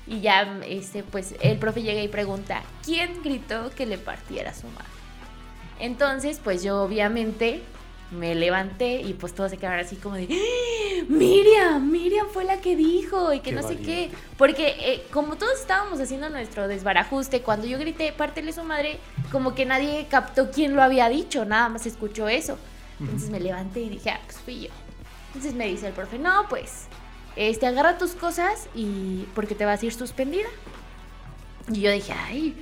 Y 0.07 0.20
ya, 0.20 0.61
este, 0.66 1.03
pues 1.03 1.35
el 1.41 1.59
profe 1.59 1.82
llega 1.82 2.03
y 2.03 2.09
pregunta, 2.09 2.62
¿quién 2.85 3.22
gritó 3.22 3.70
que 3.70 3.87
le 3.87 3.97
partiera 3.97 4.53
su 4.53 4.66
madre? 4.68 4.89
Entonces, 5.80 6.41
pues 6.43 6.62
yo 6.62 6.82
obviamente 6.82 7.62
me 8.14 8.34
levanté 8.34 9.00
y 9.00 9.14
pues 9.14 9.34
todos 9.34 9.50
se 9.50 9.56
quedaron 9.58 9.80
así 9.80 9.96
como 9.96 10.14
de, 10.16 10.28
"¡Ah! 10.30 11.04
Miriam, 11.08 11.90
Miriam 11.90 12.26
fue 12.32 12.44
la 12.44 12.60
que 12.60 12.76
dijo 12.76 13.32
y 13.32 13.40
que 13.40 13.50
Qué 13.50 13.56
no 13.56 13.66
sé 13.66 13.76
qué. 13.76 14.10
Porque 14.38 14.74
eh, 14.78 15.06
como 15.12 15.36
todos 15.36 15.60
estábamos 15.60 16.00
haciendo 16.00 16.30
nuestro 16.30 16.66
desbarajuste, 16.68 17.42
cuando 17.42 17.66
yo 17.66 17.78
grité, 17.78 18.12
pártele 18.12 18.52
su 18.52 18.62
madre, 18.62 18.98
como 19.30 19.54
que 19.54 19.66
nadie 19.66 20.06
captó 20.08 20.50
quién 20.50 20.74
lo 20.74 20.82
había 20.82 21.08
dicho, 21.08 21.44
nada 21.44 21.68
más 21.68 21.86
escuchó 21.86 22.28
eso. 22.28 22.58
Entonces 23.00 23.28
me 23.30 23.40
levanté 23.40 23.80
y 23.80 23.88
dije, 23.90 24.10
ah, 24.10 24.20
pues 24.24 24.38
fui 24.38 24.60
yo. 24.62 24.68
Entonces 25.28 25.54
me 25.54 25.66
dice 25.66 25.88
el 25.88 25.92
profe, 25.92 26.18
no, 26.18 26.46
pues, 26.48 26.86
este, 27.36 27.66
agarra 27.66 27.98
tus 27.98 28.12
cosas 28.12 28.68
y 28.74 29.24
porque 29.34 29.54
te 29.54 29.64
vas 29.64 29.82
a 29.82 29.86
ir 29.86 29.92
suspendida. 29.92 30.48
Y 31.72 31.80
yo 31.80 31.90
dije, 31.90 32.12
ay, 32.12 32.54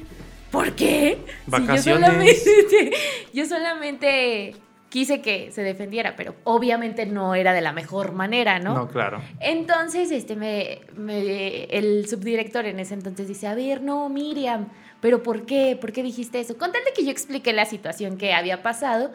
¿por 0.50 0.72
qué? 0.74 1.18
Si 1.44 1.50
Vacaciones. 1.50 1.84
yo 1.84 1.94
solamente, 1.94 2.92
yo 3.34 3.46
solamente 3.46 4.57
quise 4.93 5.22
que 5.22 5.51
se 5.53 5.62
defendiera, 5.62 6.16
pero 6.16 6.34
obviamente 6.45 7.07
no 7.07 7.34
era 7.34 7.55
de 7.55 7.62
la 7.62 7.72
mejor 7.72 8.12
manera, 8.12 8.59
¿no? 8.59 8.74
No, 8.74 8.88
claro. 8.88 9.22
Entonces, 9.40 10.11
este, 10.11 10.36
me, 10.36 10.80
me- 10.95 11.64
el 11.64 12.07
subdirector 12.07 12.66
en 12.66 12.78
ese 12.78 12.93
entonces 12.93 13.26
dice, 13.26 13.47
a 13.47 13.55
ver, 13.55 13.80
no, 13.80 14.11
Miriam, 14.11 14.68
pero 15.01 15.22
¿por 15.22 15.47
qué? 15.47 15.78
¿Por 15.80 15.93
qué 15.93 16.03
dijiste 16.03 16.40
eso? 16.40 16.59
Con 16.59 16.72
tal 16.72 16.84
de 16.84 16.93
que 16.93 17.07
yo 17.07 17.11
expliqué 17.11 17.55
la 17.55 17.64
situación 17.64 18.18
que 18.18 18.34
había 18.34 18.62
pasado, 18.62 19.12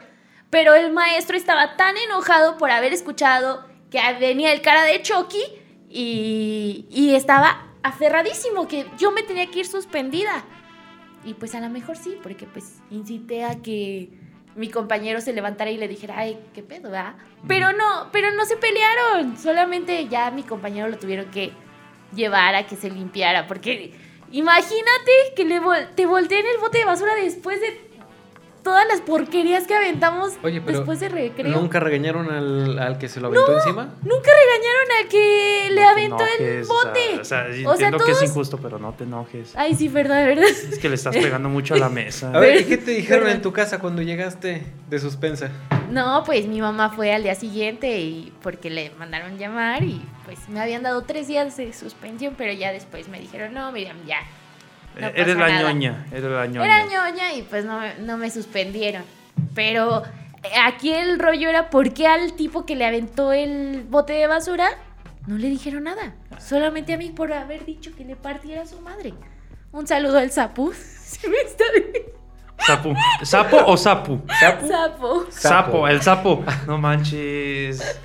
pero 0.49 0.73
el 0.73 0.91
maestro 0.91 1.37
estaba 1.37 1.77
tan 1.77 1.95
enojado 1.95 2.57
por 2.57 2.71
haber 2.71 2.91
escuchado 2.91 3.63
que 3.91 3.99
venía 4.19 4.51
el 4.53 4.61
cara 4.61 4.83
de 4.83 4.99
Chucky 5.03 5.43
y, 5.91 6.85
y 6.89 7.13
estaba 7.13 7.67
aferradísimo 7.83 8.67
que 8.67 8.87
yo 8.97 9.11
me 9.11 9.21
tenía 9.21 9.45
que 9.51 9.59
ir 9.59 9.67
suspendida. 9.67 10.43
Y 11.23 11.35
pues 11.35 11.53
a 11.55 11.59
lo 11.61 11.69
mejor 11.69 11.97
sí, 11.97 12.17
porque 12.23 12.47
pues 12.47 12.79
incité 12.89 13.43
a 13.43 13.61
que 13.61 14.09
mi 14.57 14.69
compañero 14.69 15.21
se 15.21 15.31
levantara 15.33 15.71
y 15.71 15.77
le 15.77 15.87
dijera, 15.87 16.15
ay, 16.17 16.37
qué 16.53 16.61
pedo, 16.63 16.89
¿verdad? 16.91 17.13
Pero 17.47 17.71
no, 17.73 18.09
pero 18.11 18.31
no 18.31 18.43
se 18.45 18.57
pelearon. 18.57 19.37
Solamente 19.37 20.07
ya 20.09 20.31
mi 20.31 20.43
compañero 20.43 20.89
lo 20.89 20.97
tuvieron 20.97 21.27
que 21.31 21.51
llevar 22.13 22.55
a 22.55 22.65
que 22.67 22.75
se 22.75 22.89
limpiara. 22.89 23.47
Porque 23.47 23.93
Imagínate 24.29 25.11
que 25.37 25.45
le 25.45 25.61
vol- 25.61 25.87
te 25.95 26.05
volteen 26.05 26.45
el 26.45 26.57
bote 26.59 26.79
de 26.79 26.85
basura 26.85 27.15
después 27.15 27.61
de 27.61 27.86
todas 28.67 28.85
las 28.85 28.99
porquerías 28.99 29.65
que 29.65 29.73
aventamos 29.73 30.33
Oye, 30.43 30.59
pero 30.59 30.79
después 30.79 30.99
de 30.99 31.07
recreo. 31.07 31.57
¿Nunca 31.57 31.79
regañaron 31.79 32.29
al, 32.29 32.77
al 32.77 32.97
que 32.97 33.07
se 33.07 33.21
lo 33.21 33.27
aventó 33.27 33.55
encima? 33.55 33.95
Nunca 34.01 34.29
regañaron 34.29 34.91
al 34.99 35.07
que 35.07 35.69
le 35.71 35.81
No 35.81 35.89
aventó 35.89 36.23
el 36.37 36.45
enojes, 36.45 36.69
o 36.69 36.73
sea, 36.81 36.91
bote. 36.91 37.21
O 37.21 37.23
sea, 37.23 37.45
O 37.47 37.53
sea, 37.77 37.87
entiendo 37.87 38.05
que 38.05 38.11
es 38.11 38.23
injusto, 38.23 38.57
pero 38.57 38.77
no 38.77 38.91
te 38.91 39.05
enojes. 39.05 39.53
Ay, 39.55 39.73
sí, 39.73 39.87
verdad, 39.87 40.25
verdad. 40.25 40.43
Es 40.49 40.79
que 40.79 40.89
le 40.89 40.95
estás 40.95 41.15
pegando 41.15 41.47
mucho 41.47 41.75
a 41.75 41.77
la 41.77 41.87
mesa. 41.87 42.29
A 42.33 42.39
ver, 42.39 42.59
¿y 42.59 42.65
qué 42.65 42.75
te 42.77 42.91
dijeron 42.97 43.29
en 43.29 43.41
tu 43.41 43.53
casa 43.53 43.79
cuando 43.79 44.01
llegaste 44.01 44.65
de 44.89 44.99
suspensa? 44.99 45.49
No, 45.89 46.23
pues 46.25 46.45
mi 46.45 46.59
mamá 46.59 46.89
fue 46.89 47.13
al 47.13 47.23
día 47.23 47.35
siguiente 47.35 48.01
y 48.01 48.33
porque 48.41 48.69
le 48.69 48.89
mandaron 48.99 49.37
llamar 49.37 49.83
y 49.83 50.01
pues 50.25 50.49
me 50.49 50.59
habían 50.59 50.83
dado 50.83 51.03
tres 51.03 51.29
días 51.29 51.55
de 51.55 51.71
suspensión, 51.71 52.35
pero 52.37 52.51
ya 52.51 52.73
después 52.73 53.07
me 53.07 53.17
dijeron, 53.17 53.53
no, 53.53 53.71
Miriam, 53.71 53.95
ya. 54.05 54.17
No 54.99 55.07
Eh, 55.07 55.13
eres 55.15 55.37
la 55.37 55.47
nada". 55.49 55.61
ñoña, 55.61 56.05
eres 56.11 56.23
la 56.31 56.45
ñoña. 56.47 56.65
Era 56.65 56.85
ñoña 56.85 57.33
y 57.33 57.41
pues 57.43 57.65
no, 57.65 57.79
me- 57.79 57.95
no 57.99 58.17
me 58.17 58.29
suspendieron. 58.29 59.03
Pero 59.55 60.03
eh, 60.43 60.49
aquí 60.65 60.91
el 60.93 61.19
rollo 61.19 61.49
era 61.49 61.69
por 61.69 61.93
qué 61.93 62.07
al 62.07 62.33
tipo 62.33 62.65
que 62.65 62.75
le 62.75 62.85
aventó 62.85 63.31
el 63.33 63.83
bote 63.89 64.13
de 64.13 64.27
basura 64.27 64.69
no 65.27 65.37
le 65.37 65.49
dijeron 65.49 65.83
nada. 65.83 66.15
Solamente 66.39 66.93
a 66.93 66.97
mí 66.97 67.09
por 67.09 67.33
haber 67.33 67.65
dicho 67.65 67.91
que 67.95 68.05
le 68.05 68.15
partiera 68.15 68.61
a 68.61 68.65
su 68.65 68.79
madre. 68.81 69.13
Un 69.71 69.85
saludo 69.87 70.17
al 70.19 70.31
sapu. 70.31 70.73
Si 70.73 71.27
me 71.29 71.37
está 71.37 71.63
viendo. 72.57 72.65
Sapo. 72.65 72.93
¿Sapo 73.23 73.57
o 73.65 73.77
sapu? 73.77 74.21
¿Sapo? 74.39 74.67
Sapo. 74.67 75.25
Sapo, 75.29 75.87
el 75.87 76.01
sapo. 76.01 76.43
No 76.65 76.77
manches. 76.77 77.99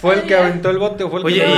¿Fue 0.00 0.14
el 0.14 0.22
que 0.22 0.34
aventó 0.36 0.70
el 0.70 0.78
bote 0.78 1.04
o 1.04 1.10
fue 1.10 1.20
el 1.20 1.26
Oye, 1.26 1.40
que 1.40 1.46
No, 1.46 1.54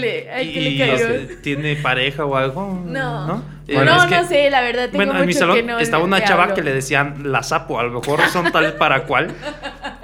le, 0.00 0.30
al 0.30 0.40
que 0.42 0.44
¿Y 0.44 0.78
le 0.78 0.86
cayó. 0.90 1.06
tiene 1.42 1.76
pareja 1.76 2.24
o 2.24 2.36
algo? 2.36 2.80
No. 2.86 3.26
¿No? 3.26 3.44
Eh, 3.68 3.74
Bueno, 3.74 3.94
no, 3.96 4.02
es 4.02 4.08
que- 4.08 4.16
no 4.16 4.28
sé, 4.28 4.50
la 4.50 4.60
verdad 4.62 4.84
tengo 4.86 4.96
Bueno, 4.96 5.12
en 5.12 5.20
mi 5.20 5.26
mucho 5.26 5.38
salón 5.38 5.56
que 5.56 5.62
no 5.62 5.78
estaba 5.78 6.02
una 6.04 6.22
chava 6.24 6.42
hablo. 6.44 6.54
que 6.56 6.62
le 6.62 6.72
decían 6.74 7.30
la 7.32 7.42
sapo. 7.42 7.78
A 7.78 7.84
lo 7.84 8.00
mejor 8.00 8.20
son 8.28 8.50
tal 8.52 8.72
para 8.78 9.04
cual. 9.04 9.30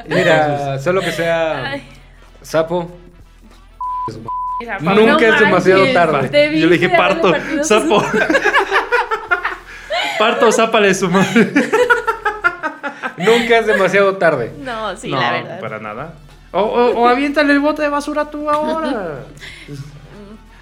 Mira, 0.08 0.78
solo 0.78 1.00
que 1.00 1.12
sea 1.12 1.72
Ay, 1.72 1.88
sapo. 2.42 2.90
Nunca 4.80 5.28
no 5.28 5.34
es 5.34 5.40
demasiado 5.40 5.80
manches, 5.80 5.94
tarde. 5.94 6.58
Yo 6.60 6.66
le 6.66 6.78
dije 6.78 6.88
parto, 6.90 7.32
sapo. 7.62 8.02
Parto, 10.18 10.50
zápale 10.52 10.94
su 10.94 11.08
madre. 11.08 11.52
Nunca 13.18 13.58
es 13.58 13.66
demasiado 13.66 14.16
tarde. 14.16 14.52
No, 14.60 14.96
sí, 14.96 15.10
no, 15.10 15.20
la 15.20 15.32
verdad. 15.32 15.60
para 15.60 15.78
nada. 15.80 16.14
O, 16.52 16.60
o, 16.60 17.00
o 17.00 17.08
aviéntale 17.08 17.52
el 17.52 17.60
bote 17.60 17.82
de 17.82 17.88
basura 17.88 18.30
tú 18.30 18.48
ahora. 18.48 19.20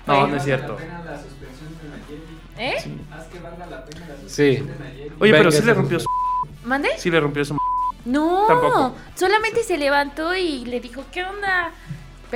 No, 0.06 0.24
no 0.28 0.36
es 0.36 0.44
cierto. 0.44 0.76
¿Eh? 2.58 2.76
Haz 3.12 3.24
que 3.26 3.40
valga 3.40 3.66
la 3.66 3.84
pena 3.84 4.06
la 4.08 4.28
Sí. 4.28 4.64
Oye, 5.18 5.32
pero 5.32 5.50
sí 5.50 5.62
le 5.64 5.74
rompió 5.74 5.98
su... 5.98 6.06
¿Mande? 6.64 6.90
Sí 6.96 7.10
le 7.10 7.18
rompió 7.18 7.44
su... 7.44 7.56
No, 8.04 8.44
Tampoco. 8.46 8.94
solamente 9.16 9.64
se 9.64 9.76
levantó 9.76 10.32
y 10.36 10.64
le 10.64 10.78
dijo, 10.80 11.02
¿qué 11.10 11.24
onda? 11.24 11.72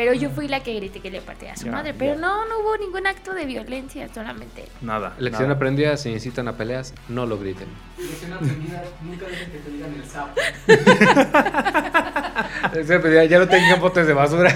Pero 0.00 0.14
yo 0.14 0.30
fui 0.30 0.48
la 0.48 0.60
que 0.62 0.72
grité 0.76 1.00
que 1.00 1.10
le 1.10 1.20
partía 1.20 1.52
a 1.52 1.56
su 1.58 1.66
Ya, 1.66 1.72
madre. 1.72 1.92
ya. 1.92 1.98
Pero 1.98 2.14
no, 2.18 2.46
no 2.48 2.60
hubo 2.60 2.74
ningún 2.78 3.06
acto 3.06 3.34
de 3.34 3.44
violencia, 3.44 4.08
solamente. 4.14 4.64
Nada. 4.80 5.12
Lección 5.18 5.48
nada. 5.48 5.56
aprendida, 5.56 5.94
si 5.98 6.08
incitan 6.08 6.48
a 6.48 6.56
peleas, 6.56 6.94
no 7.10 7.26
lo 7.26 7.38
griten. 7.38 7.68
Lección 7.98 8.32
aprendida, 8.32 8.82
nunca 9.02 9.26
dejen 9.26 9.50
que 9.50 9.58
te 9.58 9.70
digan 9.70 9.92
el 9.94 10.04
sapo. 10.06 10.40
Lección 12.72 12.98
aprendida, 12.98 13.24
ya 13.26 13.38
no 13.40 13.48
tengan 13.48 13.78
botes 13.78 14.06
de 14.06 14.14
basura. 14.14 14.54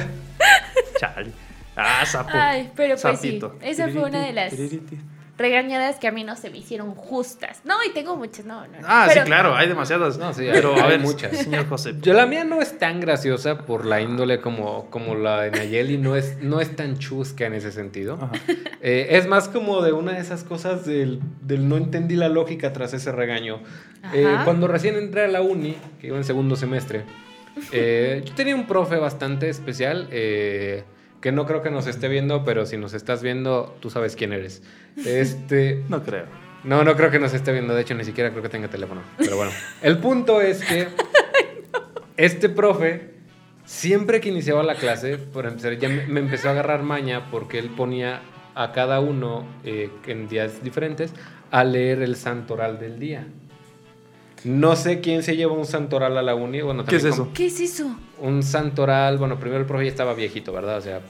Chale. 0.98 1.32
Ah, 1.76 2.06
sapo. 2.06 2.30
Ay, 2.32 2.70
pero 2.74 2.94
pues 2.96 3.02
Sapito. 3.02 3.58
sí, 3.60 3.68
esa 3.68 3.88
fue 3.90 4.02
una 4.04 4.24
de 4.24 4.32
las. 4.32 4.54
Regañadas 5.36 5.96
que 5.96 6.06
a 6.06 6.12
mí 6.12 6.22
no 6.22 6.36
se 6.36 6.48
me 6.50 6.58
hicieron 6.58 6.94
justas. 6.94 7.60
No, 7.64 7.74
y 7.84 7.92
tengo 7.92 8.16
muchas, 8.16 8.44
no, 8.46 8.66
no. 8.68 8.80
no. 8.80 8.86
Ah, 8.86 9.06
Pero- 9.08 9.22
sí, 9.22 9.26
claro, 9.26 9.56
hay 9.56 9.66
demasiadas. 9.68 10.16
No, 10.18 10.32
sí, 10.32 10.42
hay- 10.42 10.52
pero 10.52 10.74
a 10.76 10.84
hay 10.84 10.90
ver, 10.90 11.00
muchas. 11.00 11.36
señor 11.36 11.66
José. 11.68 11.94
Yo 12.00 12.12
la 12.12 12.26
mía 12.26 12.44
no 12.44 12.60
es 12.62 12.78
tan 12.78 13.00
graciosa 13.00 13.58
por 13.58 13.84
la 13.84 14.00
índole 14.00 14.40
como, 14.40 14.88
como 14.90 15.14
la 15.16 15.42
de 15.42 15.50
Nayeli, 15.50 15.98
no 15.98 16.14
es, 16.16 16.38
no 16.40 16.60
es 16.60 16.76
tan 16.76 16.98
chusca 16.98 17.46
en 17.46 17.54
ese 17.54 17.72
sentido. 17.72 18.30
Eh, 18.80 19.08
es 19.10 19.26
más 19.26 19.48
como 19.48 19.82
de 19.82 19.92
una 19.92 20.12
de 20.12 20.20
esas 20.20 20.44
cosas 20.44 20.84
del, 20.86 21.20
del 21.42 21.68
no 21.68 21.76
entendí 21.76 22.14
la 22.16 22.28
lógica 22.28 22.72
tras 22.72 22.94
ese 22.94 23.10
regaño. 23.12 23.60
Eh, 24.12 24.36
cuando 24.44 24.68
recién 24.68 24.96
entré 24.96 25.24
a 25.24 25.28
la 25.28 25.40
uni, 25.40 25.76
que 26.00 26.08
iba 26.08 26.16
en 26.16 26.24
segundo 26.24 26.56
semestre, 26.56 27.04
eh, 27.72 28.22
yo 28.24 28.34
tenía 28.34 28.54
un 28.54 28.66
profe 28.66 28.96
bastante 28.96 29.48
especial, 29.48 30.08
eh, 30.10 30.84
que 31.24 31.32
no 31.32 31.46
creo 31.46 31.62
que 31.62 31.70
nos 31.70 31.86
esté 31.86 32.08
viendo, 32.08 32.44
pero 32.44 32.66
si 32.66 32.76
nos 32.76 32.92
estás 32.92 33.22
viendo, 33.22 33.74
tú 33.80 33.88
sabes 33.88 34.14
quién 34.14 34.34
eres. 34.34 34.62
Este, 35.06 35.82
No 35.88 36.02
creo. 36.04 36.26
no, 36.64 36.84
no 36.84 36.94
creo 36.96 37.10
que 37.10 37.18
nos 37.18 37.32
esté 37.32 37.50
viendo. 37.50 37.74
De 37.74 37.80
hecho, 37.80 37.94
ni 37.94 38.04
siquiera 38.04 38.28
creo 38.28 38.42
que 38.42 38.50
tenga 38.50 38.68
teléfono. 38.68 39.00
Pero 39.16 39.36
bueno, 39.36 39.50
el 39.82 39.96
punto 39.98 40.42
es 40.42 40.62
que 40.62 40.86
este 42.18 42.50
profe, 42.50 43.14
siempre 43.64 44.20
que 44.20 44.28
iniciaba 44.28 44.62
la 44.62 44.74
clase, 44.74 45.16
por 45.16 45.46
empezar, 45.46 45.78
ya 45.78 45.88
me, 45.88 46.06
me 46.06 46.20
empezó 46.20 46.48
a 46.48 46.50
agarrar 46.52 46.82
maña 46.82 47.30
porque 47.30 47.58
él 47.58 47.70
ponía 47.70 48.20
a 48.54 48.72
cada 48.72 49.00
uno 49.00 49.46
eh, 49.64 49.88
en 50.06 50.28
días 50.28 50.62
diferentes 50.62 51.12
a 51.50 51.64
leer 51.64 52.02
el 52.02 52.16
santoral 52.16 52.78
del 52.78 52.98
día. 52.98 53.26
No 54.44 54.76
sé 54.76 55.00
quién 55.00 55.22
se 55.22 55.36
lleva 55.36 55.54
un 55.54 55.64
santoral 55.64 56.18
a 56.18 56.22
la 56.22 56.34
uni. 56.34 56.60
Bueno, 56.60 56.84
¿Qué 56.84 56.96
es 56.96 57.04
eso? 57.04 57.16
como- 57.22 57.32
¿Qué 57.32 57.46
es 57.46 57.60
eso? 57.60 57.96
Un 58.24 58.42
santoral, 58.42 59.18
bueno, 59.18 59.38
primero 59.38 59.60
el 59.60 59.66
profe 59.66 59.84
ya 59.84 59.90
estaba 59.90 60.14
viejito, 60.14 60.52
¿verdad? 60.52 60.78
O 60.78 60.80
sea, 60.80 61.00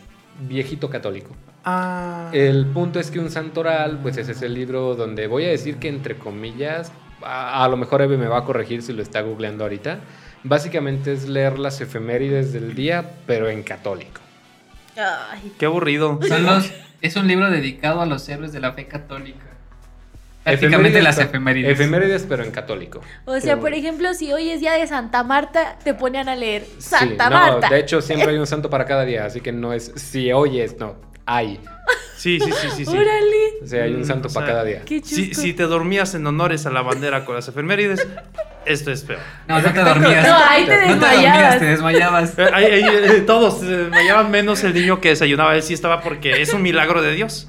viejito 0.40 0.90
católico. 0.90 1.30
Ah. 1.64 2.30
El 2.32 2.66
punto 2.66 2.98
es 2.98 3.10
que 3.10 3.20
un 3.20 3.30
santoral, 3.30 4.00
pues 4.02 4.16
ese 4.16 4.32
es 4.32 4.42
el 4.42 4.54
libro 4.54 4.94
donde 4.94 5.26
voy 5.26 5.44
a 5.44 5.48
decir 5.48 5.76
que 5.76 5.88
entre 5.88 6.16
comillas, 6.18 6.92
a, 7.22 7.64
a 7.64 7.68
lo 7.68 7.76
mejor 7.76 8.02
Eve 8.02 8.16
me 8.18 8.26
va 8.26 8.38
a 8.38 8.44
corregir 8.44 8.82
si 8.82 8.92
lo 8.92 9.02
está 9.02 9.20
googleando 9.22 9.64
ahorita. 9.64 10.00
Básicamente 10.42 11.12
es 11.12 11.28
leer 11.28 11.58
las 11.58 11.80
efemérides 11.80 12.52
del 12.52 12.74
día, 12.74 13.12
pero 13.26 13.48
en 13.48 13.62
católico. 13.62 14.20
Ay, 14.96 15.52
Qué 15.58 15.66
aburrido. 15.66 16.20
Son 16.26 16.44
los, 16.44 16.70
es 17.00 17.16
un 17.16 17.26
libro 17.26 17.50
dedicado 17.50 18.00
a 18.00 18.06
los 18.06 18.28
héroes 18.28 18.52
de 18.52 18.60
la 18.60 18.72
fe 18.72 18.86
católica. 18.86 19.53
Prácticamente 20.44 21.00
las 21.02 21.16
pero- 21.16 21.28
efemérides. 21.28 21.70
Efemérides, 21.72 22.26
pero 22.28 22.44
en 22.44 22.50
católico. 22.50 23.00
O 23.24 23.32
sea, 23.40 23.54
Pero- 23.54 23.60
por 23.60 23.72
ejemplo, 23.74 24.12
si 24.14 24.32
hoy 24.32 24.50
es 24.50 24.60
día 24.60 24.74
de 24.74 24.86
Santa 24.86 25.22
Marta, 25.24 25.78
te 25.82 25.94
ponían 25.94 26.28
a 26.28 26.36
leer 26.36 26.64
Sí, 26.78 26.82
Santa 26.90 27.30
no, 27.30 27.36
Marta. 27.36 27.68
de 27.70 27.80
hecho, 27.80 28.00
siempre 28.02 28.30
hay 28.30 28.36
un 28.38 28.46
santo 28.46 28.68
para 28.70 28.84
cada 28.84 29.04
día, 29.04 29.24
así 29.24 29.40
que 29.40 29.52
no 29.52 29.72
es 29.72 29.92
si 29.96 30.30
hoy 30.32 30.60
es, 30.60 30.78
no, 30.78 30.96
hay. 31.26 31.58
Sí, 32.16 32.38
sí, 32.40 32.50
sí, 32.52 32.68
sí. 32.76 32.84
sí. 32.86 32.90
Órale, 32.96 33.36
O 33.62 33.66
sea, 33.66 33.84
hay 33.84 33.92
un 33.94 34.00
Mm, 34.00 34.04
santo 34.04 34.28
o 34.28 34.30
sea, 34.30 34.40
para 34.40 34.52
cada 34.52 34.64
día. 34.64 34.82
qué 34.86 35.02
Si, 35.04 35.34
si 35.34 35.52
te 35.52 35.64
dormías 35.64 36.14
en 36.14 36.26
honores 36.26 36.64
a 36.64 36.70
la 36.70 36.80
bandera 36.80 37.24
con 37.26 37.34
las 37.34 37.48
efemérides, 37.48 38.06
esto 38.64 38.90
es 38.90 39.02
peor. 39.02 39.18
No, 39.46 39.60
no 39.60 39.72
te 39.72 39.80
dormías. 39.84 40.26
No, 40.26 40.34
ahí 40.48 40.64
te 40.64 40.70
No 40.74 40.80
te 40.80 40.86
dormías, 40.86 41.00
desmayabas. 41.10 41.58
te 41.58 41.64
desmayabas. 41.66 42.38
Eh, 42.38 42.46
ahí- 42.52 42.64
ahí, 42.66 42.84
eh, 42.88 43.24
todos 43.26 43.62
eh, 43.64 43.88
me 43.90 44.06
llaman 44.06 44.30
menos 44.30 44.64
el 44.64 44.72
niño 44.72 45.00
que 45.02 45.10
desayunaba. 45.10 45.54
Él 45.54 45.62
sí 45.62 45.74
estaba 45.74 46.00
porque 46.00 46.40
es 46.40 46.54
un 46.54 46.62
milagro 46.62 47.02
de 47.02 47.12
Dios. 47.14 47.48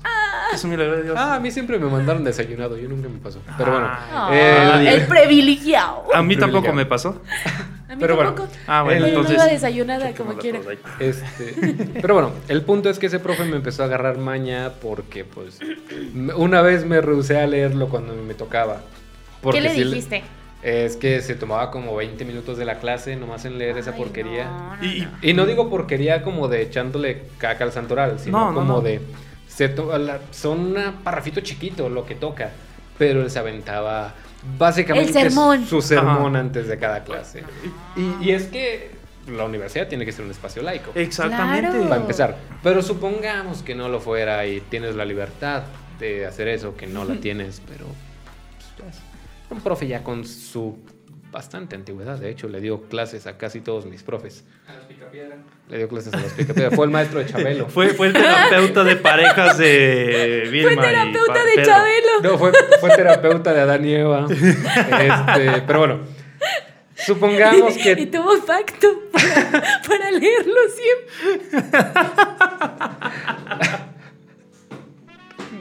Es 0.56 0.64
un 0.64 0.72
milagro 0.72 0.98
de 0.98 1.04
Dios. 1.04 1.16
Ah, 1.20 1.36
a 1.36 1.40
mí 1.40 1.52
siempre 1.52 1.78
me 1.80 1.88
mandaron 1.88 2.24
desayunado, 2.24 2.78
yo 2.78 2.88
nunca 2.90 3.08
me 3.10 3.20
pasó. 3.20 3.40
Pero 3.58 3.72
bueno, 3.72 3.88
Ah, 3.90 4.30
eh, 4.34 4.94
el 4.96 5.06
privilegiado. 5.08 6.04
a 6.14 6.22
mí 6.24 6.36
tampoco 6.38 6.74
me 6.74 6.86
pasó. 6.86 7.22
A 7.88 7.94
mí 7.94 7.98
pero 8.00 8.16
bueno. 8.16 8.32
tampoco. 8.34 8.58
Ah, 8.66 8.82
bueno, 8.82 9.02
Pero 9.06 9.08
entonces. 9.10 9.38
no 9.38 9.44
iba 9.44 9.54
desayunada 9.54 10.12
como 10.16 10.34
quiera. 10.38 10.60
Este, 11.00 11.94
pero 12.02 12.16
bueno, 12.16 12.32
el 12.48 12.64
punto 12.64 12.90
es 12.90 12.98
que 12.98 13.06
ese 13.06 13.20
profe 13.20 13.44
me 13.46 13.58
empezó 13.58 13.84
a 13.84 13.86
agarrar 13.86 14.18
maña 14.18 14.72
porque, 14.82 15.24
pues, 15.24 15.60
una 16.36 16.62
vez 16.62 16.84
me 16.86 17.00
rehusé 17.02 17.40
a 17.40 17.46
leerlo 17.46 17.88
cuando 17.90 18.16
me 18.16 18.34
tocaba. 18.34 18.82
Porque 19.42 19.60
¿Qué 19.62 19.68
le 19.70 19.74
dijiste? 19.76 20.24
Es 20.64 20.98
que 20.98 21.22
se 21.22 21.36
tomaba 21.36 21.70
como 21.70 21.96
20 21.96 22.26
minutos 22.26 22.58
de 22.58 22.66
la 22.66 22.80
clase 22.80 23.16
nomás 23.18 23.46
en 23.46 23.60
leer 23.60 23.78
esa 23.78 23.92
porquería. 23.96 24.46
no, 24.46 24.76
no, 24.78 24.84
Y- 24.84 25.02
no. 25.02 25.10
Y 25.22 25.34
no 25.34 25.46
digo 25.46 25.70
porquería 25.70 26.24
como 26.24 26.48
de 26.48 26.64
echándole 26.64 27.22
caca 27.38 27.66
al 27.66 27.72
santoral, 27.72 28.18
sino 28.20 28.40
No, 28.40 28.48
no, 28.50 28.56
como 28.56 28.74
no. 28.74 28.82
de... 28.82 29.00
Se 29.56 29.70
to- 29.70 29.98
la- 29.98 30.20
son 30.32 30.60
un 30.78 30.94
parrafito 31.04 31.40
chiquito 31.42 31.88
lo 31.90 32.06
que 32.06 32.16
toca, 32.16 32.52
pero 32.98 33.22
él 33.24 33.30
se 33.32 33.40
aventaba 33.40 34.14
básicamente 34.58 35.14
sermón. 35.14 35.66
su 35.66 35.82
sermón 35.82 36.36
Ajá. 36.36 36.40
antes 36.46 36.68
de 36.68 36.78
cada 36.78 37.04
clase. 37.04 37.44
Y, 37.96 38.26
y 38.26 38.32
es 38.32 38.48
que 38.48 38.92
la 39.28 39.46
universidad 39.46 39.88
tiene 39.88 40.06
que 40.06 40.12
ser 40.12 40.26
un 40.26 40.32
espacio 40.32 40.62
laico. 40.62 40.92
Exactamente. 40.94 41.70
Claro. 41.72 41.90
Para 41.90 42.02
empezar. 42.02 42.38
Pero 42.62 42.82
supongamos 42.82 43.64
que 43.64 43.74
no 43.76 43.88
lo 43.90 44.00
fuera 44.00 44.46
y 44.46 44.60
tienes 44.62 44.96
la 44.96 45.06
libertad 45.06 45.64
de 46.00 46.26
hacer 46.26 46.48
eso, 46.50 46.76
que 46.76 46.86
no 46.88 47.06
la 47.06 47.16
tienes, 47.16 47.62
pero 47.68 47.86
pues, 48.78 48.98
un 49.50 49.62
profe 49.62 49.88
ya 49.88 50.04
con 50.04 50.26
su 50.26 50.78
bastante 51.36 51.76
antigüedad. 51.76 52.18
De 52.18 52.30
hecho, 52.30 52.48
le 52.48 52.62
dio 52.62 52.84
clases 52.84 53.28
a 53.28 53.38
casi 53.38 53.60
todos 53.60 53.86
mis 53.86 54.04
profes. 54.04 54.46
Le 55.68 55.78
dio 55.78 55.90
clases 55.90 56.14
a 56.14 56.18
los 56.22 56.32
picapiedra. 56.32 56.72
Fue 56.72 56.86
el 56.86 56.92
maestro 56.94 57.20
de 57.20 57.26
Chabelo. 57.26 57.68
Fue, 57.76 57.90
fue 57.90 58.08
el 58.08 58.14
terapeuta 58.14 58.86
de 58.86 58.96
parejas 58.96 59.58
de 59.58 60.48
Vilma. 60.50 60.72
Fue 60.72 60.82
y 60.82 60.86
terapeuta 60.88 61.44
de 61.44 61.52
Pedro. 61.56 61.66
Chabelo. 61.66 62.22
No, 62.24 62.38
fue, 62.38 62.54
fue 62.80 62.90
terapeuta 62.96 63.54
de 63.54 63.60
Adán 63.60 63.84
y 63.86 63.96
Eva. 63.96 64.28
Este, 64.30 65.62
pero 65.68 65.80
bueno, 65.80 66.00
supongamos 66.96 67.76
Y 67.80 67.82
que 67.82 68.06
tuvo 68.06 68.40
pacto 68.46 68.88
para, 69.12 69.62
para 69.86 70.12
leerlo 70.12 70.62
siempre. 70.72 71.76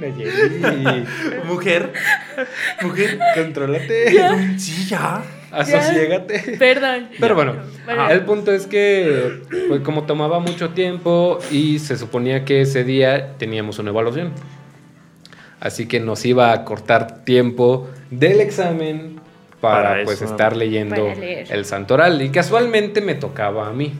Mujer. 1.47 1.93
Mujer. 2.83 3.19
Contrólate. 3.35 4.59
Sí, 4.59 4.87
ya. 4.87 5.23
Asociégate. 5.57 6.57
Perdón. 6.59 7.09
Pero 7.19 7.35
bueno, 7.35 7.55
el 8.11 8.21
punto 8.23 8.53
es 8.53 8.67
que, 8.67 9.43
pues 9.69 9.81
como 9.81 10.05
tomaba 10.05 10.41
mucho 10.41 10.71
tiempo 10.71 11.39
y 11.51 11.79
se 11.79 11.97
suponía 11.97 12.45
que 12.45 12.61
ese 12.63 12.85
día 12.85 13.37
teníamos 13.39 13.79
una 13.79 13.91
evaluación. 13.91 14.33
Así 15.61 15.87
que 15.87 16.01
nos 16.01 16.25
iba 16.27 16.53
a 16.53 16.65
cortar 16.65 17.25
tiempo 17.25 17.89
del 18.11 18.41
examen 18.41 19.21
para, 19.61 19.89
Para 19.91 20.05
pues 20.05 20.21
eso. 20.21 20.31
estar 20.31 20.55
leyendo 20.57 21.07
el 21.07 21.65
santoral. 21.65 22.21
Y 22.21 22.29
casualmente 22.29 23.01
me 23.01 23.15
tocaba 23.15 23.69
a 23.69 23.73
mí. 23.73 23.95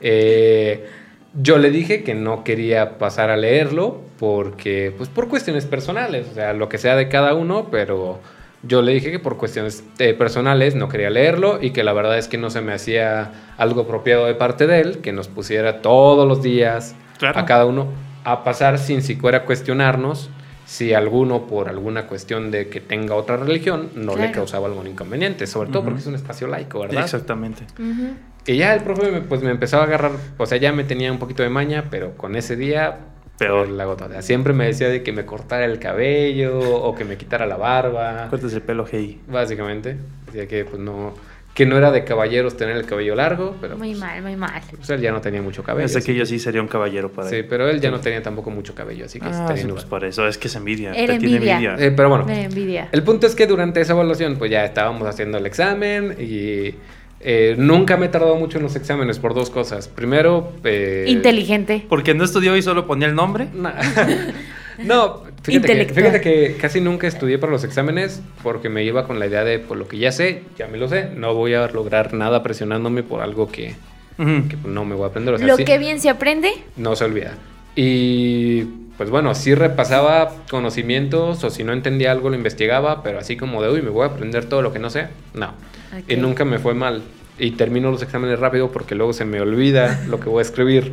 Eh, 0.00 0.86
yo 1.34 1.58
le 1.58 1.70
dije 1.70 2.04
que 2.04 2.14
no 2.14 2.44
quería 2.44 2.98
pasar 2.98 3.30
a 3.30 3.36
leerlo 3.36 4.00
porque, 4.18 4.92
pues 4.96 5.08
por 5.08 5.28
cuestiones 5.28 5.66
personales, 5.66 6.26
o 6.30 6.34
sea, 6.34 6.52
lo 6.52 6.68
que 6.68 6.78
sea 6.78 6.96
de 6.96 7.08
cada 7.08 7.34
uno, 7.34 7.68
pero 7.70 8.20
yo 8.62 8.82
le 8.82 8.92
dije 8.92 9.10
que 9.12 9.18
por 9.18 9.36
cuestiones 9.36 9.84
eh, 9.98 10.14
personales 10.14 10.74
no 10.74 10.88
quería 10.88 11.10
leerlo 11.10 11.58
y 11.62 11.70
que 11.70 11.84
la 11.84 11.92
verdad 11.92 12.18
es 12.18 12.26
que 12.28 12.38
no 12.38 12.50
se 12.50 12.60
me 12.60 12.72
hacía 12.72 13.32
algo 13.56 13.82
apropiado 13.82 14.26
de 14.26 14.34
parte 14.34 14.66
de 14.66 14.80
él, 14.80 14.98
que 14.98 15.12
nos 15.12 15.28
pusiera 15.28 15.80
todos 15.82 16.26
los 16.26 16.42
días 16.42 16.94
Claro. 17.18 17.40
a 17.40 17.46
cada 17.46 17.66
uno 17.66 17.86
a 18.24 18.44
pasar 18.44 18.78
sin 18.78 19.02
siquiera 19.02 19.44
cuestionarnos 19.44 20.30
si 20.66 20.92
alguno 20.92 21.46
por 21.46 21.68
alguna 21.68 22.06
cuestión 22.06 22.50
de 22.50 22.68
que 22.68 22.80
tenga 22.80 23.14
otra 23.14 23.36
religión 23.38 23.88
no 23.94 24.12
le 24.12 24.18
Claro. 24.24 24.32
causaba 24.34 24.66
algún 24.66 24.86
inconveniente, 24.86 25.46
sobre 25.46 25.70
todo 25.70 25.78
Ujú. 25.80 25.86
porque 25.88 26.00
es 26.02 26.06
un 26.06 26.14
espacio 26.14 26.46
laico, 26.46 26.80
¿verdad? 26.80 27.04
Exactamente. 27.04 27.64
Ujú. 27.78 28.10
Y 28.46 28.56
ya 28.58 28.74
el 28.74 28.82
profe 28.82 29.10
me, 29.10 29.20
pues 29.22 29.42
me 29.42 29.50
empezó 29.50 29.78
a 29.78 29.84
agarrar, 29.84 30.12
o 30.36 30.46
sea, 30.46 30.58
ya 30.58 30.72
me 30.72 30.84
tenía 30.84 31.10
un 31.10 31.18
poquito 31.18 31.42
de 31.42 31.48
maña, 31.48 31.84
pero 31.90 32.16
con 32.16 32.36
ese 32.36 32.54
día 32.56 32.98
Peor. 33.38 33.66
fue 33.66 33.76
la 33.76 33.84
gota. 33.84 34.22
Siempre 34.22 34.52
me 34.52 34.66
decía 34.66 34.88
de 34.88 35.02
que 35.02 35.12
me 35.12 35.24
cortara 35.24 35.64
el 35.64 35.78
cabello 35.78 36.58
o 36.58 36.94
que 36.94 37.04
me 37.04 37.16
quitara 37.16 37.46
la 37.46 37.56
barba, 37.56 38.26
Cortes 38.30 38.52
el 38.52 38.62
pelo, 38.62 38.84
hey. 38.90 39.20
básicamente. 39.28 39.96
Decía 40.26 40.46
que 40.46 40.64
pues 40.64 40.80
no 40.80 41.14
que 41.54 41.66
no 41.66 41.76
era 41.76 41.90
de 41.90 42.04
caballeros 42.04 42.56
tener 42.56 42.76
el 42.76 42.86
cabello 42.86 43.16
largo, 43.16 43.56
pero 43.60 43.76
Muy 43.76 43.88
pues, 43.88 43.98
mal, 44.00 44.22
muy 44.22 44.36
mal. 44.36 44.62
pues, 44.76 44.88
él 44.90 45.00
ya 45.00 45.10
no 45.10 45.20
tenía 45.20 45.42
mucho 45.42 45.64
cabello. 45.64 45.92
Pensé 45.92 46.06
que 46.06 46.14
yo 46.16 46.24
sí 46.24 46.38
sería 46.38 46.60
un 46.62 46.68
caballero 46.68 47.10
para 47.10 47.28
Sí, 47.28 47.36
él. 47.36 47.46
pero 47.50 47.68
él 47.68 47.80
ya 47.80 47.90
no 47.90 47.98
tenía 47.98 48.22
tampoco 48.22 48.50
mucho 48.50 48.76
cabello, 48.76 49.06
así 49.06 49.18
que 49.18 49.26
Ah, 49.26 49.52
sí, 49.56 49.66
pues 49.66 49.84
por 49.84 50.04
eso. 50.04 50.28
Es 50.28 50.38
que 50.38 50.46
es 50.46 50.54
envidia. 50.54 50.92
Tiene 50.92 51.14
envidia. 51.14 51.36
envidia. 51.56 51.76
Eh, 51.84 51.90
pero 51.96 52.10
bueno, 52.10 52.26
envidia. 52.28 52.88
El 52.92 53.02
punto 53.02 53.26
es 53.26 53.34
que 53.34 53.48
durante 53.48 53.80
esa 53.80 53.92
evaluación, 53.94 54.36
pues 54.36 54.52
ya 54.52 54.64
estábamos 54.64 55.08
haciendo 55.08 55.36
el 55.38 55.46
examen 55.46 56.14
y 56.20 56.74
eh, 57.20 57.54
nunca 57.58 57.96
me 57.96 58.06
he 58.06 58.08
tardado 58.08 58.36
mucho 58.36 58.58
en 58.58 58.64
los 58.64 58.76
exámenes 58.76 59.18
por 59.18 59.34
dos 59.34 59.50
cosas. 59.50 59.88
Primero, 59.88 60.52
eh, 60.64 61.04
Inteligente. 61.08 61.84
Porque 61.88 62.14
no 62.14 62.24
estudió 62.24 62.56
y 62.56 62.62
solo 62.62 62.86
ponía 62.86 63.08
el 63.08 63.14
nombre. 63.14 63.48
no, 64.78 65.22
fíjate 65.42 65.86
que, 65.86 65.92
fíjate 65.94 66.20
que 66.20 66.56
casi 66.60 66.80
nunca 66.80 67.06
estudié 67.06 67.38
para 67.38 67.52
los 67.52 67.64
exámenes 67.64 68.22
porque 68.42 68.68
me 68.68 68.84
iba 68.84 69.06
con 69.06 69.18
la 69.18 69.26
idea 69.26 69.44
de, 69.44 69.58
por 69.58 69.76
lo 69.76 69.88
que 69.88 69.98
ya 69.98 70.12
sé, 70.12 70.42
ya 70.56 70.68
me 70.68 70.78
lo 70.78 70.88
sé, 70.88 71.10
no 71.16 71.34
voy 71.34 71.54
a 71.54 71.66
lograr 71.68 72.14
nada 72.14 72.42
presionándome 72.42 73.02
por 73.02 73.20
algo 73.22 73.50
que, 73.50 73.74
pues, 74.16 74.28
no 74.66 74.84
me 74.84 74.94
voy 74.94 75.04
a 75.04 75.08
aprender. 75.08 75.34
O 75.34 75.38
sea, 75.38 75.46
Lo 75.46 75.56
sí- 75.56 75.64
que 75.64 75.78
bien 75.78 76.00
se 76.00 76.08
aprende. 76.10 76.50
no 76.76 76.94
se 76.96 77.04
olvida. 77.04 77.32
Y 77.80 78.64
pues 78.96 79.08
bueno, 79.08 79.36
sí 79.36 79.54
repasaba 79.54 80.32
conocimientos 80.50 81.44
o 81.44 81.50
si 81.50 81.62
no 81.62 81.72
entendía 81.72 82.10
algo 82.10 82.28
lo 82.28 82.34
investigaba, 82.34 83.04
pero 83.04 83.20
así 83.20 83.36
como 83.36 83.62
de, 83.62 83.70
uy, 83.70 83.82
me 83.82 83.90
voy 83.90 84.02
a 84.02 84.06
aprender 84.06 84.46
todo 84.46 84.62
lo 84.62 84.72
que 84.72 84.80
no 84.80 84.90
sé, 84.90 85.06
no. 85.32 85.50
Ok. 85.96 86.10
Y 86.10 86.16
nunca 86.16 86.44
me 86.44 86.58
fue 86.58 86.74
mal. 86.74 87.02
Y 87.38 87.52
termino 87.52 87.92
los 87.92 88.02
exámenes 88.02 88.40
rápido 88.40 88.72
porque 88.72 88.96
luego 88.96 89.12
se 89.12 89.24
me 89.24 89.40
olvida 89.40 90.00
lo 90.08 90.18
que 90.18 90.28
voy 90.28 90.40
a 90.40 90.42
escribir 90.42 90.92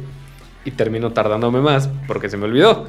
y 0.64 0.70
termino 0.70 1.12
tardándome 1.12 1.60
más 1.60 1.90
porque 2.06 2.30
se 2.30 2.38
me 2.38 2.46
olvidó. 2.46 2.88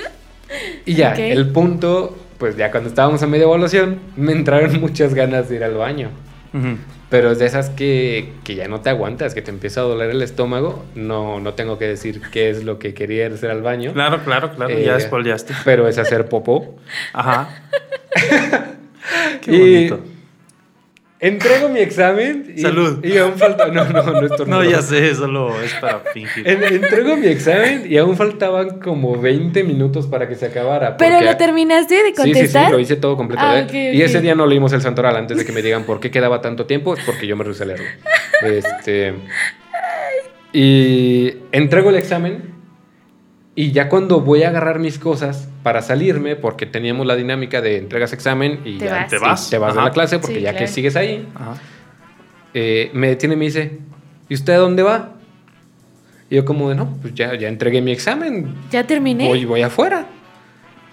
y 0.86 0.94
ya, 0.94 1.10
Ok. 1.12 1.18
el 1.18 1.50
punto, 1.50 2.16
pues 2.38 2.56
ya 2.56 2.70
cuando 2.70 2.88
estábamos 2.88 3.22
a 3.22 3.26
media 3.26 3.44
evaluación, 3.44 3.98
me 4.16 4.32
entraron 4.32 4.80
muchas 4.80 5.12
ganas 5.12 5.50
de 5.50 5.56
ir 5.56 5.64
al 5.64 5.74
baño. 5.74 6.08
Ujú. 6.54 6.78
Pero 7.12 7.30
es 7.30 7.38
de 7.38 7.44
esas 7.44 7.68
que, 7.68 8.32
que 8.42 8.54
ya 8.54 8.68
no 8.68 8.80
te 8.80 8.88
aguantas, 8.88 9.34
que 9.34 9.42
te 9.42 9.50
empieza 9.50 9.82
a 9.82 9.84
doler 9.84 10.08
el 10.08 10.22
estómago. 10.22 10.82
No, 10.94 11.40
no 11.40 11.52
tengo 11.52 11.76
que 11.78 11.84
decir 11.84 12.22
qué 12.32 12.48
es 12.48 12.64
lo 12.64 12.78
que 12.78 12.94
quería 12.94 13.26
hacer 13.26 13.50
al 13.50 13.60
baño. 13.60 13.92
Claro, 13.92 14.24
claro, 14.24 14.54
claro. 14.54 14.72
Eh, 14.72 14.82
ya 14.86 14.98
spoileaste. 14.98 15.52
Pero 15.62 15.86
es 15.86 15.98
hacer 15.98 16.30
popó. 16.30 16.78
Ajá. 17.12 17.50
Qué 19.42 19.52
Y 19.52 19.58
bonito. 19.58 20.11
Entrego 21.22 21.68
mi 21.68 21.78
examen. 21.78 22.52
Y, 22.56 22.60
Salud. 22.62 23.02
Y 23.04 23.16
aún 23.16 23.34
falta. 23.38 23.68
No, 23.68 23.84
no, 23.84 24.02
no 24.02 24.26
es 24.26 24.46
No, 24.48 24.64
ya 24.64 24.82
sé, 24.82 25.14
solo 25.14 25.54
es 25.62 25.72
para 25.74 26.00
fingir. 26.12 26.46
En- 26.48 26.64
entrego 26.64 27.16
mi 27.16 27.28
examen 27.28 27.84
y 27.88 27.96
aún 27.96 28.16
faltaban 28.16 28.80
como 28.80 29.16
20 29.20 29.62
minutos 29.62 30.08
para 30.08 30.28
que 30.28 30.34
se 30.34 30.46
acabara. 30.46 30.96
Pero 30.96 31.20
lo 31.20 31.36
terminaste 31.36 31.94
de 31.94 32.00
Sí, 32.00 32.06
sí, 32.08 32.12
sí, 32.24 32.32
contestar. 32.32 32.72
lo 32.72 32.80
hice 32.80 32.96
todo 32.96 33.16
completo. 33.16 33.40
Ah, 33.44 33.60
¿eh? 33.60 33.92
Y 33.94 34.02
ese 34.02 34.20
día 34.20 34.34
no 34.34 34.46
leímos 34.46 34.72
el 34.72 34.82
santoral 34.82 35.14
antes 35.14 35.38
de 35.38 35.44
que 35.46 35.52
me 35.52 35.62
digan 35.62 35.84
por 35.84 36.00
qué 36.00 36.10
quedaba 36.10 36.40
tanto 36.40 36.66
tiempo, 36.66 36.92
es 36.94 37.04
porque 37.04 37.28
yo 37.28 37.36
me 37.36 37.44
rehusé 37.44 37.62
a 37.62 37.66
leerlo. 37.66 37.86
Este, 38.42 39.14
y 40.52 41.32
entrego 41.52 41.90
el 41.90 41.96
examen 41.96 42.51
y 43.54 43.72
ya 43.72 43.88
cuando 43.88 44.20
voy 44.20 44.42
a 44.44 44.48
agarrar 44.48 44.78
mis 44.78 44.98
cosas 44.98 45.48
para 45.62 45.82
salirme, 45.82 46.36
porque 46.36 46.64
teníamos 46.66 47.06
la 47.06 47.16
dinámica 47.16 47.60
de 47.60 47.76
entregas 47.78 48.12
examen 48.12 48.60
y 48.64 48.78
Te 48.78 48.86
ya 48.86 48.92
vas. 48.94 49.10
Te 49.10 49.18
vas. 49.18 49.50
te 49.50 49.58
vas 49.58 49.74
de 49.74 49.82
la 49.82 49.90
clase, 49.90 50.18
porque 50.18 50.36
Sí, 50.36 50.42
ya 50.42 50.56
que 50.56 50.66
sigues 50.66 50.96
ahí, 50.96 51.26
Ajá. 51.34 51.54
eh, 52.54 52.90
me 52.94 53.08
detiene 53.08 53.34
y 53.34 53.38
me 53.38 53.44
dice, 53.46 53.78
¿y 54.28 54.34
usted 54.34 54.54
a 54.54 54.58
dónde 54.58 54.82
va? 54.82 55.12
Y 56.30 56.36
yo 56.36 56.44
como 56.46 56.70
de, 56.70 56.74
no, 56.76 56.96
pues 57.02 57.14
ya, 57.14 57.34
ya 57.36 57.48
entregué 57.48 57.82
mi 57.82 57.92
examen, 57.92 58.54
Ya 58.70 58.86
terminé. 58.86 59.28
voy, 59.28 59.44
voy 59.44 59.62
afuera. 59.62 60.06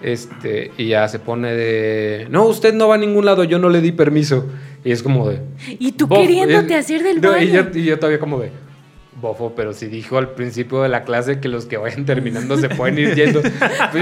Este, 0.02 0.70
y 0.78 0.88
ya 0.88 1.08
se 1.08 1.18
pone 1.18 1.52
de, 1.54 2.26
no, 2.30 2.44
usted 2.46 2.72
no 2.72 2.88
va 2.88 2.94
a 2.94 2.98
ningún 2.98 3.24
lado, 3.26 3.44
yo 3.44 3.58
no 3.58 3.68
le 3.68 3.80
di 3.82 3.92
permiso. 3.92 4.46
Y 4.82 4.92
es 4.92 5.02
como 5.02 5.28
de... 5.28 5.40
Y 5.78 5.92
tú 5.92 6.08
queriéndote 6.08 6.72
y- 6.72 6.76
hacer 6.76 7.02
del 7.02 7.20
no, 7.20 7.32
baño. 7.32 7.44
Y 7.44 7.50
yo, 7.52 7.64
y 7.74 7.84
yo 7.84 7.98
todavía 7.98 8.18
como 8.18 8.38
de, 8.40 8.50
bofo, 9.20 9.54
pero 9.54 9.72
si 9.72 9.86
dijo 9.86 10.18
al 10.18 10.30
principio 10.30 10.82
de 10.82 10.88
la 10.88 11.04
clase 11.04 11.40
que 11.40 11.48
los 11.48 11.66
que 11.66 11.76
vayan 11.76 12.04
terminando 12.04 12.56
se 12.56 12.68
pueden 12.68 12.98
ir 12.98 13.14
yendo. 13.14 13.40
Pues 13.42 13.52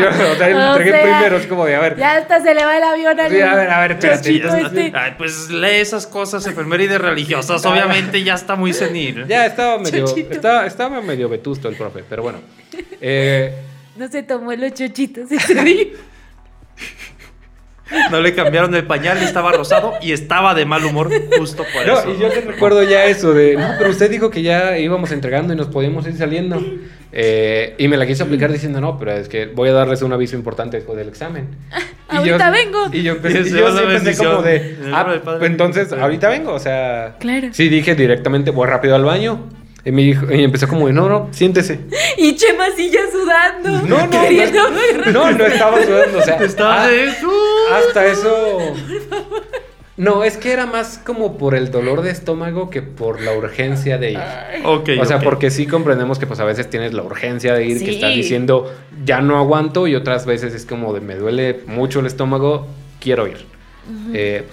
yo, 0.01 0.09
o 0.09 0.37
sea, 0.37 0.47
O 0.73 0.77
entregué 0.77 0.91
sea, 0.93 1.03
primero, 1.03 1.37
es 1.37 1.47
como 1.47 1.65
de, 1.67 1.77
a 1.77 1.81
ver, 1.81 1.97
Ya 1.97 2.17
hasta 2.17 2.41
se 2.41 2.55
le 2.55 2.65
va 2.65 2.77
el 2.77 2.83
avión 2.83 3.19
al 3.21 3.31
Sí, 3.31 3.41
a 3.41 3.55
ver, 3.55 3.71
a 3.71 3.81
ver, 3.81 3.93
espérate, 3.93 4.23
chochito 4.23 4.49
Ya 4.49 4.57
está- 4.59 4.81
este. 4.81 4.97
Ay, 4.97 5.15
pues 5.19 5.51
lee 5.51 5.77
esas 5.81 6.07
cosas 6.07 6.47
efemérides 6.47 7.01
religiosas. 7.01 7.65
Obviamente 7.67 8.23
ya 8.23 8.35
está 8.35 8.57
muy 8.57 8.73
senil. 8.73 9.27
ya 9.29 9.47
estaba 9.47 9.79
medio, 9.79 10.05
estaba, 10.17 10.67
estaba 10.67 11.01
medio 11.01 11.29
vetusto 11.29 11.69
el 11.69 11.77
profe, 11.77 12.05
pero 12.09 12.23
bueno. 12.23 12.39
Eh, 13.01 13.53
No 13.97 14.09
se 14.09 14.23
tomó 14.23 14.53
los 14.53 14.73
chochitos 14.75 15.31
ese 15.33 15.55
día. 15.63 15.87
No 18.11 18.21
le 18.21 18.35
cambiaron 18.35 18.75
el 18.75 18.87
pañal, 18.87 19.19
estaba 19.19 19.53
rosado 19.53 19.95
y 20.03 20.13
estaba 20.13 20.55
de 20.55 20.65
mal 20.65 20.85
humor 20.85 21.11
justo 21.39 21.65
por 21.73 21.87
No, 21.87 21.99
eso. 21.99 22.13
y 22.15 22.21
yo 22.21 22.29
te 22.31 22.41
recuerdo 22.43 22.83
ya 22.83 23.07
eso 23.07 23.33
de, 23.35 23.57
no, 23.57 23.67
pero 23.79 23.91
usted 23.91 24.11
dijo 24.11 24.31
que 24.31 24.43
ya 24.43 24.79
íbamos 24.79 25.11
entregando 25.13 25.53
y 25.53 25.57
nos 25.57 25.69
podíamos 25.69 26.07
ir 26.07 26.17
saliendo. 26.17 26.63
Eh, 27.11 27.75
y 27.79 27.89
me 27.89 27.97
la 27.97 28.07
quiso 28.07 28.25
aplicar 28.25 28.53
diciendo, 28.53 28.81
no, 28.83 28.99
pero 28.99 29.13
es 29.13 29.29
que 29.31 29.47
voy 29.47 29.71
a 29.71 29.73
darles 29.73 30.03
un 30.03 30.13
aviso 30.13 30.37
importante 30.37 30.77
después 30.77 30.99
del 30.99 31.09
examen. 31.09 31.49
Y 32.11 32.17
Ahorita 32.17 32.51
vengo. 32.51 32.89
Y 32.91 33.03
yo 33.03 33.13
empecé, 33.17 33.41
Y 33.41 33.41
y 33.43 33.45
se 33.51 33.59
yo 33.59 33.77
sí 33.77 33.85
bendición. 33.85 34.31
como 34.31 34.43
de, 34.43 34.79
ah, 34.95 35.07
pues 35.23 35.43
entonces, 35.43 35.93
ahorita 35.93 36.31
vengo, 36.31 36.55
o 36.55 36.59
sea... 36.59 37.17
Claro. 37.21 37.49
Sí, 37.53 37.69
dije 37.69 37.95
directamente, 37.95 38.51
voy 38.51 38.67
rápido 38.67 38.95
al 38.97 39.05
baño. 39.05 39.47
Y, 39.85 39.93
me 39.93 40.03
dijo, 40.03 40.33
y 40.33 40.43
empezó 40.43 40.69
como 40.69 40.87
de, 40.87 40.93
no, 40.93 41.09
no, 41.09 41.29
siéntese. 41.31 41.81
Y 42.17 42.35
Chema 42.35 42.67
ya 42.77 43.11
sudando. 43.13 43.87
No, 43.87 44.07
no, 44.07 44.11
Queriendo 44.11 44.71
no, 44.71 45.13
no, 45.13 45.33
no 45.33 45.47
estaba 45.47 45.85
sudando, 45.85 46.19
o 46.19 46.23
sea... 46.23 46.37
Estaba 46.37 46.83
ah, 46.83 46.89
de... 46.89 47.09
Hasta 47.73 48.07
eso. 48.07 48.59
No, 49.99 50.23
es 50.23 50.37
que 50.37 50.53
era 50.53 50.65
más 50.65 50.99
como 50.99 51.37
por 51.39 51.57
el 51.57 51.73
dolor 51.73 52.03
de 52.03 52.13
estómago 52.13 52.71
que 52.71 52.83
por 52.83 53.21
la 53.21 53.33
urgencia 53.37 53.99
de 53.99 54.13
ir. 54.13 54.21
Ok, 54.65 54.91
o 55.01 55.05
sea, 55.05 55.19
porque 55.19 55.51
sí 55.51 55.67
comprendemos 55.67 56.21
que 56.21 56.27
pues 56.29 56.39
a 56.39 56.45
veces 56.45 56.71
tienes 56.71 56.93
la 56.93 57.03
urgencia 57.03 57.53
de 57.55 57.67
ir, 57.67 57.85
que 57.85 57.91
estás 57.91 58.15
diciendo 58.15 58.73
ya 59.05 59.21
no 59.21 59.37
aguanto 59.39 59.89
y 59.89 59.97
otras 59.97 60.25
veces 60.25 60.55
es 60.55 60.65
como 60.65 60.95
de 60.95 61.01
me 61.01 61.17
duele 61.17 61.63
mucho 61.67 61.99
el 61.99 62.07
estómago, 62.07 62.69
quiero 63.01 63.27
ir. 63.27 63.45
Eh, 64.15 64.45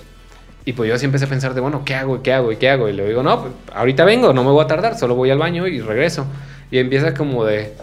y 0.66 0.74
pues 0.74 0.90
yo 0.90 0.96
así 0.96 1.06
empecé 1.06 1.26
a 1.26 1.30
pensar 1.30 1.54
de, 1.54 1.62
bueno, 1.62 1.84
¿qué 1.86 1.96
hago? 1.96 2.22
¿Qué 2.24 2.34
hago? 2.34 2.52
¿Y 2.52 2.58
qué 2.58 2.70
hago? 2.70 2.90
Y 2.90 2.94
le 2.94 3.08
digo, 3.08 3.22
no, 3.24 3.42
pues 3.42 3.54
ahorita 3.74 4.04
vengo, 4.04 4.34
no 4.34 4.44
me 4.44 4.50
voy 4.52 4.64
a 4.64 4.68
tardar, 4.68 4.98
solo 4.98 5.16
voy 5.16 5.30
al 5.30 5.38
baño 5.38 5.68
y 5.68 5.80
regreso. 5.80 6.26
Y 6.72 6.80
empieza 6.80 7.14
como 7.14 7.46
de, 7.46 7.74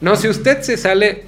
no, 0.00 0.16
si 0.16 0.28
usted 0.28 0.60
se 0.62 0.76
sale, 0.76 1.24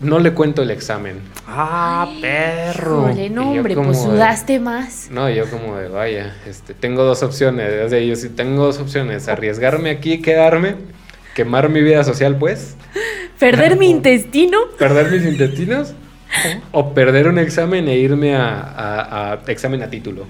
no 0.00 0.18
le 0.18 0.32
cuento 0.32 0.62
el 0.62 0.70
examen. 0.70 1.20
Ah, 1.46 2.08
perro. 2.20 3.10
No, 3.30 3.50
hombre, 3.52 3.74
como 3.74 3.88
pues 3.88 3.98
de- 4.02 4.04
sudaste 4.10 4.58
más. 4.58 5.08
No, 5.10 5.30
yo 5.30 5.48
como 5.50 5.76
de, 5.76 5.88
vaya, 5.88 6.34
este, 6.46 6.74
tengo 6.74 7.04
dos 7.04 7.22
opciones. 7.22 7.84
O 7.86 7.88
sea, 7.88 8.00
yo 8.00 8.16
sí 8.16 8.30
tengo 8.30 8.64
dos 8.64 8.78
opciones. 8.80 9.28
Arriesgarme 9.28 9.90
aquí, 9.90 10.20
quedarme, 10.20 10.74
quemar 11.34 11.68
mi 11.68 11.80
vida 11.82 12.02
social, 12.02 12.36
pues, 12.36 12.76
Perder 13.38 13.76
mi 13.78 13.88
intestino. 13.90 14.58
perder 14.78 15.10
mis 15.12 15.22
intestinos, 15.24 15.94
o 16.72 16.94
perder 16.94 17.28
un 17.28 17.38
examen 17.38 17.88
e 17.88 17.96
irme 17.98 18.34
a, 18.36 18.60
a- 18.60 19.32
a 19.32 19.40
examen 19.50 19.82
a 19.82 19.90
título. 19.90 20.26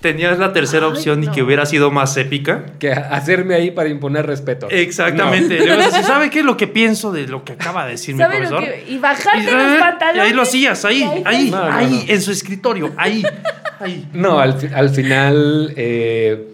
tenías 0.00 0.38
la 0.38 0.52
tercera 0.52 0.84
Ay, 0.86 0.92
opción 0.92 1.22
y 1.22 1.26
no. 1.28 1.32
que 1.32 1.42
hubiera 1.42 1.64
sido 1.64 1.90
más 1.90 2.14
épica. 2.18 2.66
Que 2.78 2.92
hacerme 2.92 3.54
ahí 3.54 3.70
para 3.70 3.88
imponer 3.88 4.26
respeto. 4.26 4.68
Exactamente. 4.70 5.54
Decir, 5.54 5.70
¿sabe 6.04 6.28
qué 6.28 6.40
es 6.40 6.44
lo 6.44 6.58
que 6.58 6.66
pienso 6.66 7.10
de 7.10 7.26
lo 7.26 7.42
que 7.42 7.54
acaba 7.54 7.86
de 7.86 7.92
decir 7.92 8.14
mi 8.14 8.20
¿Sabes 8.20 8.40
lo 8.42 8.48
profesor? 8.58 8.74
que- 8.84 8.92
Y 8.92 8.98
bajarte 8.98 9.38
Y- 9.40 9.44
los 9.50 9.76
y 9.76 9.80
pantalones. 9.80 10.22
ahí 10.22 10.32
lo 10.34 10.42
hacías, 10.42 10.84
ahí, 10.84 10.98
Y 11.02 11.22
ahí, 11.26 11.50
No, 11.50 11.56
no, 11.70 11.72
ahí, 11.74 12.04
no. 12.06 12.12
en 12.14 12.20
su 12.20 12.32
escritorio, 12.32 12.92
ahí, 12.98 13.22
ahí. 13.80 14.06
No, 14.12 14.38
al 14.40 14.90
final, 14.90 15.72
eh, 15.76 16.48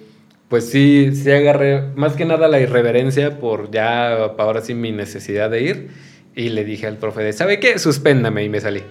pues 0.49 0.71
sí, 0.71 1.11
sí 1.15 1.33
agarré 1.33 1.83
más 1.97 2.13
que 2.15 2.25
nada 2.25 2.47
la 2.47 2.61
irreverencia 2.61 3.39
por 3.41 3.71
ya 3.73 4.15
ahora 4.39 4.61
sí 4.61 4.75
mi 4.75 4.93
necesidad 4.93 5.51
de 5.51 5.63
ir. 5.63 5.89
Y 6.35 6.51
le 6.51 6.65
dije 6.65 6.87
al 6.87 6.97
profe 6.97 7.23
de, 7.23 7.33
¿sabe 7.33 7.59
qué? 7.61 7.79
Suspéndame 7.79 8.45
y 8.45 8.49
me 8.49 8.61
salí. 8.61 8.83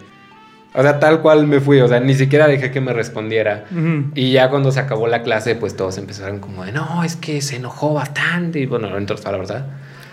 O 0.76 0.82
sea, 0.84 1.00
tal 1.00 1.22
cual 1.22 1.48
me 1.48 1.60
fui, 1.60 1.80
o 1.82 1.88
sea, 1.88 2.00
ni 2.00 2.14
siquiera 2.14 2.48
dejé 2.48 2.70
que 2.72 2.80
me 2.82 2.94
respondiera. 2.94 3.66
Ujú. 3.72 4.12
Y 4.14 4.32
ya 4.34 4.50
cuando 4.50 4.72
se 4.72 4.80
acabó 4.80 5.08
la 5.08 5.24
clase, 5.24 5.56
pues 5.56 5.76
todos 5.76 5.98
empezaron 5.98 6.40
como 6.40 6.64
de, 6.66 6.72
no, 6.72 7.04
es 7.04 7.16
que 7.16 7.42
se 7.42 7.56
enojó 7.56 7.94
bastante. 7.96 8.60
Y 8.60 8.66
bueno, 8.68 8.90
no 8.90 8.98
entró 8.98 9.16
la 9.24 9.32
verdad. 9.32 9.66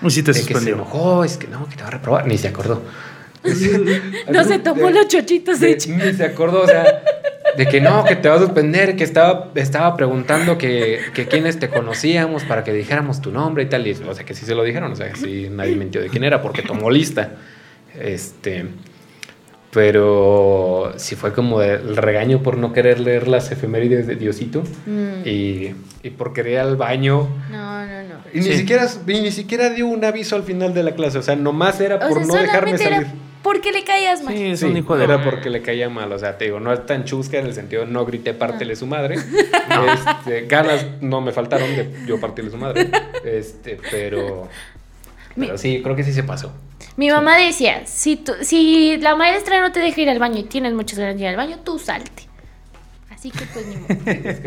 Y 0.02 0.10
sí 0.10 0.22
te 0.22 0.32
de 0.32 0.38
que 0.38 0.44
se 0.44 0.52
suspendió. 0.52 0.74
enojó, 0.76 1.24
es 1.24 1.36
que 1.36 1.46
no, 1.48 1.68
que 1.68 1.76
te 1.76 1.82
va 1.82 1.88
a 1.88 1.92
reprobar. 1.92 2.26
Ni 2.26 2.38
se 2.38 2.48
acordó. 2.48 2.82
No 4.30 4.44
se 4.44 4.58
tomó 4.58 4.86
De- 4.86 4.92
los 4.94 5.08
chochitos 5.08 5.60
de 5.60 5.66
de- 5.68 5.72
hecho. 5.74 5.90
Ni 5.90 6.12
se 6.12 6.24
acordó, 6.24 6.62
o 6.62 6.66
sea, 6.66 7.02
de 7.56 7.66
que 7.66 7.80
no, 7.80 8.04
que 8.04 8.16
te 8.16 8.28
va 8.28 8.36
a 8.36 8.38
suspender, 8.38 8.96
que 8.96 9.04
estaba, 9.04 9.50
estaba 9.54 9.96
preguntando 9.96 10.58
que, 10.58 11.00
que 11.14 11.26
quiénes 11.26 11.58
te 11.58 11.68
conocíamos 11.68 12.44
para 12.44 12.64
que 12.64 12.72
dijéramos 12.72 13.20
tu 13.20 13.30
nombre 13.32 13.62
y 13.64 13.66
tal. 13.66 13.86
Y, 13.86 13.92
o 13.92 14.14
sea, 14.14 14.24
que 14.24 14.34
sí 14.34 14.44
se 14.46 14.54
lo 14.54 14.62
dijeron, 14.64 14.92
o 14.92 14.96
sea, 14.96 15.10
que 15.10 15.16
sí 15.18 15.48
nadie 15.50 15.76
mintió 15.76 16.00
de 16.00 16.08
quién 16.08 16.24
era 16.24 16.42
porque 16.42 16.62
tomó 16.62 16.90
lista. 16.90 17.32
Este. 18.00 18.66
Pero 19.72 20.92
sí 20.96 21.16
fue 21.16 21.32
como 21.32 21.60
de- 21.60 21.74
el 21.74 21.96
regaño 21.96 22.42
por 22.42 22.56
no 22.56 22.72
querer 22.72 22.98
leer 23.00 23.28
las 23.28 23.50
efemérides 23.52 24.06
de 24.06 24.14
Diosito 24.16 24.62
Mm. 24.86 25.26
y, 25.26 25.74
y 26.02 26.10
por 26.16 26.32
querer 26.32 26.52
ir 26.52 26.58
al 26.60 26.76
baño. 26.76 27.28
No, 27.50 27.84
no, 27.86 28.02
no. 28.04 28.14
Y 28.32 28.40
ni, 28.40 28.52
siquiera, 28.54 28.86
y 29.06 29.20
ni 29.20 29.30
siquiera 29.30 29.68
dio 29.70 29.86
un 29.86 30.02
aviso 30.04 30.34
al 30.36 30.44
final 30.44 30.72
de 30.72 30.82
la 30.82 30.92
clase, 30.94 31.18
o 31.18 31.22
sea, 31.22 31.36
nomás 31.36 31.78
era 31.80 31.96
O 31.96 32.08
por 32.08 32.18
sea, 32.24 32.26
no 32.26 32.34
dejarme 32.40 32.78
salir. 32.78 32.92
era 33.00 33.12
porque 33.42 33.72
le 33.72 33.84
caías 33.84 34.22
mal. 34.22 34.34
Sí, 34.34 34.44
es 34.46 34.60
Sí, 34.60 34.66
un 34.66 34.76
hijo 34.76 34.96
de... 34.96 35.04
era 35.04 35.22
porque 35.22 35.50
le 35.50 35.62
caía 35.62 35.88
mal, 35.88 36.12
o 36.12 36.18
sea, 36.18 36.36
te 36.38 36.46
digo, 36.46 36.58
no 36.60 36.72
es 36.72 36.84
tan 36.86 37.04
chusca 37.04 37.38
en 37.38 37.46
el 37.46 37.54
sentido, 37.54 37.86
no 37.86 38.04
grité 38.04 38.34
pártele 38.34 38.74
su 38.76 38.86
madre, 38.86 39.16
Este, 40.16 40.46
ganas 40.46 40.84
no 41.00 41.20
me 41.20 41.32
faltaron 41.32 41.68
de 41.76 41.90
yo 42.06 42.18
partirle 42.20 42.50
su 42.50 42.56
madre, 42.56 42.90
este, 43.24 43.78
pero, 43.90 44.48
Mi- 45.36 45.46
pero 45.46 45.58
sí, 45.58 45.80
creo 45.82 45.94
que 45.96 46.04
sí 46.04 46.12
se 46.12 46.22
pasó. 46.24 46.52
Mi 46.96 47.10
mamá 47.10 47.36
decía, 47.36 47.82
si, 47.86 48.16
tú- 48.16 48.34
si 48.42 48.96
la 48.98 49.14
maestra 49.16 49.60
no 49.60 49.70
te 49.72 49.80
deja 49.80 50.00
ir 50.00 50.10
al 50.10 50.18
baño 50.18 50.38
y 50.38 50.44
tienes 50.44 50.72
muchas 50.72 50.98
ganas 50.98 51.16
de 51.16 51.22
ir 51.22 51.28
al 51.28 51.36
baño, 51.36 51.58
tú 51.62 51.78
salte. 51.78 52.24
Así 53.10 53.30
que 53.30 53.44
pues 53.46 53.66
ni 53.66 53.76
modo. 53.76 53.88
Es 54.06 54.40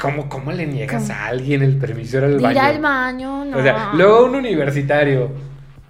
¿cómo, 0.00 0.28
cómo 0.28 0.52
le 0.52 0.66
niegas 0.66 1.10
a 1.10 1.26
alguien 1.26 1.62
el 1.62 1.76
permiso 1.76 2.20
de 2.20 2.26
ir 2.28 2.34
al 2.34 2.40
baño? 2.40 2.52
ir 2.52 2.58
al 2.58 2.80
baño, 2.80 3.44
no. 3.46 3.58
O 3.58 3.62
sea, 3.62 3.92
luego 3.94 4.24
un 4.26 4.34
universitario, 4.36 5.30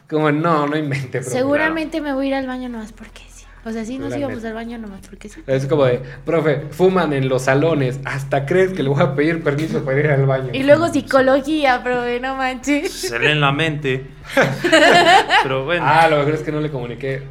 como 0.09 0.31
no, 0.33 0.67
no 0.67 0.77
invente. 0.77 1.21
profe. 1.21 1.31
Seguramente 1.31 2.01
me 2.01 2.13
voy 2.13 2.27
a 2.27 2.29
ir 2.29 2.35
al 2.35 2.47
baño 2.47 2.69
nomás 2.69 2.93
porque 2.93 3.23
sí. 3.29 3.45
O 3.65 3.73
sea, 3.73 3.85
sí 3.85 3.99
nos 3.99 4.11
La 4.11 4.19
íbamos 4.19 4.37
neta. 4.39 4.49
al 4.49 4.55
baño 4.55 4.79
nomás 4.79 5.01
porque 5.09 5.29
sí. 5.29 5.43
Es 5.47 5.67
como 5.67 5.85
de, 5.85 6.01
profe, 6.25 6.63
fuman 6.71 7.13
en 7.13 7.29
los 7.29 7.43
salones, 7.43 8.01
hasta 8.05 8.47
crees 8.47 8.73
que 8.73 8.83
le 8.83 8.89
voy 8.89 9.03
a 9.03 9.15
pedir 9.15 9.43
permiso 9.43 9.85
para 9.85 9.99
ir 9.99 10.07
al 10.07 10.25
baño. 10.27 10.51
Y 10.53 10.63
luego 10.63 10.89
psicología, 10.89 11.83
profe, 11.83 12.21
no 12.21 12.37
manches. 12.37 12.91
Se 12.93 13.19
lee 13.19 13.33
en 13.33 13.41
la 13.41 13.53
mente. 13.53 14.07
Pero 15.43 15.65
bueno. 15.65 15.85
Ah, 15.87 16.09
lo 16.09 16.19
mejor 16.19 16.35
es 16.35 16.41
que 16.43 16.53
no 16.53 16.61
le 16.61 16.71
comuniqué, 16.71 17.23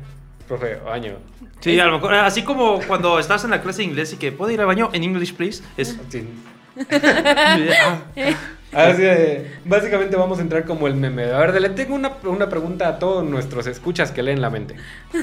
profe, 0.48 0.76
baño. 0.76 1.14
Sí, 1.60 1.80
a 1.80 1.86
lo 1.86 1.94
mejor, 1.94 2.14
así 2.14 2.44
como 2.44 2.80
cuando 2.82 3.18
estás 3.18 3.44
en 3.44 3.50
la 3.50 3.62
clase 3.62 3.80
de 3.80 3.86
inglés 3.86 4.14
y 4.14 4.18
que 4.18 4.32
puedo 4.32 4.52
ir 4.52 4.60
al 4.60 4.68
baño 4.68 4.90
en 4.94 5.04
English, 5.04 5.34
please. 5.34 5.64
Es. 5.78 5.98
Sí. 6.10 6.28
Así 8.74 9.02
de, 9.02 9.48
básicamente 9.66 10.16
vamos 10.18 10.40
a 10.40 10.42
entrar 10.42 10.66
como 10.66 10.88
el 10.88 10.96
meme. 10.96 11.32
A 11.32 11.38
ver, 11.40 11.60
le 11.62 11.70
tengo 11.70 11.96
una, 11.96 12.12
una 12.24 12.50
pregunta 12.50 12.88
a 12.90 13.00
todos 13.00 13.24
nuestros 13.24 13.66
escuchas 13.68 14.12
que 14.12 14.22
leen 14.24 14.42
la 14.42 14.50
mente. 14.50 14.76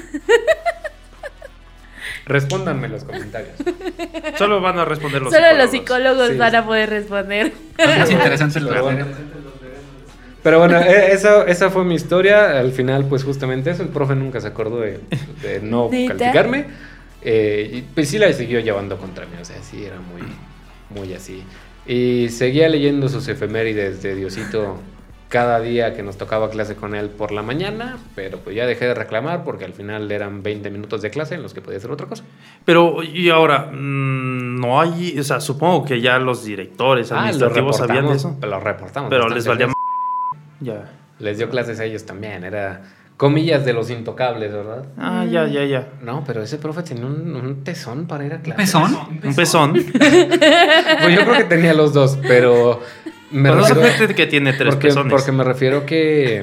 Respóndanme 2.27 2.87
en 2.87 2.93
los 2.93 3.05
comentarios. 3.05 3.53
solo 4.39 4.61
van 4.61 4.79
a 4.79 4.85
responder 4.85 5.21
los 5.23 5.33
Solo 5.33 5.53
los 5.55 5.71
psicólogos. 5.71 6.29
psicólogos 6.29 6.29
Sí. 6.31 6.37
van 6.39 6.57
a 6.57 6.65
poder 6.65 6.91
responder. 6.91 7.53
Es 7.77 8.11
interesante 8.11 8.61
lo 8.61 8.71
Pero 8.71 8.83
bueno. 8.83 9.07
Pero 10.43 10.59
bueno, 10.59 10.79
e- 10.79 11.12
esa, 11.12 11.45
esa 11.45 11.71
fue 11.71 11.85
mi 11.85 11.95
historia. 11.95 12.59
Al 12.59 12.73
final, 12.73 13.07
pues 13.07 13.25
justamente 13.25 13.71
eso. 13.71 13.83
El 13.83 13.89
profe 13.91 14.15
nunca 14.15 14.41
se 14.41 14.49
acordó 14.49 14.81
de, 14.81 15.01
de 15.43 15.61
no 15.61 15.89
calificarme. 16.09 16.66
Eh, 17.23 17.71
y 17.75 17.81
pues 17.83 18.09
sí 18.09 18.19
la 18.19 18.33
siguió 18.33 18.61
llevando 18.61 18.97
contra 18.99 19.27
mí. 19.27 19.33
O 19.41 19.45
sea, 19.45 19.57
sí 19.62 19.85
era 19.85 19.97
muy, 20.01 20.23
muy 20.99 21.15
así. 21.15 21.43
Y 21.86 22.28
seguía 22.31 22.69
leyendo 22.69 23.09
sus 23.09 23.28
efemérides 23.28 24.02
de 24.02 24.15
Diosito 24.15 24.78
cada 25.28 25.59
día 25.61 25.94
que 25.97 26.02
nos 26.02 26.16
tocaba 26.16 26.48
clase 26.48 26.77
con 26.77 26.94
él 26.94 27.11
por 27.11 27.32
la 27.32 27.43
mañana. 27.43 27.98
Pero 28.15 28.39
pues 28.39 28.56
ya 28.56 28.66
dejé 28.66 28.86
de 28.86 28.94
reclamar 28.94 29.44
porque 29.44 29.65
al 29.65 29.73
final 29.74 30.11
eran 30.11 30.43
20 30.43 30.70
minutos 30.70 31.02
de 31.02 31.11
clase 31.11 31.35
en 31.35 31.43
los 31.43 31.52
que 31.52 31.61
podía 31.61 31.78
hacer 31.78 31.90
otra 31.90 32.06
cosa. 32.06 32.24
Pero, 32.65 33.02
y 33.02 33.28
ahora, 33.31 33.70
mm, 33.73 34.61
no 34.61 34.81
hay. 34.81 35.19
O 35.19 35.23
sea, 35.24 35.40
supongo 35.40 35.85
que 35.85 36.01
ya 36.01 36.19
los 36.19 36.44
directores 36.44 37.11
Ah, 37.12 37.16
lo 37.16 37.20
administrativos 37.20 37.77
sabían 37.77 38.09
de 38.09 38.15
eso. 38.15 38.36
Lo 38.40 38.61
reportamos. 38.61 39.11
Pero 39.11 39.28
les 39.28 39.47
valía. 39.47 39.66
m- 39.66 39.74
Ya. 40.61 40.90
Les 41.19 41.36
dio 41.39 41.48
clases 41.51 41.81
a 41.81 41.85
ellos 41.85 42.06
también. 42.06 42.44
Era 42.44 42.82
comillas 43.16 43.65
de 43.65 43.73
los 43.73 43.91
intocables, 43.91 44.53
¿verdad? 44.53 44.85
Ah, 44.99 45.24
ya, 45.31 45.47
ya, 45.47 45.65
ya. 45.65 45.89
No, 46.03 46.24
pero 46.27 46.43
ese 46.43 46.59
profe 46.59 46.82
tenía 46.82 47.07
un, 47.07 47.35
un 47.36 47.65
tesón 47.65 48.07
para 48.07 48.24
ir 48.27 48.32
a 48.35 48.41
clase. 48.41 48.61
¿Pezón? 48.62 48.97
Un 49.23 49.35
pezón. 49.35 49.73
Pues 49.95 51.15
yo 51.15 51.24
creo 51.24 51.36
que 51.39 51.45
tenía 51.45 51.74
los 51.74 51.93
dos, 51.93 52.19
pero 52.27 52.81
me 53.31 53.51
Pero 53.51 53.61
no 53.61 53.65
se 53.66 53.74
refiero- 53.74 53.97
gente 53.99 54.15
que 54.15 54.27
tiene 54.27 54.53
tres 54.53 54.74
porque, 54.74 54.89
pezones. 54.89 55.12
porque 55.12 55.32
me 55.32 55.45
refiero 55.45 55.85
que... 55.86 56.43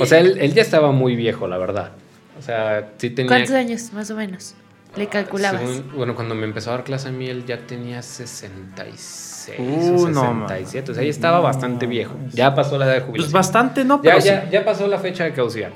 O 0.00 0.06
sea, 0.06 0.18
él, 0.20 0.38
él 0.40 0.54
ya 0.54 0.62
estaba 0.62 0.90
muy 0.92 1.14
viejo, 1.16 1.46
la 1.46 1.56
verdad. 1.58 1.92
O 2.38 2.42
sea, 2.42 2.90
sí 2.98 3.10
tenía... 3.10 3.28
¿Cuántos 3.28 3.52
años, 3.54 3.92
más 3.92 4.10
o 4.10 4.16
menos? 4.16 4.54
Le 4.96 5.06
calculabas. 5.08 5.60
Según- 5.60 5.92
bueno, 5.96 6.14
cuando 6.14 6.34
me 6.34 6.44
empezó 6.44 6.70
a 6.70 6.74
dar 6.74 6.84
clase 6.84 7.08
a 7.08 7.12
mí, 7.12 7.28
él 7.28 7.44
ya 7.46 7.58
tenía 7.66 8.00
66 8.02 9.33
Uh, 9.58 10.04
o 10.04 10.08
no, 10.08 10.46
67. 10.48 10.92
o 10.92 10.94
sea, 10.94 11.04
ya 11.04 11.10
estaba 11.10 11.40
bastante 11.40 11.86
viejo. 11.86 12.14
Ya 12.32 12.54
pasó 12.54 12.78
la 12.78 12.86
edad 12.86 12.94
de 12.94 13.00
Pues 13.00 13.10
jubilación. 13.10 13.32
bastante, 13.32 13.84
¿no? 13.84 13.96
Ya, 14.02 14.12
Pero 14.12 14.24
ya, 14.24 14.42
sí. 14.42 14.48
ya 14.52 14.64
pasó 14.64 14.86
la 14.88 14.98
fecha 14.98 15.24
de 15.24 15.32
caducidad. 15.32 15.70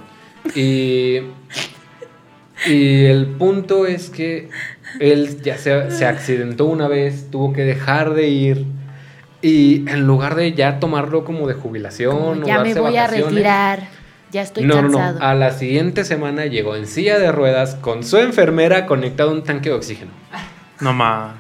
Y, 0.55 1.19
y 2.67 3.05
el 3.07 3.27
punto 3.39 3.87
es 3.87 4.11
que 4.11 4.49
él 5.01 5.41
ya 5.43 5.57
se, 5.59 5.91
se 5.91 6.07
accidentó 6.07 6.65
una 6.67 6.89
vez, 6.89 7.31
tuvo 7.31 7.53
que 7.53 7.63
dejar 7.65 8.15
de 8.15 8.29
ir. 8.29 8.65
Y 9.41 9.89
en 9.89 10.05
lugar 10.07 10.35
de 10.35 10.53
ya 10.53 10.81
tomarlo 10.81 11.25
como 11.25 11.47
de 11.47 11.55
jubilación 11.55 12.17
Como, 12.17 12.31
o 12.31 12.35
ya 12.45 12.59
me 12.59 12.75
darse 12.75 12.81
voy 12.81 12.97
a 12.97 13.07
retirar. 13.07 13.83
Ya 14.33 14.43
estoy 14.43 14.65
no, 14.65 14.83
no, 14.83 14.83
cansado. 14.99 15.19
no. 15.21 15.25
A 15.25 15.35
la 15.35 15.53
siguiente 15.53 16.05
semana 16.05 16.47
llegó 16.47 16.75
en 16.75 16.87
silla 16.87 17.19
de 17.19 17.31
ruedas 17.31 17.77
con 17.77 18.03
su 18.03 18.19
enfermera 18.19 18.85
conectado 18.85 19.31
a 19.31 19.33
un 19.35 19.45
tanque 19.45 19.69
de 19.71 19.77
oxígeno. 19.77 20.11
No, 20.81 20.93
ma. 20.93 21.37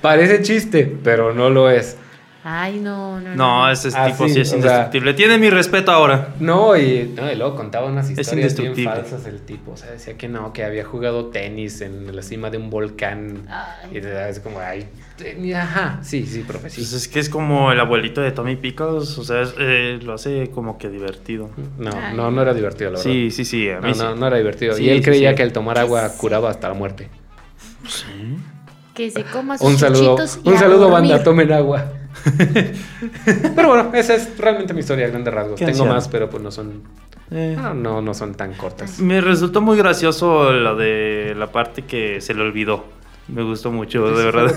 Parece 0.00 0.42
chiste, 0.42 0.96
pero 1.02 1.32
no 1.34 1.50
lo 1.50 1.70
es. 1.70 1.96
Ay, 2.44 2.80
no, 2.80 3.20
no. 3.20 3.36
No, 3.36 3.70
ese 3.70 3.90
Ah, 3.94 4.06
tipo 4.08 4.26
sí, 4.26 4.34
sí 4.34 4.40
es 4.40 4.48
o 4.48 4.50
sea- 4.50 4.58
indestructible. 4.58 5.14
Tiene 5.14 5.38
mi 5.38 5.48
respeto 5.48 5.92
ahora. 5.92 6.34
No, 6.40 6.76
y, 6.76 7.12
no, 7.14 7.30
y 7.30 7.36
luego 7.36 7.54
contaba 7.54 7.86
unas 7.86 8.10
historias 8.10 8.58
bien 8.58 8.74
falsas 8.84 9.26
el 9.26 9.42
tipo. 9.42 9.70
O 9.70 9.76
sea, 9.76 9.92
decía 9.92 10.18
que 10.18 10.26
no, 10.28 10.52
que 10.52 10.64
había 10.64 10.84
jugado 10.84 11.26
tenis 11.26 11.80
en 11.82 12.16
la 12.16 12.20
cima 12.22 12.50
de 12.50 12.58
un 12.58 12.68
volcán. 12.68 13.44
Ay. 13.48 13.90
Y 13.92 13.98
es 13.98 14.40
como, 14.40 14.58
ay, 14.58 14.88
tenis, 15.16 15.54
ajá, 15.54 16.00
sí, 16.02 16.26
sí, 16.26 16.40
profe, 16.40 16.68
sí. 16.68 16.80
Pues 16.80 16.92
es 16.94 17.06
que 17.06 17.20
es 17.20 17.28
como 17.28 17.70
el 17.70 17.78
abuelito 17.78 18.20
de 18.20 18.32
Tommy 18.32 18.56
Pickles. 18.56 19.16
O 19.18 19.22
sea, 19.22 19.42
es, 19.42 19.54
eh, 19.60 20.00
lo 20.02 20.14
hace 20.14 20.50
como 20.50 20.78
que 20.78 20.88
divertido. 20.88 21.48
No, 21.78 21.92
Ay. 21.94 22.16
no, 22.16 22.32
no 22.32 22.42
era 22.42 22.54
divertido, 22.54 22.90
la 22.90 22.98
verdad. 22.98 23.12
Sí, 23.12 23.30
sí, 23.30 23.44
sí. 23.44 23.70
A 23.70 23.80
mí 23.80 23.90
No, 23.90 23.94
sí. 23.94 24.00
no, 24.00 24.16
no 24.16 24.26
era 24.26 24.38
divertido. 24.38 24.74
Sí, 24.74 24.82
y 24.82 24.90
él 24.90 24.98
sí, 24.98 25.04
creía 25.04 25.30
sí. 25.30 25.36
que 25.36 25.42
el 25.44 25.52
tomar 25.52 25.78
agua 25.78 26.10
curaba 26.18 26.50
hasta 26.50 26.66
la 26.66 26.74
muerte. 26.74 27.08
Que 29.02 29.10
se 29.10 29.24
coma 29.24 29.58
sus 29.58 29.66
Un 29.66 29.78
saludo, 29.78 30.16
y 30.44 30.48
un 30.48 30.54
a 30.54 30.58
saludo, 30.60 30.88
dormir. 30.88 31.10
banda, 31.10 31.24
tomen 31.24 31.50
agua. 31.50 31.86
pero 33.56 33.68
bueno, 33.68 33.90
esa 33.94 34.14
es 34.14 34.38
realmente 34.38 34.72
mi 34.74 34.78
historia 34.78 35.06
a 35.06 35.08
grandes 35.08 35.34
rasgos. 35.34 35.58
Qué 35.58 35.66
Tengo 35.66 35.86
más, 35.86 36.06
pero 36.06 36.30
pues 36.30 36.40
no 36.40 36.52
son, 36.52 36.82
Eh, 37.32 37.56
no, 37.60 37.74
no, 37.74 38.00
no 38.00 38.14
son 38.14 38.36
tan 38.36 38.54
cortas. 38.54 39.00
Me 39.00 39.20
resultó 39.20 39.60
muy 39.60 39.76
gracioso 39.76 40.52
lo 40.52 40.76
de 40.76 41.34
la 41.36 41.50
parte 41.50 41.82
que 41.82 42.20
se 42.20 42.32
le 42.32 42.42
olvidó. 42.42 42.84
Me 43.26 43.42
gustó 43.42 43.72
mucho, 43.72 44.08
de 44.08 44.24
verdad. 44.24 44.54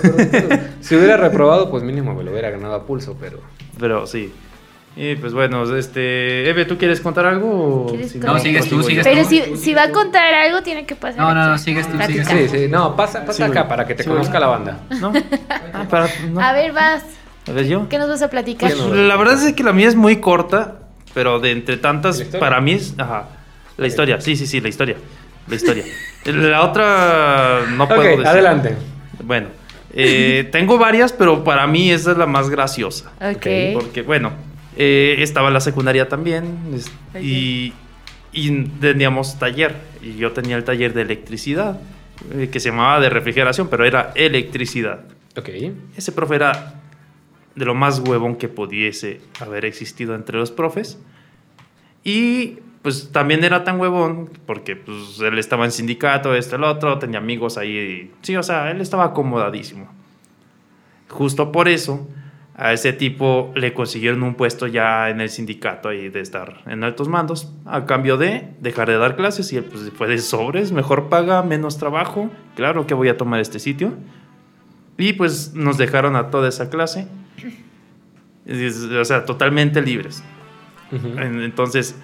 Si 0.80 0.96
hubiera 0.96 1.18
reprobado, 1.28 1.72
pues 1.72 1.82
mínimo 1.82 2.14
me 2.14 2.24
lo 2.24 2.30
hubiera 2.30 2.52
ganado 2.52 2.76
a 2.76 2.86
pulso, 2.86 3.18
pero... 3.20 3.40
Pero 3.80 4.06
sí. 4.06 4.32
Y 4.98 5.16
pues 5.16 5.34
bueno, 5.34 5.64
este. 5.76 6.50
Eve, 6.50 6.64
¿tú 6.66 6.78
quieres 6.78 7.02
contar 7.02 7.26
algo? 7.26 7.84
o 7.84 7.90
¿Quieres 7.90 8.12
si 8.12 8.20
contar? 8.20 8.36
No, 8.36 8.40
sigues 8.42 8.70
tú, 8.70 8.82
sigues 8.82 9.04
Pero 9.06 9.24
tú. 9.24 9.30
si, 9.30 9.58
si 9.58 9.74
va 9.74 9.84
a 9.84 9.92
contar 9.92 10.34
algo, 10.34 10.62
tiene 10.64 10.86
que 10.86 10.96
pasar. 10.96 11.20
No, 11.20 11.34
no, 11.34 11.48
no, 11.50 11.58
sigues 11.58 11.86
tú, 11.92 11.98
sigues 12.02 12.26
Sí, 12.28 12.48
sí, 12.48 12.68
no, 12.70 12.96
pasa, 12.96 13.26
pasa 13.26 13.34
Sí, 13.34 13.44
acá 13.44 13.68
para 13.68 13.86
que 13.86 13.94
te 13.96 14.04
Sí, 14.04 14.10
conozca 14.10 14.40
la 14.40 14.48
banda. 14.48 14.80
¿No? 15.02 15.12
Ah, 15.74 15.86
para, 15.90 16.08
no. 16.30 16.40
A 16.40 16.54
ver, 16.54 16.72
vas. 16.72 17.04
A 17.48 17.52
ver, 17.52 17.68
yo. 17.68 17.90
¿Qué 17.90 17.98
nos 17.98 18.08
vas 18.08 18.22
a 18.22 18.30
platicar? 18.30 18.72
Pues 18.72 18.86
la 18.86 19.18
verdad 19.18 19.34
es 19.46 19.54
que 19.54 19.64
la 19.64 19.74
mía 19.74 19.90
es 19.90 19.96
muy 19.96 20.18
corta, 20.22 20.76
pero 21.14 21.40
de 21.42 21.52
entre 21.52 21.76
tantas, 21.76 22.22
para 22.22 22.62
mí 22.62 22.72
es. 22.74 22.96
Ajá. 22.98 23.28
La 23.78 23.88
historia, 23.88 24.22
sí, 24.22 24.38
sí, 24.38 24.48
sí, 24.48 24.62
la 24.62 24.70
historia. 24.70 24.96
La 25.48 25.56
historia. 25.56 25.84
La 26.26 26.64
otra 26.64 27.66
no 27.70 27.88
puedo 27.88 28.00
ok, 28.02 28.08
decir. 28.08 28.28
adelante. 28.28 28.76
Bueno, 29.24 29.50
Eh, 29.94 30.48
tengo 30.52 30.78
varias, 30.78 31.12
pero 31.14 31.44
para 31.44 31.68
mí 31.68 31.92
esa 31.92 32.12
es 32.14 32.18
la 32.18 32.26
más 32.26 32.50
graciosa. 32.50 33.12
Ok. 33.22 33.46
Porque, 33.74 34.02
bueno, 34.02 34.32
eh, 34.78 35.16
estaba 35.20 35.48
en 35.50 35.54
la 35.54 35.62
secundaria 35.62 36.08
también 36.10 36.58
es- 36.74 36.92
y, 37.24 37.74
y 38.34 38.64
teníamos 38.82 39.40
taller. 39.40 39.76
Y 40.02 40.16
yo 40.18 40.32
tenía 40.32 40.56
el 40.58 40.64
taller 40.64 40.94
de 40.94 41.02
electricidad, 41.04 41.80
eh, 42.34 42.50
que 42.52 42.60
se 42.60 42.70
llamaba 42.70 43.00
de 43.00 43.10
refrigeración, 43.10 43.68
pero 43.70 43.86
era 43.86 44.12
electricidad. 44.16 45.06
Ok. 45.38 45.50
Ese 45.98 46.12
profe 46.12 46.36
era 46.36 46.82
de 47.56 47.66
lo 47.66 47.74
más 47.74 48.00
huevón 48.00 48.36
que 48.36 48.48
pudiese 48.50 49.22
haber 49.40 49.66
existido 49.66 50.14
entre 50.16 50.38
los 50.38 50.52
profes. 50.52 51.00
Y 52.04 52.60
pues 52.82 53.12
también 53.12 53.44
era 53.44 53.64
tan 53.64 53.80
huevón 53.80 54.30
porque 54.46 54.76
pues 54.76 55.20
él 55.22 55.40
estaba 55.40 55.66
en 55.66 55.72
sindicato, 55.72 56.36
este, 56.36 56.56
el 56.58 56.64
otro, 56.64 57.00
tenía 57.00 57.18
amigos 57.20 57.58
ahí. 57.58 58.12
Sí, 58.22 58.36
o 58.36 58.44
sea, 58.44 58.70
él 58.72 58.80
estaba 58.82 59.06
acomodadísimo. 59.06 59.92
Justo 61.10 61.52
por 61.52 61.68
eso 61.68 62.08
a 62.58 62.72
ese 62.72 62.94
tipo 62.94 63.52
le 63.56 63.74
consiguieron 63.74 64.24
un 64.24 64.36
puesto 64.36 64.66
ya 64.68 65.10
en 65.10 65.20
el 65.20 65.30
sindicato 65.30 65.90
ahí 65.90 66.08
de 66.10 66.22
estar 66.22 66.62
en 66.68 66.84
altos 66.86 67.10
mandos 67.10 67.52
a 67.66 67.86
cambio 67.86 68.16
de 68.18 68.48
dejar 68.62 68.88
de 68.90 68.98
dar 68.98 69.18
clases 69.18 69.52
y 69.52 69.58
él 69.58 69.66
pues 69.66 69.92
fue 69.98 70.08
de 70.08 70.18
sobres, 70.20 70.72
mejor 70.72 71.10
paga, 71.10 71.44
menos 71.44 71.78
trabajo, 71.78 72.32
claro 72.56 72.88
que 72.88 72.94
voy 72.94 73.10
a 73.10 73.18
tomar 73.18 73.42
este 73.42 73.60
sitio. 73.60 73.94
Y 74.98 75.12
pues 75.14 75.54
nos 75.54 75.78
dejaron 75.78 76.16
a 76.16 76.30
toda 76.30 76.48
esa 76.48 76.70
clase, 76.70 77.08
o 79.00 79.06
sea, 79.06 79.26
totalmente 79.26 79.82
libres. 79.82 80.24
Ujú. 80.92 81.08
En- 81.20 81.42
Entonces, 81.42 81.96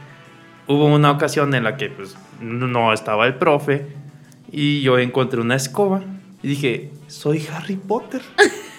hubo 0.67 0.85
una 0.87 1.11
ocasión 1.11 1.53
en 1.55 1.63
la 1.63 1.77
que 1.77 1.89
pues, 1.89 2.17
no 2.41 2.91
estaba 2.91 3.27
el 3.27 3.35
profe 3.35 3.85
y 4.51 4.81
yo 4.81 4.97
encontré 4.99 5.39
una 5.39 5.55
escoba 5.55 6.01
y 6.43 6.47
dije, 6.49 6.91
soy 7.07 7.47
Harry 7.53 7.75
Potter. 7.77 8.21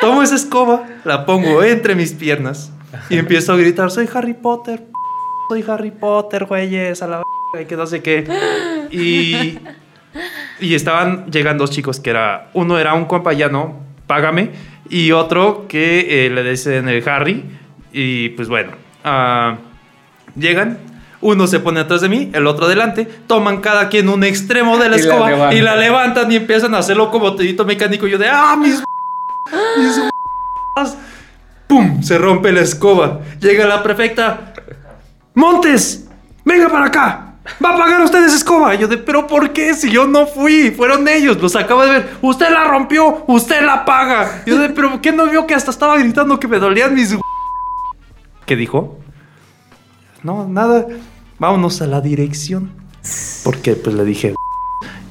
Tomo 0.00 0.22
esa 0.22 0.34
escoba, 0.34 0.84
la 1.04 1.26
pongo 1.26 1.62
entre 1.62 1.94
mis 1.94 2.12
piernas 2.12 2.72
y 3.10 3.18
empiezo 3.18 3.52
a 3.52 3.56
gritar, 3.56 3.90
soy 3.90 4.08
Harry 4.14 4.32
Potter, 4.32 4.82
soy 5.48 5.64
Harry 5.68 5.90
Potter, 5.90 6.46
güeyes, 6.46 7.02
a 7.02 7.06
la 7.06 7.16
verga", 7.52 7.62
y 7.62 7.66
que 7.66 7.76
no 7.76 7.86
sé 7.86 8.02
qué. 8.02 8.26
Y, 8.90 9.58
y 10.60 10.74
estaban 10.74 11.30
llegando 11.30 11.64
dos 11.64 11.70
chicos 11.70 12.00
que 12.00 12.10
era, 12.10 12.50
uno 12.54 12.78
era 12.78 12.94
un 12.94 13.04
compañero, 13.04 13.74
págame, 14.06 14.50
y 14.88 15.12
otro 15.12 15.66
que 15.68 16.26
eh, 16.26 16.30
le 16.30 16.48
dicen 16.48 16.88
el 16.88 17.06
Harry, 17.08 17.44
y 17.92 18.30
pues 18.30 18.48
bueno, 18.48 18.72
ah, 19.04 19.56
llegan. 20.36 20.78
Uno 21.22 21.46
se 21.46 21.60
pone 21.60 21.80
atrás 21.80 22.00
de 22.00 22.08
mí, 22.08 22.30
el 22.32 22.46
otro 22.46 22.66
delante. 22.66 23.06
Toman 23.26 23.60
cada 23.60 23.90
quien 23.90 24.08
un 24.08 24.24
extremo 24.24 24.78
de 24.78 24.88
la 24.88 24.96
Y 24.96 25.00
escoba 25.00 25.54
y 25.54 25.60
la 25.60 25.76
levantan 25.76 26.32
y 26.32 26.36
empiezan 26.36 26.74
a 26.74 26.78
hacerlo 26.78 27.10
como 27.10 27.36
tedito 27.36 27.66
mecánico. 27.66 28.08
Y 28.08 28.12
yo 28.12 28.16
de, 28.16 28.26
¡ah, 28.26 28.56
mis 28.58 28.82
mis 29.78 30.00
¡Pum! 31.66 32.02
Se 32.02 32.18
rompe 32.18 32.50
la 32.50 32.62
escoba. 32.62 33.20
Llega 33.40 33.64
la 33.66 33.82
prefecta. 33.82 34.54
¡Montes! 35.34 36.08
¡Venga 36.44 36.68
para 36.68 36.86
acá! 36.86 37.34
¡Va 37.64 37.70
a 37.70 37.78
pagar 37.78 38.02
usted 38.02 38.24
esa 38.24 38.36
escoba! 38.36 38.74
Y 38.74 38.78
yo 38.78 38.88
de, 38.88 38.98
¿pero 38.98 39.26
por 39.26 39.52
qué? 39.52 39.74
Si 39.74 39.90
yo 39.90 40.06
no 40.06 40.26
fui, 40.26 40.72
fueron 40.72 41.06
ellos, 41.06 41.40
los 41.40 41.54
acabo 41.54 41.82
de 41.82 41.90
ver. 41.90 42.10
¡Usted 42.22 42.50
la 42.50 42.64
rompió! 42.64 43.24
¡Usted 43.28 43.64
la 43.64 43.84
paga! 43.84 44.42
Y 44.46 44.50
yo 44.50 44.58
de, 44.58 44.70
¿pero 44.70 45.00
qué 45.00 45.12
no 45.12 45.26
vio 45.26 45.46
que 45.46 45.54
hasta 45.54 45.70
estaba 45.70 45.96
gritando 45.96 46.40
que 46.40 46.48
me 46.48 46.58
dolían 46.58 46.94
mis. 46.94 47.16
¿Qué 48.46 48.56
dijo? 48.56 48.98
No, 50.22 50.48
nada. 50.48 50.86
Vámonos 51.38 51.80
a 51.82 51.86
la 51.86 52.00
dirección. 52.00 52.72
Porque 53.44 53.74
pues 53.74 53.94
le 53.94 54.04
dije. 54.04 54.34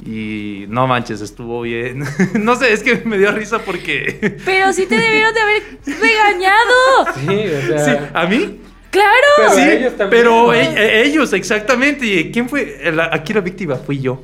Y 0.04 0.64
no 0.68 0.86
manches, 0.86 1.20
estuvo 1.20 1.60
bien. 1.62 2.02
no 2.34 2.56
sé, 2.56 2.72
es 2.72 2.82
que 2.82 2.96
me 3.04 3.18
dio 3.18 3.30
risa 3.32 3.58
porque. 3.60 4.36
Pero 4.44 4.72
sí 4.72 4.86
te 4.86 4.96
debieron 4.98 5.34
de 5.34 5.40
haber 5.40 5.62
regañado. 5.84 7.06
Sí, 7.16 7.72
o 7.74 7.78
sea. 7.78 7.84
Sí, 7.84 8.04
¿a 8.14 8.26
mí? 8.26 8.60
Claro. 8.90 9.10
Pero 9.36 9.50
sí, 9.54 9.60
ellos 9.62 9.96
también, 9.96 10.22
pero 10.22 10.46
¿no? 10.46 10.52
e- 10.54 10.62
e- 10.74 11.02
ellos, 11.04 11.32
exactamente. 11.32 12.04
¿Y 12.06 12.32
quién 12.32 12.48
fue? 12.48 12.90
La- 12.92 13.08
aquí 13.12 13.32
la 13.32 13.40
víctima 13.40 13.76
fui 13.76 14.00
yo. 14.00 14.20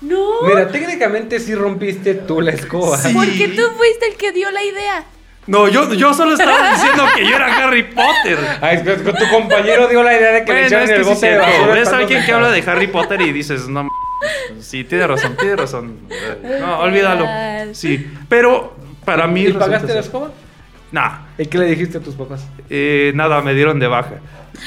No. 0.00 0.42
Mira, 0.42 0.68
técnicamente 0.68 1.38
sí 1.38 1.54
rompiste 1.54 2.14
tú 2.14 2.40
la 2.40 2.50
escoba. 2.52 2.96
Sí. 2.96 3.12
Porque 3.14 3.48
tú 3.48 3.62
fuiste 3.76 4.06
el 4.10 4.16
que 4.16 4.32
dio 4.32 4.50
la 4.50 4.64
idea. 4.64 5.04
No, 5.46 5.68
yo, 5.68 5.92
yo 5.94 6.12
solo 6.14 6.32
estaba 6.34 6.72
diciendo 6.72 7.04
que 7.16 7.22
yo 7.28 7.34
era 7.36 7.56
Harry 7.64 7.84
Potter. 7.84 8.38
Ay, 8.60 8.76
es 8.78 8.82
que 8.82 9.12
tu 9.12 9.28
compañero 9.30 9.86
dio 9.88 10.02
la 10.02 10.14
idea 10.16 10.32
de 10.32 10.44
que 10.44 10.52
le 10.52 10.60
Bueno, 10.68 10.78
es 10.78 10.90
que 10.90 10.96
el 10.96 11.04
sí 11.04 11.08
bote 11.10 11.26
de 11.26 11.32
cierto. 11.32 11.46
basura. 11.46 11.66
Ves 11.68 11.78
a 11.78 11.82
estando 11.82 12.02
alguien 12.04 12.24
que 12.26 12.32
habla 12.32 12.50
de 12.50 12.62
Harry 12.70 12.86
Potter 12.88 13.20
y 13.22 13.32
dices, 13.32 13.66
no, 13.68 13.80
m- 13.80 13.88
sí, 14.60 14.84
tiene 14.84 15.06
razón, 15.06 15.36
tiene 15.38 15.56
razón. 15.56 15.98
No, 16.60 16.78
olvídalo. 16.80 17.26
Sí, 17.74 18.10
pero 18.28 18.76
para 19.04 19.26
mí... 19.26 19.42
¿Y 19.44 19.52
pagaste 19.52 19.94
la 19.94 20.00
escoba? 20.00 20.30
Nah, 20.90 21.18
¿Y 21.36 21.46
qué 21.46 21.58
le 21.58 21.66
dijiste 21.66 21.98
a 21.98 22.00
tus 22.00 22.14
papás? 22.14 22.46
eh, 22.70 23.12
nada, 23.14 23.40
me 23.42 23.54
dieron 23.54 23.78
de 23.78 23.86
baja. 23.88 24.14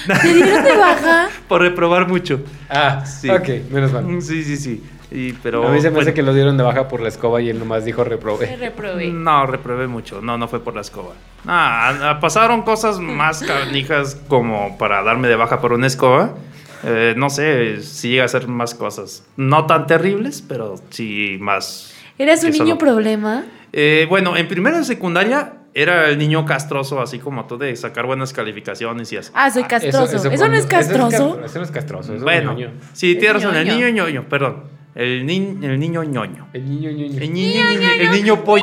¿Te 0.07 0.34
dieron 0.34 0.64
de 0.64 0.78
baja? 0.78 1.30
Por 1.48 1.61
reprobar 1.61 2.07
mucho. 2.07 2.41
Ah, 2.69 3.03
Sí. 3.06 3.30
Ok, 3.30 3.49
menos 3.72 3.91
mal. 3.91 4.06
Sí, 4.22 4.44
sí, 4.44 4.56
sí. 4.57 4.84
Y, 5.14 5.34
pero, 5.34 5.68
a 5.68 5.72
mí 5.72 5.82
se 5.82 5.90
me 5.90 5.98
hace 5.98 6.06
bueno, 6.06 6.14
que 6.14 6.22
lo 6.23 6.34
dieron 6.34 6.56
de 6.56 6.64
baja 6.64 6.88
por 6.88 7.02
la 7.02 7.10
escoba 7.10 7.41
y 7.41 7.49
él 7.49 7.60
nomás 7.60 7.84
dijo 7.84 8.02
reprobé. 8.06 8.56
reprobé. 8.56 9.07
No, 9.10 9.45
reprobé 9.45 9.88
mucho. 9.88 10.22
No, 10.22 10.38
no 10.38 10.48
fue 10.48 10.64
por 10.64 10.73
la 10.73 10.80
escoba. 10.82 11.15
Ah, 11.45 12.18
pasaron 12.22 12.61
cosas 12.61 12.98
más 12.99 13.44
canijas 13.44 14.15
como 14.30 14.78
para 14.78 15.03
darme 15.03 15.28
de 15.28 15.36
baja 15.36 15.60
por 15.60 15.73
una 15.73 15.88
escoba. 15.88 16.36
Eh, 16.83 17.13
no 17.17 17.29
sé 17.29 17.81
si 17.83 18.09
llega 18.09 18.25
a 18.25 18.27
ser 18.27 18.47
más 18.47 18.73
cosas. 18.75 19.23
No 19.37 19.65
tan 19.65 19.87
terribles, 19.87 20.43
pero 20.47 20.75
sí 20.89 21.37
más. 21.39 21.93
¿Eras 22.17 22.43
un 22.43 22.51
niño 22.51 22.65
solo- 22.65 22.77
problema? 22.77 23.45
Eh, 23.73 24.05
bueno, 24.09 24.35
en 24.37 24.47
primero 24.47 24.77
de 24.77 24.83
secundaria 24.83 25.53
era 25.73 26.09
el 26.09 26.17
niño 26.17 26.45
castroso, 26.45 26.99
así 27.01 27.19
como 27.19 27.45
tú, 27.45 27.57
de 27.57 27.73
sacar 27.75 28.05
buenas 28.05 28.33
calificaciones 28.33 29.11
y 29.13 29.17
así. 29.17 29.31
Ah, 29.33 29.49
soy 29.49 29.63
castroso. 29.63 30.17
¿Eso, 30.29 30.47
no 30.49 30.55
es 30.57 30.65
castroso? 30.65 31.39
Eso, 31.45 31.59
no 31.59 31.63
es 31.65 31.71
castroso. 31.71 32.13
Es 32.15 32.21
bueno, 32.23 32.53
ñoño. 32.53 32.71
sí, 32.93 33.13
Es 33.13 33.19
tienes 33.19 33.43
razón. 33.43 33.55
El 33.55 33.67
niño 33.67 33.89
ñoño, 33.89 34.27
perdón. 34.27 34.63
El, 34.93 35.25
ni- 35.25 35.57
el 35.61 35.79
niño 35.79 36.03
ñoño. 36.03 36.49
El 36.53 36.69
niño 36.69 36.91
ñoño. 36.91 37.21
El 37.21 37.33
niño, 37.33 37.61
el 37.99 38.11
niño 38.11 38.43
pollo. 38.43 38.61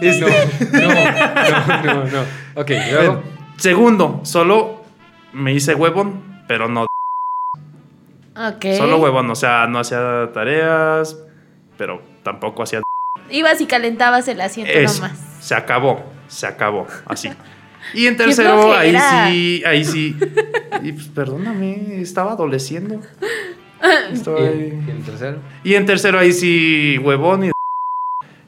Este- 0.00 0.20
No, 0.72 0.88
no, 1.84 1.94
no, 1.94 2.04
no. 2.04 2.20
Ok, 2.60 2.70
luego. 2.70 2.96
Bueno, 3.14 3.22
segundo, 3.56 4.20
solo 4.22 4.84
me 5.32 5.52
hice 5.52 5.74
huevón, 5.74 6.42
pero 6.46 6.68
no. 6.68 6.86
Solo 8.76 8.98
huevón, 8.98 9.30
o 9.30 9.34
sea, 9.34 9.66
no 9.66 9.78
hacía 9.78 10.30
tareas, 10.32 11.16
pero 11.76 12.02
tampoco 12.22 12.62
hacía. 12.62 12.82
Ibas 13.30 13.60
y 13.60 13.66
calentabas 13.66 14.26
el 14.28 14.40
asiento 14.40 14.72
Eso. 14.72 15.02
nomás. 15.02 15.18
Se 15.40 15.54
acabó, 15.54 16.02
se 16.28 16.46
acabó, 16.46 16.86
así. 17.06 17.30
Y 17.92 18.06
en 18.06 18.16
tercero, 18.16 18.72
ahí 18.74 18.96
sí, 19.28 19.62
ahí 19.66 19.84
sí. 19.84 20.16
Y 20.82 20.92
pues 20.92 21.06
perdóname, 21.08 22.00
estaba 22.00 22.32
adoleciendo. 22.32 22.98
Estaba 24.10 24.40
¿Y, 24.40 24.44
ahí. 24.44 24.84
y 24.86 24.90
el 24.90 25.02
tercero? 25.04 25.38
Y 25.62 25.74
en 25.74 25.84
tercero 25.84 26.18
ahí 26.18 26.32
sí, 26.32 26.96
huevón 26.98 27.44
y... 27.44 27.50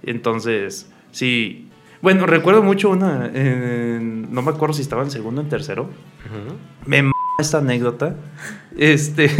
Entonces, 0.02 0.90
sí. 1.10 1.70
Bueno, 2.00 2.26
recuerdo 2.26 2.62
mucho 2.62 2.88
una... 2.88 3.26
en- 3.26 4.32
no 4.32 4.40
me 4.40 4.50
acuerdo 4.52 4.72
si 4.74 4.80
estaba 4.82 5.02
en 5.02 5.10
segundo 5.10 5.42
o 5.42 5.44
en 5.44 5.50
tercero. 5.50 5.90
Me 6.86 6.98
m 6.98 7.12
esta 7.38 7.58
anécdota. 7.58 8.14
Este... 8.76 9.30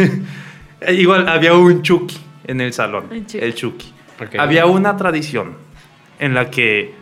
igual, 0.93 1.29
había 1.29 1.55
un 1.55 1.83
Chucky 1.83 2.19
en 2.47 2.61
el 2.61 2.73
salón. 2.73 3.05
Chucky. 3.27 3.39
El 3.39 3.55
Chucky. 3.55 3.93
Ok. 4.21 4.37
Había 4.39 4.67
una 4.67 4.97
tradición 4.97 5.55
en 6.19 6.35
la 6.35 6.51
que 6.51 6.95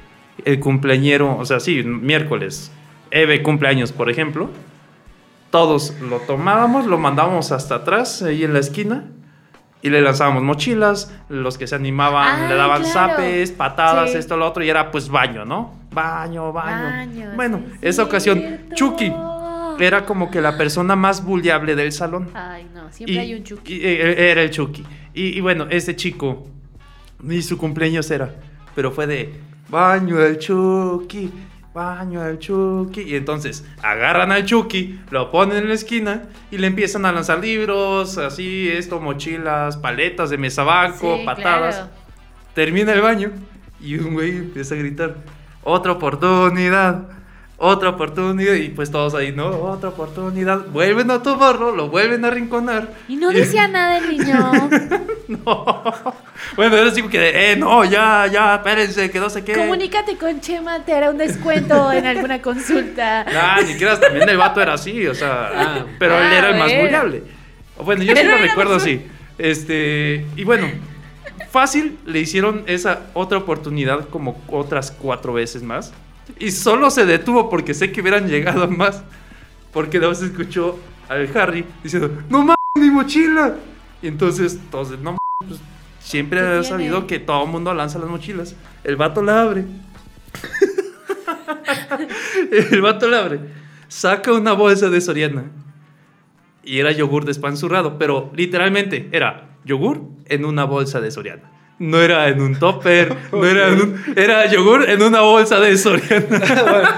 el 0.44 0.59
cumpleañero, 0.61 1.36
o 1.36 1.44
sea, 1.44 1.61
sí, 1.61 1.82
miércoles, 1.85 2.73
Eve 3.11 3.43
cumpleaños, 3.43 3.93
por 3.93 4.11
ejemplo, 4.11 4.51
todos 5.51 5.94
lo 6.01 6.19
tomábamos, 6.19 6.86
lo 6.86 6.98
mandábamos 6.98 7.52
hasta 7.52 7.77
atrás, 7.77 8.23
ahí 8.23 8.43
en 8.43 8.52
la 8.52 8.59
esquina, 8.59 9.05
y 9.82 9.90
le 9.90 10.01
lanzábamos 10.01 10.43
mochilas, 10.43 11.15
los 11.28 11.56
que 11.56 11.69
se 11.69 11.77
animaban 11.77 12.43
Ah, 12.44 12.48
le 12.48 12.55
daban 12.56 12.82
claro. 12.82 13.12
zapes, 13.12 13.52
patadas, 13.52 14.11
Sí. 14.12 14.19
esto, 14.19 14.36
lo 14.36 14.47
otro, 14.48 14.65
y 14.65 14.70
era 14.70 14.90
pues 14.90 15.09
baño, 15.09 15.44
¿no? 15.44 15.74
Baño, 15.93 16.52
baño. 16.52 16.85
Baño, 16.85 17.32
bueno, 17.36 17.61
sí, 17.65 17.78
esa 17.82 18.02
ocasión, 18.02 18.39
cierto. 18.40 18.74
Chucky 18.74 19.12
era 19.80 20.05
como 20.06 20.30
que 20.30 20.40
la 20.40 20.56
persona 20.56 20.96
más 20.96 21.24
vulnerable 21.24 21.74
del 21.76 21.92
salón. 21.92 22.30
Ay, 22.34 22.66
no, 22.74 22.90
siempre 22.92 23.14
Y- 23.14 23.18
hay 23.18 23.34
un 23.34 23.44
Chucky. 23.44 23.74
y, 23.74 23.80
eh, 23.84 24.30
era 24.30 24.42
el 24.42 24.51
Chucky. 24.51 24.84
Y, 25.14 25.36
y 25.36 25.40
bueno, 25.40 25.66
ese 25.70 25.94
chico, 25.96 26.46
ni 27.22 27.42
su 27.42 27.56
cumpleaños 27.59 28.10
era, 28.10 28.34
pero 28.74 28.90
fue 28.92 29.06
de 29.06 29.34
baño 29.68 30.18
al 30.18 30.38
Chucky, 30.38 31.30
baño 31.72 32.20
al 32.20 32.38
Chucky. 32.38 33.02
Y 33.02 33.14
entonces 33.16 33.64
agarran 33.82 34.30
al 34.32 34.44
Chucky, 34.44 35.01
lo 35.10 35.30
ponen 35.30 35.59
en 35.59 35.68
la 35.68 35.74
esquina 35.74 36.24
y 36.51 36.59
le 36.59 36.66
empiezan 36.66 37.05
a 37.06 37.12
lanzar 37.12 37.38
libros, 37.40 38.18
así, 38.18 38.68
esto, 38.68 39.01
mochilas, 39.01 39.76
paletas 39.76 40.30
de 40.30 40.38
mesabanco, 40.38 41.16
Sí, 41.18 41.22
patadas. 41.24 41.74
claro. 41.76 41.90
Termina 42.55 42.92
el 42.92 43.01
baño 43.01 43.32
y 43.80 43.96
un 43.96 44.14
güey 44.14 44.30
empieza 44.36 44.74
a 44.74 44.78
gritar: 44.78 45.16
Otra 45.62 45.92
oportunidad, 45.92 47.09
otra 47.56 47.90
oportunidad. 47.90 48.55
Y 48.55 48.68
pues 48.70 48.90
todos 48.90 49.14
ahí, 49.14 49.32
no, 49.32 49.48
otra 49.48 49.90
oportunidad. 49.90 50.66
Vuelven 50.68 51.10
a 51.10 51.22
tomarlo, 51.22 51.74
lo 51.74 51.89
vuelven 51.89 52.24
a 52.24 52.31
rinconar. 52.31 52.93
Y 53.09 53.16
no 53.16 53.31
decía 53.31 53.68
nada 53.68 53.98
el 53.98 54.09
niño. 54.16 54.68
No. 55.28 55.85
Bueno, 56.56 56.76
era 56.76 56.89
así 56.90 57.01
como 57.01 57.10
que, 57.10 57.52
eh, 57.52 57.56
no, 57.56 57.85
ya, 57.85 58.26
ya, 58.31 58.56
espérense, 58.56 59.10
que 59.10 59.18
no 59.20 59.31
sé 59.31 59.43
qué. 59.44 59.55
Comunícate 59.55 60.16
con 60.16 60.40
Chema, 60.40 60.81
te 60.85 60.93
hará 60.93 61.10
un 61.10 61.18
descuento 61.18 61.93
en 61.93 62.06
alguna 62.06 62.40
consulta. 62.43 63.24
Ah, 63.35 63.59
ni 63.62 63.72
siquiera 63.72 63.98
también 63.98 64.28
el 64.28 64.36
vato 64.36 64.60
era 64.60 64.74
así, 64.74 65.06
o 65.06 65.14
sea, 65.14 65.51
Ah. 65.55 65.86
pero 65.98 66.16
él 66.18 66.24
Ah, 66.31 66.39
era 66.39 66.51
el 66.51 66.59
más 66.59 66.72
vulnerable. 66.72 67.22
Bueno, 67.82 68.02
yo 68.02 68.14
sí 68.14 68.22
lo 68.24 68.36
recuerdo 68.48 68.76
así. 68.76 69.06
Este, 69.39 70.26
y 70.36 70.44
bueno, 70.44 70.68
fácil 71.51 71.98
le 72.06 72.20
hicieron 72.20 72.62
esa 72.66 73.01
otra 73.14 73.39
oportunidad 73.39 74.09
como 74.09 74.40
otras 74.48 74.90
cuatro 74.90 75.32
veces 75.32 75.62
más. 75.62 75.93
Y 76.38 76.51
solo 76.51 76.90
se 76.90 77.06
detuvo 77.06 77.48
porque 77.51 77.74
sé 77.74 77.92
que 77.92 78.01
hubieran 78.01 78.28
llegado 78.28 78.68
más. 78.68 79.02
Porque 79.72 79.98
luego 79.98 80.14
se 80.14 80.26
escuchó 80.26 80.78
al 81.09 81.28
Harry 81.36 81.64
diciendo, 81.82 82.10
no 82.28 82.38
mames, 82.38 82.56
mi 82.76 82.90
mochila. 82.90 83.56
Y 84.02 84.09
entonces 84.09 84.59
todos, 84.70 84.90
no 84.98 85.16
mames, 85.16 85.18
pues, 85.48 85.60
siempre 85.98 86.40
¿Qué 86.40 86.46
he 86.46 86.51
tiene? 86.51 86.64
sabido 86.64 87.06
que 87.06 87.18
todo 87.18 87.44
el 87.44 87.51
mundo 87.51 87.74
lanza 87.74 87.98
las 87.98 88.09
mochilas. 88.09 88.55
El 88.84 88.96
vato 88.96 89.22
la 89.22 89.42
abre. 89.42 89.64
El 92.70 92.80
vato 92.80 93.09
la 93.09 93.20
abre. 93.20 93.40
Saca 93.88 94.32
una 94.32 94.52
bolsa 94.52 94.90
de 94.90 95.01
Soriana. 95.01 95.44
Y 96.62 96.78
era 96.78 96.92
yogur 96.92 97.24
despanzurrado, 97.24 97.98
pero 97.98 98.30
literalmente 98.34 99.09
era 99.12 99.59
yogur 99.64 100.02
en 100.26 100.44
una 100.44 100.64
bolsa 100.64 101.01
de 101.01 101.10
Soriana. 101.10 101.51
No 101.78 102.01
era 102.01 102.28
en 102.28 102.40
un 102.40 102.56
topper, 102.59 103.14
no 103.32 103.44
era 103.44 103.68
en 103.68 103.80
un, 103.80 104.05
era 104.16 104.46
yogur 104.46 104.88
en 104.88 105.02
una 105.02 105.20
bolsa 105.22 105.59
de 105.60 105.76
Soriana. 105.76 106.24
Bueno, 106.64 106.88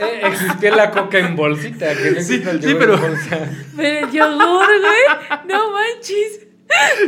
eh, 0.00 0.20
existía 0.24 0.74
la 0.76 0.90
coca 0.90 1.18
en 1.18 1.36
bolsita. 1.36 1.94
Que 1.94 2.10
no 2.10 2.20
Sí, 2.20 2.42
el 2.46 2.60
sí, 2.62 2.68
yogur 2.68 2.78
pero- 2.78 2.94
en 2.94 3.00
bolsa. 3.00 3.38
Pero 3.76 4.06
el 4.06 4.12
yogur, 4.12 4.66
güey. 4.66 5.38
No 5.48 5.70
manches. 5.70 6.40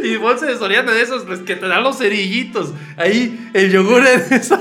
Y 0.04 0.14
bolsa 0.16 0.46
de 0.46 0.56
Soriana 0.56 0.92
de 0.92 1.02
esos 1.02 1.26
los 1.26 1.40
que 1.40 1.56
te 1.56 1.66
dan 1.66 1.82
los 1.82 1.98
cerillitos. 1.98 2.72
Ahí 2.96 3.50
el 3.52 3.72
yogur 3.72 4.06
en 4.06 4.32
eso. 4.32 4.56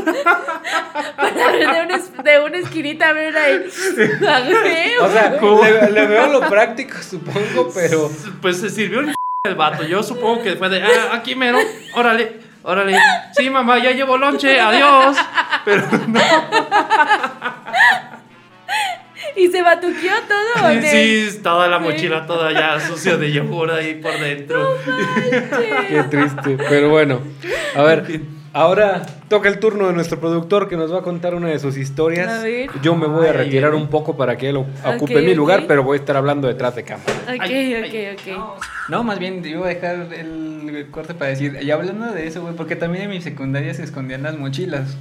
Para 1.15 1.51
ver 1.51 1.59
de 1.59 1.81
una, 1.85 2.23
de 2.23 2.39
una 2.43 2.57
esquinita, 2.57 3.09
a 3.09 3.13
ver 3.13 3.37
ahí. 3.37 3.65
O 4.99 5.11
sea, 5.11 5.37
¿Cómo? 5.39 5.63
le, 5.63 5.91
le 5.91 6.07
veo 6.07 6.27
lo 6.27 6.41
práctico, 6.49 6.97
supongo, 7.07 7.71
pero. 7.73 8.11
Pues 8.41 8.57
se 8.59 8.69
sirvió 8.71 8.99
un 8.99 9.13
el 9.45 9.55
vato. 9.55 9.85
Yo 9.85 10.01
supongo 10.03 10.41
que 10.43 10.55
fue 10.55 10.67
de, 10.69 10.81
ah, 10.81 11.11
aquí 11.13 11.35
mero, 11.35 11.59
órale, 11.93 12.39
órale. 12.67 12.99
Sí, 13.31 13.49
mamá, 13.49 13.79
ya 13.79 13.91
llevo 13.91 14.17
lonche, 14.17 14.59
adiós. 14.59 15.17
Pero 15.65 15.87
no. 16.07 16.19
Y 19.35 19.47
se 19.49 19.61
batuqueó 19.61 20.13
todo. 20.27 20.67
¿o 20.67 20.81
qué? 20.81 21.29
Sí, 21.31 21.39
toda 21.43 21.67
la 21.67 21.79
mochila 21.79 22.25
toda 22.25 22.51
ya 22.51 22.79
sucia 22.79 23.17
de 23.17 23.31
yogur 23.31 23.71
ahí 23.71 23.95
por 23.95 24.19
dentro. 24.19 24.77
Qué 25.87 26.03
triste. 26.09 26.57
Pero 26.69 26.89
bueno, 26.89 27.21
a 27.75 27.83
ver. 27.83 28.21
Ahora 28.53 29.05
toca 29.29 29.49
el 29.49 29.59
turno 29.59 29.87
de 29.87 29.93
nuestro 29.93 30.19
productor 30.19 30.67
que 30.67 30.77
nos 30.77 30.93
va 30.93 30.99
a 30.99 31.01
contar 31.01 31.35
una 31.35 31.49
de 31.49 31.59
sus 31.59 31.77
historias. 31.77 32.29
A 32.29 32.43
ver. 32.43 32.69
Yo 32.81 32.95
me 32.95 33.07
voy 33.07 33.27
a 33.27 33.33
retirar 33.33 33.75
un 33.75 33.87
poco 33.87 34.17
para 34.17 34.37
que 34.37 34.49
él 34.49 34.57
ocupe 34.57 35.21
mi 35.21 35.35
lugar, 35.35 35.65
pero 35.67 35.83
voy 35.83 35.97
a 35.97 35.99
estar 35.99 36.17
hablando 36.17 36.47
detrás 36.47 36.75
de 36.75 36.83
cámara. 36.83 37.11
Ok, 37.27 37.41
Ay, 37.41 37.75
ok, 37.75 38.19
ok. 38.19 38.59
No, 38.89 39.03
más 39.03 39.19
bien, 39.19 39.43
yo 39.43 39.59
voy 39.59 39.71
a 39.71 39.73
dejar 39.73 39.95
el 40.13 40.87
corte 40.91 41.13
para 41.13 41.29
decir, 41.31 41.59
y 41.61 41.71
hablando 41.71 42.11
de 42.11 42.27
eso, 42.27 42.41
güey, 42.41 42.55
porque 42.55 42.75
también 42.75 43.05
en 43.05 43.09
mi 43.09 43.21
secundaria 43.21 43.73
se 43.73 43.83
escondían 43.83 44.23
las 44.23 44.37
mochilas. 44.37 44.95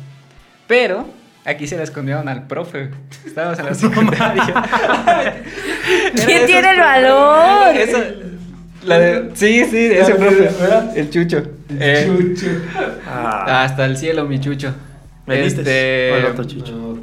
Pero 0.67 1.07
aquí 1.45 1.67
se 1.67 1.77
la 1.77 1.85
escondieron 1.85 2.29
al 2.29 2.47
profe. 2.47 2.91
Estábamos 3.25 3.59
en 3.59 3.67
la 3.67 3.75
secundaria. 3.75 4.45
¿Quién 6.27 6.47
tiene 6.47 6.71
el 6.71 6.81
valor? 6.81 7.77
Eso, 7.77 7.99
la 8.87 8.99
de, 8.99 9.31
sí, 9.35 9.65
sí, 9.65 9.87
ese 9.93 10.15
profe. 10.15 10.49
El 10.95 11.11
chucho. 11.11 11.43
Eh, 11.79 12.35
Ah, 13.07 13.65
Hasta 13.65 13.85
el 13.85 13.97
cielo, 13.97 14.25
mi 14.27 14.41
chucho. 14.41 14.73
¿Me 15.27 15.43
diste? 15.43 15.61
Este, 15.61 16.13
O 16.13 16.17
el 16.17 16.25
otro 16.27 16.45
chucho. 16.45 16.99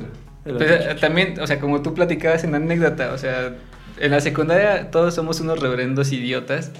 El 0.46 0.56
Pues, 0.56 0.72
otro 0.72 0.92
eh, 0.92 0.96
también, 1.00 1.40
o 1.40 1.48
sea, 1.48 1.60
como 1.60 1.82
tú 1.82 1.94
platicabas 1.94 2.44
en 2.44 2.56
anécdota, 2.56 3.12
o 3.14 3.18
sea, 3.18 3.54
en 4.00 4.12
la 4.12 4.20
secundaria 4.20 4.90
todos 4.92 5.14
somos 5.14 5.40
unos 5.42 5.60
reverendos 5.60 6.12
idiotas 6.12 6.72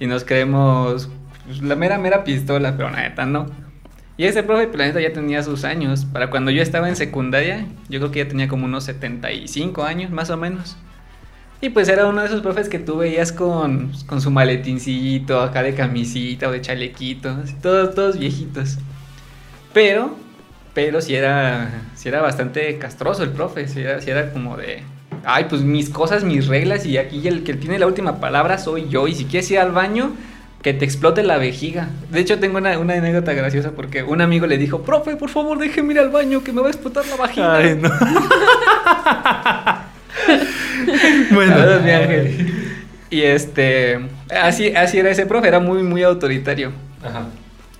y 0.00 0.06
nos 0.06 0.24
creemos 0.24 1.08
pues, 1.46 1.62
la 1.62 1.76
mera, 1.76 1.98
mera 1.98 2.24
pistola, 2.24 2.76
pero 2.76 2.90
la 2.90 3.02
neta 3.02 3.26
no. 3.26 3.46
Y 4.16 4.24
ese 4.26 4.42
profe, 4.42 4.66
pues, 4.66 4.78
la 4.78 4.86
neta 4.86 5.00
ya 5.00 5.12
tenía 5.12 5.42
sus 5.42 5.64
años. 5.64 6.04
Para 6.04 6.30
cuando 6.30 6.50
yo 6.50 6.62
estaba 6.62 6.88
en 6.88 6.96
secundaria, 6.96 7.66
yo 7.88 7.98
creo 7.98 8.10
que 8.12 8.20
ya 8.20 8.28
tenía 8.28 8.46
como 8.46 8.66
unos 8.66 8.84
75 8.84 9.82
años, 9.84 10.10
más 10.10 10.30
o 10.30 10.36
menos. 10.36 10.76
Y 11.62 11.70
pues 11.70 11.88
era 11.88 12.06
uno 12.06 12.20
de 12.22 12.26
esos 12.26 12.42
profes 12.42 12.68
que 12.68 12.80
tú 12.80 12.96
veías 12.96 13.30
con, 13.30 13.92
con 14.06 14.20
su 14.20 14.32
maletincito, 14.32 15.40
acá 15.40 15.62
de 15.62 15.76
camisita 15.76 16.48
o 16.48 16.50
de 16.50 16.60
chalequito, 16.60 17.36
todos, 17.62 17.94
todos 17.94 18.18
viejitos. 18.18 18.78
Pero, 19.72 20.16
pero 20.74 21.00
si 21.00 21.14
era, 21.14 21.70
sí 21.94 22.08
era 22.08 22.20
bastante 22.20 22.76
castroso 22.78 23.22
el 23.22 23.30
profe, 23.30 23.68
si 23.68 23.80
era, 23.80 24.00
sí 24.00 24.10
era 24.10 24.32
como 24.32 24.56
de, 24.56 24.82
ay, 25.24 25.46
pues 25.48 25.62
mis 25.62 25.88
cosas, 25.88 26.24
mis 26.24 26.48
reglas, 26.48 26.84
y 26.84 26.98
aquí 26.98 27.28
el 27.28 27.44
que 27.44 27.54
tiene 27.54 27.78
la 27.78 27.86
última 27.86 28.18
palabra 28.18 28.58
soy 28.58 28.88
yo, 28.88 29.06
y 29.06 29.14
si 29.14 29.26
quieres 29.26 29.48
ir 29.52 29.60
al 29.60 29.70
baño, 29.70 30.16
que 30.62 30.74
te 30.74 30.84
explote 30.84 31.22
la 31.22 31.38
vejiga. 31.38 31.90
De 32.10 32.18
hecho, 32.18 32.40
tengo 32.40 32.58
una, 32.58 32.76
una 32.80 32.94
anécdota 32.94 33.34
graciosa 33.34 33.70
porque 33.70 34.02
un 34.02 34.20
amigo 34.20 34.48
le 34.48 34.58
dijo, 34.58 34.82
profe, 34.82 35.14
por 35.14 35.30
favor, 35.30 35.60
déjeme 35.60 35.92
ir 35.94 36.00
al 36.00 36.10
baño, 36.10 36.42
que 36.42 36.52
me 36.52 36.60
va 36.60 36.66
a 36.66 36.70
explotar 36.70 37.06
la 37.06 37.14
vagina. 37.14 37.54
Ay, 37.54 37.78
no. 37.80 37.88
bueno. 41.32 41.56
Saludos, 41.56 41.82
mi 41.82 41.90
ángel. 41.90 42.62
Y 43.10 43.22
este, 43.22 44.00
así, 44.42 44.74
así 44.74 44.98
era 44.98 45.10
ese 45.10 45.26
profe, 45.26 45.48
era 45.48 45.60
muy, 45.60 45.82
muy 45.82 46.02
autoritario. 46.02 46.72
Ajá. 47.04 47.26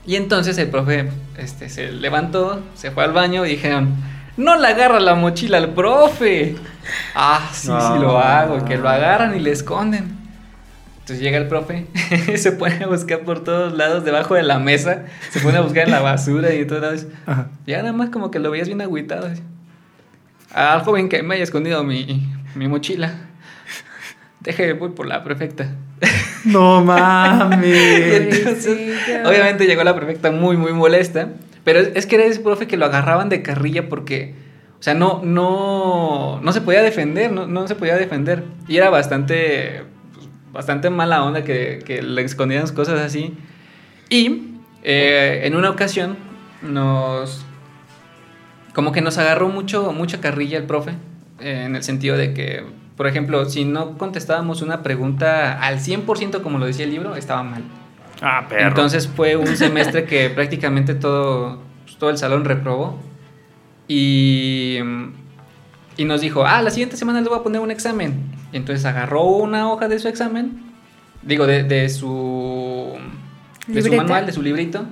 Y 0.05 0.17
entonces 0.17 0.59
el 0.59 0.69
profe 0.69 1.09
este, 1.39 1.69
se 1.69 1.93
levantó, 1.93 2.61
se 2.75 2.91
fue 2.91 3.05
al 3.05 3.13
baño 3.13 3.47
y 3.47 3.51
dijeron, 3.51 3.95
no 4.37 4.57
le 4.57 4.67
agarra 4.67 4.99
la 5.01 5.15
mochila 5.15 5.59
al 5.59 5.71
profe. 5.71 6.57
Ah, 7.15 7.49
sí, 7.53 7.69
sí 7.69 7.99
lo 8.01 8.19
hago, 8.19 8.65
que 8.65 8.77
lo 8.77 8.89
agarran 8.89 9.37
y 9.37 9.41
le 9.41 9.53
esconden. 9.53 10.23
Entonces 10.99 11.21
llega 11.21 11.39
el 11.39 11.49
profe, 11.49 11.87
se 12.37 12.53
pone 12.53 12.85
a 12.85 12.87
buscar 12.87 13.21
por 13.21 13.43
todos 13.43 13.73
lados, 13.73 14.05
debajo 14.05 14.35
de 14.35 14.43
la 14.43 14.59
mesa, 14.59 15.05
se 15.31 15.41
pone 15.41 15.59
a 15.59 15.61
buscar 15.61 15.87
en 15.87 15.93
la 15.93 16.01
basura 16.01 16.53
y 16.53 16.65
lados. 16.65 17.07
Ajá. 17.27 17.49
Ya 17.67 17.79
nada 17.79 17.93
más 17.93 18.11
como 18.11 18.31
que 18.31 18.39
lo 18.39 18.51
veías 18.51 18.69
bien 18.69 18.81
agüitado. 18.81 19.29
Al 20.53 20.83
joven 20.83 21.09
que 21.09 21.23
me 21.23 21.35
haya 21.35 21.45
escondido 21.45 21.83
mi, 21.83 22.29
mi 22.55 22.69
mochila. 22.69 23.15
Deje, 24.41 24.73
voy 24.73 24.91
por 24.91 25.07
la 25.07 25.23
prefecta. 25.23 25.75
No 26.45 26.83
mames. 26.85 28.35
Entonces, 28.37 28.99
obviamente 29.25 29.67
llegó 29.67 29.85
la 29.85 29.95
prefecta 29.95 30.33
muy, 30.33 30.57
muy 30.57 30.73
molesta. 30.73 31.29
Pero 31.65 31.79
es, 31.79 31.91
es 31.95 32.07
que 32.07 32.17
era 32.17 32.25
ese 32.25 32.41
profe 32.41 32.67
que 32.67 32.77
lo 32.77 32.87
agarraban 32.87 33.29
de 33.29 33.43
carrilla 33.43 33.89
porque, 33.89 34.35
o 34.81 34.83
sea, 34.83 34.95
no, 34.95 35.21
no, 35.23 36.41
no 36.43 36.53
se 36.53 36.61
podía 36.61 36.83
defender, 36.83 37.31
no, 37.31 37.47
no 37.47 37.69
se 37.69 37.77
podía 37.77 37.97
defender. 37.97 38.45
Y 38.67 38.77
era 38.77 38.91
bastante, 38.91 39.85
pues, 40.13 40.29
bastante 40.53 40.91
mala 40.91 41.23
onda 41.23 41.45
que, 41.45 41.81
que 41.87 42.03
le 42.03 42.23
escondían 42.23 42.67
cosas 42.69 43.01
así. 43.01 43.37
Y 44.11 44.57
eh, 44.83 45.43
en 45.45 45.55
una 45.55 45.71
ocasión 45.71 46.17
nos, 46.63 47.45
como 48.75 48.93
que 48.93 49.01
nos 49.01 49.19
agarró 49.19 49.49
mucho, 49.49 49.93
mucha 49.93 50.21
carrilla 50.21 50.59
el 50.59 50.65
profe, 50.65 50.93
eh, 51.43 51.65
en 51.65 51.77
el 51.77 51.83
sentido 51.83 52.17
de 52.17 52.35
que, 52.35 52.65
por 52.97 53.07
ejemplo, 53.07 53.45
si 53.47 53.65
no 53.65 53.99
contestábamos 53.99 54.63
una 54.63 54.83
pregunta 54.83 55.61
al 55.61 55.79
100% 55.79 56.43
como 56.43 56.59
lo 56.59 56.67
decía 56.67 56.85
el 56.85 56.91
libro, 56.91 57.17
estaba 57.17 57.43
mal. 57.43 57.63
Ah, 58.21 58.47
perro. 58.49 58.69
Entonces 58.69 59.09
fue 59.09 59.37
un 59.37 59.57
semestre 59.57 60.05
que 60.05 60.31
prácticamente 60.35 60.95
todo, 60.95 61.61
pues, 61.85 61.97
todo 61.97 62.11
el 62.11 62.19
salón 62.19 62.45
reprobó. 62.45 62.99
Y, 63.89 64.79
y 65.97 66.05
nos 66.05 66.21
dijo, 66.21 66.45
ah, 66.47 66.63
la 66.63 66.71
siguiente 66.71 66.97
semana 66.97 67.21
le 67.21 67.29
voy 67.29 67.39
a 67.39 67.43
poner 67.43 67.61
un 67.61 67.71
examen. 67.71 68.33
Y 68.53 68.57
entonces 68.57 68.85
agarró 68.85 69.25
una 69.25 69.71
hoja 69.71 69.89
de 69.89 69.99
su 69.99 70.09
examen, 70.09 70.63
digo, 71.23 71.47
de, 71.47 71.65
de 71.65 71.89
su, 71.89 72.93
de 73.67 73.83
su 73.83 73.93
manual, 73.93 74.27
de 74.27 74.33
su 74.33 74.43
librito, 74.43 74.85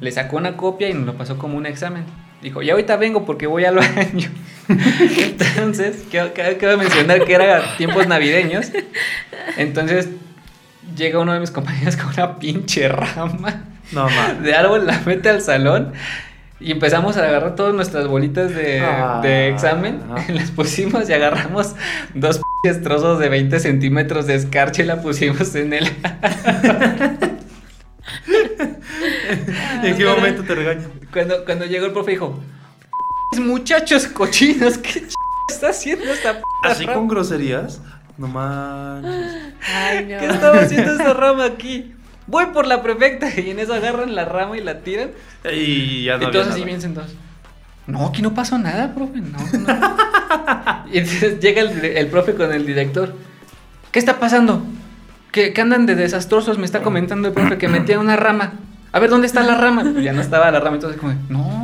le 0.00 0.12
sacó 0.12 0.38
una 0.38 0.56
copia 0.56 0.88
y 0.88 0.94
nos 0.94 1.06
lo 1.06 1.14
pasó 1.14 1.38
como 1.38 1.56
un 1.56 1.66
examen. 1.66 2.04
Dijo, 2.42 2.62
y 2.62 2.70
ahorita 2.70 2.96
vengo 2.96 3.24
porque 3.24 3.46
voy 3.46 3.64
al 3.64 3.76
baño. 3.96 4.30
Entonces, 4.68 6.04
quiero, 6.10 6.78
mencionar 6.78 7.24
que 7.24 7.34
era 7.34 7.76
tiempos 7.76 8.06
navideños. 8.06 8.70
Entonces, 9.56 10.08
llega 10.96 11.18
uno 11.18 11.32
de 11.32 11.40
mis 11.40 11.50
compañeros 11.50 11.96
con 11.96 12.08
una 12.08 12.38
pinche 12.38 12.88
rama 12.88 13.64
No 13.92 14.08
de 14.42 14.54
árbol, 14.54 14.86
la 14.86 15.00
mete 15.04 15.28
al 15.30 15.40
salón 15.40 15.92
y 16.60 16.70
empezamos 16.70 17.16
a 17.16 17.24
agarrar 17.24 17.56
todas 17.56 17.74
nuestras 17.74 18.06
bolitas 18.06 18.54
de, 18.54 18.80
Ah. 18.80 19.20
de 19.22 19.48
examen. 19.48 20.00
Las 20.28 20.50
pusimos 20.52 21.08
y 21.08 21.12
agarramos 21.12 21.74
dos 22.14 22.40
trozos 22.82 23.18
de 23.18 23.28
20 23.28 23.58
centímetros 23.58 24.26
de 24.26 24.36
escarcha 24.36 24.82
y 24.82 24.86
la 24.86 25.02
pusimos 25.02 25.54
en 25.56 25.72
el... 25.72 25.86
¿En 29.82 29.96
qué 29.96 30.04
momento 30.04 30.44
te 30.44 30.54
regañan? 30.54 30.86
Cuando, 31.12 31.44
cuando 31.44 31.64
llegó 31.64 31.86
el 31.86 31.92
profe 31.92 32.12
dijo, 32.12 32.40
muchachos 33.40 34.06
cochinos, 34.06 34.78
¿qué 34.78 35.00
ch... 35.06 35.14
está 35.48 35.70
haciendo 35.70 36.04
esta 36.12 36.34
p 36.34 36.42
Así 36.64 36.84
rama? 36.84 36.98
con 36.98 37.08
groserías. 37.08 37.80
No 38.18 38.28
manches. 38.28 39.52
Ay, 39.74 40.06
no. 40.06 40.18
¿Qué 40.18 40.26
estaba 40.26 40.60
haciendo 40.60 40.92
esta 40.92 41.12
rama 41.14 41.44
aquí? 41.44 41.94
Voy 42.26 42.46
por 42.46 42.66
la 42.66 42.82
prefecta 42.82 43.28
y 43.38 43.50
en 43.50 43.58
eso 43.58 43.74
agarran 43.74 44.14
la 44.14 44.24
rama 44.24 44.56
y 44.56 44.60
la 44.60 44.80
tiran. 44.80 45.10
Y 45.52 46.04
ya 46.04 46.18
no 46.18 46.26
entonces 46.26 46.54
nada. 46.54 46.64
bien 46.64 46.80
sentados. 46.80 47.12
No, 47.86 48.06
aquí 48.06 48.22
no 48.22 48.32
pasó 48.32 48.58
nada, 48.58 48.94
profe. 48.94 49.20
No, 49.20 49.38
no. 49.38 50.86
y 50.92 50.98
entonces 50.98 51.40
llega 51.40 51.62
el, 51.62 51.84
el 51.84 52.06
profe 52.06 52.34
con 52.34 52.52
el 52.52 52.64
director. 52.64 53.14
¿Qué 53.90 53.98
está 53.98 54.20
pasando? 54.20 54.62
¿Qué, 55.32 55.52
qué 55.52 55.60
andan 55.60 55.86
de 55.86 55.94
desastrosos? 55.94 56.58
Me 56.58 56.64
está 56.64 56.82
comentando 56.82 57.28
el 57.28 57.34
profe 57.34 57.58
que 57.58 57.68
metía 57.68 57.98
una 57.98 58.16
rama. 58.16 58.52
A 58.92 58.98
ver, 59.00 59.10
¿dónde 59.10 59.26
está 59.26 59.42
la 59.42 59.56
rama? 59.56 59.82
Pues 59.82 60.04
ya 60.04 60.12
no 60.12 60.20
estaba 60.20 60.50
la 60.50 60.60
rama. 60.60 60.76
Entonces, 60.76 61.00
como, 61.00 61.14
no, 61.28 61.61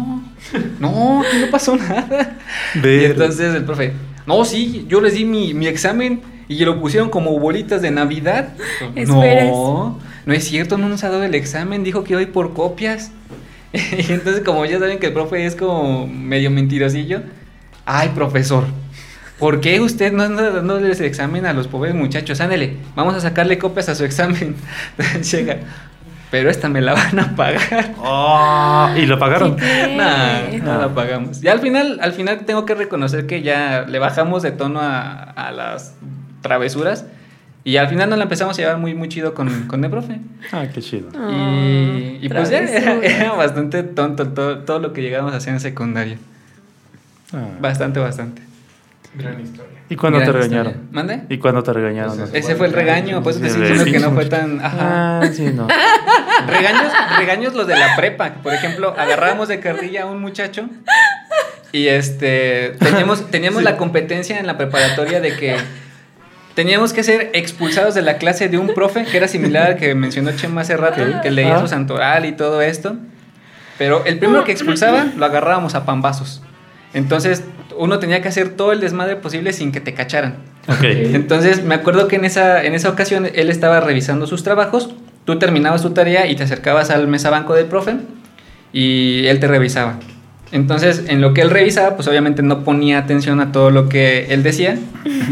no, 0.81 1.21
aquí 1.21 1.39
no 1.41 1.51
pasó 1.51 1.77
nada. 1.77 2.39
Y 2.75 2.81
Ver. 2.81 3.11
entonces 3.13 3.55
el 3.55 3.65
profe, 3.65 3.93
no, 4.27 4.45
sí, 4.45 4.87
yo 4.89 5.01
les 5.01 5.15
di 5.15 5.25
mi, 5.25 5.55
mi 5.55 5.67
examen 5.67 6.21
y 6.49 6.65
lo 6.65 6.81
pusieron 6.81 7.11
como 7.11 7.39
bolitas 7.39 7.83
de 7.83 7.91
Navidad. 7.91 8.55
No, 9.07 9.99
no 10.27 10.33
es 10.33 10.45
cierto, 10.45 10.79
no 10.79 10.89
nos 10.89 11.05
ha 11.05 11.11
dado 11.11 11.23
el 11.25 11.35
examen, 11.35 11.85
dijo 11.85 12.05
que 12.05 12.17
hoy 12.17 12.27
por 12.27 12.55
copias. 12.55 13.13
y 13.73 14.13
entonces 14.13 14.43
como 14.45 14.65
ya 14.65 14.79
saben 14.79 14.99
que 14.99 15.07
el 15.07 15.13
profe 15.13 15.45
es 15.45 15.55
como 15.55 16.07
medio 16.07 16.51
mentirosillo, 16.51 17.21
ay, 17.85 18.11
profesor, 18.15 18.65
¿por 19.39 19.61
qué 19.61 19.81
usted 19.81 20.13
no 20.13 20.23
anda 20.23 20.51
dándoles 20.51 21.01
el 21.01 21.07
examen 21.07 21.47
a 21.47 21.53
los 21.53 21.69
pobres 21.69 21.95
muchachos? 21.95 22.41
Ándale, 22.41 22.77
vamos 22.97 23.15
a 23.15 23.21
sacarle 23.21 23.59
copias 23.59 23.89
a 23.89 23.95
su 23.95 24.05
examen. 24.05 24.57
Entonces 24.97 25.31
llega, 25.39 25.59
pero 26.31 26.51
esta 26.51 26.69
me 26.69 26.81
la 26.81 26.95
van 26.95 27.19
a 27.19 27.35
pagar. 27.37 27.95
Ah, 28.03 28.95
y 28.97 29.07
lo 29.07 29.19
pagaron. 29.19 29.57
¿Qué 29.57 29.95
Nah, 29.97 30.47
crees? 30.49 30.63
no 30.63 30.79
la 30.79 30.89
pagamos. 30.95 31.41
Ya 31.41 31.53
al 31.53 31.61
final, 31.61 31.99
al 32.03 32.13
final 32.13 32.41
tengo 32.47 32.65
que 32.67 32.75
reconocer 32.75 33.27
que 33.27 33.43
ya 33.43 33.85
le 33.89 33.99
bajamos 33.99 34.43
de 34.43 34.51
tono 34.53 34.81
a, 34.81 35.23
a 35.23 35.53
las 35.53 35.95
travesuras. 36.43 37.07
Y 37.65 37.77
al 37.77 37.89
final 37.89 38.09
nos 38.09 38.17
la 38.19 38.25
empezamos 38.25 38.57
a 38.59 38.63
llevar 38.63 38.79
muy, 38.79 38.95
muy 38.95 39.09
chido 39.09 39.35
con, 39.35 39.67
con 39.67 39.85
el 39.85 39.91
profe. 39.91 40.21
Ah, 40.53 40.67
qué 40.73 40.81
chido. 40.81 41.09
y, 41.31 42.19
y 42.23 42.29
pues 42.31 42.49
ya 42.49 42.61
era, 42.61 43.33
bastante 43.33 43.83
tonto 43.83 44.29
todo, 44.29 44.59
todo 44.61 44.79
lo 44.79 44.93
que 44.95 45.03
llegamos 45.03 45.35
a 45.35 45.37
hacer 45.37 45.53
en 45.53 45.61
secundaria. 45.61 46.17
Ah. 47.33 47.49
Bastante, 47.61 48.01
bastante. 48.01 48.41
Gran 49.15 49.39
historia. 49.41 49.78
¿Y 49.91 49.97
cuándo 49.97 50.19
te 50.21 50.31
regañaron? 50.33 50.67
historia. 50.73 50.89
¿Mande? 50.93 51.23
¿Y 51.29 51.39
cuándo 51.39 51.63
te 51.63 51.73
regañaron? 51.73 52.17
Pues 52.19 52.31
Ese 52.35 52.55
fue 52.57 52.67
el 52.67 52.73
regaño, 52.73 53.23
por 53.23 53.33
eso 53.33 53.41
te 53.41 53.49
Sí, 53.49 53.61
estoy 53.61 53.79
diciendo 53.79 53.93
que 53.93 53.99
no 54.01 54.13
fue 54.15 54.27
tan... 54.27 54.61
Ajá. 54.65 55.21
Ah, 55.21 55.29
sí, 55.33 55.47
no. 55.55 55.67
Regaños, 56.47 56.93
regaños 57.19 57.55
los 57.55 57.67
de 57.67 57.77
la 57.77 57.97
prepa. 57.97 58.35
Por 58.43 58.53
ejemplo, 58.55 58.95
agarrábamos 58.99 59.49
de 59.49 59.61
carrilla 59.61 60.03
a 60.03 60.07
un 60.07 60.21
muchacho 60.21 60.69
y 61.73 61.89
este 61.89 62.77
teníamos, 62.79 63.31
teníamos 63.31 63.63
la 63.69 63.77
competencia 63.77 64.39
en 64.39 64.47
la 64.47 64.57
preparatoria 64.57 65.21
de 65.21 65.37
que 65.37 65.57
teníamos 66.55 66.93
que 66.93 67.03
ser 67.03 67.31
expulsados 67.35 67.95
de 67.95 68.03
la 68.03 68.19
clase 68.19 68.49
de 68.49 68.59
un 68.59 68.69
profe 68.75 69.05
que 69.05 69.17
era 69.17 69.29
similar 69.29 69.67
al 69.67 69.77
que 69.77 69.95
mencionó 69.95 70.33
Chema 70.33 70.63
hace 70.63 70.77
rato, 70.77 71.03
que 71.23 71.31
leía 71.31 71.57
Ah. 71.57 71.61
su 71.61 71.69
santoral 71.69 72.25
y 72.25 72.33
todo 72.33 72.63
esto. 72.63 72.97
Pero 73.79 74.05
el 74.07 74.19
primero 74.19 74.45
que 74.45 74.53
expulsaba 74.53 75.07
lo 75.17 75.25
agarrábamos 75.25 75.75
a 75.75 75.85
pambazos. 75.85 76.43
Entonces, 76.95 77.45
uno 77.79 77.99
tenía 77.99 78.21
que 78.23 78.29
hacer 78.29 78.51
todo 78.51 78.73
el 78.73 78.81
desmadre 78.81 79.17
posible 79.17 79.53
sin 79.53 79.73
que 79.73 79.81
te 79.81 79.95
cacharan. 79.95 80.37
Ok. 80.69 80.85
Entonces 80.85 81.65
me 81.65 81.75
acuerdo 81.75 82.09
que 82.09 82.17
en 82.17 82.25
esa, 82.25 82.63
en 82.65 82.75
esa 82.75 82.91
ocasión 82.91 83.27
él 83.33 83.51
estaba 83.51 83.81
revisando 83.81 84.27
sus 84.27 84.43
trabajos, 84.43 84.95
tú 85.25 85.39
terminabas 85.39 85.83
tu 85.83 85.91
tarea 85.91 86.27
y 86.27 86.37
te 86.37 86.45
acercabas 86.45 86.91
al 86.91 87.09
mesabanco 87.09 87.55
del 87.55 87.67
profe 87.67 87.97
y 88.73 89.27
él 89.27 89.41
te 89.41 89.49
revisaba. 89.49 89.99
Entonces 90.53 91.05
en 91.09 91.21
lo 91.21 91.35
que 91.35 91.43
él 91.43 91.51
revisaba, 91.51 91.97
pues 91.97 92.09
obviamente 92.09 92.43
no 92.43 92.65
ponía 92.65 92.99
atención 92.99 93.41
a 93.41 93.53
todo 93.53 93.71
lo 93.71 93.89
que 93.89 94.27
él 94.31 94.43
decía 94.43 94.79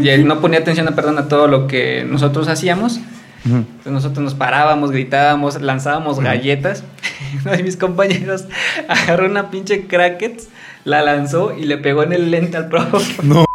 y 0.01 0.09
él 0.09 0.27
no 0.27 0.39
ponía 0.39 0.59
atención, 0.59 0.87
perdón, 0.95 1.17
a 1.17 1.27
todo 1.27 1.47
lo 1.47 1.67
que 1.67 2.05
nosotros 2.07 2.47
hacíamos. 2.47 2.99
Entonces 3.45 3.91
nosotros 3.93 4.23
nos 4.23 4.33
parábamos, 4.33 4.91
gritábamos, 4.91 5.61
lanzábamos 5.61 6.19
galletas. 6.19 6.83
Uno 7.45 7.55
de 7.55 7.63
mis 7.63 7.77
compañeros 7.77 8.45
agarró 8.87 9.27
una 9.27 9.49
pinche 9.49 9.87
crackets, 9.87 10.49
la 10.87 11.01
lanzó 11.01 11.53
y 11.55 11.63
le 11.65 11.77
pegó 11.77 12.03
en 12.03 12.13
el 12.13 12.31
lente 12.31 12.55
al 12.57 12.67
profe. 12.69 13.21
No. 13.23 13.45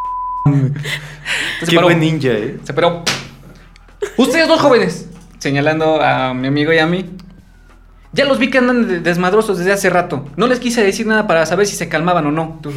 Entonces, 0.46 0.82
Qué 1.68 1.74
paró. 1.76 1.86
buen 1.86 2.00
ninja, 2.00 2.28
¿eh? 2.28 2.58
Se 2.62 2.74
paró. 2.74 3.02
Ustedes 4.16 4.46
dos 4.48 4.60
jóvenes. 4.60 5.08
Señalando 5.38 6.00
a 6.02 6.34
mi 6.34 6.48
amigo 6.48 6.72
y 6.72 6.78
a 6.78 6.86
mí. 6.86 7.10
Ya 8.12 8.26
los 8.26 8.38
vi 8.38 8.50
que 8.50 8.58
andan 8.58 8.86
de- 8.86 9.00
desmadrosos 9.00 9.56
desde 9.58 9.72
hace 9.72 9.88
rato. 9.88 10.28
No 10.36 10.46
les 10.46 10.60
quise 10.60 10.84
decir 10.84 11.06
nada 11.06 11.26
para 11.26 11.46
saber 11.46 11.66
si 11.66 11.74
se 11.76 11.88
calmaban 11.88 12.26
o 12.26 12.30
no. 12.32 12.60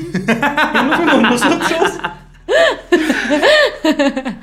No 0.00 0.96
fuimos 0.96 1.22
nosotros. 1.22 1.92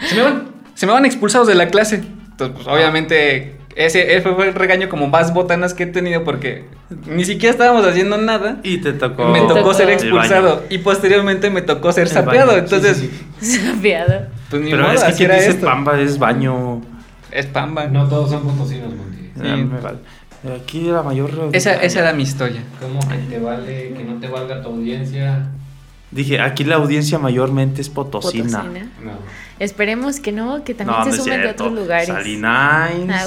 se, 0.08 0.16
me 0.16 0.22
van, 0.22 0.48
se 0.76 0.86
me 0.86 0.92
van 0.94 1.06
expulsados 1.06 1.48
de 1.48 1.56
la 1.56 1.68
clase. 1.70 1.96
Entonces, 1.96 2.56
pues, 2.56 2.68
obviamente, 2.68 3.57
ese, 3.78 4.16
ese 4.18 4.34
fue 4.34 4.48
el 4.48 4.56
regaño 4.56 4.90
como 4.90 5.08
más 5.08 5.34
botanas 5.34 5.74
que 5.74 5.84
he 5.84 5.88
tenido 5.88 6.24
porque 6.24 6.66
ni 7.06 7.24
siquiera 7.26 7.52
estábamos 7.52 7.86
haciendo 7.86 8.18
nada. 8.18 8.60
Y 8.64 8.80
te 8.80 8.94
tocó. 8.94 9.28
Me 9.30 9.40
tocó 9.42 9.56
tocó 9.56 9.74
ser 9.76 9.90
expulsado 9.92 10.64
y 10.70 10.80
posteriormente 10.80 11.50
me 11.50 11.62
tocó 11.62 11.92
ser 11.92 12.08
sapeado. 12.10 12.54
baño, 12.54 12.68
sí, 12.68 12.76
Entonces, 12.76 12.98
sí, 12.98 13.12
sí. 13.40 13.58
Sapeado. 13.66 14.28
pues 14.50 14.62
ni 14.64 14.72
Pero 14.72 14.84
modo, 14.84 14.94
es 14.94 15.02
que 15.02 15.06
así 15.08 15.18
quien 15.26 15.32
dice 15.32 15.50
esto. 15.50 15.66
pamba 15.66 16.00
es 16.00 16.18
baño. 16.18 16.82
Es 17.32 17.46
pamba. 17.46 17.86
No 17.88 18.08
todos 18.08 18.32
son 18.32 18.44
potosinos, 18.44 18.94
Monty. 18.96 19.30
Ah, 19.40 19.56
me 19.56 19.80
vale. 19.80 20.00
Aquí 20.60 20.82
la 20.86 21.04
mayor. 21.04 21.30
Esa, 21.52 21.74
esa 21.76 22.00
era 22.00 22.14
mi 22.14 22.24
historia. 22.24 22.64
¿Cómo 22.82 23.00
que 23.08 23.18
te 23.30 23.40
vale, 23.40 23.94
que 23.96 24.04
no 24.04 24.20
te 24.20 24.28
valga 24.28 24.62
tu 24.62 24.70
audiencia? 24.70 25.50
Dije, 26.10 26.40
aquí 26.40 26.64
la 26.64 26.76
audiencia 26.78 27.20
mayormente 27.20 27.82
es 27.82 27.90
potosina. 27.90 28.60
Potosina. 28.62 28.88
No. 29.04 29.12
Esperemos 29.60 30.20
que 30.20 30.32
no, 30.32 30.64
que 30.64 30.76
también 30.76 31.00
No, 31.00 31.06
se 31.06 31.12
no 31.18 31.24
sumen 31.24 31.42
de 31.42 31.50
otros 31.50 31.72
lugares. 31.74 32.08
Salinines, 32.08 33.10
Ah. 33.12 33.26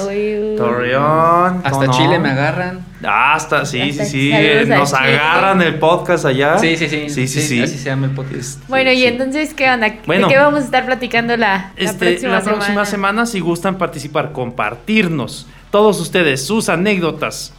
Torreón. 0.57 1.61
Hasta. 1.63 1.87
Chile 1.91 2.19
me 2.19 2.29
agarran. 2.29 2.85
Ah, 3.03 3.33
hasta, 3.35 3.65
sí, 3.65 3.81
Hasta 3.81 4.05
sí, 4.05 4.31
sí. 4.31 4.33
a 4.33 4.63
Nos 4.77 4.93
Chile. 4.93 5.17
agarran 5.17 5.61
el 5.61 5.75
podcast 5.75 6.25
allá. 6.25 6.57
Sí, 6.59 6.77
sí, 6.77 6.87
sí. 6.87 7.09
Sí, 7.09 7.27
sí, 7.27 7.41
sí. 7.41 7.61
Así 7.61 7.77
se 7.77 7.85
llama 7.89 8.05
el 8.07 8.13
podcast. 8.13 8.35
Este, 8.35 8.63
Bueno, 8.69 8.91
y 8.91 8.97
sí. 8.97 9.05
entonces, 9.07 9.53
¿qué 9.53 9.69
onda? 9.69 9.93
Bueno. 10.05 10.27
¿De 10.27 10.33
qué 10.33 10.39
vamos 10.39 10.61
a 10.61 10.65
estar 10.65 10.85
platicando 10.85 11.35
la, 11.35 11.47
la 11.57 11.71
Este, 11.75 12.05
próxima, 12.11 12.31
la 12.33 12.41
próxima 12.41 12.65
semana? 12.65 12.85
semana, 12.85 13.25
si 13.25 13.39
gustan 13.39 13.77
participar, 13.77 14.31
compartirnos 14.31 15.47
todos 15.69 15.99
ustedes 15.99 16.45
sus 16.45 16.69
anécdotas. 16.69 17.53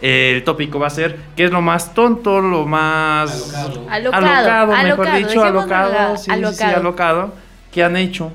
El 0.00 0.44
tópico 0.44 0.78
va 0.78 0.86
a 0.86 0.90
ser 0.90 1.18
qué 1.36 1.46
es 1.46 1.50
lo 1.50 1.60
más 1.60 1.92
tonto, 1.92 2.40
lo 2.40 2.64
más 2.66 3.52
Alocado. 3.52 3.86
Alocado, 3.90 4.66
mejor 4.68 4.78
alocado, 4.86 5.16
dicho, 5.16 5.28
dejémoslo 5.28 5.58
alocado, 5.58 5.86
alocado, 5.88 6.16
sí, 6.16 6.30
sí, 6.30 6.54
sí, 6.56 6.64
alocado. 6.64 7.34
Que 7.72 7.82
han 7.84 7.96
hecho 7.96 8.32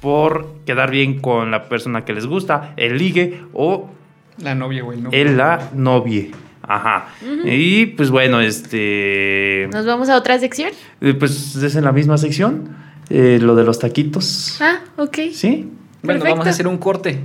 por 0.00 0.54
quedar 0.66 0.90
bien 0.90 1.20
con 1.20 1.50
la 1.50 1.68
persona 1.68 2.04
que 2.04 2.12
les 2.12 2.26
gusta, 2.26 2.72
el 2.76 2.96
ligue 2.98 3.42
o 3.52 3.90
La 4.38 4.54
novia, 4.54 4.82
güey. 4.82 5.00
No. 5.00 5.10
el 5.12 5.36
la 5.36 5.70
novie. 5.74 6.30
Ajá. 6.62 7.08
Y 7.44 7.86
pues 7.86 8.10
bueno, 8.10 8.40
este 8.40 9.68
¿Nos 9.72 9.86
vamos 9.86 10.08
a 10.08 10.16
otra 10.16 10.38
sección? 10.38 10.70
eh, 11.00 11.14
pues 11.14 11.56
es 11.56 11.74
en 11.74 11.84
la 11.84 11.92
misma 11.92 12.16
sección 12.16 12.76
eh, 13.10 13.38
lo 13.42 13.54
de 13.56 13.64
los 13.64 13.78
taquitos. 13.78 14.56
Ah, 14.60 14.78
ok. 14.96 15.18
¿Sí? 15.32 15.68
Bueno, 16.02 16.20
Perfecto. 16.20 16.30
vamos 16.30 16.46
a 16.46 16.50
hacer 16.50 16.66
un 16.68 16.78
corte. 16.78 17.20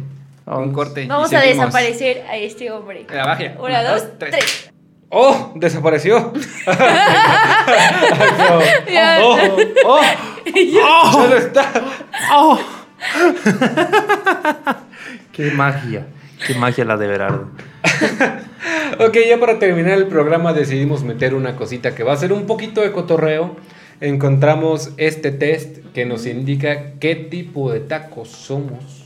Vamos. 0.45 0.67
Un 0.67 0.73
corte. 0.73 1.05
Vamos 1.07 1.31
a 1.33 1.39
desaparecer 1.41 2.23
a 2.29 2.37
este 2.37 2.71
hombre. 2.71 3.05
La 3.13 3.25
magia. 3.27 3.55
Una, 3.59 3.83
dos, 3.83 4.03
tres. 4.17 4.71
¡Oh! 5.09 5.53
Desapareció. 5.55 6.17
¡Oh! 9.21 9.39
¡Oh! 9.85 10.01
¡Oh! 10.83 11.11
¿Dónde 11.11 11.37
está? 11.37 11.71
¡Oh! 12.31 12.59
¡Qué 15.31 15.51
magia! 15.51 16.07
¡Qué 16.45 16.55
magia 16.55 16.85
la 16.85 16.97
de 16.97 17.07
Berardo! 17.07 17.49
Ok, 18.99 19.17
ya 19.27 19.39
para 19.39 19.59
terminar 19.59 19.97
el 19.97 20.07
programa 20.07 20.53
decidimos 20.53 21.03
meter 21.03 21.35
una 21.35 21.55
cosita 21.55 21.93
que 21.93 22.03
va 22.03 22.13
a 22.13 22.17
ser 22.17 22.33
un 22.33 22.45
poquito 22.45 22.81
de 22.81 22.91
cotorreo. 22.91 23.55
Encontramos 24.01 24.91
este 24.97 25.31
test 25.31 25.77
que 25.93 26.05
nos 26.05 26.25
indica 26.25 26.93
qué 26.99 27.15
tipo 27.15 27.71
de 27.71 27.79
tacos 27.79 28.29
somos 28.29 29.04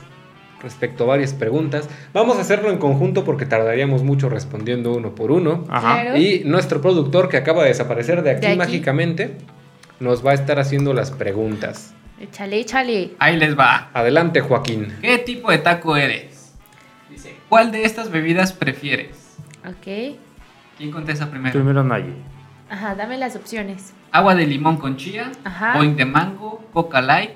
respecto 0.62 1.04
a 1.04 1.08
varias 1.08 1.34
preguntas. 1.34 1.90
Vamos 2.14 2.38
a 2.38 2.42
hacerlo 2.42 2.70
en 2.70 2.78
conjunto 2.78 3.24
porque 3.24 3.46
tardaríamos 3.46 4.04
mucho 4.04 4.30
respondiendo 4.30 4.94
uno 4.94 5.16
por 5.16 5.32
uno. 5.32 5.66
Ajá. 5.70 6.02
Claro. 6.02 6.18
Y 6.18 6.44
nuestro 6.46 6.82
productor 6.82 7.30
que 7.30 7.38
acaba 7.38 7.64
de 7.64 7.70
desaparecer 7.70 8.22
de 8.24 8.32
aquí, 8.32 8.42
De 8.42 8.48
aquí. 8.48 8.58
mágicamente 8.58 9.38
nos 10.00 10.26
va 10.26 10.32
a 10.32 10.34
estar 10.36 10.60
haciendo 10.60 10.94
las 10.94 11.12
preguntas. 11.12 11.94
Échale, 12.20 12.60
échale. 12.60 13.12
Ahí 13.20 13.38
les 13.38 13.58
va. 13.58 13.90
Adelante, 13.94 14.42
Joaquín. 14.42 14.94
¿Qué 15.02 15.18
tipo 15.20 15.52
de 15.52 15.60
taco 15.60 15.96
eres? 15.96 16.54
Dice, 17.10 17.34
¿cuál 17.48 17.72
de 17.72 17.84
estas 17.86 18.12
bebidas 18.12 18.52
prefieres? 18.54 19.38
Ok. 19.66 20.18
¿Quién 20.78 20.92
contesta 20.92 21.30
primero? 21.30 21.54
Primero 21.54 21.84
Naye. 21.84 22.14
Ajá, 22.70 22.94
dame 22.96 23.18
las 23.18 23.36
opciones. 23.36 23.94
Agua 24.12 24.36
de 24.36 24.46
limón 24.46 24.78
con 24.78 24.96
chía, 24.98 25.32
Ajá. 25.44 25.74
boing 25.78 25.96
de 25.96 26.06
mango, 26.06 26.64
coca 26.74 27.02
light, 27.02 27.32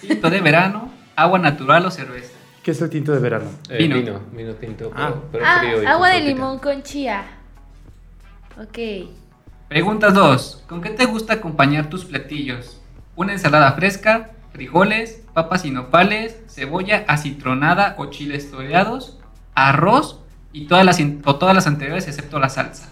tinto 0.00 0.30
de 0.30 0.40
verano, 0.40 0.90
agua 1.16 1.38
natural 1.38 1.84
o 1.86 1.90
cerveza. 1.90 2.32
¿Qué 2.68 2.72
es 2.72 2.82
el 2.82 2.90
tinto 2.90 3.12
de 3.12 3.18
verano? 3.18 3.46
Eh, 3.70 3.78
Vino. 3.78 3.96
vino. 3.96 4.20
Vino 4.30 4.52
tinto, 4.52 4.90
pero, 4.90 5.02
Ah. 5.06 5.14
pero 5.32 5.44
Ah, 5.46 5.56
frío 5.60 5.82
y 5.82 5.86
agua 5.86 6.10
de 6.10 6.20
limón 6.20 6.58
con 6.58 6.82
chía. 6.82 7.24
Ok. 8.60 9.08
Pregunta 9.70 10.10
2. 10.10 10.64
¿Con 10.68 10.82
qué 10.82 10.90
te 10.90 11.06
gusta 11.06 11.32
acompañar 11.32 11.88
tus 11.88 12.04
platillos? 12.04 12.78
¿Una 13.16 13.32
ensalada 13.32 13.72
fresca, 13.72 14.32
frijoles, 14.52 15.22
papas 15.32 15.64
y 15.64 15.70
nopales, 15.70 16.42
cebolla 16.46 17.06
acitronada 17.08 17.94
o 17.96 18.10
chiles 18.10 18.50
toreados, 18.50 19.18
arroz 19.54 20.20
y 20.52 20.66
todas 20.66 20.84
las, 20.84 21.00
o 21.24 21.36
todas 21.36 21.54
las 21.54 21.66
anteriores 21.66 22.06
excepto 22.06 22.38
la 22.38 22.50
salsa? 22.50 22.90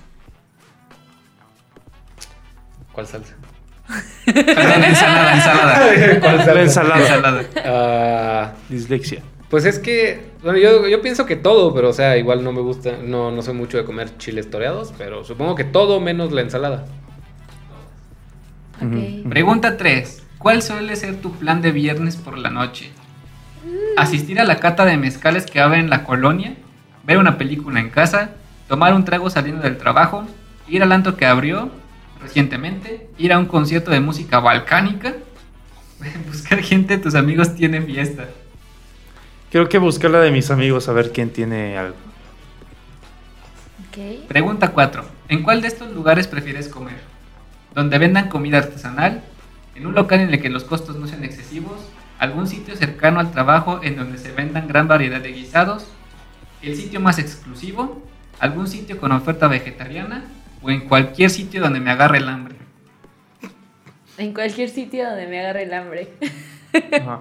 ¿Cuál 2.92 3.06
salsa? 3.06 3.34
Perdón, 4.24 4.84
ensalada, 4.84 5.34
ensalada. 5.34 5.80
¿Cuál 6.22 6.36
salsa? 6.38 6.54
La 6.54 6.62
ensalada. 6.62 7.00
ensalada. 7.42 7.44
Ah, 7.66 8.52
Dislexia. 8.70 9.20
Pues 9.48 9.64
es 9.64 9.78
que, 9.78 10.30
bueno, 10.42 10.58
yo, 10.58 10.88
yo 10.88 11.00
pienso 11.00 11.24
que 11.24 11.36
todo, 11.36 11.72
pero 11.72 11.90
o 11.90 11.92
sea, 11.92 12.16
igual 12.16 12.42
no 12.42 12.52
me 12.52 12.60
gusta, 12.60 12.98
no, 13.02 13.30
no 13.30 13.42
soy 13.42 13.54
mucho 13.54 13.76
de 13.76 13.84
comer 13.84 14.16
chiles 14.18 14.50
toreados, 14.50 14.92
pero 14.98 15.24
supongo 15.24 15.54
que 15.54 15.64
todo 15.64 16.00
menos 16.00 16.32
la 16.32 16.40
ensalada. 16.40 16.86
Pregunta 19.28 19.76
3. 19.76 20.24
¿Cuál 20.38 20.62
suele 20.62 20.94
ser 20.96 21.16
tu 21.16 21.32
plan 21.32 21.62
de 21.62 21.72
viernes 21.72 22.16
por 22.16 22.36
la 22.36 22.50
noche? 22.50 22.90
¿Asistir 23.96 24.38
a 24.40 24.44
la 24.44 24.58
cata 24.58 24.84
de 24.84 24.96
mezcales 24.96 25.46
que 25.46 25.60
abre 25.60 25.78
en 25.78 25.90
la 25.90 26.04
colonia? 26.04 26.54
¿Ver 27.04 27.18
una 27.18 27.38
película 27.38 27.80
en 27.80 27.90
casa? 27.90 28.32
¿Tomar 28.68 28.94
un 28.94 29.04
trago 29.04 29.30
saliendo 29.30 29.62
del 29.62 29.78
trabajo? 29.78 30.24
¿Ir 30.68 30.82
al 30.82 30.92
antro 30.92 31.16
que 31.16 31.24
abrió 31.24 31.70
recientemente? 32.20 33.08
¿Ir 33.16 33.32
a 33.32 33.38
un 33.38 33.46
concierto 33.46 33.90
de 33.90 34.00
música 34.00 34.40
balcánica? 34.40 35.14
¿Buscar 36.26 36.60
gente 36.62 36.98
tus 36.98 37.14
amigos 37.14 37.54
tienen 37.54 37.86
fiesta? 37.86 38.28
Creo 39.50 39.68
que 39.68 39.78
buscar 39.78 40.10
la 40.10 40.20
de 40.20 40.30
mis 40.30 40.50
amigos 40.50 40.88
a 40.88 40.92
ver 40.92 41.12
quién 41.12 41.30
tiene 41.30 41.78
algo. 41.78 41.96
Ok. 43.88 44.26
Pregunta 44.28 44.72
4. 44.72 45.04
¿En 45.28 45.42
cuál 45.42 45.62
de 45.62 45.68
estos 45.68 45.92
lugares 45.92 46.26
prefieres 46.26 46.68
comer? 46.68 46.98
¿Donde 47.74 47.98
vendan 47.98 48.28
comida 48.28 48.58
artesanal? 48.58 49.22
¿En 49.74 49.86
un 49.86 49.94
local 49.94 50.20
en 50.20 50.32
el 50.32 50.40
que 50.40 50.48
los 50.48 50.64
costos 50.64 50.96
no 50.96 51.06
sean 51.06 51.24
excesivos? 51.24 51.80
¿Algún 52.18 52.48
sitio 52.48 52.76
cercano 52.76 53.20
al 53.20 53.30
trabajo 53.30 53.80
en 53.82 53.96
donde 53.96 54.18
se 54.18 54.32
vendan 54.32 54.68
gran 54.68 54.88
variedad 54.88 55.20
de 55.20 55.32
guisados? 55.32 55.86
¿El 56.62 56.74
sitio 56.74 57.00
más 57.00 57.18
exclusivo? 57.18 58.02
¿Algún 58.40 58.66
sitio 58.66 58.98
con 58.98 59.12
oferta 59.12 59.48
vegetariana? 59.48 60.24
¿O 60.62 60.70
en 60.70 60.88
cualquier 60.88 61.30
sitio 61.30 61.60
donde 61.60 61.80
me 61.80 61.90
agarre 61.90 62.18
el 62.18 62.28
hambre? 62.28 62.56
En 64.18 64.32
cualquier 64.32 64.70
sitio 64.70 65.04
donde 65.08 65.26
me 65.26 65.40
agarre 65.40 65.64
el 65.64 65.74
hambre. 65.74 66.14
Ajá. 66.92 67.20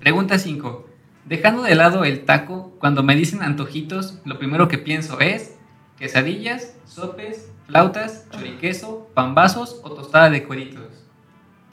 Pregunta 0.00 0.38
5. 0.38 0.91
Dejando 1.24 1.62
de 1.62 1.74
lado 1.76 2.04
el 2.04 2.24
taco, 2.24 2.76
cuando 2.80 3.02
me 3.02 3.14
dicen 3.14 3.42
antojitos, 3.42 4.20
lo 4.24 4.38
primero 4.38 4.66
que 4.68 4.78
pienso 4.78 5.20
es 5.20 5.56
quesadillas, 5.96 6.76
sopes, 6.84 7.52
flautas, 7.66 8.26
choriqueso, 8.30 9.08
pambazos 9.14 9.80
o 9.84 9.92
tostada 9.92 10.30
de 10.30 10.42
cueritos. 10.42 10.88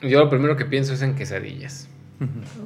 Yo 0.02 0.20
lo 0.20 0.30
primero 0.30 0.56
que 0.56 0.66
pienso 0.66 0.94
es 0.94 1.02
en 1.02 1.16
quesadillas. 1.16 1.90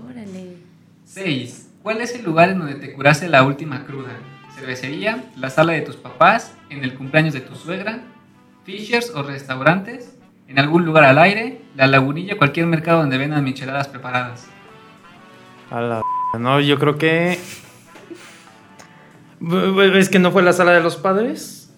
Órale. 0.09 0.57
6. 1.05 1.69
¿Cuál 1.81 2.01
es 2.01 2.15
el 2.15 2.25
lugar 2.25 2.49
en 2.49 2.59
donde 2.59 2.75
te 2.75 2.93
curaste 2.93 3.29
la 3.29 3.43
última 3.43 3.85
cruda? 3.85 4.11
¿Cervecería? 4.53 5.23
¿La 5.37 5.49
sala 5.49 5.73
de 5.73 5.81
tus 5.81 5.95
papás? 5.95 6.53
¿En 6.69 6.83
el 6.83 6.95
cumpleaños 6.95 7.33
de 7.33 7.41
tu 7.41 7.55
suegra? 7.55 8.03
¿Fishers 8.65 9.09
o 9.11 9.23
restaurantes? 9.23 10.17
¿En 10.47 10.59
algún 10.59 10.85
lugar 10.85 11.05
al 11.05 11.17
aire? 11.17 11.61
¿La 11.75 11.87
lagunilla? 11.87 12.37
¿Cualquier 12.37 12.67
mercado 12.67 12.99
donde 12.99 13.17
vendan 13.17 13.43
micheladas 13.43 13.87
preparadas? 13.87 14.47
A 15.71 15.81
la... 15.81 16.01
No, 16.39 16.59
yo 16.59 16.79
creo 16.79 16.97
que... 16.97 17.37
Bu- 19.39 19.95
Es 19.95 20.09
que 20.09 20.19
no 20.19 20.31
fue 20.31 20.41
la 20.43 20.53
sala 20.53 20.71
de 20.73 20.81
los 20.81 20.95
padres. 20.97 21.71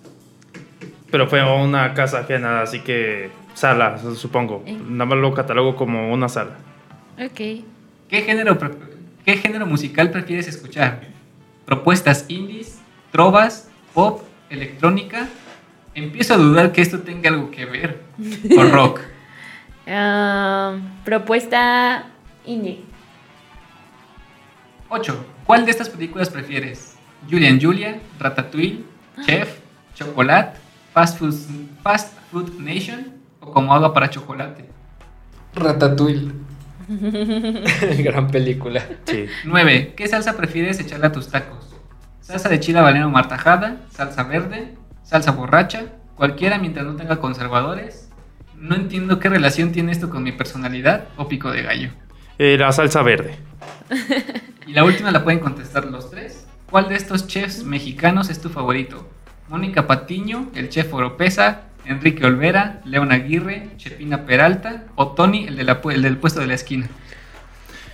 Pero 1.11 1.27
fue 1.27 1.41
una 1.43 1.93
casa 1.93 2.19
ajena, 2.19 2.61
así 2.61 2.79
que... 2.81 3.31
Sala, 3.53 3.97
supongo. 4.15 4.63
Eh. 4.65 4.77
Nada 4.89 5.05
más 5.05 5.17
lo 5.17 5.33
catalogo 5.33 5.75
como 5.77 6.11
una 6.11 6.27
sala. 6.27 6.57
Ok. 7.17 7.35
¿Qué 8.09 8.21
género, 8.25 8.57
¿Qué 9.25 9.37
género 9.37 9.65
musical 9.65 10.11
prefieres 10.11 10.47
escuchar? 10.47 11.01
¿Propuestas 11.65 12.25
indies? 12.27 12.79
¿Trovas? 13.11 13.69
¿Pop? 13.93 14.21
¿Electrónica? 14.49 15.27
Empiezo 15.93 16.33
a 16.33 16.37
dudar 16.37 16.71
que 16.73 16.81
esto 16.81 16.99
tenga 16.99 17.29
algo 17.29 17.49
que 17.49 17.65
ver. 17.65 18.01
¿O 18.57 18.63
rock? 18.63 18.99
Ah, 19.87 20.77
propuesta 21.03 22.07
indie. 22.43 22.79
8. 24.89 25.25
¿Cuál 25.45 25.65
de 25.65 25.71
estas 25.71 25.89
películas 25.89 26.29
prefieres? 26.29 26.95
¿Julian 27.29 27.59
Julia? 27.59 27.99
¿Ratatouille? 28.19 28.83
¿Chef? 29.25 29.57
¿Chocolate? 29.95 30.59
¿Fast 30.93 31.17
Food, 31.17 31.33
Fast 31.81 32.17
Food 32.31 32.59
Nation? 32.59 33.13
¿O 33.39 33.51
como 33.51 33.73
agua 33.73 33.93
para 33.93 34.09
chocolate? 34.09 34.65
Ratatouille. 35.55 36.31
Gran 38.03 38.27
película. 38.27 38.85
Sí. 39.05 39.25
9. 39.43 39.93
¿Qué 39.95 40.07
salsa 40.07 40.37
prefieres 40.37 40.79
echarle 40.79 41.07
a 41.07 41.11
tus 41.11 41.29
tacos? 41.29 41.75
¿Salsa 42.21 42.49
de 42.49 42.59
chile 42.59 42.79
habanero 42.79 43.09
martajada? 43.09 43.77
¿Salsa 43.91 44.23
verde? 44.23 44.75
¿Salsa 45.03 45.31
borracha? 45.31 45.85
¿Cualquiera 46.15 46.59
mientras 46.59 46.85
no 46.85 46.95
tenga 46.95 47.17
conservadores? 47.17 48.09
No 48.55 48.75
entiendo 48.75 49.19
qué 49.19 49.29
relación 49.29 49.71
tiene 49.71 49.91
esto 49.91 50.09
con 50.09 50.23
mi 50.23 50.31
personalidad 50.31 51.05
o 51.17 51.27
pico 51.27 51.51
de 51.51 51.63
gallo. 51.63 51.89
Eh, 52.37 52.57
la 52.57 52.71
salsa 52.71 53.01
verde. 53.01 53.35
Y 54.67 54.73
la 54.73 54.83
última 54.83 55.11
la 55.11 55.23
pueden 55.23 55.39
contestar 55.39 55.85
los 55.85 56.09
tres. 56.09 56.45
¿Cuál 56.69 56.89
de 56.89 56.95
estos 56.95 57.27
chefs 57.27 57.63
mexicanos 57.63 58.29
es 58.29 58.41
tu 58.41 58.49
favorito? 58.49 59.07
Mónica 59.47 59.85
Patiño, 59.85 60.49
el 60.55 60.69
chef 60.69 60.91
Oropesa, 60.93 61.61
Enrique 61.85 62.25
Olvera, 62.25 62.81
León 62.85 63.11
Aguirre, 63.11 63.69
Chepina 63.77 64.25
Peralta 64.25 64.85
o 64.95 65.09
Tony, 65.09 65.45
el, 65.47 65.55
de 65.55 65.63
la 65.63 65.81
pu- 65.81 65.93
el 65.93 66.01
del 66.01 66.17
puesto 66.17 66.39
de 66.39 66.47
la 66.47 66.55
esquina. 66.55 66.89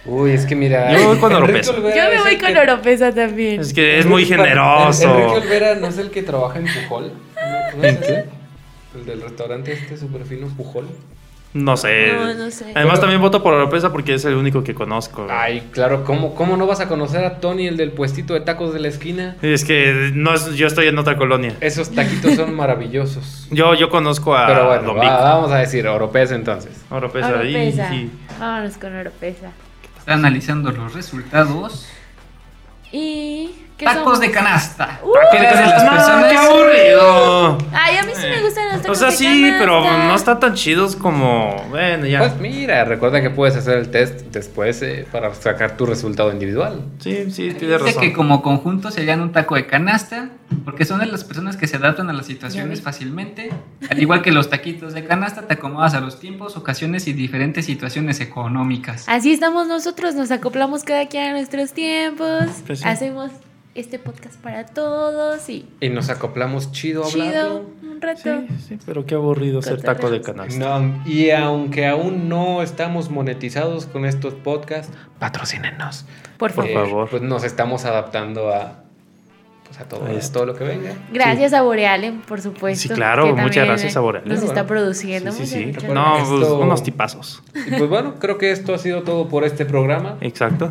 Uy, 0.06 0.31
es 0.31 0.45
que 0.45 0.56
mira. 0.56 0.91
Yo 0.98 1.07
voy 1.10 1.18
con 1.19 1.34
Oropesa. 1.34 1.73
Yo 1.76 1.81
me 1.81 2.22
voy 2.22 2.38
con 2.38 2.53
que- 2.53 2.60
Oropesa 2.60 3.14
también. 3.14 3.60
Es 3.60 3.73
que 3.73 3.99
es 3.99 4.06
muy 4.06 4.26
generoso. 4.26 5.03
Enrique 5.14 5.45
Olvera 5.45 5.76
no 5.76 5.88
es 5.88 5.98
el 5.98 6.10
que 6.10 6.23
trabaja 6.23 6.57
en 6.60 6.65
Pujol. 6.65 7.11
¿No- 7.35 7.77
no 7.77 7.84
es 7.84 8.10
¿En? 8.10 8.26
El 8.95 9.06
del 9.06 9.22
restaurante 9.22 9.73
este 9.73 9.98
súper 9.98 10.23
fino, 10.26 10.48
Pujol. 10.48 10.88
No 11.53 11.75
sé. 11.75 12.13
No, 12.13 12.33
no 12.33 12.49
sé. 12.51 12.71
Además 12.73 13.01
también 13.01 13.19
voto 13.19 13.43
por 13.43 13.53
Oropesa 13.53 13.91
porque 13.91 14.13
es 14.13 14.23
el 14.23 14.35
único 14.35 14.63
que 14.63 14.73
conozco. 14.73 15.27
Ay, 15.29 15.67
claro, 15.71 16.05
¿cómo, 16.05 16.33
¿cómo 16.33 16.55
no 16.55 16.65
vas 16.65 16.79
a 16.79 16.87
conocer 16.87 17.25
a 17.25 17.39
Tony, 17.41 17.67
el 17.67 17.75
del 17.75 17.91
puestito 17.91 18.33
de 18.33 18.39
tacos 18.39 18.73
de 18.73 18.79
la 18.79 18.87
esquina? 18.87 19.35
Es 19.41 19.65
que 19.65 20.11
no 20.13 20.33
es- 20.33 20.55
yo 20.55 20.65
estoy 20.67 20.87
en 20.87 20.97
otra 20.97 21.17
colonia. 21.17 21.53
Esos 21.59 21.91
taquitos 21.91 22.35
son 22.35 22.53
maravillosos. 22.55 23.47
Yo, 23.51 23.73
yo 23.75 23.89
conozco 23.89 24.33
a 24.35 24.47
Pero 24.47 24.67
bueno, 24.67 24.95
va- 24.95 25.21
vamos 25.23 25.51
a 25.51 25.57
decir 25.57 25.85
Oropesa 25.87 26.35
entonces. 26.35 26.71
Oropesa. 26.89 27.29
y- 27.43 27.53
Oropesa. 27.53 27.93
y- 27.95 28.11
Vámonos 28.39 28.77
con 28.77 28.95
Oropesa. 28.95 29.51
Está 29.99 30.13
analizando 30.13 30.71
los 30.71 30.93
resultados. 30.93 31.85
¿Y 32.93 33.51
Tacos 33.85 34.03
somos? 34.03 34.19
de 34.19 34.31
canasta. 34.31 34.99
Uh, 35.03 35.11
¿Qué 35.31 35.37
de 35.39 35.43
las 35.43 35.83
No, 35.83 35.91
personas? 35.91 36.31
qué 36.31 36.37
aburrido. 36.37 37.57
Ay, 37.73 37.97
a 37.97 38.03
mí 38.03 38.11
sí 38.15 38.27
me 38.27 38.41
gustan 38.41 38.65
los 38.69 38.77
O 38.79 38.81
tacos 38.81 38.97
sea, 38.99 39.09
de 39.09 39.15
sí, 39.15 39.25
canasta. 39.25 39.57
pero 39.59 39.81
no 40.07 40.15
están 40.15 40.39
tan 40.39 40.53
chidos 40.53 40.95
como. 40.95 41.65
Bueno, 41.69 42.05
ya. 42.05 42.19
Pues 42.19 42.37
mira, 42.39 42.83
recuerda 42.85 43.21
que 43.21 43.29
puedes 43.29 43.55
hacer 43.55 43.77
el 43.77 43.89
test 43.89 44.21
después 44.31 44.81
eh, 44.81 45.05
para 45.11 45.33
sacar 45.33 45.77
tu 45.77 45.85
resultado 45.85 46.31
individual. 46.31 46.83
Sí, 46.99 47.31
sí, 47.31 47.53
tienes 47.53 47.59
Dice 47.59 47.77
razón. 47.79 48.01
que 48.01 48.13
como 48.13 48.41
conjunto 48.41 48.91
serían 48.91 49.21
un 49.21 49.31
taco 49.31 49.55
de 49.55 49.65
canasta, 49.65 50.29
porque 50.65 50.85
son 50.85 50.99
de 50.99 51.05
las 51.05 51.23
personas 51.23 51.57
que 51.57 51.67
se 51.67 51.77
adaptan 51.77 52.09
a 52.09 52.13
las 52.13 52.25
situaciones 52.25 52.81
fácilmente. 52.81 53.49
Al 53.89 53.99
igual 54.01 54.21
que 54.21 54.31
los 54.31 54.49
taquitos 54.49 54.93
de 54.93 55.05
canasta, 55.05 55.43
te 55.43 55.53
acomodas 55.55 55.93
a 55.93 55.99
los 56.01 56.19
tiempos, 56.19 56.55
ocasiones 56.57 57.07
y 57.07 57.13
diferentes 57.13 57.65
situaciones 57.65 58.19
económicas. 58.19 59.05
Así 59.07 59.31
estamos 59.33 59.67
nosotros, 59.67 60.15
nos 60.15 60.31
acoplamos 60.31 60.83
cada 60.83 61.07
quien 61.07 61.23
a 61.29 61.31
nuestros 61.31 61.73
tiempos, 61.73 62.45
Pues 62.67 62.79
sí. 62.79 62.87
hacemos 62.87 63.31
este 63.73 63.99
podcast 63.99 64.35
para 64.41 64.65
todos 64.65 65.48
y 65.49 65.65
Y 65.80 65.89
nos 65.89 66.10
acoplamos 66.10 66.72
chido 66.72 67.03
a 67.03 67.07
chido 67.07 67.65
un 67.81 68.02
rato. 68.02 68.22
Sí, 68.22 68.48
sí, 68.68 68.77
pero 68.85 69.06
qué 69.06 69.15
aburrido 69.15 69.61
ser 69.61 69.81
taco 69.81 70.10
de 70.10 70.22
canasta. 70.22 70.80
No, 70.80 71.03
y 71.06 71.30
aunque 71.31 71.88
aún 71.88 72.27
no 72.27 72.61
estamos 72.61 73.10
monetizados 73.10 73.85
con 73.85 74.06
estos 74.06 74.34
podcasts, 74.34 74.91
patrocínenos. 75.19 76.06
Por 76.38 76.52
Por 76.53 76.68
favor. 76.68 76.88
favor. 76.88 77.10
Pues 77.10 77.22
nos 77.22 77.43
estamos 77.43 77.85
adaptando 77.85 78.49
a, 78.53 78.84
pues 79.65 79.80
a 79.80 79.85
todo, 79.85 80.06
a 80.06 80.31
todo 80.34 80.45
lo 80.48 80.56
que 80.56 80.64
venga. 80.65 80.93
Gracias 81.14 81.53
a 81.53 81.61
Borealen, 81.61 82.22
por 82.22 82.41
supuesto. 82.41 82.89
Sí, 82.89 82.93
claro, 82.93 83.23
que 83.23 83.41
muchas 83.41 83.65
gracias 83.68 83.95
eh, 83.95 83.98
a 83.99 84.02
Borealen. 84.02 84.30
Nos 84.30 84.39
Bueno, 84.39 84.52
está 84.53 84.68
produciendo. 84.68 85.31
Sí, 85.31 85.45
sí, 85.45 85.65
muchas, 85.68 85.84
sí. 85.84 85.88
muchas 85.88 85.93
No, 85.93 86.38
pues 86.38 86.49
unos 86.49 86.84
tipazos. 86.84 87.41
Y 87.68 87.69
pues 87.69 87.88
bueno, 87.89 88.15
creo 88.19 88.38
que 88.38 88.52
esto 88.52 88.73
ha 88.73 88.77
sido 88.80 89.03
todo 89.03 89.30
por 89.30 89.45
este 89.45 89.65
programa. 89.65 90.18
Exacto. 90.19 90.68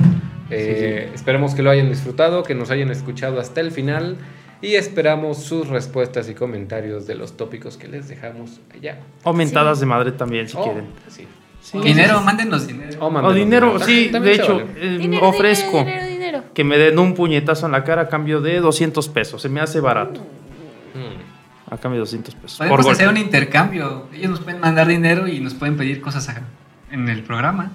Eh, 0.50 1.10
Esperemos 1.14 1.54
que 1.54 1.62
lo 1.62 1.70
hayan 1.70 1.88
disfrutado, 1.88 2.42
que 2.42 2.54
nos 2.54 2.70
hayan 2.70 2.90
escuchado 2.90 3.40
hasta 3.40 3.60
el 3.60 3.70
final 3.70 4.16
y 4.62 4.74
esperamos 4.74 5.38
sus 5.42 5.68
respuestas 5.68 6.28
y 6.28 6.34
comentarios 6.34 7.06
de 7.06 7.14
los 7.14 7.36
tópicos 7.36 7.76
que 7.76 7.88
les 7.88 8.08
dejamos 8.08 8.60
allá. 8.74 8.98
O 9.24 9.32
mentadas 9.32 9.80
de 9.80 9.86
madre 9.86 10.12
también, 10.12 10.48
si 10.48 10.56
Oh, 10.58 10.64
quieren. 10.64 10.86
sí. 11.08 11.26
Sí. 11.62 11.78
Dinero, 11.78 12.22
mándenos 12.22 12.66
dinero. 12.66 12.96
O 13.00 13.06
O 13.06 13.10
mándenos 13.10 13.34
dinero, 13.36 13.66
dinero. 13.74 13.84
sí, 13.86 14.08
También 14.10 14.36
de 14.38 14.42
hecho, 14.42 14.54
vale. 14.56 14.66
eh, 14.94 14.98
Dinero, 14.98 15.28
ofrezco 15.28 15.78
dinero, 15.80 16.04
dinero, 16.06 16.08
dinero. 16.38 16.44
que 16.54 16.64
me 16.64 16.78
den 16.78 16.98
un 16.98 17.12
puñetazo 17.14 17.66
en 17.66 17.72
la 17.72 17.84
cara 17.84 18.02
a 18.02 18.08
cambio 18.08 18.40
de 18.40 18.60
200 18.60 19.08
pesos. 19.10 19.42
Se 19.42 19.50
me 19.50 19.60
hace 19.60 19.78
barato. 19.80 20.20
Mm. 20.94 21.72
A 21.72 21.76
cambio 21.76 21.96
de 21.98 22.00
200 22.00 22.34
pesos. 22.34 22.58
Podemos 22.58 22.88
hacer 22.88 23.08
un 23.08 23.18
intercambio. 23.18 24.06
Ellos 24.14 24.30
nos 24.30 24.40
pueden 24.40 24.58
mandar 24.60 24.86
dinero 24.88 25.28
y 25.28 25.40
nos 25.40 25.52
pueden 25.52 25.76
pedir 25.76 26.00
cosas 26.00 26.30
a- 26.30 26.42
en 26.90 27.08
el 27.10 27.22
programa. 27.22 27.72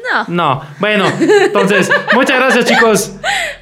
Eh, 0.00 0.24
no. 0.28 0.56
No, 0.56 0.62
bueno, 0.78 1.06
entonces, 1.20 1.90
muchas 2.14 2.38
gracias, 2.38 2.64
chicos. 2.64 3.12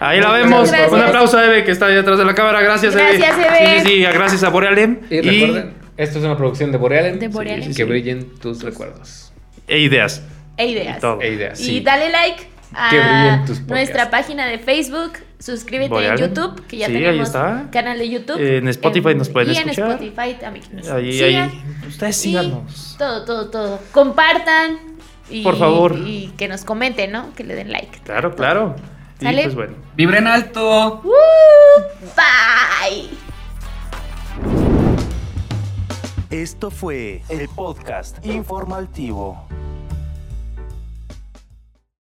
Ahí 0.01 0.20
la 0.20 0.31
vemos. 0.32 0.70
Gracias. 0.70 0.93
Un 0.93 1.01
aplauso 1.01 1.39
a 1.39 1.44
Eve 1.44 1.65
que 1.65 1.73
está 1.73 1.86
ahí 1.86 1.94
detrás 1.94 2.19
de 2.19 2.24
la 2.24 2.35
cámara. 2.35 2.60
Gracias, 2.60 2.94
Eve. 2.94 3.19
Gracias, 3.19 3.39
Eve. 3.39 3.81
Sí, 3.81 3.86
sí, 3.89 3.94
sí, 3.97 4.02
gracias 4.02 4.43
a 4.44 4.48
Borealem. 4.51 5.01
Y 5.10 5.20
recuerden, 5.20 5.74
esto 5.97 6.19
es 6.19 6.24
una 6.24 6.36
producción 6.36 6.73
de 6.73 6.78
Borealen. 6.78 7.19
De 7.19 7.28
Borealen. 7.28 7.74
Que 7.74 7.85
brillen 7.85 8.35
tus 8.39 8.62
recuerdos. 8.62 9.32
E 9.66 9.78
ideas. 9.81 10.23
E 10.56 10.66
ideas. 10.66 10.98
Y 10.98 11.01
todo. 11.01 11.20
E 11.20 11.32
ideas. 11.32 11.60
Y 11.60 11.65
sí. 11.65 11.81
dale 11.81 12.10
like 12.10 12.47
a 12.74 13.44
nuestra 13.66 14.10
página 14.10 14.47
de 14.47 14.59
Facebook. 14.59 15.12
Suscríbete 15.40 15.94
en 16.05 16.16
YouTube, 16.16 16.66
que 16.66 16.78
ya 16.78 16.86
Sí, 16.86 16.97
ahí 16.97 17.02
tenemos 17.02 17.28
está. 17.28 17.69
canal 17.70 17.97
de 17.98 18.09
YouTube. 18.09 18.39
En 18.40 18.66
Spotify 18.69 19.15
nos 19.15 19.28
pueden 19.28 19.51
y 19.55 19.56
escuchar. 19.56 19.85
en 19.86 19.93
Spotify 19.93 20.36
también. 20.40 20.65
Ahí, 20.93 21.12
sigan. 21.12 21.51
ahí. 21.51 21.62
Ustedes 21.86 22.19
Y 22.19 22.20
síganos. 22.31 22.97
todo, 22.98 23.24
todo, 23.24 23.48
todo. 23.51 23.81
Compartan. 23.93 24.88
Y, 25.30 25.42
Por 25.42 25.56
favor. 25.59 25.96
Y 25.96 26.32
que 26.36 26.48
nos 26.48 26.64
comenten, 26.64 27.12
¿no? 27.12 27.34
Que 27.34 27.44
le 27.44 27.55
den 27.55 27.70
like. 27.70 28.00
Claro, 28.00 28.34
claro. 28.34 28.76
Y 29.20 29.24
¿Sale? 29.24 29.42
pues 29.42 29.55
bueno. 29.55 29.74
Vibren 29.96 30.26
alto. 30.26 31.02
¡Woo! 31.05 31.12
Bye. 32.16 33.10
Esto 36.30 36.70
fue 36.70 37.22
el 37.28 37.48
podcast 37.48 38.24
informativo. 38.24 39.46